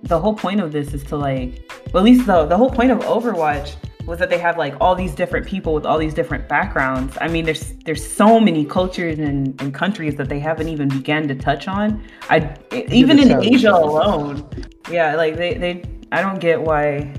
the 0.03 0.19
whole 0.19 0.35
point 0.35 0.59
of 0.61 0.71
this 0.71 0.93
is 0.93 1.03
to 1.05 1.17
like, 1.17 1.69
well, 1.93 2.01
at 2.01 2.05
least 2.05 2.25
the 2.25 2.45
the 2.45 2.57
whole 2.57 2.69
point 2.69 2.91
of 2.91 2.99
Overwatch 2.99 3.75
was 4.07 4.17
that 4.19 4.29
they 4.29 4.37
have 4.39 4.57
like 4.57 4.75
all 4.81 4.95
these 4.95 5.13
different 5.13 5.45
people 5.45 5.73
with 5.73 5.85
all 5.85 5.97
these 5.97 6.13
different 6.13 6.47
backgrounds. 6.49 7.17
I 7.21 7.27
mean, 7.27 7.45
there's 7.45 7.73
there's 7.85 8.05
so 8.05 8.39
many 8.39 8.65
cultures 8.65 9.19
and, 9.19 9.59
and 9.61 9.73
countries 9.73 10.15
that 10.15 10.29
they 10.29 10.39
haven't 10.39 10.69
even 10.69 10.89
began 10.89 11.27
to 11.27 11.35
touch 11.35 11.67
on. 11.67 12.03
I 12.29 12.55
even 12.71 13.19
in 13.19 13.43
Asia 13.43 13.71
alone, 13.73 14.49
yeah, 14.89 15.15
like 15.15 15.35
they 15.35 15.53
they 15.55 15.83
I 16.11 16.21
don't 16.21 16.39
get 16.39 16.61
why 16.61 17.13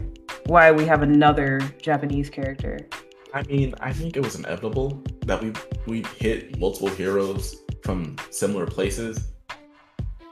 why 0.47 0.73
we 0.73 0.85
have 0.87 1.03
another 1.03 1.61
Japanese 1.81 2.29
character. 2.31 2.79
I 3.35 3.43
mean, 3.45 3.75
I 3.81 3.93
think 3.93 4.17
it 4.17 4.21
was 4.23 4.35
inevitable 4.37 5.03
that 5.27 5.43
we 5.43 5.53
we 5.87 6.05
hit 6.19 6.59
multiple 6.59 6.89
heroes 6.89 7.57
from 7.85 8.17
similar 8.31 8.67
places. 8.67 9.33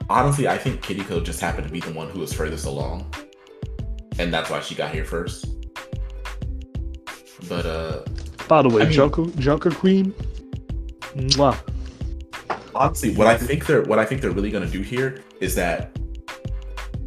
Honestly, 0.09 0.47
I 0.47 0.57
think 0.57 0.81
Kiriko 0.81 1.23
just 1.23 1.39
happened 1.39 1.67
to 1.67 1.73
be 1.73 1.79
the 1.79 1.93
one 1.93 2.09
who 2.09 2.19
was 2.19 2.33
furthest 2.33 2.65
along, 2.65 3.13
and 4.19 4.33
that's 4.33 4.49
why 4.49 4.59
she 4.59 4.75
got 4.75 4.91
here 4.91 5.05
first. 5.05 5.45
But 7.47 7.65
uh, 7.65 8.03
By 8.47 8.61
the 8.61 8.69
way, 8.69 8.81
I 8.83 8.85
mean- 8.85 8.93
Junker 8.93 9.25
Junker 9.39 9.71
Queen. 9.71 10.13
Mwah. 11.15 11.57
honestly, 12.75 13.13
what 13.15 13.27
I 13.27 13.37
think 13.37 13.65
they're 13.65 13.83
what 13.83 13.99
I 13.99 14.05
think 14.05 14.21
they're 14.21 14.31
really 14.31 14.51
gonna 14.51 14.65
do 14.67 14.81
here 14.81 15.23
is 15.39 15.55
that 15.55 15.90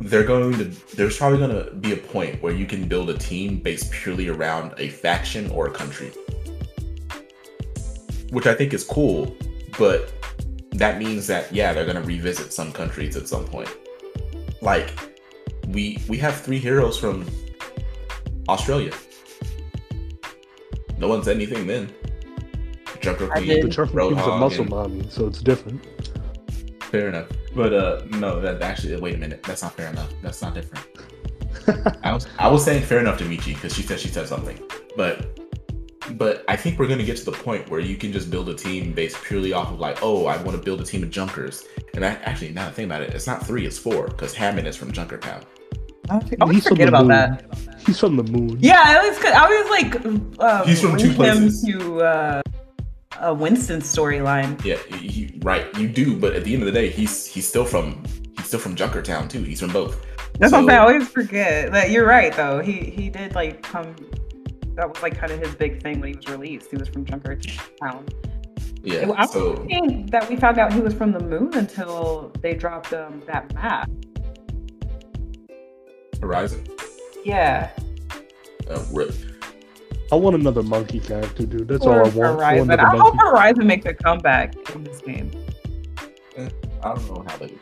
they're 0.01 0.24
going 0.24 0.53
to 0.59 0.64
there's 0.97 1.16
probably 1.16 1.38
gonna 1.38 1.70
be 1.70 1.92
a 1.92 1.97
point 1.97 2.42
where 2.42 2.53
you 2.53 2.66
can 2.66 2.86
build 2.88 3.11
a 3.11 3.18
team 3.18 3.59
based 3.59 3.90
purely 3.90 4.28
around 4.28 4.74
a 4.78 4.88
faction 4.88 5.51
or 5.51 5.66
a 5.66 5.70
country. 5.70 6.11
Which 8.30 8.47
I 8.47 8.55
think 8.55 8.74
is 8.74 8.84
cool, 8.84 9.36
but 9.78 10.12
that 10.72 10.99
means 10.99 11.26
that 11.28 11.53
yeah, 11.53 11.72
they're 11.72 11.86
gonna 11.86 12.03
revisit 12.03 12.53
some 12.53 12.72
countries 12.72 13.16
at 13.16 13.28
some 13.28 13.45
point. 13.45 13.70
Like 14.61 14.92
we 15.68 16.03
we 16.09 16.18
have 16.18 16.40
three 16.40 16.59
heroes 16.59 16.99
from 16.99 17.26
Australia. 18.49 18.92
No 20.99 21.09
one 21.09 21.22
said 21.22 21.36
anything 21.36 21.66
then. 21.66 21.92
Junker 23.01 23.30
I 23.32 23.36
Queen, 23.36 23.49
did. 23.49 23.64
The 23.64 23.68
Junker 23.68 23.92
Queen's 23.92 24.22
a 24.22 24.36
muscle 24.38 24.62
and- 24.62 24.70
mommy, 24.70 25.07
so 25.11 25.26
it's 25.26 25.40
different. 25.40 25.84
Fair 26.84 27.09
enough. 27.09 27.28
But 27.55 27.72
uh 27.72 28.02
no, 28.18 28.40
that 28.40 28.61
actually 28.62 28.96
wait 28.96 29.14
a 29.14 29.18
minute. 29.18 29.42
That's 29.42 29.62
not 29.62 29.74
fair 29.74 29.90
enough. 29.90 30.11
That's 30.22 30.42
not 30.42 30.55
different. 30.55 30.86
I 32.05 32.12
was 32.12 32.26
I 32.38 32.48
was 32.48 32.64
saying 32.64 32.82
fair 32.82 32.98
enough 33.00 33.18
to 33.18 33.24
Michi 33.24 33.55
because 33.55 33.74
she 33.74 33.82
said 33.82 34.00
she 34.00 34.09
said 34.09 34.26
something. 34.28 34.59
But 34.96 35.38
but 36.18 36.44
I 36.48 36.57
think 36.57 36.78
we're 36.78 36.88
gonna 36.88 37.05
get 37.05 37.16
to 37.18 37.24
the 37.24 37.32
point 37.32 37.70
where 37.70 37.80
you 37.80 37.96
can 37.96 38.12
just 38.12 38.30
build 38.30 38.48
a 38.48 38.55
team 38.55 38.92
based 38.92 39.22
purely 39.22 39.52
off 39.52 39.70
of 39.72 39.78
like, 39.80 39.98
oh, 40.02 40.26
I 40.26 40.36
want 40.42 40.57
to 40.59 40.62
build 40.62 40.80
a 40.80 40.84
team 40.84 41.02
of 41.02 41.11
junkers. 41.11 41.64
And 41.94 42.05
I 42.05 42.09
actually 42.24 42.50
now 42.50 42.64
that 42.64 42.70
I 42.70 42.72
think 42.72 42.86
about 42.86 43.02
it, 43.02 43.14
it's 43.14 43.26
not 43.26 43.46
three, 43.46 43.64
it's 43.66 43.78
four, 43.78 44.09
because 44.09 44.34
Hammond 44.34 44.66
is 44.66 44.76
from 44.76 44.92
Junkertown. 44.92 45.42
I 46.11 46.20
always 46.42 46.57
He's 46.57 46.64
from 46.68 46.76
forget 46.76 46.86
the 46.86 46.88
about 46.88 47.07
moon. 47.07 47.09
that. 47.09 47.59
He's 47.86 47.98
from 47.98 48.16
the 48.16 48.24
moon. 48.24 48.59
Yeah, 48.61 48.82
I 48.84 48.96
always 48.98 49.18
I 49.24 49.44
always 49.44 49.70
like 49.70 50.38
uh, 50.40 50.64
He's 50.66 50.80
from 50.82 50.98
two 50.98 51.12
link 51.12 51.12
him 51.12 51.16
places. 51.16 51.62
to 51.64 52.00
uh, 52.02 52.42
a 53.20 53.32
Winston 53.34 53.80
storyline. 53.80 54.62
Yeah, 54.64 54.76
he, 54.98 55.38
right, 55.42 55.66
you 55.78 55.88
do, 55.88 56.16
but 56.16 56.34
at 56.34 56.44
the 56.44 56.52
end 56.54 56.62
of 56.62 56.66
the 56.66 56.72
day, 56.72 56.90
he's 56.90 57.26
he's 57.26 57.46
still 57.48 57.64
from 57.64 58.02
he's 58.36 58.46
still 58.46 58.60
from 58.60 58.74
Junkertown 58.76 59.28
too. 59.28 59.42
He's 59.42 59.60
from 59.60 59.72
both. 59.72 60.04
That's 60.38 60.50
So- 60.52 60.58
saying. 60.58 60.70
I 60.70 60.78
always 60.78 61.08
forget. 61.08 61.72
That 61.72 61.90
you're 61.90 62.06
right 62.06 62.32
though. 62.34 62.60
He 62.60 62.72
he 62.80 63.08
did 63.10 63.34
like 63.34 63.62
come. 63.62 63.94
That 64.74 64.88
was 64.92 65.00
like 65.02 65.16
kind 65.16 65.30
of 65.30 65.38
his 65.38 65.54
big 65.54 65.80
thing 65.82 66.00
when 66.00 66.10
he 66.10 66.16
was 66.16 66.28
released. 66.28 66.70
He 66.70 66.76
was 66.76 66.88
from 66.88 67.04
Junkertown. 67.04 68.12
Yeah. 68.82 69.10
I 69.16 69.26
So 69.26 69.54
thinking 69.56 70.06
that 70.06 70.28
we 70.28 70.36
found 70.36 70.58
out 70.58 70.72
he 70.72 70.80
was 70.80 70.92
from 70.92 71.12
the 71.12 71.20
moon 71.20 71.54
until 71.54 72.32
they 72.42 72.54
dropped 72.54 72.92
um, 72.92 73.22
that 73.26 73.54
map. 73.54 73.88
Horizon. 76.20 76.66
Yeah. 77.24 77.70
Uh, 78.68 78.82
rip. 78.92 79.14
I 80.12 80.16
want 80.16 80.36
another 80.36 80.62
monkey 80.62 81.00
character, 81.00 81.46
dude. 81.46 81.68
That's 81.68 81.84
Or 81.84 82.00
all 82.02 82.07
I 82.07 82.11
want. 82.11 82.40
I 82.42 82.57
want 82.59 82.70
Horizon. 82.70 82.70
another 82.70 82.82
I 82.82 82.98
hope. 82.98 83.14
Horizon 83.18 83.66
makes 83.66 83.86
a 83.86 83.94
comeback 83.94 84.55
in 84.74 84.84
this 84.84 85.00
game. 85.00 85.30
Eh, 86.36 86.48
I 86.82 86.94
don't 86.94 87.11
know 87.11 87.24
how 87.26 87.36
they. 87.38 87.55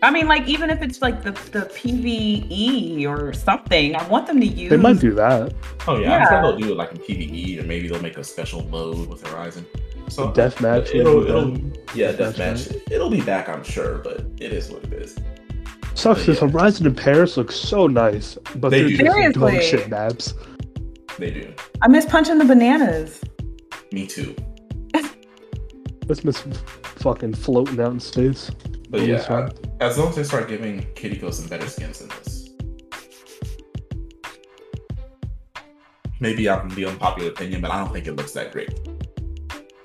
I 0.00 0.10
mean, 0.12 0.28
like 0.28 0.46
even 0.46 0.70
if 0.70 0.80
it's 0.82 1.02
like 1.02 1.22
the 1.24 1.32
the 1.32 1.66
PVE 1.74 3.06
or 3.06 3.32
something, 3.32 3.96
I 3.96 4.06
want 4.08 4.26
them 4.26 4.40
to 4.40 4.46
use. 4.46 4.70
They 4.70 4.76
might 4.76 5.00
do 5.00 5.12
that. 5.14 5.54
Oh 5.88 5.98
yeah, 5.98 6.18
I'm 6.18 6.26
sure 6.28 6.36
Yeah. 6.36 6.42
they'll 6.42 6.56
do 6.58 6.72
it 6.72 6.76
like 6.76 6.92
in 6.92 6.98
PVE, 6.98 7.60
or 7.60 7.66
maybe 7.66 7.88
they'll 7.88 8.02
make 8.02 8.16
a 8.18 8.24
special 8.24 8.64
mode 8.68 9.08
with 9.08 9.26
Horizon. 9.26 9.66
So 10.08 10.24
uh, 10.28 10.32
Deathmatch. 10.34 10.94
It'll, 10.94 11.16
would 11.16 11.24
be 11.26 11.30
it'll, 11.30 11.96
yeah, 11.96 12.12
Deathmatch, 12.12 12.68
deathmatch. 12.68 12.92
It'll 12.92 13.10
be 13.10 13.20
back, 13.22 13.48
I'm 13.48 13.64
sure, 13.64 13.98
but 13.98 14.20
it 14.38 14.52
is 14.52 14.70
what 14.70 14.84
it 14.84 14.92
is. 14.92 15.16
Sucks 15.94 16.20
because 16.26 16.40
Yeah. 16.40 16.48
Horizon 16.48 16.86
in 16.86 16.94
Paris 16.94 17.36
looks 17.36 17.56
so 17.56 17.86
nice, 17.88 18.38
but 18.56 18.68
They 18.70 18.82
they're 18.82 18.88
do. 18.90 19.22
just 19.24 19.34
doing 19.38 19.60
shit 19.60 19.88
maps. 19.88 20.34
They 21.18 21.30
do. 21.32 21.52
I 21.82 21.88
miss 21.88 22.06
punching 22.06 22.38
the 22.38 22.44
bananas. 22.44 23.20
Me 23.90 24.06
too. 24.06 24.36
Let's 26.06 26.22
miss 26.22 26.44
fucking 26.82 27.34
floating 27.34 27.80
out 27.80 27.92
in 27.92 28.00
space. 28.00 28.50
But 28.88 29.02
yeah, 29.02 29.18
fun. 29.18 29.50
as 29.80 29.98
long 29.98 30.10
as 30.10 30.16
they 30.16 30.22
start 30.22 30.48
giving 30.48 30.86
Kitty 30.94 31.16
Kiriko 31.16 31.34
some 31.34 31.48
better 31.48 31.68
skins 31.68 31.98
than 31.98 32.08
this. 32.08 32.50
Maybe 36.20 36.48
I 36.48 36.58
can 36.58 36.68
be 36.74 36.86
unpopular 36.86 37.30
opinion, 37.30 37.60
but 37.60 37.70
I 37.72 37.78
don't 37.78 37.92
think 37.92 38.06
it 38.06 38.12
looks 38.12 38.32
that 38.32 38.52
great. 38.52 38.78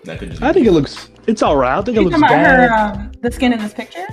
That 0.04 0.20
could 0.20 0.32
just 0.32 0.44
I 0.44 0.54
think 0.54 0.68
it 0.68 0.72
looks. 0.72 1.10
It's 1.28 1.42
alright. 1.42 1.80
I 1.80 1.82
think 1.82 1.98
it 1.98 2.02
looks 2.02 2.20
talking 2.20 2.40
about 2.40 2.60
her, 2.60 2.74
um, 2.74 3.12
the 3.22 3.32
skin 3.32 3.54
in 3.54 3.60
this 3.60 3.74
picture? 3.74 4.06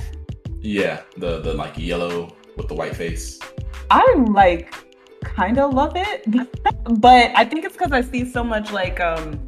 Yeah, 0.60 1.02
the 1.18 1.40
the 1.40 1.52
like 1.52 1.76
yellow 1.76 2.34
with 2.56 2.68
the 2.68 2.74
white 2.74 2.96
face. 2.96 3.38
I'm 3.90 4.24
like 4.26 4.74
kind 5.22 5.58
of 5.58 5.74
love 5.74 5.92
it, 5.96 6.24
but 7.00 7.32
I 7.34 7.44
think 7.44 7.64
it's 7.64 7.76
because 7.76 7.92
I 7.92 8.00
see 8.00 8.24
so 8.24 8.42
much 8.42 8.72
like 8.72 9.00
um 9.00 9.38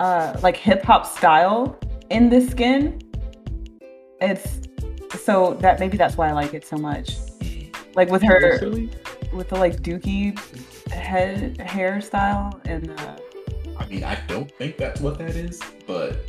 uh 0.00 0.38
like 0.42 0.56
hip 0.56 0.82
hop 0.84 1.06
style 1.06 1.78
in 2.10 2.28
this 2.28 2.50
skin. 2.50 3.00
It's 4.20 4.60
so 5.18 5.54
that 5.60 5.80
maybe 5.80 5.96
that's 5.96 6.16
why 6.16 6.28
I 6.28 6.32
like 6.32 6.54
it 6.54 6.66
so 6.66 6.76
much. 6.76 7.16
Like 7.94 8.10
with 8.10 8.22
her 8.22 8.60
with 9.32 9.48
the 9.48 9.56
like 9.56 9.82
dookie 9.82 10.38
head 10.90 11.58
hairstyle 11.58 12.60
and 12.66 12.90
uh 13.00 13.16
I 13.78 13.86
mean, 13.86 14.04
I 14.04 14.18
don't 14.26 14.50
think 14.52 14.78
that's 14.78 15.00
what 15.00 15.18
that 15.18 15.36
is, 15.36 15.60
but 15.86 16.28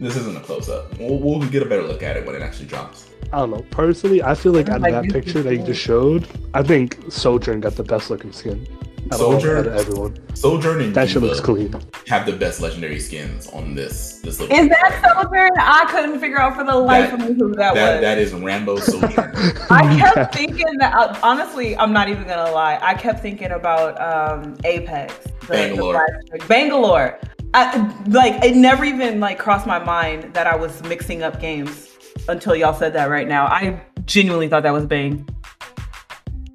this 0.00 0.16
isn't 0.16 0.36
a 0.36 0.40
close 0.40 0.68
up. 0.68 0.98
We'll, 0.98 1.18
we'll 1.18 1.48
get 1.48 1.62
a 1.62 1.66
better 1.66 1.84
look 1.84 2.02
at 2.02 2.16
it 2.16 2.26
when 2.26 2.34
it 2.34 2.42
actually 2.42 2.66
drops. 2.66 3.11
I 3.32 3.38
don't 3.38 3.50
know. 3.50 3.64
Personally, 3.70 4.22
I 4.22 4.34
feel 4.34 4.52
like 4.52 4.68
out 4.68 4.76
of 4.76 4.82
that 4.82 5.10
picture 5.10 5.42
that 5.42 5.56
you 5.56 5.62
just 5.64 5.80
showed, 5.80 6.26
I 6.54 6.62
think 6.62 6.98
Sojourn 7.08 7.60
got 7.60 7.76
the 7.76 7.84
best 7.84 8.10
looking 8.10 8.30
skin. 8.32 8.66
Out 9.06 9.14
of 9.14 9.18
Sojourn? 9.20 9.66
of 9.66 9.74
everyone. 9.74 10.18
Sojourn 10.36 10.80
and 10.82 10.94
That 10.94 11.08
shit 11.08 11.14
D.Va 11.22 11.26
looks 11.26 11.40
clean. 11.40 11.74
have 12.08 12.24
the 12.26 12.32
best 12.34 12.60
legendary 12.60 13.00
skins 13.00 13.48
on 13.48 13.74
this. 13.74 14.20
This 14.22 14.38
little 14.38 14.54
is 14.56 14.68
that. 14.68 15.00
Sojourn? 15.02 15.50
I 15.58 15.86
couldn't 15.90 16.20
figure 16.20 16.38
out 16.38 16.54
for 16.56 16.62
the 16.64 16.74
life 16.74 17.10
That- 17.10 17.22
of 17.22 17.28
me 17.30 17.34
who 17.34 17.54
that, 17.54 17.74
That 17.74 17.94
was. 17.94 18.00
that 18.02 18.18
is 18.18 18.32
Rambo 18.34 18.76
Sojourn. 18.78 19.12
I 19.70 19.98
kept 20.14 20.34
thinking 20.34 20.66
that. 20.78 20.94
uh, 20.94 21.18
honestly, 21.22 21.76
I'm 21.76 21.92
not 21.92 22.08
even 22.10 22.24
gonna 22.28 22.50
lie. 22.52 22.78
I 22.82 22.94
kept 22.94 23.20
thinking 23.20 23.50
about 23.52 24.00
um, 24.00 24.56
Apex, 24.64 25.14
the, 25.40 25.46
Bangalore. 25.48 26.06
the. 26.30 26.38
Bangalore. 26.46 27.18
I, 27.54 28.04
like 28.08 28.42
it 28.44 28.56
never 28.56 28.84
even 28.84 29.20
like 29.20 29.38
crossed 29.38 29.66
my 29.66 29.78
mind 29.78 30.32
that 30.34 30.46
I 30.46 30.54
was 30.56 30.82
mixing 30.84 31.22
up 31.22 31.38
games 31.40 31.88
until 32.28 32.54
y'all 32.56 32.74
said 32.74 32.92
that 32.94 33.06
right 33.10 33.26
now. 33.28 33.46
I 33.46 33.80
genuinely 34.04 34.48
thought 34.48 34.62
that 34.64 34.72
was 34.72 34.86
Bane. 34.86 35.26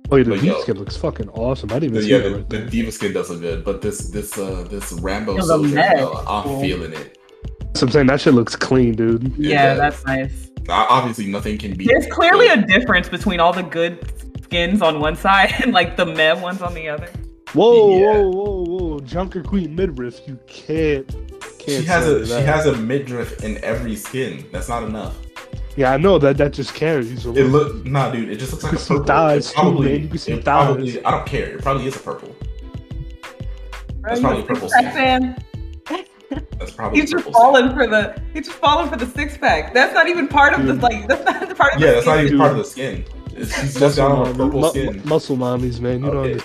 Oh, 0.09 0.15
yeah, 0.15 0.23
the 0.23 0.29
But 0.31 0.39
V 0.39 0.47
yo- 0.47 0.61
skin 0.61 0.77
looks 0.77 0.95
fucking 0.95 1.27
awesome. 1.29 1.71
I 1.71 1.79
didn't 1.79 1.95
The, 1.95 1.99
even 2.01 2.09
yeah, 2.09 2.17
see 2.19 2.25
it 2.25 2.29
the, 2.29 2.35
right 2.37 2.49
the 2.49 2.57
there. 2.59 2.69
D.Va 2.69 2.91
skin 2.91 3.13
does 3.13 3.29
look 3.29 3.41
good, 3.41 3.65
but 3.65 3.81
this 3.81 4.09
this 4.09 4.37
uh 4.37 4.65
this 4.69 4.93
Rambo 4.93 5.33
Yo, 5.33 5.37
the 5.41 5.43
Sojourn, 5.43 5.73
mech 5.73 5.97
though, 5.97 6.13
I'm 6.27 6.43
cool. 6.43 6.61
feeling 6.61 6.93
it. 6.93 7.17
So 7.75 7.85
I'm 7.85 7.91
saying 7.91 8.07
that 8.07 8.21
shit 8.21 8.33
looks 8.33 8.55
clean, 8.55 8.93
dude. 8.93 9.33
Yeah, 9.37 9.75
does. 9.75 9.77
that's 9.79 10.05
nice. 10.05 10.49
Obviously, 10.69 11.27
nothing 11.27 11.57
can 11.57 11.73
be. 11.75 11.85
There's 11.85 12.07
clearly 12.07 12.47
a 12.47 12.57
difference 12.57 13.07
between 13.09 13.39
all 13.39 13.51
the 13.53 13.63
good 13.63 13.99
skins 14.43 14.81
on 14.81 14.99
one 15.01 15.15
side 15.17 15.53
and 15.61 15.73
like 15.73 15.97
the 15.97 16.05
meh 16.05 16.33
ones 16.33 16.61
on 16.61 16.73
the 16.73 16.87
other. 16.87 17.09
Whoa, 17.53 17.99
Yeah. 17.99 18.13
whoa, 18.21 18.29
whoa, 18.29 18.63
whoa! 18.65 18.99
Junker 19.01 19.43
Queen 19.43 19.75
midriff. 19.75 20.21
You 20.27 20.39
can't. 20.47 21.07
can't 21.59 21.61
She 21.65 21.83
has 21.83 22.05
say 22.05 22.11
a 22.21 22.25
she 22.25 22.31
that. 22.31 22.45
has 22.45 22.65
a 22.65 22.77
midriff 22.77 23.43
in 23.43 23.61
every 23.63 23.95
skin. 23.97 24.45
That's 24.53 24.69
not 24.69 24.83
enough. 24.83 25.15
Yeah, 25.77 25.93
I 25.93 25.97
know 25.97 26.17
that. 26.19 26.37
That 26.37 26.53
just 26.53 26.73
carries. 26.73 27.25
It 27.25 27.29
look 27.43 27.85
nah, 27.85 28.11
dude. 28.11 28.29
It 28.29 28.37
just 28.39 28.51
looks 28.51 28.63
like 28.63 28.73
a 28.73 28.75
You 28.75 28.77
can 28.79 28.85
see 28.87 28.93
purple. 28.95 29.05
thighs 29.05 29.45
It 29.45 29.53
too, 29.53 29.53
probably, 29.61 29.89
man. 29.93 30.01
You 30.01 30.07
can 30.09 30.17
see 30.17 30.31
it 30.33 30.43
probably. 30.43 31.05
I 31.05 31.11
don't 31.11 31.25
care. 31.27 31.55
It 31.55 31.61
probably 31.61 31.85
is 31.87 31.95
a 31.95 31.99
purple. 31.99 32.35
That's 34.01 34.19
you 34.19 34.25
probably 34.25 34.43
a 34.43 34.45
purple 34.47 34.69
six-pack 34.69 34.93
skin. 34.93 35.35
fan? 35.85 36.05
That's 36.59 36.71
probably 36.75 36.99
He's 37.01 37.11
just 37.11 37.25
falling 37.29 37.73
for 37.73 37.87
the. 37.87 38.19
He's 38.33 38.47
just 38.47 38.57
falling 38.57 38.89
for 38.89 38.95
the 38.97 39.05
six 39.05 39.37
pack. 39.37 39.73
That's 39.73 39.93
not 39.93 40.07
even 40.09 40.27
part 40.27 40.53
of 40.59 40.65
the 40.65 40.73
like. 40.73 41.07
That's 41.07 41.23
not 41.25 41.55
part 41.57 41.75
of 41.75 41.79
Yeah, 41.81 41.87
the. 41.87 41.93
that's 41.93 42.05
not 42.07 42.13
skin. 42.15 42.25
even 42.27 42.37
part 42.39 42.51
of 42.51 42.57
the 42.57 42.63
skin. 42.65 43.05
It's, 43.35 43.59
she's 43.61 43.79
just 43.79 43.97
got 43.97 44.11
on 44.11 44.27
a 44.29 44.33
purple 44.33 44.61
mu- 44.61 44.69
skin. 44.69 45.01
muscle 45.05 45.37
mommies, 45.37 45.79
man. 45.79 46.03
You 46.03 46.11
know. 46.11 46.17
Okay. 46.21 46.43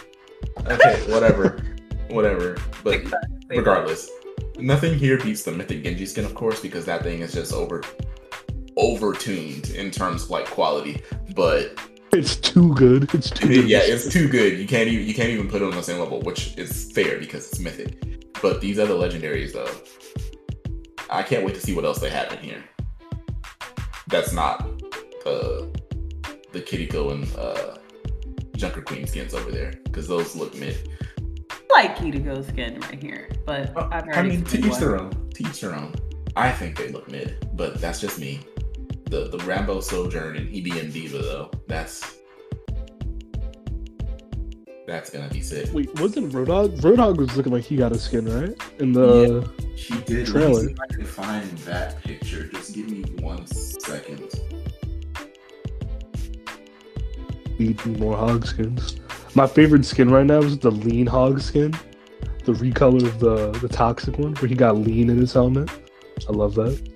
Okay, 0.66 1.10
whatever, 1.10 1.64
whatever. 2.10 2.58
But 2.84 2.92
Six-pack. 3.00 3.22
regardless, 3.48 4.10
nothing 4.58 4.98
here 4.98 5.16
beats 5.18 5.42
the 5.44 5.52
Mythic 5.52 5.82
Genji 5.84 6.04
skin, 6.04 6.24
of 6.26 6.34
course, 6.34 6.60
because 6.60 6.84
that 6.84 7.02
thing 7.02 7.20
is 7.20 7.32
just 7.32 7.52
over 7.54 7.82
over 8.76 9.12
tuned 9.12 9.70
in 9.70 9.90
terms 9.90 10.24
of 10.24 10.30
like 10.30 10.46
quality. 10.46 11.02
But 11.34 11.78
It's 12.12 12.36
too 12.36 12.74
good. 12.74 13.12
It's 13.14 13.30
too 13.30 13.48
good. 13.48 13.68
yeah, 13.68 13.80
it's 13.82 14.08
too 14.12 14.28
good. 14.28 14.58
You 14.58 14.66
can't 14.66 14.88
even 14.88 15.06
you 15.06 15.14
can't 15.14 15.30
even 15.30 15.48
put 15.48 15.62
it 15.62 15.64
on 15.66 15.72
the 15.72 15.82
same 15.82 15.98
level, 15.98 16.20
which 16.20 16.56
is 16.58 16.90
fair 16.92 17.18
because 17.18 17.48
it's 17.48 17.58
Mythic. 17.58 17.98
But 18.42 18.60
these 18.60 18.78
other 18.78 18.94
legendaries, 18.94 19.52
though, 19.52 19.70
I 21.08 21.22
can't 21.22 21.44
wait 21.44 21.54
to 21.54 21.60
see 21.60 21.74
what 21.74 21.84
else 21.84 22.00
they 22.00 22.10
have 22.10 22.32
in 22.32 22.38
here. 22.40 22.64
That's 24.08 24.32
not 24.32 24.62
uh, 25.24 25.62
the 26.52 26.60
Kiriko 26.60 27.12
and 27.12 27.28
uh, 27.36 27.76
Junker 28.56 28.82
Queen 28.82 29.06
skins 29.06 29.32
over 29.32 29.50
there 29.50 29.72
because 29.84 30.08
those 30.08 30.34
look 30.34 30.54
mid. 30.56 30.76
I 31.50 31.86
like 31.86 31.96
Kitago 31.96 32.46
skin 32.46 32.78
right 32.80 33.02
here, 33.02 33.30
but 33.46 33.70
I've 33.70 33.76
already. 34.04 34.10
I 34.18 34.22
mean, 34.22 34.44
to 34.44 34.58
each 34.58 34.76
their 34.76 34.98
own. 35.00 35.30
To 35.30 35.42
each 35.48 35.60
their 35.62 35.74
own. 35.74 35.94
I 36.36 36.50
think 36.50 36.76
they 36.76 36.88
look 36.88 37.10
mid, 37.10 37.48
but 37.54 37.80
that's 37.80 38.00
just 38.00 38.18
me. 38.18 38.40
The 39.12 39.28
the 39.28 39.44
Rambo 39.44 39.80
Sojourn 39.80 40.36
and 40.36 40.48
EDM 40.48 40.90
D.Va 40.90 41.18
though, 41.18 41.50
that's 41.66 42.16
that's 44.86 45.10
gonna 45.10 45.28
be 45.28 45.42
sick. 45.42 45.68
Wait, 45.74 45.92
wasn't 46.00 46.32
Roadhog? 46.32 46.80
Roadhog 46.80 47.18
was 47.18 47.36
looking 47.36 47.52
like 47.52 47.64
he 47.64 47.76
got 47.76 47.92
a 47.92 47.98
skin, 47.98 48.24
right? 48.24 48.56
In 48.78 48.94
the 48.94 49.46
She 49.76 50.00
did. 50.00 50.28
Trailer. 50.28 50.48
Let 50.48 50.62
me 50.62 50.66
see 50.68 50.72
if 50.72 50.80
I 50.80 50.86
can 50.86 51.04
find 51.04 51.58
that 51.58 52.02
picture. 52.02 52.44
Just 52.44 52.74
give 52.74 52.88
me 52.88 53.02
one 53.20 53.46
second. 53.46 54.32
need 57.58 57.84
more 57.98 58.16
hog 58.16 58.46
skins. 58.46 58.96
My 59.34 59.46
favorite 59.46 59.84
skin 59.84 60.10
right 60.10 60.24
now 60.24 60.38
is 60.38 60.58
the 60.58 60.70
lean 60.70 61.06
hog 61.06 61.42
skin. 61.42 61.74
The 62.46 62.54
recolor 62.54 63.04
of 63.04 63.20
the 63.20 63.50
the 63.58 63.68
toxic 63.68 64.18
one, 64.18 64.34
where 64.36 64.48
he 64.48 64.54
got 64.54 64.78
lean 64.78 65.10
in 65.10 65.18
his 65.18 65.34
helmet. 65.34 65.70
I 66.26 66.32
love 66.32 66.54
that. 66.54 66.91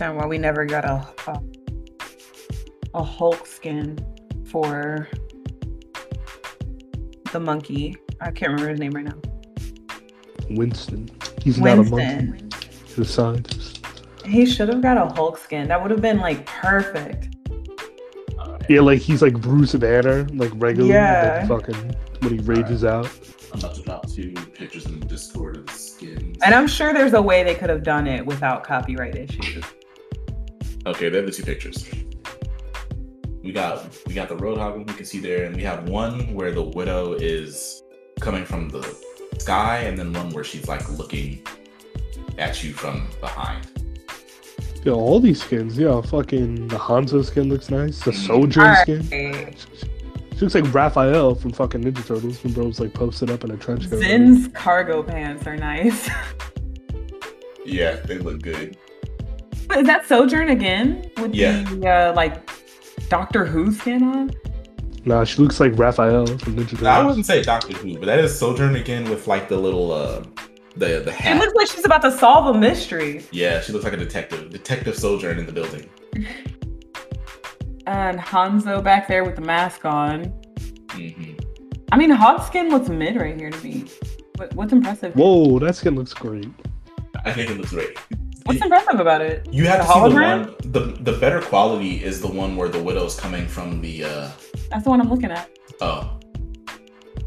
Understand 0.00 0.16
why 0.16 0.26
we 0.26 0.38
never 0.38 0.64
got 0.64 0.84
a 0.84 1.04
a, 1.26 1.40
a 2.94 3.02
Hulk 3.02 3.46
skin 3.46 3.98
for 4.46 5.08
the 7.32 7.40
monkey. 7.40 7.96
I 8.20 8.30
can't 8.30 8.52
remember 8.52 8.70
his 8.70 8.80
name 8.80 8.92
right 8.92 9.04
now. 9.04 9.20
Winston. 10.50 11.08
He's 11.42 11.58
not 11.58 11.78
a 11.78 11.82
monkey. 11.82 12.44
He's 12.86 12.98
a 12.98 13.04
scientist. 13.04 13.84
He 14.24 14.46
should 14.46 14.68
have 14.68 14.82
got 14.82 14.96
a 14.96 15.12
Hulk 15.14 15.36
skin. 15.38 15.66
That 15.68 15.82
would 15.82 15.90
have 15.90 16.00
been 16.00 16.18
like 16.20 16.46
perfect. 16.46 17.34
Yeah, 18.68 18.80
like 18.80 19.00
he's 19.00 19.22
like 19.22 19.40
Bruce 19.40 19.74
Banner, 19.74 20.28
like 20.34 20.52
regularly. 20.54 20.92
Yeah. 20.92 21.46
Like 21.48 21.66
fucking 21.66 21.96
when 22.20 22.38
he 22.38 22.44
rages 22.44 22.84
out. 22.84 23.10
I'm 23.52 23.58
about 23.58 23.74
to 23.74 23.82
drop 23.82 24.08
two 24.08 24.32
pictures 24.54 24.86
in 24.86 25.00
Discord 25.00 25.56
of 25.56 25.66
the 25.66 25.72
skins. 25.72 26.36
And 26.44 26.54
I'm 26.54 26.68
sure 26.68 26.92
there's 26.92 27.14
a 27.14 27.22
way 27.22 27.42
they 27.42 27.54
could 27.54 27.70
have 27.70 27.82
done 27.82 28.06
it 28.06 28.24
without 28.24 28.62
copyright 28.62 29.16
issues. 29.16 29.64
Okay, 30.88 31.08
they're 31.10 31.22
the 31.22 31.30
two 31.30 31.42
pictures. 31.42 31.86
We 33.42 33.52
got 33.52 33.86
we 34.06 34.14
got 34.14 34.28
the 34.28 34.36
Roadhog 34.36 34.72
one 34.76 34.86
we 34.86 34.94
can 34.94 35.04
see 35.04 35.20
there, 35.20 35.44
and 35.44 35.54
we 35.54 35.62
have 35.62 35.88
one 35.88 36.32
where 36.34 36.50
the 36.50 36.62
widow 36.62 37.12
is 37.14 37.82
coming 38.20 38.44
from 38.44 38.68
the 38.68 38.82
sky, 39.38 39.80
and 39.80 39.96
then 39.98 40.12
one 40.12 40.30
where 40.30 40.44
she's 40.44 40.66
like 40.66 40.88
looking 40.98 41.46
at 42.38 42.62
you 42.64 42.72
from 42.72 43.06
behind. 43.20 43.66
Yeah, 44.84 44.92
all 44.92 45.20
these 45.20 45.42
skins. 45.42 45.76
Yeah, 45.76 46.00
fucking 46.00 46.68
the 46.68 46.76
Hanzo 46.78 47.24
skin 47.24 47.48
looks 47.48 47.68
nice. 47.70 48.00
The 48.00 48.12
Mhm. 48.12 48.26
Sojourn 48.26 48.76
skin. 48.76 49.54
She 50.34 50.40
looks 50.44 50.54
like 50.54 50.72
Raphael 50.72 51.34
from 51.34 51.50
fucking 51.52 51.82
Ninja 51.82 52.06
Turtles 52.06 52.42
when 52.44 52.52
bro's 52.54 52.80
like 52.80 52.94
posted 52.94 53.28
up 53.30 53.44
in 53.44 53.50
a 53.50 53.56
trench 53.56 53.90
coat. 53.90 53.98
Zin's 53.98 54.48
cargo 54.54 55.02
pants 55.02 55.46
are 55.46 55.56
nice. 55.56 56.08
Yeah, 57.66 57.96
they 57.96 58.16
look 58.16 58.40
good. 58.40 58.78
Is 59.76 59.86
that 59.86 60.06
Sojourn 60.06 60.48
again 60.48 61.10
with 61.18 61.34
Yeah. 61.34 61.62
the 61.64 61.88
uh, 61.88 62.12
like 62.14 62.48
Doctor 63.08 63.44
Who 63.44 63.72
skin 63.72 64.02
on? 64.02 64.30
Nah, 65.04 65.24
she 65.24 65.40
looks 65.40 65.60
like 65.60 65.78
Raphael 65.78 66.26
from 66.26 66.56
Ninja 66.56 66.70
Turtles. 66.70 66.82
I 66.86 67.04
wouldn't 67.04 67.26
say 67.26 67.42
Doctor 67.42 67.72
Who, 67.74 67.94
but 67.98 68.06
that 68.06 68.18
is 68.18 68.36
Sojourn 68.38 68.76
again 68.76 69.08
with 69.08 69.26
like 69.26 69.48
the 69.48 69.56
little 69.56 69.92
uh 69.92 70.22
the 70.76 70.86
the 71.00 71.10
It 71.10 71.14
hat. 71.14 71.38
looks 71.38 71.54
like 71.54 71.68
she's 71.68 71.84
about 71.84 72.02
to 72.02 72.12
solve 72.12 72.54
a 72.54 72.58
mystery. 72.58 73.24
yeah, 73.30 73.60
she 73.60 73.72
looks 73.72 73.84
like 73.84 73.94
a 73.94 73.96
detective. 73.98 74.50
Detective 74.50 74.96
Sojourn 74.96 75.38
in 75.38 75.46
the 75.46 75.52
building. 75.52 75.88
And 77.86 78.18
Hanzo 78.18 78.84
back 78.84 79.08
there 79.08 79.24
with 79.24 79.34
the 79.36 79.40
mask 79.40 79.86
on. 79.86 80.24
hmm 80.92 81.32
I 81.90 81.96
mean, 81.96 82.10
Hog 82.10 82.42
skin 82.42 82.68
looks 82.68 82.90
mid 82.90 83.16
right 83.16 83.34
here 83.34 83.48
to 83.50 83.64
me. 83.64 83.86
What, 84.36 84.54
what's 84.54 84.72
impressive? 84.74 85.14
Whoa, 85.14 85.58
that 85.60 85.74
skin 85.74 85.94
looks 85.94 86.12
great. 86.12 86.48
I 87.24 87.32
think 87.32 87.50
it 87.50 87.56
looks 87.56 87.70
great. 87.70 87.96
What's 88.48 88.62
impressive 88.62 89.00
about 89.00 89.20
it? 89.20 89.46
You 89.52 89.66
have 89.66 89.78
The 89.80 89.84
to 89.86 89.92
see 89.92 90.00
the 90.00 90.06
hologram? 90.08 90.46
one. 90.46 90.72
The 90.72 91.10
the 91.12 91.18
better 91.18 91.40
quality 91.40 92.02
is 92.02 92.20
the 92.20 92.28
one 92.28 92.56
where 92.56 92.68
the 92.68 92.82
widow's 92.82 93.18
coming 93.18 93.46
from 93.46 93.80
the. 93.80 94.04
uh 94.04 94.30
That's 94.70 94.84
the 94.84 94.90
one 94.90 95.00
I'm 95.00 95.10
looking 95.10 95.30
at. 95.30 95.48
Oh, 95.80 96.18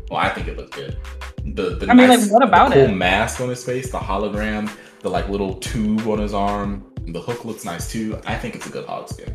well, 0.10 0.19
I 0.19 0.30
think 0.30 0.48
it 0.48 0.57
looks 0.57 0.76
good. 0.76 0.98
The 1.45 1.76
the 1.77 1.88
I 1.89 1.93
mean, 1.93 2.10
like, 2.10 2.19
nice- 2.19 2.30
what 2.31 2.43
about 2.43 2.69
the 2.69 2.76
cool 2.76 2.84
it? 2.85 2.91
mask 2.95 3.39
on 3.39 3.49
his 3.49 3.64
face, 3.64 3.91
the 3.91 3.98
hologram, 3.99 4.69
the 5.02 5.10
like 5.10 5.30
little 5.30 5.53
tube 5.56 6.07
on 6.07 6.19
his 6.19 6.34
arm, 6.34 6.84
the 7.07 7.22
hook 7.22 7.45
looks 7.45 7.64
nice 7.65 7.91
too. 7.91 8.19
I 8.26 8.35
think 8.35 8.56
it's 8.56 8.68
a 8.68 8.69
good 8.69 8.85
hog 8.85 9.07
skin. 9.10 9.34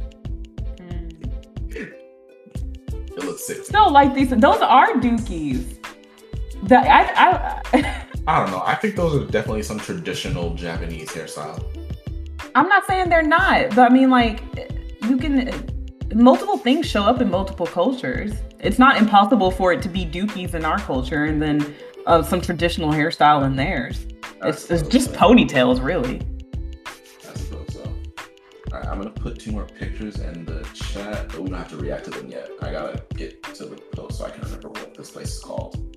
It 3.18 3.24
looks 3.24 3.46
sick. 3.46 3.64
Still 3.64 3.90
like 3.90 4.14
these. 4.14 4.30
Those 4.30 4.60
are 4.60 4.88
dookies. 4.94 5.78
The, 6.64 6.76
I, 6.78 7.62
I, 7.72 8.02
I 8.28 8.40
don't 8.40 8.50
know. 8.50 8.62
I 8.64 8.74
think 8.74 8.96
those 8.96 9.14
are 9.14 9.24
definitely 9.30 9.62
some 9.62 9.78
traditional 9.78 10.54
Japanese 10.54 11.10
hairstyle. 11.10 11.64
I'm 12.56 12.68
not 12.68 12.86
saying 12.86 13.08
they're 13.08 13.22
not, 13.22 13.70
but 13.70 13.90
I 13.90 13.94
mean, 13.94 14.10
like, 14.10 14.42
you 15.02 15.16
can. 15.16 15.72
Multiple 16.14 16.56
things 16.56 16.86
show 16.86 17.02
up 17.02 17.20
in 17.20 17.30
multiple 17.30 17.66
cultures. 17.66 18.32
It's 18.60 18.78
not 18.78 18.96
impossible 18.96 19.50
for 19.50 19.72
it 19.72 19.82
to 19.82 19.88
be 19.88 20.06
dookies 20.06 20.54
in 20.54 20.64
our 20.64 20.78
culture 20.78 21.24
and 21.24 21.42
then 21.42 21.74
uh, 22.06 22.22
some 22.22 22.40
traditional 22.40 22.90
hairstyle 22.90 23.44
in 23.44 23.56
theirs. 23.56 24.06
It's, 24.42 24.70
it's 24.70 24.88
just 24.88 25.12
ponytails, 25.12 25.84
really. 25.84 26.22
I 26.86 27.34
suppose 27.34 27.74
so. 27.74 27.82
All 27.82 28.78
right, 28.78 28.86
I'm 28.88 28.98
gonna 28.98 29.10
put 29.10 29.38
two 29.38 29.52
more 29.52 29.66
pictures 29.66 30.18
in 30.20 30.44
the 30.44 30.66
chat, 30.72 31.28
but 31.28 31.40
we 31.40 31.50
don't 31.50 31.58
have 31.58 31.70
to 31.70 31.76
react 31.76 32.04
to 32.04 32.10
them 32.10 32.30
yet. 32.30 32.50
I 32.62 32.70
gotta 32.72 33.02
get 33.14 33.42
to 33.54 33.66
the 33.66 33.76
post 33.76 34.18
so 34.18 34.26
I 34.26 34.30
can 34.30 34.42
remember 34.42 34.70
what 34.70 34.94
this 34.94 35.10
place 35.10 35.34
is 35.34 35.40
called. 35.40 35.95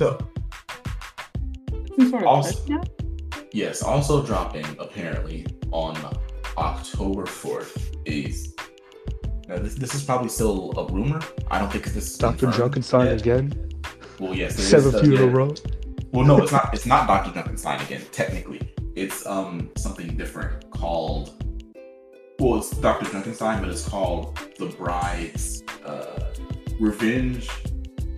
So, 0.00 0.16
sort 1.98 2.14
of 2.14 2.26
Also- 2.26 2.80
Yes, 3.52 3.82
also 3.82 4.24
dropping 4.24 4.64
apparently 4.78 5.44
on 5.72 5.94
October 6.56 7.26
4th 7.26 7.76
is. 8.06 8.54
Now 9.46 9.58
this, 9.58 9.74
this 9.74 9.94
is 9.94 10.02
probably 10.02 10.30
still 10.30 10.72
a 10.78 10.90
rumor. 10.90 11.20
I 11.50 11.58
don't 11.58 11.70
think 11.70 11.84
this 11.84 11.96
is 12.12 12.16
Dr. 12.16 12.46
confirmed 12.46 12.74
Junkenstein 12.76 13.04
yet. 13.10 13.20
again. 13.20 13.70
Well, 14.18 14.34
yes, 14.34 14.54
there 14.56 14.64
is 14.64 14.70
Seven 14.70 14.92
the- 14.92 15.00
few 15.02 15.16
in 15.16 15.22
a 15.22 15.26
row. 15.26 15.52
Well, 16.12 16.24
no, 16.24 16.38
it's 16.42 16.52
not. 16.52 16.72
It's 16.72 16.86
not 16.86 17.06
Dr. 17.06 17.38
Junkenstein 17.38 17.84
again. 17.84 18.00
Technically, 18.10 18.72
it's 18.96 19.26
um 19.26 19.68
something 19.76 20.16
different 20.16 20.70
called. 20.70 21.44
Well, 22.38 22.56
it's 22.60 22.70
Dr. 22.70 23.04
Junkenstein, 23.04 23.60
but 23.60 23.68
it's 23.68 23.86
called 23.86 24.38
the 24.58 24.66
Bride's 24.66 25.62
uh, 25.84 26.32
Revenge. 26.80 27.50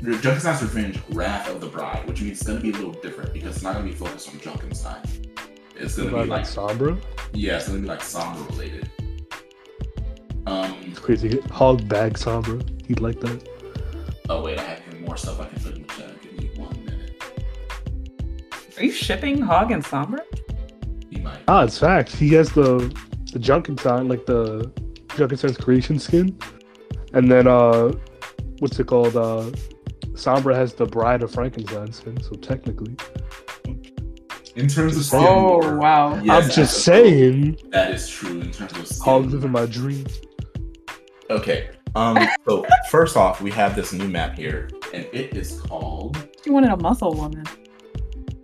Junkenstein's 0.03 0.63
Revenge: 0.63 0.99
Wrath 1.11 1.49
of 1.49 1.61
the 1.61 1.67
Bride, 1.69 2.07
which 2.09 2.21
means 2.23 2.41
it's 2.41 2.47
gonna 2.47 2.61
be 2.61 2.71
a 2.71 2.75
little 2.75 2.93
different 2.93 3.33
because 3.33 3.55
it's 3.57 3.63
not 3.65 3.75
gonna 3.75 3.87
be 3.87 3.93
focused 3.95 4.29
on 4.29 4.35
Junkenstein. 4.37 5.29
It's 5.77 5.97
gonna 5.97 6.11
Like, 6.11 6.25
be 6.25 6.31
like 6.31 6.45
Sombra. 6.45 7.01
yeah, 7.33 7.57
it's 7.57 7.69
gonna 7.69 7.81
be 7.81 7.87
like 7.87 8.01
Sombra 8.01 8.49
related. 8.51 8.91
Um. 10.47 10.75
It's 10.87 10.99
crazy. 10.99 11.41
Hog 11.53 11.87
bag 11.89 12.15
Sombra. 12.15 12.61
He'd 12.87 13.01
like 13.01 13.21
that. 13.21 13.49
Oh 14.29 14.43
wait, 14.43 14.59
I 14.59 14.63
have 14.63 14.81
even 14.89 15.05
more 15.05 15.17
stuff 15.17 15.41
I 15.41 15.45
can 15.47 15.61
put 15.63 15.77
in 15.77 15.83
the 15.83 15.89
chat. 15.89 16.21
Give 16.23 16.33
me 16.39 16.51
one 16.57 16.85
minute. 16.85 17.23
Are 18.77 18.85
you 18.85 18.91
shipping 18.93 19.41
Hog 19.41 19.71
and 19.71 19.85
Sombra? 19.85 20.21
He 21.11 21.21
might. 21.21 21.39
Ah, 21.47 21.63
it's 21.65 21.79
facts. 21.79 22.15
He 22.15 22.31
has 22.35 22.51
the 22.53 22.93
the 23.33 23.39
Junkenstein, 23.39 24.09
like 24.11 24.27
the 24.27 24.71
Junkenstein's 25.09 25.57
creation 25.57 25.99
skin, 25.99 26.37
and 27.15 27.31
then 27.31 27.47
uh, 27.47 27.93
what's 28.59 28.79
it 28.81 28.87
called? 28.89 29.17
Uh, 29.17 29.51
Sombra 30.23 30.55
has 30.55 30.75
the 30.75 30.87
Bride 30.87 31.23
of 31.23 31.33
Frankenstein 31.33 31.93
skin. 31.93 32.21
So 32.23 32.31
technically, 32.37 32.95
In 34.55 34.69
terms 34.69 34.97
of 34.97 35.05
skin 35.05 35.21
Oh, 35.21 35.59
lore, 35.59 35.77
wow. 35.79 36.21
yes, 36.23 36.45
I'm 36.45 36.51
just 36.51 36.77
a- 36.77 36.81
saying, 36.81 37.59
That 37.71 37.91
is 37.93 38.09
true 38.09 38.41
in 38.41 38.51
terms 38.51 38.73
of 38.77 38.87
skin. 38.87 39.05
Hog 39.05 39.23
lore. 39.23 39.31
living 39.33 39.51
my 39.51 39.67
dream. 39.67 40.07
Okay. 41.31 41.71
Um. 41.95 42.19
So 42.49 42.65
first 42.91 43.17
off, 43.17 43.41
we 43.43 43.51
have 43.53 43.75
this 43.77 43.93
new 43.93 44.09
map 44.09 44.35
here, 44.37 44.69
and 44.95 45.05
it 45.13 45.37
is 45.37 45.61
called. 45.61 46.17
She 46.45 46.51
wanted 46.51 46.71
a 46.71 46.77
muscle 46.77 47.13
woman. 47.15 47.45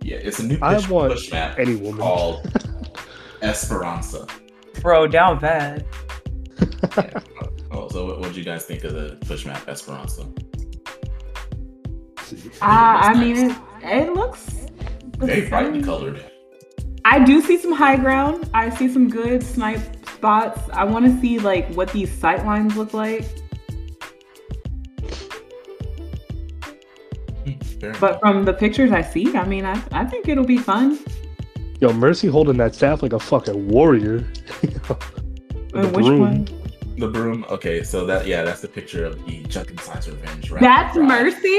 Yeah, 0.03 0.17
it's 0.17 0.39
a 0.39 0.43
new 0.45 0.57
I 0.61 0.75
push, 0.75 0.89
want 0.89 1.13
push 1.13 1.31
map 1.31 1.57
Any 1.59 1.75
woman. 1.75 1.99
called 2.01 2.51
Esperanza. 3.41 4.27
Bro, 4.81 5.07
down 5.07 5.39
bad. 5.39 5.85
Oh, 7.71 7.87
so 7.87 8.17
what 8.17 8.23
did 8.23 8.35
you 8.35 8.43
guys 8.43 8.65
think 8.65 8.83
of 8.83 8.93
the 8.93 9.17
push 9.27 9.45
map 9.45 9.67
Esperanza? 9.69 10.25
Uh, 12.33 12.37
I 12.61 13.13
looks 13.13 13.19
mean, 13.19 13.51
it, 13.51 13.57
it 13.83 14.13
looks. 14.13 14.65
Very 15.17 15.47
brightly 15.49 15.81
colored. 15.81 16.23
I 17.05 17.23
do 17.23 17.41
see 17.41 17.57
some 17.57 17.71
high 17.73 17.95
ground. 17.95 18.49
I 18.53 18.69
see 18.69 18.87
some 18.91 19.09
good 19.09 19.41
snipe 19.43 19.81
spots. 20.07 20.61
I 20.73 20.83
want 20.83 21.05
to 21.05 21.19
see 21.21 21.39
like 21.39 21.67
what 21.73 21.89
these 21.91 22.11
sight 22.11 22.45
lines 22.45 22.75
look 22.75 22.93
like. 22.93 23.23
Hmm, 27.45 27.53
fair 27.79 27.93
But 27.99 28.19
enough. 28.19 28.19
from 28.19 28.45
the 28.45 28.53
pictures 28.53 28.91
I 28.91 29.01
see, 29.01 29.35
I 29.35 29.45
mean, 29.45 29.65
I, 29.65 29.81
I 29.91 30.05
think 30.05 30.27
it'll 30.27 30.45
be 30.45 30.57
fun. 30.57 30.99
Yo, 31.79 31.93
Mercy 31.93 32.27
holding 32.27 32.57
that 32.57 32.75
staff 32.75 33.01
like 33.01 33.13
a 33.13 33.19
fucking 33.19 33.67
warrior. 33.69 34.19
Which 35.73 35.93
broom. 36.05 36.19
one? 36.19 36.47
The 36.99 37.07
broom. 37.07 37.45
Okay, 37.49 37.83
so 37.83 38.05
that 38.05 38.27
yeah, 38.27 38.43
that's 38.43 38.61
the 38.61 38.67
picture 38.67 39.05
of 39.05 39.25
the 39.25 39.43
Junkenstein's 39.43 40.07
Revenge. 40.07 40.51
Right? 40.51 40.61
That's 40.61 40.93
the 40.93 41.01
Bride. 41.01 41.23
Mercy. 41.23 41.57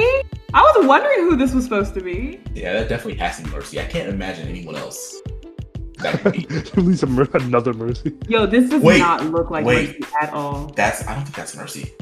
I 0.53 0.63
was 0.63 0.87
wondering 0.87 1.21
who 1.21 1.37
this 1.37 1.53
was 1.53 1.65
supposed 1.65 1.95
to 1.95 2.01
be. 2.01 2.41
Yeah, 2.55 2.73
that 2.75 2.89
definitely 2.89 3.19
has 3.19 3.39
to 3.39 3.45
be 3.45 3.51
Mercy. 3.51 3.81
I 3.81 3.85
can't 3.85 4.09
imagine 4.09 4.49
anyone 4.49 4.77
else. 4.77 5.21
That 5.99 6.21
could 6.21 6.33
be. 6.33 6.47
Release 6.75 7.03
a 7.03 7.07
another 7.07 7.73
Mercy. 7.73 8.17
Yo, 8.29 8.47
this 8.47 8.71
does 8.71 8.83
Wait, 8.83 8.99
not 8.99 9.25
look 9.27 9.51
like 9.51 9.65
wait. 9.65 10.01
Mercy 10.01 10.15
at 10.21 10.33
all. 10.33 10.67
That's. 10.77 11.07
I 11.07 11.15
don't 11.15 11.25
think 11.25 11.37
that's 11.37 11.57
Mercy. 11.57 11.93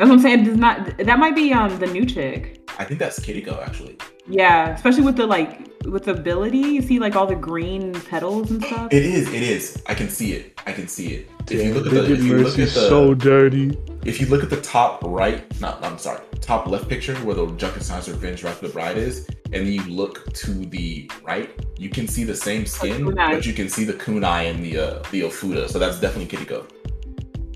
That's 0.00 0.08
what 0.08 0.16
I'm 0.16 0.22
saying. 0.22 0.40
It 0.40 0.44
does 0.44 0.56
not. 0.56 0.96
That 0.96 1.18
might 1.18 1.34
be 1.34 1.52
um 1.52 1.78
the 1.78 1.86
new 1.86 2.06
chick. 2.06 2.66
I 2.78 2.84
think 2.84 2.98
that's 2.98 3.20
Kiriko 3.20 3.62
actually. 3.62 3.98
Yeah, 4.26 4.70
especially 4.70 5.02
with 5.02 5.16
the 5.16 5.26
like 5.26 5.68
with 5.84 6.04
the 6.04 6.12
ability. 6.12 6.56
You 6.56 6.80
see 6.80 6.98
like 6.98 7.16
all 7.16 7.26
the 7.26 7.34
green 7.34 7.92
petals 7.92 8.50
and 8.50 8.64
stuff. 8.64 8.90
It 8.90 9.04
is. 9.04 9.28
It 9.28 9.42
is. 9.42 9.82
I 9.88 9.94
can 9.94 10.08
see 10.08 10.32
it. 10.32 10.58
I 10.66 10.72
can 10.72 10.88
see 10.88 11.08
it. 11.08 11.28
If 11.50 11.62
you 11.62 11.74
look 11.74 11.84
at 11.84 11.92
the, 11.92 12.00
Digit 12.00 12.18
if 12.18 12.24
you 12.24 12.38
look 12.38 12.52
at 12.52 12.56
the, 12.56 12.66
so 12.68 13.12
dirty. 13.12 13.78
if 14.06 14.22
you 14.22 14.26
look 14.28 14.42
at 14.42 14.48
the 14.48 14.62
top 14.62 15.02
right, 15.04 15.44
not 15.60 15.84
I'm 15.84 15.98
sorry, 15.98 16.22
top 16.40 16.66
left 16.66 16.88
picture 16.88 17.14
where 17.16 17.34
the 17.34 17.44
Junkenstein's 17.48 18.08
Revenge 18.08 18.42
Wrath 18.42 18.62
of 18.62 18.68
the 18.68 18.72
Bride 18.72 18.96
is, 18.96 19.28
and 19.52 19.66
then 19.66 19.66
you 19.66 19.82
look 19.82 20.32
to 20.32 20.64
the 20.64 21.10
right, 21.22 21.50
you 21.76 21.90
can 21.90 22.08
see 22.08 22.24
the 22.24 22.34
same 22.34 22.64
skin, 22.64 23.04
kunai. 23.04 23.34
but 23.34 23.44
you 23.44 23.52
can 23.52 23.68
see 23.68 23.84
the 23.84 23.92
kunai 23.92 24.50
and 24.50 24.64
the 24.64 24.78
uh, 24.78 25.02
the 25.10 25.20
Ofuda. 25.20 25.68
So 25.68 25.78
that's 25.78 26.00
definitely 26.00 26.34
Kiriko. 26.34 26.79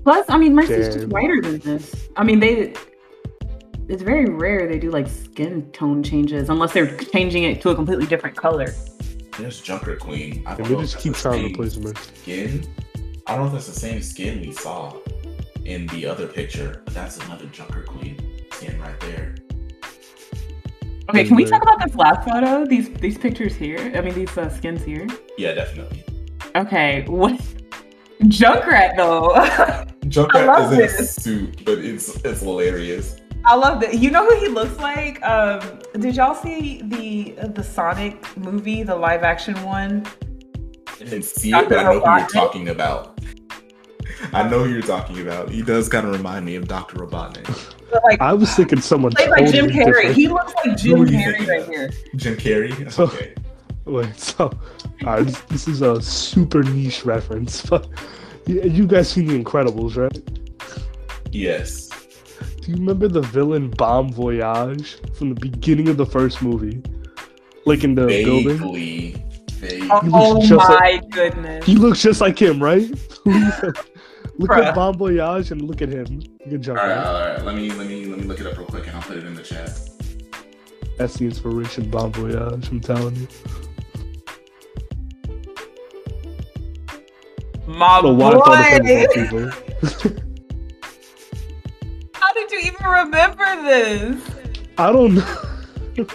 Plus, 0.05 0.23
I 0.29 0.37
mean, 0.37 0.53
Mercy's 0.53 0.93
just 0.93 1.07
whiter 1.07 1.41
than 1.41 1.57
this. 1.59 2.09
I 2.15 2.23
mean, 2.23 2.39
they. 2.39 2.75
It's 3.87 4.03
very 4.03 4.25
rare 4.25 4.67
they 4.67 4.77
do 4.77 4.91
like 4.91 5.07
skin 5.07 5.71
tone 5.71 6.03
changes 6.03 6.49
unless 6.49 6.73
they're 6.73 6.95
changing 6.97 7.43
it 7.43 7.59
to 7.61 7.69
a 7.69 7.75
completely 7.75 8.05
different 8.05 8.37
color. 8.37 8.67
There's 9.39 9.61
Junker 9.61 9.95
Queen. 9.95 10.43
I 10.45 10.51
don't 10.51 10.59
And 10.59 10.65
they 10.67 10.73
know 10.75 10.81
just 10.81 10.99
keep 10.99 11.13
the 11.13 11.19
trying 11.19 11.41
to 11.41 11.47
same 11.47 11.53
replace 11.53 11.77
Mercy. 11.77 12.15
Skin. 12.15 12.73
I 13.25 13.35
don't 13.35 13.41
know 13.41 13.47
if 13.47 13.53
that's 13.53 13.65
the 13.67 13.79
same 13.79 14.01
skin 14.03 14.41
we 14.41 14.51
saw 14.51 14.95
in 15.65 15.87
the 15.87 16.05
other 16.05 16.27
picture, 16.27 16.83
but 16.85 16.93
that's 16.93 17.17
another 17.25 17.47
Junker 17.47 17.81
Queen 17.81 18.43
skin 18.51 18.79
right 18.79 18.99
there. 19.01 19.35
Okay, 21.09 21.25
can 21.25 21.35
we 21.35 21.45
talk 21.45 21.63
about 21.63 21.83
this 21.83 21.95
last 21.95 22.27
photo? 22.29 22.63
These 22.63 22.89
these 22.93 23.17
pictures 23.17 23.55
here. 23.55 23.91
I 23.95 24.01
mean, 24.01 24.13
these 24.13 24.37
uh, 24.37 24.49
skins 24.49 24.83
here. 24.83 25.07
Yeah, 25.39 25.53
definitely. 25.55 26.03
Okay, 26.55 27.05
what? 27.07 27.39
Junkrat 28.23 28.95
though. 28.97 29.33
Junkrat 30.09 30.47
love 30.47 30.73
is 30.73 30.95
in 30.95 31.01
a 31.03 31.07
suit, 31.07 31.65
but 31.65 31.79
it's 31.79 32.15
it's 32.23 32.41
hilarious. 32.41 33.17
I 33.45 33.55
love 33.55 33.79
that. 33.81 33.95
You 33.99 34.09
know 34.09 34.25
who 34.27 34.35
he 34.39 34.47
looks 34.47 34.77
like? 34.79 35.21
Um, 35.23 35.79
did 35.99 36.15
y'all 36.15 36.33
see 36.35 36.81
the 36.83 37.47
the 37.49 37.63
Sonic 37.63 38.35
movie, 38.37 38.83
the 38.83 38.95
live 38.95 39.23
action 39.23 39.61
one? 39.63 40.05
didn't 40.97 41.23
see 41.25 41.51
it, 41.51 41.67
but 41.69 41.77
I 41.79 41.83
know 41.83 41.99
who 41.99 42.19
you're 42.19 42.27
talking 42.29 42.69
about. 42.69 43.19
I 44.33 44.47
know 44.47 44.63
who 44.63 44.71
you're 44.71 44.81
talking 44.81 45.19
about. 45.21 45.49
He 45.49 45.61
does 45.61 45.89
kind 45.89 46.07
of 46.07 46.13
remind 46.13 46.45
me 46.45 46.55
of 46.55 46.67
Dr. 46.69 46.97
Robotnik. 46.99 47.47
like, 48.05 48.21
I 48.21 48.33
was 48.33 48.53
thinking 48.55 48.79
someone 48.79 49.11
played 49.11 49.29
by 49.29 49.43
Jim 49.43 49.67
Carrey. 49.67 49.85
different. 49.85 50.15
He 50.15 50.27
looks 50.29 50.53
like 50.65 50.77
Jim 50.77 50.97
Who 50.97 51.03
are 51.03 51.07
you 51.07 51.17
Carrey 51.17 51.47
right 51.47 51.61
of? 51.61 51.67
here. 51.67 51.89
Jim 52.15 52.35
Carrey? 52.37 52.91
So- 52.91 53.03
Okay. 53.05 53.33
Wait, 53.85 54.15
so 54.19 54.51
uh, 55.05 55.23
this, 55.23 55.39
this 55.41 55.67
is 55.67 55.81
a 55.81 56.01
super 56.01 56.63
niche 56.63 57.05
reference, 57.05 57.65
but 57.65 57.87
you, 58.47 58.61
you 58.63 58.87
guys 58.87 59.09
seen 59.09 59.27
The 59.27 59.41
Incredibles, 59.41 59.95
right? 59.95 60.17
Yes. 61.31 61.89
Do 62.61 62.71
you 62.71 62.77
remember 62.77 63.07
the 63.07 63.21
villain 63.21 63.69
Bomb 63.69 64.11
Voyage 64.11 64.97
from 65.15 65.29
the 65.29 65.39
beginning 65.39 65.87
of 65.89 65.97
the 65.97 66.05
first 66.05 66.41
movie? 66.41 66.81
Like 67.65 67.83
in 67.83 67.95
the 67.95 68.07
building? 68.07 68.57
Vaguely. 68.57 69.23
Vaguely. 69.51 69.89
Oh 69.91 70.33
looks 70.33 70.49
just 70.49 70.69
my 70.69 71.01
goodness. 71.11 71.65
He 71.65 71.75
looks 71.75 72.01
just 72.01 72.21
like 72.21 72.39
him, 72.39 72.61
right? 72.61 72.89
look 73.25 74.51
Bruh. 74.51 74.65
at 74.65 74.75
Bomb 74.75 74.97
Voyage 74.97 75.51
and 75.51 75.61
look 75.61 75.81
at 75.81 75.89
him. 75.89 76.21
Good 76.49 76.61
job. 76.61 76.77
All 76.77 76.87
right, 76.87 76.95
man. 76.95 77.05
all 77.05 77.13
right. 77.13 77.45
Let 77.45 77.55
me 77.55 77.71
let 77.71 77.87
me 77.87 78.05
let 78.05 78.19
me 78.19 78.25
look 78.25 78.39
it 78.39 78.47
up 78.47 78.57
real 78.57 78.67
quick, 78.67 78.87
and 78.87 78.95
I'll 78.95 79.01
put 79.03 79.17
it 79.17 79.25
in 79.25 79.35
the 79.35 79.43
chat. 79.43 79.77
That's 80.97 81.15
the 81.15 81.25
inspiration, 81.25 81.89
Bomb 81.89 82.13
Voyage, 82.13 82.69
I'm 82.69 82.79
telling 82.79 83.15
you. 83.15 83.27
My 87.75 87.87
I 87.87 88.01
don't 88.01 88.17
know 88.17 88.37
why 88.37 88.79
I 88.81 89.05
thought 89.05 89.17
of 89.17 89.31
boy. 89.31 89.49
How 92.13 92.31
did 92.33 92.49
you 92.49 92.59
even 92.59 92.85
remember 92.85 93.63
this? 93.63 94.23
I 94.77 94.93
don't 94.93 95.15
know. 95.15 95.35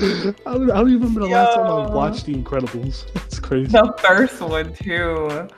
I 0.00 0.52
don't, 0.52 0.70
I 0.70 0.76
don't 0.76 0.90
even 0.90 1.00
remember 1.00 1.20
the 1.22 1.26
last 1.26 1.56
time 1.56 1.66
I 1.66 1.92
watched 1.92 2.26
The 2.26 2.36
Incredibles. 2.36 3.12
That's 3.14 3.40
crazy. 3.40 3.72
The 3.72 3.92
first 3.98 4.40
one 4.40 4.72
too. 4.74 5.48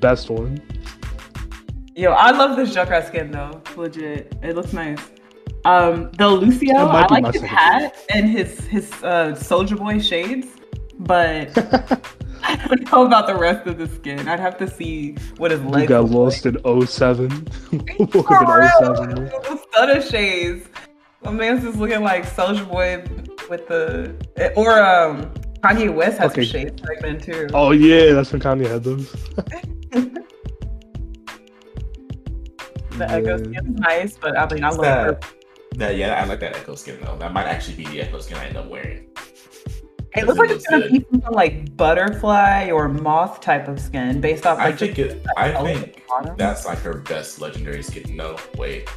Best 0.00 0.28
one. 0.28 0.60
Yo, 1.96 2.12
I 2.12 2.32
love 2.32 2.54
this 2.54 2.76
Junkrat 2.76 3.06
skin 3.08 3.30
though. 3.30 3.62
Legit, 3.76 4.36
it 4.42 4.56
looks 4.56 4.74
nice. 4.74 5.00
Um, 5.64 6.10
the 6.18 6.28
Lucio, 6.28 6.76
I 6.76 7.06
like 7.06 7.32
his 7.32 7.42
hat 7.42 7.96
and 8.10 8.28
his 8.28 8.60
his 8.66 8.92
uh, 9.02 9.34
Soldier 9.34 9.76
Boy 9.76 10.00
shades, 10.00 10.48
but 10.98 11.48
I 12.42 12.56
don't 12.66 12.90
know 12.92 13.06
about 13.06 13.26
the 13.26 13.34
rest 13.36 13.66
of 13.66 13.78
the 13.78 13.86
skin. 13.88 14.28
I'd 14.28 14.40
have 14.40 14.56
to 14.58 14.68
see 14.70 15.16
what 15.38 15.50
his 15.50 15.60
You 15.60 15.68
legs. 15.68 15.88
got 15.88 16.04
look 16.04 16.12
lost 16.12 16.46
in 16.46 16.56
07. 16.86 17.28
like. 17.72 17.98
Woke 18.14 18.26
For 18.28 18.34
up 18.34 18.42
in 18.42 18.48
real, 18.86 18.96
07. 18.96 19.24
man. 19.24 19.30
the 19.72 20.00
shades. 20.08 20.68
My 21.24 21.30
man's 21.32 21.62
just 21.64 21.78
looking 21.78 22.02
like 22.02 22.24
Soldier 22.24 22.64
Boy 22.64 23.04
with 23.50 23.66
the 23.68 24.14
or 24.56 24.80
um 24.82 25.32
Kanye 25.62 25.92
West 25.92 26.18
has 26.18 26.30
Okay. 26.30 26.44
some 26.44 26.60
shades 26.60 26.80
back 26.80 27.00
then 27.00 27.18
too. 27.20 27.48
Oh, 27.52 27.72
yeah, 27.72 28.12
that's 28.12 28.32
when 28.32 28.40
Kanye 28.40 28.68
had 28.68 28.84
those. 28.84 29.10
the 32.92 33.06
Echo 33.10 33.30
Yeah. 33.30 33.36
skin 33.38 33.54
is 33.56 33.80
nice, 33.80 34.16
but 34.16 34.38
I 34.38 34.46
mean 34.54 34.64
I 34.64 34.68
love 34.70 34.80
That- 34.82 35.20
purple. 35.20 35.28
That 35.76 35.96
yeah, 35.96 36.20
I 36.20 36.24
like 36.26 36.40
that 36.40 36.56
Echo 36.56 36.74
skin 36.76 36.98
though. 37.02 37.16
That 37.18 37.32
might 37.32 37.44
actually 37.46 37.76
be 37.76 37.84
the 37.86 38.00
Echo 38.02 38.18
skin 38.20 38.38
I 38.38 38.46
end 38.46 38.56
up 38.56 38.68
wearing. 38.68 39.07
It 40.16 40.26
looks 40.26 40.38
like 40.38 40.50
It 40.50 40.56
it's 40.56 40.66
gonna 40.66 40.88
be 40.88 41.04
some 41.10 41.32
like 41.32 41.76
butterfly 41.76 42.70
or 42.70 42.88
moth 42.88 43.40
type 43.40 43.68
of 43.68 43.78
skin 43.80 44.20
based 44.20 44.46
off 44.46 44.58
I 44.58 44.72
think 44.72 44.98
it. 44.98 45.24
I 45.36 45.52
color 45.52 45.68
at 45.68 45.74
the 45.76 45.80
think 45.82 46.36
that's 46.38 46.64
like 46.66 46.78
her 46.78 46.94
best 46.98 47.40
legendary 47.40 47.82
skin. 47.82 48.16
No, 48.16 48.36
wait. 48.56 48.88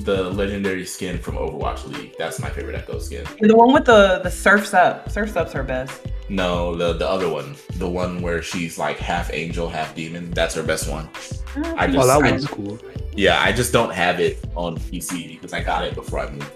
The 0.00 0.24
legendary 0.30 0.84
skin 0.86 1.18
from 1.18 1.36
Overwatch 1.36 1.86
League. 1.86 2.14
That's 2.18 2.38
my 2.40 2.48
favorite 2.50 2.74
Echo 2.76 2.98
skin. 2.98 3.24
the 3.40 3.54
one 3.56 3.72
with 3.72 3.84
the 3.84 4.20
the 4.22 4.30
surfs 4.30 4.74
up. 4.74 5.10
Surfs 5.10 5.36
up's 5.36 5.52
her 5.52 5.62
best. 5.62 6.06
No, 6.28 6.74
the 6.74 6.94
the 6.94 7.08
other 7.08 7.28
one, 7.28 7.56
the 7.76 7.88
one 7.88 8.22
where 8.22 8.42
she's 8.42 8.78
like 8.78 8.98
half 8.98 9.32
angel, 9.32 9.68
half 9.68 9.94
demon. 9.94 10.30
That's 10.30 10.54
her 10.54 10.62
best 10.62 10.88
one. 10.90 11.08
Mm. 11.54 11.74
I 11.76 11.84
Oh, 11.86 11.92
just, 11.92 12.08
that 12.08 12.22
I- 12.24 12.54
cool. 12.54 12.78
yeah, 13.14 13.40
I 13.42 13.52
just 13.52 13.72
don't 13.72 13.92
have 13.92 14.18
it 14.20 14.42
on 14.56 14.76
PC 14.78 15.28
because 15.28 15.52
I 15.52 15.62
got 15.62 15.84
it 15.84 15.94
before 15.94 16.20
I 16.20 16.30
moved. 16.30 16.50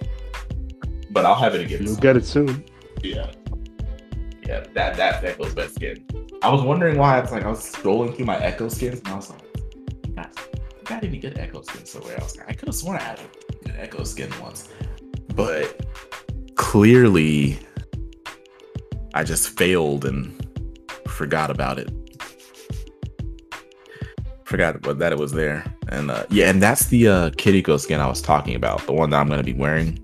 But 1.10 1.26
I'll 1.26 1.34
have 1.34 1.54
it 1.54 1.60
again. 1.60 1.82
You'll 1.84 1.96
get 1.96 2.16
it 2.16 2.24
soon. 2.24 2.64
Yeah, 3.02 3.30
yeah, 4.46 4.64
that 4.74 4.96
that 4.96 5.24
Echo's 5.24 5.54
best 5.54 5.74
skin. 5.74 6.06
I 6.42 6.50
was 6.50 6.62
wondering 6.62 6.98
why. 6.98 7.18
It's 7.18 7.32
like 7.32 7.44
I 7.44 7.48
was 7.48 7.60
scrolling 7.60 8.14
through 8.14 8.26
my 8.26 8.38
Echo 8.38 8.68
skins 8.68 9.00
and 9.00 9.08
I 9.08 9.16
was 9.16 9.30
like, 9.30 10.14
"God, 10.14 10.28
got 10.84 11.04
any 11.04 11.18
good 11.18 11.38
Echo 11.38 11.62
skins 11.62 11.90
somewhere 11.90 12.18
else?" 12.20 12.36
I 12.46 12.52
could 12.52 12.68
have 12.68 12.74
sworn 12.74 12.98
I 12.98 13.02
had 13.02 13.20
a 13.20 13.64
good 13.64 13.74
Echo 13.76 14.04
skin 14.04 14.30
once, 14.40 14.68
but 15.34 15.84
clearly, 16.54 17.58
I 19.14 19.24
just 19.24 19.56
failed 19.58 20.04
and 20.04 20.32
forgot 21.08 21.50
about 21.50 21.78
it. 21.78 21.90
Forgot 24.44 24.86
what 24.86 24.98
that 25.00 25.12
it 25.12 25.18
was 25.18 25.32
there, 25.32 25.64
and 25.88 26.10
uh, 26.10 26.24
yeah, 26.30 26.48
and 26.50 26.62
that's 26.62 26.86
the 26.86 27.08
uh, 27.08 27.30
Kiriko 27.30 27.80
skin 27.80 28.00
I 28.00 28.06
was 28.06 28.22
talking 28.22 28.54
about, 28.54 28.86
the 28.86 28.92
one 28.92 29.10
that 29.10 29.20
I'm 29.20 29.28
gonna 29.28 29.42
be 29.42 29.52
wearing, 29.52 29.98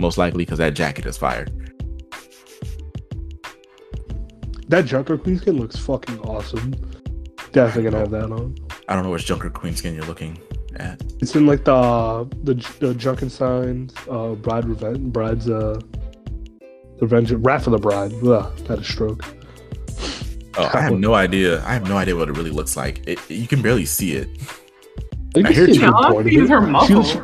most 0.00 0.18
likely 0.18 0.44
because 0.44 0.58
that 0.58 0.74
jacket 0.74 1.06
is 1.06 1.16
fired. 1.16 1.65
That 4.68 4.84
Junker 4.84 5.16
Queen 5.16 5.38
skin 5.38 5.58
looks 5.58 5.76
fucking 5.76 6.18
awesome. 6.20 6.74
Definitely 7.52 7.84
gonna 7.90 7.98
have 7.98 8.10
that 8.10 8.30
on. 8.32 8.54
I 8.88 8.94
don't 8.94 9.04
know 9.04 9.10
which 9.10 9.24
Junker 9.26 9.50
Queen 9.50 9.74
skin 9.74 9.94
you're 9.94 10.04
looking 10.04 10.38
at. 10.76 11.00
It's 11.20 11.34
in 11.36 11.46
like 11.46 11.64
the 11.64 12.28
the 12.42 12.54
the 12.80 12.94
Junkenstein 12.94 13.90
uh 14.10 14.34
Bride 14.34 14.64
Revenge 14.66 14.98
Bride's 15.12 15.48
uh 15.48 15.80
the 16.60 17.02
Revenge 17.02 17.32
Wrath 17.32 17.66
of 17.66 17.72
the 17.72 17.78
Bride. 17.78 18.12
Ugh, 18.24 18.52
had 18.68 18.78
a 18.80 18.84
stroke. 18.84 19.24
Oh, 20.58 20.70
I 20.72 20.80
have 20.80 20.94
no 20.94 21.14
idea. 21.14 21.62
I 21.66 21.74
have 21.74 21.86
no 21.88 21.96
idea 21.98 22.16
what 22.16 22.28
it 22.28 22.36
really 22.36 22.50
looks 22.50 22.76
like. 22.76 23.06
It, 23.06 23.18
you 23.30 23.46
can 23.46 23.60
barely 23.62 23.84
see 23.84 24.12
it. 24.12 24.28
You 25.34 25.44
I 25.46 25.52
hear 25.52 25.66
see 25.66 25.74
you. 25.74 25.80
good 25.80 25.90
All 25.92 26.06
I 26.06 26.10
part 26.12 26.26
of 26.26 26.32
see 26.32 26.38
is 26.38 26.44
it. 26.44 26.50
her 26.50 26.64
She 26.64 26.70
muscle. 26.72 26.96
looks- 26.96 27.16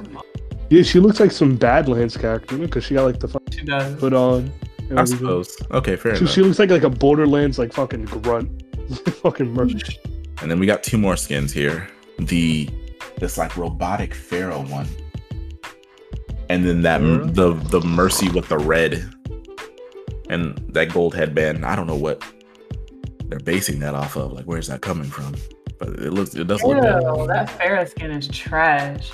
yeah, 0.70 0.82
she 0.82 1.00
looks 1.00 1.18
like 1.20 1.30
some 1.30 1.56
Badlands 1.56 2.16
character 2.16 2.56
because 2.58 2.84
she 2.84 2.94
got 2.94 3.04
like 3.04 3.20
the 3.20 3.28
fucking 3.28 3.58
She 3.58 3.64
does. 3.64 3.98
hood 4.00 4.14
on. 4.14 4.50
And 4.92 4.98
I 5.00 5.02
everything. 5.02 5.18
suppose. 5.18 5.56
Okay, 5.70 5.96
fair 5.96 6.14
She, 6.16 6.20
enough. 6.22 6.34
she 6.34 6.42
looks 6.42 6.58
like 6.58 6.70
like 6.70 6.82
a 6.82 6.90
Borderlands 6.90 7.58
like 7.58 7.72
fucking 7.72 8.04
grunt, 8.04 8.50
fucking 9.22 9.50
merch. 9.52 9.98
And 10.40 10.50
then 10.50 10.58
we 10.58 10.66
got 10.66 10.82
two 10.82 10.98
more 10.98 11.16
skins 11.16 11.52
here. 11.52 11.88
The 12.18 12.68
this 13.18 13.38
like 13.38 13.56
robotic 13.56 14.12
pharaoh 14.14 14.62
one, 14.66 14.86
and 16.50 16.64
then 16.64 16.82
that 16.82 16.98
the 17.34 17.54
the 17.54 17.80
mercy 17.80 18.28
with 18.30 18.48
the 18.48 18.58
red, 18.58 19.10
and 20.28 20.56
that 20.74 20.92
gold 20.92 21.14
headband. 21.14 21.64
I 21.64 21.74
don't 21.74 21.86
know 21.86 21.96
what 21.96 22.22
they're 23.26 23.38
basing 23.40 23.78
that 23.80 23.94
off 23.94 24.16
of. 24.16 24.32
Like, 24.32 24.44
where's 24.44 24.66
that 24.68 24.82
coming 24.82 25.08
from? 25.08 25.34
But 25.78 25.88
it 26.00 26.12
looks 26.12 26.34
it 26.34 26.46
does 26.46 26.62
look 26.62 26.76
Ew, 26.76 26.82
good. 26.82 27.30
that 27.30 27.48
Pharaoh 27.50 27.84
skin 27.86 28.10
is 28.10 28.28
trash. 28.28 29.10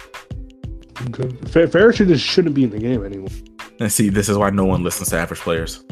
Okay. 1.09 1.29
Fa- 1.47 1.69
Pharah 1.69 1.95
should 1.95 2.09
just 2.09 2.25
shouldn't 2.25 2.55
be 2.57 2.65
in 2.65 2.71
the 2.71 2.79
game 2.81 3.05
anymore. 3.05 3.29
And 3.81 3.93
see, 3.93 4.09
this 4.09 4.29
is 4.29 4.37
why 4.37 4.51
no 4.51 4.65
one 4.65 4.83
listens 4.83 5.11
to 5.11 5.17
average 5.19 5.41
players. 5.41 5.85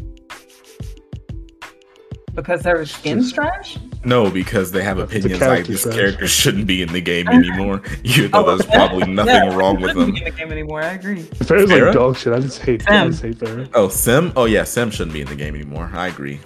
Because 2.34 2.60
their 2.62 2.84
skin's 2.84 3.32
trash? 3.32 3.78
No, 4.04 4.30
because 4.30 4.70
they 4.70 4.82
have 4.82 4.98
The 4.98 5.04
opinions 5.04 5.40
like 5.40 5.66
this 5.66 5.84
trash. 5.84 5.94
character 5.94 6.26
shouldn't 6.26 6.66
be 6.66 6.82
in 6.82 6.92
the 6.92 7.00
game 7.00 7.26
anymore, 7.32 7.80
You 8.04 8.28
though 8.28 8.44
Oh, 8.44 8.56
there's 8.56 8.66
probably 8.70 9.06
nothing 9.10 9.34
yeah, 9.34 9.54
wrong 9.56 9.78
she 9.78 9.82
with 9.84 9.92
shouldn't 9.92 10.06
them. 10.06 10.14
be 10.14 10.18
in 10.18 10.24
the 10.24 10.30
game 10.38 10.52
anymore. 10.52 10.82
I 10.82 10.92
agree. 10.92 11.22
Pharah's 11.22 11.70
Pharah? 11.70 11.86
like 11.86 11.94
dog 11.94 12.16
shit. 12.18 12.32
I 12.34 12.40
just 12.40 12.58
hate. 12.60 12.82
I 12.88 12.92
Sam. 12.92 13.10
just 13.10 13.22
hate 13.22 13.38
Pharah. 13.38 13.70
Oh, 13.74 13.88
Sym? 13.88 14.32
Oh, 14.36 14.44
yeah, 14.44 14.64
Sym 14.64 14.90
shouldn't 14.90 15.14
be 15.14 15.22
in 15.22 15.28
the 15.28 15.34
game 15.36 15.54
anymore. 15.54 15.90
I 15.94 16.08
agree. 16.08 16.38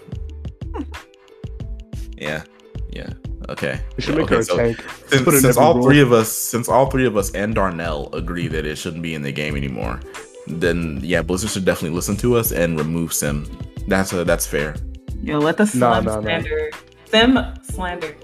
yeah, 2.17 2.45
yeah, 2.93 3.11
okay. 3.49 3.81
We 3.97 4.03
should 4.03 4.15
Yeah, 4.15 4.21
make 4.21 4.29
her 4.31 4.37
okay, 4.37 4.41
a 4.43 4.45
so 4.45 4.57
tank. 4.57 4.85
Since, 5.09 5.23
put 5.23 5.31
her 5.33 5.37
in 5.39 5.43
since 5.43 5.57
all 5.57 5.75
role. 5.75 5.83
three 5.83 6.01
of 6.01 6.13
us, 6.13 6.31
since 6.31 6.69
all 6.69 6.89
three 6.89 7.07
of 7.07 7.17
us 7.17 7.33
and 7.33 7.53
Darnell 7.55 8.11
agree 8.15 8.47
that 8.47 8.65
it 8.65 8.77
shouldn't 8.77 9.03
be 9.03 9.15
in 9.15 9.23
the 9.23 9.33
game 9.33 9.57
anymore, 9.57 9.99
then 10.59 11.01
yeah, 11.03 11.23
Blizzard 11.23 11.51
should 11.51 11.65
definitely 11.65 11.95
listen 11.95 12.17
to 12.19 12.37
us 12.37 12.51
and 12.53 12.79
remove 12.79 13.13
Sym. 13.13 13.47
That's 13.87 14.13
uh, 14.13 14.25
that's 14.25 14.47
fair. 14.47 14.75
Yo, 15.23 15.39
let 15.39 15.57
the 15.59 15.67
slim 15.67 15.81
Nah, 15.81 16.01
nah, 16.01 16.15
nah. 16.17 16.23
slander. 16.23 16.71
Sym 17.07 17.39
slander. 17.63 18.17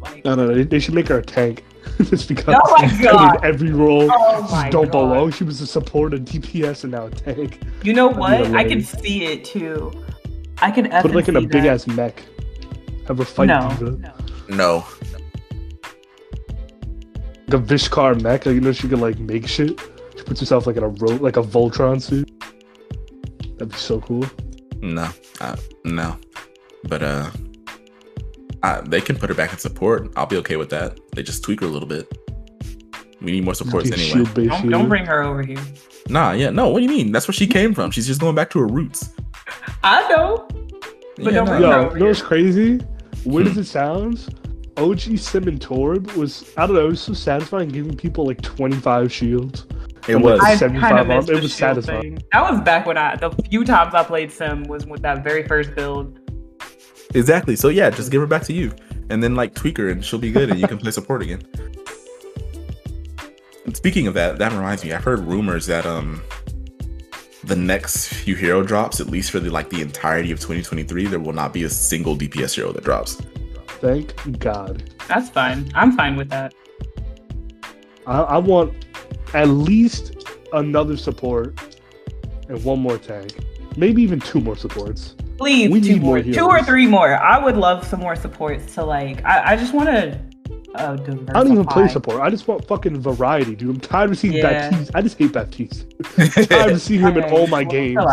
Like, 0.00 0.24
No, 0.24 0.34
no, 0.34 0.46
no. 0.46 0.54
They, 0.54 0.62
they 0.64 0.80
should 0.80 0.94
make 0.94 1.08
her 1.08 1.18
a 1.18 1.22
tank. 1.24 1.64
just 2.04 2.28
because 2.28 2.54
Oh 2.62 2.76
my 2.80 2.86
God. 3.02 3.38
played 3.38 3.44
every 3.54 3.70
role 3.72 4.08
Oh 4.10 4.40
just 4.40 4.52
my 4.52 4.70
don't 4.70 4.84
God. 4.90 4.92
belong. 4.92 5.30
She 5.32 5.44
was 5.44 5.60
a 5.60 5.66
support, 5.66 6.14
a 6.14 6.18
DPS, 6.18 6.84
and 6.84 6.92
now 6.92 7.06
a 7.06 7.10
tank. 7.10 7.60
you 7.82 7.92
know 7.92 8.06
That'd 8.08 8.20
what? 8.20 8.54
I 8.56 8.64
can 8.64 8.82
see 8.82 9.24
it 9.26 9.44
too. 9.44 9.92
I 10.58 10.70
can 10.70 10.84
Put 10.88 11.10
her 11.10 11.16
like 11.16 11.28
in 11.28 11.36
a 11.36 11.40
big 11.42 11.64
ass 11.64 11.86
mech. 11.86 12.22
Have 13.08 13.18
her 13.18 13.24
fight 13.24 13.46
No. 13.46 13.68
D.Va. 13.78 14.14
No, 14.48 14.84
Like 17.48 17.60
a 17.60 17.64
Vishkar 17.64 18.20
mech. 18.22 18.46
Like, 18.46 18.54
you 18.54 18.60
know, 18.60 18.72
she 18.72 18.88
could 18.88 19.00
like 19.00 19.18
make 19.18 19.46
shit. 19.48 19.78
She 20.22 20.26
puts 20.28 20.38
herself 20.38 20.68
like 20.68 20.76
in 20.76 20.84
a 20.84 20.88
ro- 20.88 21.16
like 21.16 21.36
a 21.36 21.42
Voltron 21.42 22.00
suit. 22.00 22.30
That'd 23.58 23.70
be 23.70 23.76
so 23.76 24.00
cool. 24.00 24.24
no, 24.80 25.08
uh, 25.40 25.56
no. 25.84 26.16
But 26.84 27.02
uh, 27.02 27.30
I, 28.62 28.82
they 28.82 29.00
can 29.00 29.16
put 29.18 29.28
her 29.30 29.34
back 29.34 29.52
in 29.52 29.58
support. 29.58 30.12
I'll 30.14 30.26
be 30.26 30.36
okay 30.36 30.54
with 30.56 30.70
that. 30.70 30.96
They 31.16 31.24
just 31.24 31.42
tweak 31.42 31.58
her 31.60 31.66
a 31.66 31.70
little 31.70 31.88
bit. 31.88 32.06
We 33.20 33.32
need 33.32 33.44
more 33.44 33.54
supports 33.54 33.90
Be 33.90 34.12
anyway. 34.14 34.46
Don't, 34.46 34.70
don't 34.70 34.88
bring 34.88 35.06
her 35.06 35.24
over 35.24 35.42
here. 35.42 35.58
Nah, 36.08 36.32
yeah, 36.32 36.50
no. 36.50 36.68
What 36.68 36.78
do 36.78 36.84
you 36.84 36.90
mean? 36.90 37.10
That's 37.10 37.26
where 37.26 37.32
she 37.34 37.48
came 37.48 37.74
from. 37.74 37.90
She's 37.90 38.06
just 38.06 38.20
going 38.20 38.36
back 38.36 38.50
to 38.50 38.60
her 38.60 38.66
roots. 38.68 39.10
I 39.82 40.08
know. 40.08 40.46
But 41.16 41.34
don't 41.34 41.34
no, 41.34 41.44
bring 41.44 41.44
Yo, 41.44 41.44
her 41.46 41.58
you 41.58 41.66
over 41.66 41.98
know 41.98 42.06
what's 42.06 42.20
here. 42.20 42.28
crazy? 42.28 42.80
Weird 43.24 43.48
Hmm. 43.48 43.52
as 43.52 43.58
it 43.58 43.64
sounds, 43.64 44.28
OG 44.76 45.18
Sym 45.18 45.48
and 45.48 45.60
Torb 45.60 46.14
was 46.16 46.48
I 46.56 46.66
don't 46.68 46.76
know, 46.76 46.86
it 46.86 46.90
was 46.90 47.00
so 47.00 47.12
satisfying 47.12 47.68
giving 47.70 47.96
people 47.96 48.24
like 48.24 48.40
25 48.40 49.12
shields. 49.12 49.66
It 50.08 50.16
was. 50.16 50.40
like, 50.40 50.54
I 50.54 50.56
75 50.56 50.88
kind 50.90 50.98
of 51.00 51.10
arm, 51.10 51.18
missed 51.18 51.30
it 51.30 51.36
the 51.36 51.42
was 51.42 51.54
satisfying. 51.54 52.02
thing. 52.16 52.24
That 52.32 52.50
was 52.50 52.60
back 52.62 52.86
when 52.86 52.96
I 52.98 53.16
the 53.16 53.30
few 53.50 53.64
times 53.64 53.94
I 53.94 54.02
played 54.02 54.32
Sym 54.32 54.64
was 54.64 54.86
with 54.86 55.02
that 55.02 55.22
very 55.22 55.46
first 55.46 55.74
build. 55.74 56.18
Exactly. 57.14 57.56
So 57.56 57.68
yeah, 57.68 57.90
just 57.90 58.10
give 58.10 58.20
her 58.20 58.26
back 58.26 58.42
to 58.44 58.52
you, 58.52 58.72
and 59.10 59.22
then 59.22 59.34
like 59.34 59.54
tweak 59.54 59.78
her, 59.78 59.90
and 59.90 60.04
she'll 60.04 60.18
be 60.18 60.32
good, 60.32 60.50
and 60.50 60.58
you 60.58 60.66
can 60.66 60.78
play 60.78 60.90
support 60.90 61.22
again. 61.22 61.42
And 63.64 63.76
speaking 63.76 64.06
of 64.08 64.14
that, 64.14 64.38
that 64.38 64.52
reminds 64.52 64.84
me. 64.84 64.92
I've 64.92 65.04
heard 65.04 65.20
rumors 65.20 65.66
that 65.66 65.86
um, 65.86 66.20
the 67.44 67.54
next 67.54 68.08
few 68.08 68.34
hero 68.34 68.62
drops, 68.62 69.00
at 69.00 69.06
least 69.06 69.30
for 69.30 69.38
the 69.38 69.50
like 69.50 69.70
the 69.70 69.80
entirety 69.80 70.32
of 70.32 70.40
2023, 70.40 71.06
there 71.06 71.20
will 71.20 71.32
not 71.32 71.52
be 71.52 71.62
a 71.64 71.68
single 71.68 72.16
DPS 72.16 72.54
hero 72.54 72.72
that 72.72 72.82
drops. 72.82 73.20
Thank 73.80 74.38
God. 74.38 74.90
That's 75.06 75.28
fine. 75.28 75.70
I'm 75.74 75.96
fine 75.96 76.16
with 76.16 76.28
that. 76.30 76.54
I, 78.06 78.20
I 78.22 78.38
want 78.38 78.74
at 79.34 79.48
least 79.48 80.26
another 80.52 80.96
support 80.96 81.58
and 82.48 82.62
one 82.64 82.80
more 82.80 82.98
tank. 82.98 83.34
Maybe 83.76 84.02
even 84.02 84.20
two 84.20 84.40
more 84.40 84.56
supports. 84.56 85.14
Please, 85.38 85.70
We 85.70 85.80
two 85.80 85.94
need 85.94 86.02
more 86.02 86.22
more, 86.22 86.32
two 86.34 86.46
or 86.46 86.62
three 86.62 86.86
more. 86.86 87.16
I 87.16 87.42
would 87.42 87.56
love 87.56 87.86
some 87.86 88.00
more 88.00 88.14
supports 88.14 88.74
to 88.74 88.84
like. 88.84 89.24
I, 89.24 89.52
I 89.52 89.56
just 89.56 89.72
want 89.72 89.88
to 89.88 90.20
uh, 90.74 90.96
diversify. 90.96 91.32
I 91.38 91.42
don't 91.42 91.52
even 91.52 91.64
play 91.66 91.88
support. 91.88 92.20
I 92.20 92.30
just 92.30 92.46
want 92.46 92.66
fucking 92.68 93.00
variety, 93.00 93.56
dude. 93.56 93.70
I'm 93.70 93.80
tired 93.80 94.10
of 94.10 94.18
seeing 94.18 94.34
Yeah. 94.34 94.70
Baptiste. 94.70 94.90
I 94.94 95.02
just 95.02 95.18
hate 95.18 95.32
Baptiste. 95.32 95.86
I'm 96.18 96.28
tired 96.46 96.72
of 96.72 96.80
seeing 96.80 97.00
him 97.00 97.16
in 97.16 97.24
all 97.24 97.46
my 97.46 97.64
games. 97.64 98.04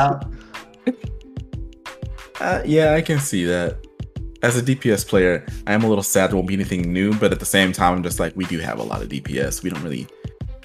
Uh, 2.40 2.64
yeah, 2.66 2.94
I 2.94 3.02
can 3.02 3.20
see 3.20 3.44
that. 3.46 3.86
As 4.41 4.56
a 4.58 4.62
DPS 4.62 5.06
player, 5.06 5.46
I 5.68 5.74
am 5.74 5.84
a 5.84 5.90
little 5.90 6.04
sad 6.04 6.30
there 6.30 6.38
won't 6.38 6.48
be 6.48 6.54
anything 6.54 6.94
new, 6.94 7.14
but 7.14 7.34
at 7.34 7.40
the 7.41 7.46
same 7.46 7.74
time, 7.74 7.96
I'm 7.96 8.04
just 8.04 8.22
like, 8.22 8.34
we 8.38 8.46
do 8.46 8.60
have 8.60 8.80
a 8.80 8.84
lot 8.84 9.02
of 9.02 9.10
DPS. 9.10 9.62
We 9.62 9.70
don't 9.70 9.84
really 9.84 10.08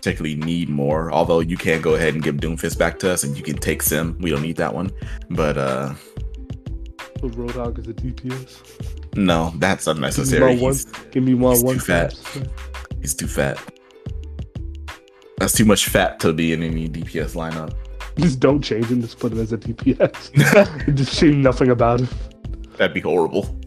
particularly 0.05 0.37
need 0.37 0.69
more. 0.69 1.11
Although 1.11 1.41
you 1.41 1.57
can 1.57 1.81
go 1.81 1.95
ahead 1.95 2.13
and 2.13 2.23
give 2.23 2.37
Doomfist 2.37 2.77
back 2.79 2.99
to 2.99 3.11
us, 3.11 3.25
and 3.25 3.35
you 3.39 3.43
can 3.43 3.57
take 3.57 3.83
Sym. 3.83 4.19
We 4.21 4.29
don't 4.31 4.43
need 4.43 4.57
that 4.57 4.75
one. 4.75 4.91
But 5.31 5.57
uh 5.57 5.95
So 7.21 7.31
Roadhog 7.31 7.79
is 7.79 7.89
a 7.89 7.95
DPS. 7.95 9.17
no, 9.17 9.53
that's 9.57 9.87
Give 9.87 9.95
me 9.97 9.99
unnecessary. 10.01 10.57
my 10.57 10.63
one. 10.63 10.75
Give 11.11 11.23
me 11.25 11.33
one 11.35 11.53
he's 11.55 11.61
too 11.63 11.67
one 11.67 11.79
fat. 11.79 12.11
taps. 12.11 12.39
he's 13.01 13.15
too 13.15 13.27
fat. 13.27 13.59
That's 15.39 15.55
too 15.55 15.65
much 15.65 15.89
fat 15.89 16.21
to 16.21 16.33
be 16.35 16.53
in 16.53 16.63
any 16.63 16.87
DPS 16.89 17.35
lineup. 17.35 17.73
Just 18.19 18.41
don't 18.41 18.61
change 18.63 18.87
him. 18.87 19.01
Just 19.01 19.19
put 19.19 19.33
him 19.33 19.41
as 19.41 19.53
a 19.55 19.59
DPS. 19.59 20.95
just 20.95 21.19
change 21.19 21.37
nothing 21.37 21.71
about 21.71 22.01
him. 22.01 22.09
That'd 22.77 22.93
be 22.95 23.01
horrible. 23.01 23.59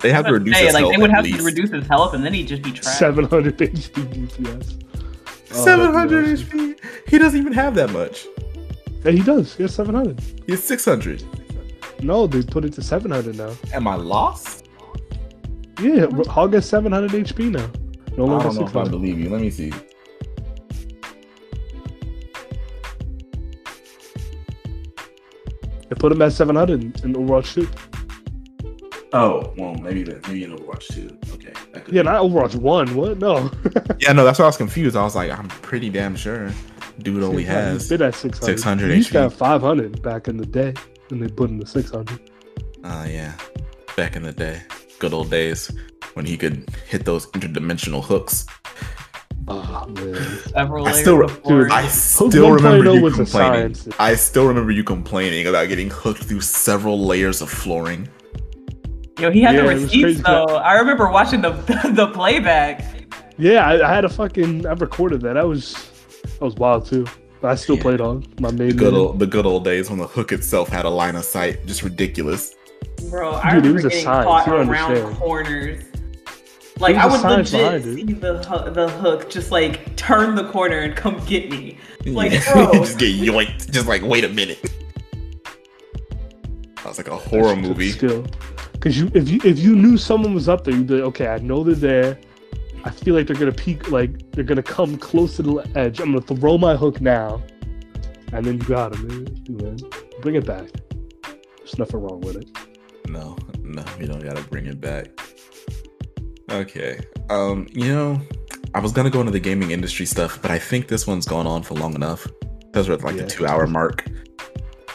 They 0.00 0.12
have 0.12 0.26
to 0.26 0.32
reduce 0.34 0.54
gonna 0.54 0.58
say, 0.58 0.64
his 0.66 0.74
like 0.74 0.82
health 0.82 0.92
they 0.92 1.00
would 1.00 1.10
at 1.10 1.16
have 1.16 1.24
least. 1.24 1.38
to 1.38 1.44
reduce 1.44 1.70
his 1.70 1.86
health, 1.86 2.12
and 2.14 2.22
then 2.24 2.34
he'd 2.34 2.46
just 2.48 2.62
be 2.62 2.72
trash. 2.72 2.98
700 2.98 3.56
HP 3.56 4.28
DPS. 4.28 4.85
Oh, 5.56 5.64
that'd 5.64 6.10
be 6.10 6.16
700 6.16 6.32
awesome. 6.32 6.74
HP. 6.74 7.08
He 7.08 7.18
doesn't 7.18 7.40
even 7.40 7.52
have 7.52 7.74
that 7.74 7.90
much. 7.90 8.26
Yeah, 9.04 9.12
he 9.12 9.22
does. 9.22 9.54
He 9.56 9.62
has 9.62 9.74
700. 9.74 10.20
He 10.46 10.52
has 10.52 10.64
600. 10.64 11.22
No, 12.02 12.26
they 12.26 12.42
put 12.42 12.64
it 12.64 12.72
to 12.74 12.82
700 12.82 13.36
now. 13.36 13.52
Am 13.72 13.88
I 13.88 13.94
lost? 13.94 14.68
Yeah, 15.80 16.06
Hog 16.28 16.54
has 16.54 16.68
700 16.68 17.10
HP 17.10 17.50
now. 17.50 17.70
No 18.16 18.24
I 18.24 18.28
longer 18.28 18.44
don't 18.44 18.56
know 18.56 18.66
if 18.66 18.76
I 18.76 18.88
believe 18.88 19.18
you. 19.18 19.28
Let 19.28 19.40
me 19.40 19.50
see. 19.50 19.72
They 25.88 25.94
put 25.96 26.12
him 26.12 26.22
at 26.22 26.32
700 26.32 26.82
in, 26.82 26.86
in 27.04 27.14
Overwatch 27.14 27.54
2. 27.54 27.68
Oh, 29.12 29.52
well, 29.56 29.74
maybe 29.74 30.02
that. 30.04 30.26
Maybe 30.26 30.44
in 30.44 30.50
Overwatch 30.56 30.88
2. 30.88 31.18
Okay. 31.34 31.52
Yeah, 31.90 32.02
be- 32.02 32.02
not 32.02 32.22
Overwatch 32.22 32.54
1. 32.54 32.94
What? 32.96 33.18
No. 33.18 33.50
yeah, 34.00 34.12
no, 34.12 34.24
that's 34.24 34.38
why 34.38 34.44
I 34.44 34.48
was 34.48 34.56
confused. 34.56 34.96
I 34.96 35.02
was 35.02 35.14
like, 35.14 35.30
I'm 35.30 35.48
pretty 35.48 35.90
damn 35.90 36.16
sure 36.16 36.50
dude 37.00 37.22
only 37.22 37.44
Yeah, 37.44 37.52
has. 37.52 37.82
He's 37.82 37.88
been 37.90 38.02
at 38.02 38.14
600. 38.14 38.56
600 38.56 38.90
He 38.90 38.96
used 38.96 39.12
to 39.12 39.20
have 39.22 39.34
500 39.34 40.02
back 40.02 40.28
in 40.28 40.36
the 40.36 40.46
day, 40.46 40.74
and 41.10 41.22
they 41.22 41.28
put 41.28 41.50
him 41.50 41.60
to 41.60 41.66
600. 41.66 42.20
Oh, 42.20 42.80
ah, 42.84 43.04
yeah. 43.04 43.34
Back 43.96 44.16
in 44.16 44.22
the 44.22 44.32
day. 44.32 44.62
Good 44.98 45.12
old 45.12 45.30
days 45.30 45.70
when 46.14 46.24
he 46.24 46.36
could 46.36 46.68
hit 46.88 47.04
those 47.04 47.26
interdimensional 47.28 48.02
hooks. 48.02 48.46
Oh, 49.48 49.86
man. 49.88 50.16
I 50.86 50.92
still- 50.92 51.24
of 51.24 51.42
glory. 51.42 51.70
I 51.70 51.86
still 51.88 52.50
remember 52.50 52.94
you 52.94 53.10
complaining. 53.10 53.76
I 53.98 54.14
still 54.14 54.46
remember 54.46 54.72
you 54.72 54.82
complaining 54.82 55.46
about 55.46 55.68
getting 55.68 55.90
hooked 55.90 56.24
through 56.24 56.40
several 56.40 57.04
layers 57.04 57.42
of 57.42 57.50
flooring. 57.50 58.08
Yo, 59.18 59.30
he 59.30 59.40
had 59.42 59.54
Yeah, 59.54 59.62
the 59.62 59.70
it 59.70 59.74
receipts 59.82 60.20
though. 60.22 60.44
I 60.44 60.74
remember 60.78 61.08
watching 61.10 61.40
the 61.40 61.50
the 61.94 62.08
playback. 62.08 62.84
Yeah, 63.38 63.66
I, 63.66 63.86
I 63.90 63.94
had 63.94 64.04
a 64.04 64.08
fucking. 64.08 64.66
I 64.66 64.72
recorded 64.72 65.20
that. 65.22 65.36
I 65.36 65.44
was 65.44 65.74
that 66.22 66.40
was 66.42 66.54
wild 66.56 66.86
too. 66.86 67.06
But 67.40 67.48
I 67.48 67.54
still 67.54 67.76
Yeah. 67.76 67.82
played 67.82 68.00
on 68.00 68.26
my 68.40 68.50
The 68.50 68.56
main. 68.56 68.76
good 68.76 68.94
old, 68.94 69.18
the 69.18 69.26
good 69.26 69.46
old 69.46 69.64
days 69.64 69.88
when 69.90 69.98
the 69.98 70.06
hook 70.06 70.32
itself 70.32 70.68
had 70.68 70.84
a 70.84 70.90
line 70.90 71.16
of 71.16 71.24
sight. 71.24 71.66
Just 71.66 71.82
ridiculous. 71.82 72.54
Bro, 73.10 73.34
I 73.34 73.54
Dude, 73.54 73.66
it 73.66 73.68
remember 73.68 73.72
was 73.74 73.84
a 73.84 73.88
getting 73.90 74.04
science, 74.04 74.26
caught 74.26 74.46
you 74.46 74.52
don't 74.54 74.68
around 74.68 74.90
understand. 74.92 75.16
corners. 75.18 75.84
Like 76.78 76.94
was 76.96 77.04
I 77.04 77.06
a 77.06 77.10
would 77.10 77.20
science 77.20 77.52
legit 77.52 77.82
behind 77.82 77.98
it. 77.98 78.06
see 78.06 78.12
the 78.14 78.70
the 78.74 78.88
hook 78.88 79.30
just 79.30 79.50
like 79.50 79.96
turn 79.96 80.34
the 80.34 80.44
corner 80.50 80.78
and 80.80 80.94
come 80.94 81.18
get 81.26 81.50
me. 81.50 81.78
Like, 82.04 82.32
Yeah. 82.32 82.52
bro. 82.52 82.72
just 82.84 82.98
get 82.98 83.14
yoinked. 83.16 83.70
Just 83.70 83.86
like, 83.86 84.02
wait 84.02 84.24
a 84.24 84.28
minute. 84.28 84.58
That 86.76 86.84
was 86.84 86.98
like 86.98 87.08
a 87.08 87.16
horror 87.16 87.48
That 87.48 87.54
shit 87.56 87.64
took 87.64 87.68
movie. 87.76 87.90
Skill. 87.90 88.26
Because 88.76 88.98
you, 88.98 89.10
if 89.14 89.28
you 89.28 89.40
if 89.42 89.58
you 89.58 89.74
knew 89.74 89.96
someone 89.96 90.34
was 90.34 90.48
up 90.48 90.64
there, 90.64 90.74
you'd 90.74 90.86
be 90.86 90.94
like, 90.94 91.04
okay, 91.08 91.28
I 91.28 91.38
know 91.38 91.64
they're 91.64 91.74
there. 91.74 92.18
I 92.84 92.90
feel 92.90 93.14
like 93.16 93.26
they're 93.26 93.36
gonna 93.36 93.50
peek, 93.50 93.90
like 93.90 94.30
they're 94.32 94.44
gonna 94.44 94.62
come 94.62 94.96
close 94.96 95.34
to 95.36 95.42
the 95.42 95.70
edge. 95.74 95.98
I'm 95.98 96.12
gonna 96.12 96.20
throw 96.20 96.56
my 96.56 96.76
hook 96.76 97.00
now, 97.00 97.42
and 98.32 98.44
then 98.44 98.58
you 98.58 98.64
got 98.64 98.94
him, 98.94 99.08
man. 99.08 99.56
man. 99.62 99.76
Bring 100.20 100.36
it 100.36 100.46
back. 100.46 100.68
There's 101.58 101.78
nothing 101.78 102.00
wrong 102.00 102.20
with 102.20 102.36
it. 102.36 102.48
No, 103.08 103.36
no, 103.62 103.84
you 103.98 104.06
don't 104.06 104.22
gotta 104.22 104.42
bring 104.42 104.66
it 104.66 104.80
back. 104.80 105.08
Okay. 106.50 107.00
Um, 107.28 107.66
you 107.72 107.92
know, 107.92 108.20
I 108.74 108.78
was 108.80 108.92
gonna 108.92 109.10
go 109.10 109.20
into 109.20 109.32
the 109.32 109.40
gaming 109.40 109.72
industry 109.72 110.06
stuff, 110.06 110.40
but 110.40 110.50
I 110.50 110.58
think 110.58 110.86
this 110.86 111.06
one's 111.06 111.26
gone 111.26 111.46
on 111.46 111.62
for 111.62 111.74
long 111.74 111.94
enough. 111.94 112.26
Those 112.72 112.88
are 112.88 112.92
at 112.92 113.02
like 113.02 113.16
Yeah. 113.16 113.22
the 113.22 113.28
two 113.28 113.46
hour 113.46 113.66
mark. 113.66 114.04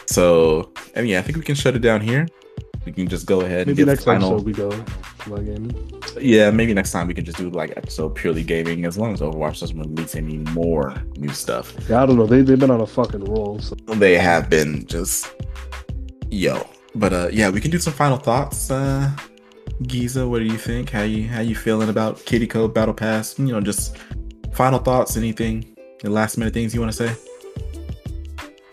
So, 0.06 0.72
and 0.94 1.06
yeah, 1.08 1.18
I 1.18 1.22
think 1.22 1.36
we 1.36 1.44
can 1.44 1.54
shut 1.54 1.74
it 1.76 1.80
down 1.80 2.00
here. 2.00 2.26
We 2.84 2.92
can 2.92 3.06
just 3.08 3.26
go 3.26 3.42
ahead 3.42 3.60
and 3.60 3.66
Maybe 3.68 3.76
get 3.78 3.86
next 3.86 4.00
the 4.04 4.12
final. 4.12 4.32
episode 4.32 4.46
we 4.46 4.52
go 4.52 4.70
gaming. 5.44 6.02
Yeah, 6.20 6.50
maybe 6.50 6.74
next 6.74 6.90
time 6.92 7.06
we 7.06 7.14
can 7.14 7.24
just 7.24 7.38
do 7.38 7.48
like 7.50 7.72
episode 7.76 8.14
purely 8.14 8.42
gaming, 8.42 8.84
as 8.84 8.98
long 8.98 9.12
as 9.12 9.20
Overwatch 9.20 9.60
doesn't 9.60 9.78
release 9.78 10.14
any 10.16 10.38
more 10.38 10.94
new 11.16 11.30
stuff. 11.30 11.74
Yeah, 11.88 12.02
I 12.02 12.06
don't 12.06 12.16
know. 12.16 12.26
They 12.26 12.42
they've 12.42 12.58
been 12.58 12.70
on 12.70 12.80
a 12.80 12.86
fucking 12.86 13.24
roll. 13.24 13.60
So. 13.60 13.76
They 13.94 14.18
have 14.18 14.50
been 14.50 14.84
just 14.86 15.32
yo. 16.30 16.66
But 16.94 17.12
uh 17.12 17.28
yeah, 17.32 17.50
we 17.50 17.60
can 17.60 17.70
do 17.70 17.78
some 17.78 17.92
final 17.92 18.16
thoughts. 18.18 18.70
Uh 18.70 19.10
Giza, 19.84 20.28
what 20.28 20.40
do 20.40 20.44
you 20.44 20.58
think? 20.58 20.90
How 20.90 21.02
you 21.02 21.26
how 21.28 21.40
you 21.40 21.54
feeling 21.54 21.88
about 21.88 22.24
Kitty 22.24 22.46
Code 22.46 22.74
Battle 22.74 22.94
Pass? 22.94 23.38
You 23.38 23.46
know, 23.46 23.60
just 23.60 23.96
final 24.52 24.78
thoughts, 24.78 25.16
anything, 25.16 25.76
the 26.02 26.10
last 26.10 26.36
minute 26.36 26.52
things 26.52 26.74
you 26.74 26.80
want 26.80 26.92
to 26.92 27.08
say? 27.08 27.14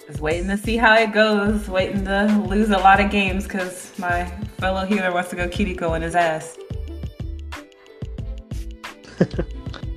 Just 0.09 0.21
waiting 0.21 0.47
to 0.47 0.57
see 0.57 0.75
how 0.75 0.95
it 0.95 1.13
goes. 1.13 1.67
Waiting 1.67 2.03
to 2.05 2.43
lose 2.47 2.71
a 2.71 2.79
lot 2.79 2.99
of 2.99 3.11
games 3.11 3.43
because 3.43 3.93
my 3.99 4.25
fellow 4.57 4.83
healer 4.83 5.13
wants 5.13 5.29
to 5.29 5.35
go 5.35 5.47
Kiriko 5.47 5.95
in 5.95 6.01
his 6.01 6.15
ass. 6.15 6.57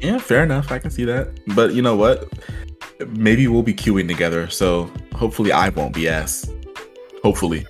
Yeah, 0.03 0.19
fair 0.19 0.43
enough. 0.43 0.73
I 0.73 0.81
can 0.81 0.91
see 0.91 1.05
that. 1.05 1.31
But 1.55 1.75
you 1.75 1.81
know 1.81 1.95
what? 1.95 2.29
Maybe 3.11 3.47
we'll 3.47 3.63
be 3.63 3.73
queuing 3.73 4.09
together, 4.09 4.51
so 4.51 4.91
hopefully 5.15 5.53
I 5.53 5.69
won't 5.69 5.95
be 5.95 6.09
ass. 6.09 6.51
Hopefully. 7.23 7.65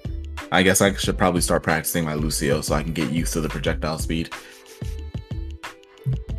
I 0.50 0.62
guess 0.62 0.80
I 0.80 0.94
should 0.94 1.18
probably 1.18 1.42
start 1.42 1.62
practicing 1.62 2.06
my 2.06 2.14
Lucio 2.14 2.62
so 2.62 2.74
I 2.74 2.82
can 2.82 2.94
get 2.94 3.10
used 3.10 3.34
to 3.34 3.42
the 3.42 3.50
projectile 3.50 3.98
speed. 3.98 4.30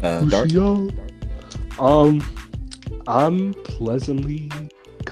Uh, 0.01 0.25
Dark? 0.25 0.51
Lucio. 0.51 0.89
Um, 1.77 2.25
I'm 3.05 3.53
pleasantly 3.53 4.49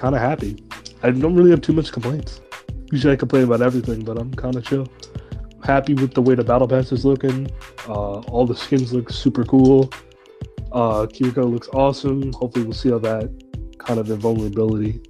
kind 0.02 0.16
of 0.16 0.20
happy. 0.20 0.56
I 1.04 1.12
don't 1.12 1.36
really 1.36 1.50
have 1.50 1.60
too 1.60 1.72
much 1.72 1.92
complaints. 1.92 2.40
Usually 2.90 3.12
I 3.12 3.16
complain 3.16 3.44
about 3.44 3.62
everything, 3.62 4.04
but 4.04 4.18
I'm 4.18 4.34
kind 4.34 4.56
of 4.56 4.64
chill. 4.64 4.88
Happy 5.62 5.94
with 5.94 6.12
the 6.12 6.20
way 6.20 6.34
the 6.34 6.42
battle 6.42 6.66
pass 6.66 6.90
is 6.90 7.04
looking. 7.04 7.48
Uh, 7.88 8.18
all 8.32 8.44
the 8.44 8.56
skins 8.56 8.92
look 8.92 9.10
super 9.10 9.44
cool. 9.44 9.92
Uh, 10.72 11.06
Kiriko 11.06 11.48
looks 11.48 11.68
awesome. 11.68 12.32
Hopefully 12.32 12.64
we'll 12.64 12.74
see 12.74 12.90
how 12.90 12.98
that 12.98 13.30
kind 13.78 14.00
of 14.00 14.10
invulnerability 14.10 15.00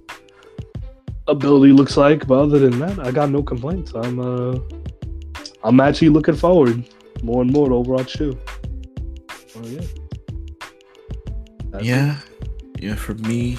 ability 1.27 1.73
looks 1.73 1.97
like. 1.97 2.27
But 2.27 2.37
other 2.43 2.59
than 2.59 2.77
that, 2.77 2.99
I 2.99 3.09
got 3.09 3.31
no 3.31 3.41
complaints. 3.41 3.93
I'm 3.95 4.19
uh, 4.19 4.59
I'm 5.63 5.79
actually 5.79 6.09
looking 6.09 6.35
forward 6.35 6.87
more 7.23 7.41
and 7.41 7.51
more 7.51 7.67
to 7.67 7.73
Overwatch 7.73 8.15
2. 8.15 8.39
Oh 9.55 9.67
yeah. 9.67 9.81
That's 11.71 11.83
it. 11.83 11.87
Yeah. 11.87 12.19
Yeah, 12.79 12.95
for 12.95 13.13
me, 13.13 13.57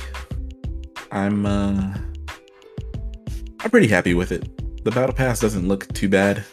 I'm 1.15 1.47
uh 1.47 1.97
I'm 3.61 3.71
pretty 3.71 3.87
happy 3.87 4.15
with 4.15 4.33
it. 4.33 4.85
The 4.85 4.91
battle 4.91 5.15
pass 5.15 5.39
doesn't 5.39 5.67
look 5.67 5.91
too 5.95 6.09
bad. 6.09 6.45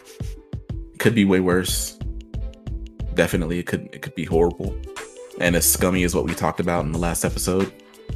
could 0.98 1.14
be 1.16 1.24
way 1.24 1.40
worse. 1.40 1.98
Definitely, 3.14 3.58
it 3.58 3.66
could 3.66 3.88
it 3.92 4.02
could 4.02 4.14
be 4.14 4.24
horrible, 4.24 4.74
and 5.40 5.56
as 5.56 5.70
scummy 5.70 6.04
as 6.04 6.14
what 6.14 6.24
we 6.24 6.34
talked 6.34 6.60
about 6.60 6.84
in 6.84 6.92
the 6.92 6.98
last 6.98 7.24
episode. 7.24 7.72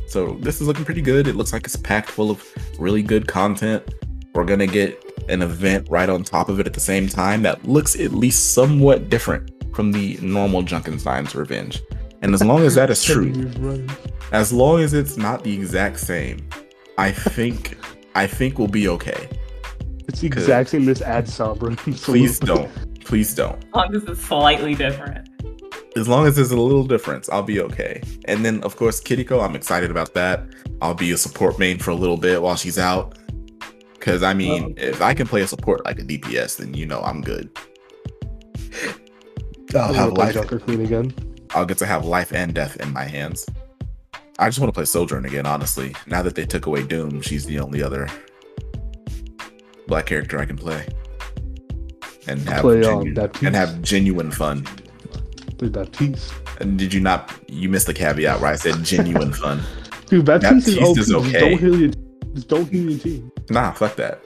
So 0.06 0.38
this 0.40 0.60
is 0.60 0.68
looking 0.68 0.84
pretty 0.84 1.02
good. 1.02 1.26
It 1.26 1.34
looks 1.34 1.52
like 1.52 1.64
it's 1.64 1.76
packed 1.76 2.10
full 2.10 2.30
of 2.30 2.42
really 2.78 3.02
good 3.02 3.26
content. 3.26 3.82
We're 4.32 4.44
gonna 4.44 4.68
get 4.68 5.02
an 5.28 5.42
event 5.42 5.88
right 5.90 6.08
on 6.08 6.22
top 6.22 6.48
of 6.48 6.60
it 6.60 6.66
at 6.68 6.74
the 6.74 6.80
same 6.80 7.08
time 7.08 7.42
that 7.42 7.66
looks 7.66 7.98
at 7.98 8.12
least 8.12 8.54
somewhat 8.54 9.10
different 9.10 9.50
from 9.74 9.90
the 9.90 10.16
normal 10.22 10.62
Junkenstein's 10.62 11.34
Revenge. 11.34 11.82
And 12.22 12.34
as 12.34 12.42
long 12.42 12.62
as 12.62 12.74
that 12.74 12.90
is 12.90 13.02
true, 13.04 13.32
as 14.32 14.52
long 14.52 14.80
as 14.80 14.94
it's 14.94 15.16
not 15.16 15.44
the 15.44 15.54
exact 15.54 16.00
same, 16.00 16.48
I 16.98 17.12
think 17.12 17.78
I 18.14 18.26
think 18.26 18.58
we'll 18.58 18.68
be 18.68 18.88
okay. 18.88 19.28
It's 20.08 20.20
the 20.20 20.26
exact 20.28 20.70
same. 20.70 20.84
This 20.84 21.02
ad 21.02 21.26
sombra. 21.26 21.76
Please 22.02 22.38
don't. 22.38 22.70
Please 23.04 23.34
don't. 23.34 23.62
As 23.64 23.74
long 23.74 23.94
as 23.94 24.04
it's 24.04 24.24
slightly 24.24 24.74
different. 24.74 25.28
As 25.96 26.08
long 26.08 26.26
as 26.26 26.36
there's 26.36 26.50
a 26.50 26.60
little 26.60 26.84
difference, 26.84 27.28
I'll 27.28 27.42
be 27.42 27.60
okay. 27.60 28.02
And 28.26 28.44
then 28.44 28.62
of 28.62 28.76
course 28.76 29.00
Kiriko, 29.00 29.42
I'm 29.42 29.54
excited 29.54 29.90
about 29.90 30.14
that. 30.14 30.44
I'll 30.82 30.94
be 30.94 31.12
a 31.12 31.16
support 31.16 31.58
main 31.58 31.78
for 31.78 31.90
a 31.90 31.94
little 31.94 32.16
bit 32.16 32.42
while 32.42 32.56
she's 32.56 32.78
out. 32.78 33.18
Cause 34.00 34.22
I 34.22 34.34
mean, 34.34 34.74
if 34.76 35.02
I 35.02 35.14
can 35.14 35.26
play 35.26 35.42
a 35.42 35.46
support 35.46 35.84
like 35.84 35.98
a 35.98 36.02
DPS, 36.02 36.58
then 36.58 36.74
you 36.74 36.86
know 36.86 37.00
I'm 37.00 37.22
good. 37.22 37.50
I'll 39.74 39.92
have 39.92 40.12
a 40.12 40.14
life. 40.14 40.34
Junker 40.34 40.60
Queen 40.60 40.80
again. 40.80 41.12
I'll 41.56 41.64
get 41.64 41.78
to 41.78 41.86
have 41.86 42.04
life 42.04 42.34
and 42.34 42.54
death 42.54 42.76
in 42.82 42.92
my 42.92 43.04
hands. 43.04 43.46
I 44.38 44.46
just 44.46 44.58
want 44.58 44.68
to 44.68 44.74
play 44.74 44.84
Sojourn 44.84 45.24
again, 45.24 45.46
honestly. 45.46 45.94
Now 46.06 46.20
that 46.20 46.34
they 46.34 46.44
took 46.44 46.66
away 46.66 46.82
Doom, 46.82 47.22
she's 47.22 47.46
the 47.46 47.58
only 47.60 47.82
other 47.82 48.10
black 49.86 50.04
character 50.04 50.38
I 50.38 50.44
can 50.44 50.58
play. 50.58 50.86
And 52.28 52.40
have, 52.42 52.60
Play, 52.60 52.84
um, 52.84 53.06
and 53.06 53.56
have 53.56 53.80
genuine 53.80 54.30
fun. 54.30 54.66
Dude, 55.56 55.72
Baptiste. 55.72 56.34
And 56.60 56.78
did 56.78 56.92
you 56.92 57.00
not 57.00 57.32
you 57.48 57.70
missed 57.70 57.86
the 57.86 57.94
caveat 57.94 58.38
where 58.38 58.50
I 58.50 58.56
said 58.56 58.84
genuine 58.84 59.32
fun? 59.32 59.62
Dude, 60.08 60.26
Baptiste, 60.26 60.68
is, 60.68 60.74
Baptiste 60.76 60.98
is 60.98 61.06
Just 61.08 61.26
okay. 61.26 61.40
don't 61.40 61.58
heal 61.58 61.80
your, 61.80 61.90
just 62.34 62.48
don't 62.48 62.68
heal 62.70 62.90
your 62.90 63.00
team. 63.00 63.32
Nah, 63.48 63.72
fuck 63.72 63.96
that. 63.96 64.20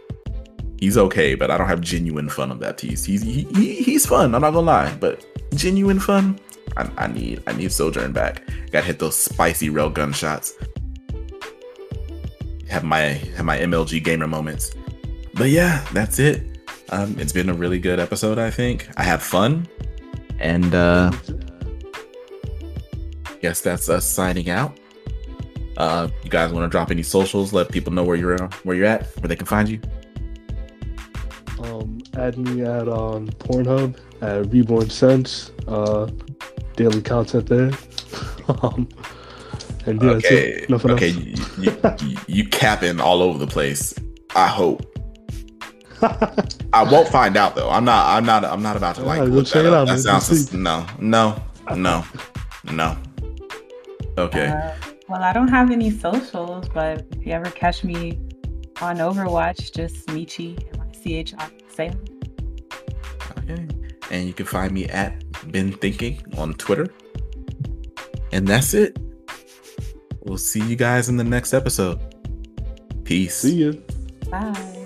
He's 0.81 0.99
okay, 0.99 1.37
but 1.37 1.53
I 1.53 1.59
don't 1.59 1.69
have 1.69 1.81
genuine 1.81 2.29
fun 2.29 2.51
on 2.51 2.59
Baptiste. 2.59 3.07
He's 3.07 3.23
he, 3.23 3.45
he, 3.55 3.75
he's 3.83 4.05
fun, 4.05 4.35
I'm 4.35 4.41
not 4.41 4.53
gonna 4.53 4.67
lie, 4.67 4.93
but 4.97 5.25
genuine 5.55 6.01
fun, 6.01 6.41
I, 6.77 6.91
I 6.97 7.07
need 7.07 7.43
I 7.47 7.53
need 7.53 7.73
Sojourn 7.73 8.13
back. 8.13 8.43
Gotta 8.71 8.87
hit 8.87 8.99
those 8.99 9.17
spicy 9.17 9.69
rail 9.69 9.91
gunshots. 9.91 10.55
Have 12.69 12.85
my 12.85 13.01
have 13.37 13.45
my 13.45 13.59
MLG 13.59 14.03
gamer 14.03 14.27
moments. 14.27 14.73
But 15.35 15.51
yeah, 15.51 15.85
that's 15.93 16.19
it. 16.19 16.47
Um, 16.91 17.17
it's 17.19 17.33
been 17.33 17.49
a 17.49 17.55
really 17.55 17.79
good 17.79 18.01
episode, 18.01 18.39
I 18.39 18.51
think. 18.51 18.89
I 18.97 19.03
had 19.03 19.23
fun. 19.23 19.69
And 20.39 20.75
uh 20.75 21.13
guess 23.41 23.61
that's 23.61 23.89
us 23.89 24.07
signing 24.07 24.51
out. 24.51 24.79
Uh 25.77 26.09
you 26.25 26.31
guys 26.31 26.53
want 26.53 26.65
to 26.65 26.69
drop 26.69 26.91
any 26.91 27.03
socials, 27.03 27.53
let 27.53 27.71
people 27.71 27.93
know 27.93 28.05
where 28.05 28.17
you're 28.17 28.39
where 28.65 28.77
you're 28.77 28.87
at, 28.87 29.07
where 29.19 29.29
they 29.29 29.37
can 29.37 29.47
find 29.47 29.69
you. 29.69 29.81
Um, 31.63 31.99
add 32.17 32.39
me 32.39 32.63
at 32.63 32.89
on 32.89 33.29
Pornhub 33.29 33.97
at 34.23 34.51
Reborn 34.51 34.91
Sense. 34.91 35.53
Uh, 35.69 36.09
daily 36.81 37.03
content 37.03 37.47
there. 37.47 37.71
um, 38.63 38.89
and 39.87 40.03
yeah, 40.03 40.13
that's 40.13 40.27
okay, 40.27 40.49
it. 40.53 40.71
Nothing 40.71 40.91
okay, 40.93 41.11
else. 41.11 41.59
you, 41.59 41.77
you, 42.09 42.17
you 42.27 42.45
capping 42.49 43.01
all 43.01 43.23
over 43.23 43.39
the 43.39 43.47
place. 43.47 43.95
I 44.35 44.47
hope. 44.47 44.87
I 46.73 46.83
won't 46.85 47.09
find 47.09 47.37
out 47.37 47.55
though. 47.55 47.69
I'm 47.69 47.85
not. 47.85 48.07
I'm 48.17 48.25
not. 48.25 48.45
I'm 48.45 48.63
not 48.63 48.77
about 48.77 48.97
to 48.97 49.03
like. 49.03 49.21
Alright, 49.21 49.35
look 49.35 49.45
go 49.45 49.51
check 49.51 49.63
that 49.65 49.69
it 49.69 49.75
out, 49.75 49.87
That 49.87 49.93
man. 49.93 50.21
sounds 50.21 50.31
Let's 50.31 50.53
no, 50.53 50.87
no, 50.99 51.43
no, 51.77 52.05
no. 52.73 52.97
Okay. 54.17 54.47
Uh, 54.47 54.71
well, 55.09 55.23
I 55.23 55.33
don't 55.33 55.49
have 55.49 55.71
any 55.71 55.91
socials, 55.91 56.69
but 56.69 57.07
if 57.17 57.27
you 57.27 57.33
ever 57.33 57.51
catch 57.51 57.85
me 57.85 58.19
on 58.81 58.97
Overwatch, 58.97 59.75
just 59.75 60.07
Michi, 60.07 60.57
M-I-C-H-I, 60.75 61.51
Salem. 61.69 62.05
Okay. 63.39 63.80
And 64.11 64.27
you 64.27 64.33
can 64.33 64.47
find 64.47 64.73
me 64.73 64.87
at 64.87 65.23
Ben 65.51 65.73
Thinking 65.73 66.23
on 66.37 66.55
Twitter. 66.55 66.89
And 68.33 68.47
that's 68.47 68.75
it. 68.75 68.99
We'll 70.23 70.39
see 70.39 70.63
you 70.63 70.77
guys 70.77 71.09
in 71.09 71.17
the 71.17 71.25
next 71.25 71.55
episode. 71.55 71.99
Peace. 73.05 73.37
See 73.37 73.65
ya. 73.65 73.73
Bye. 74.31 74.80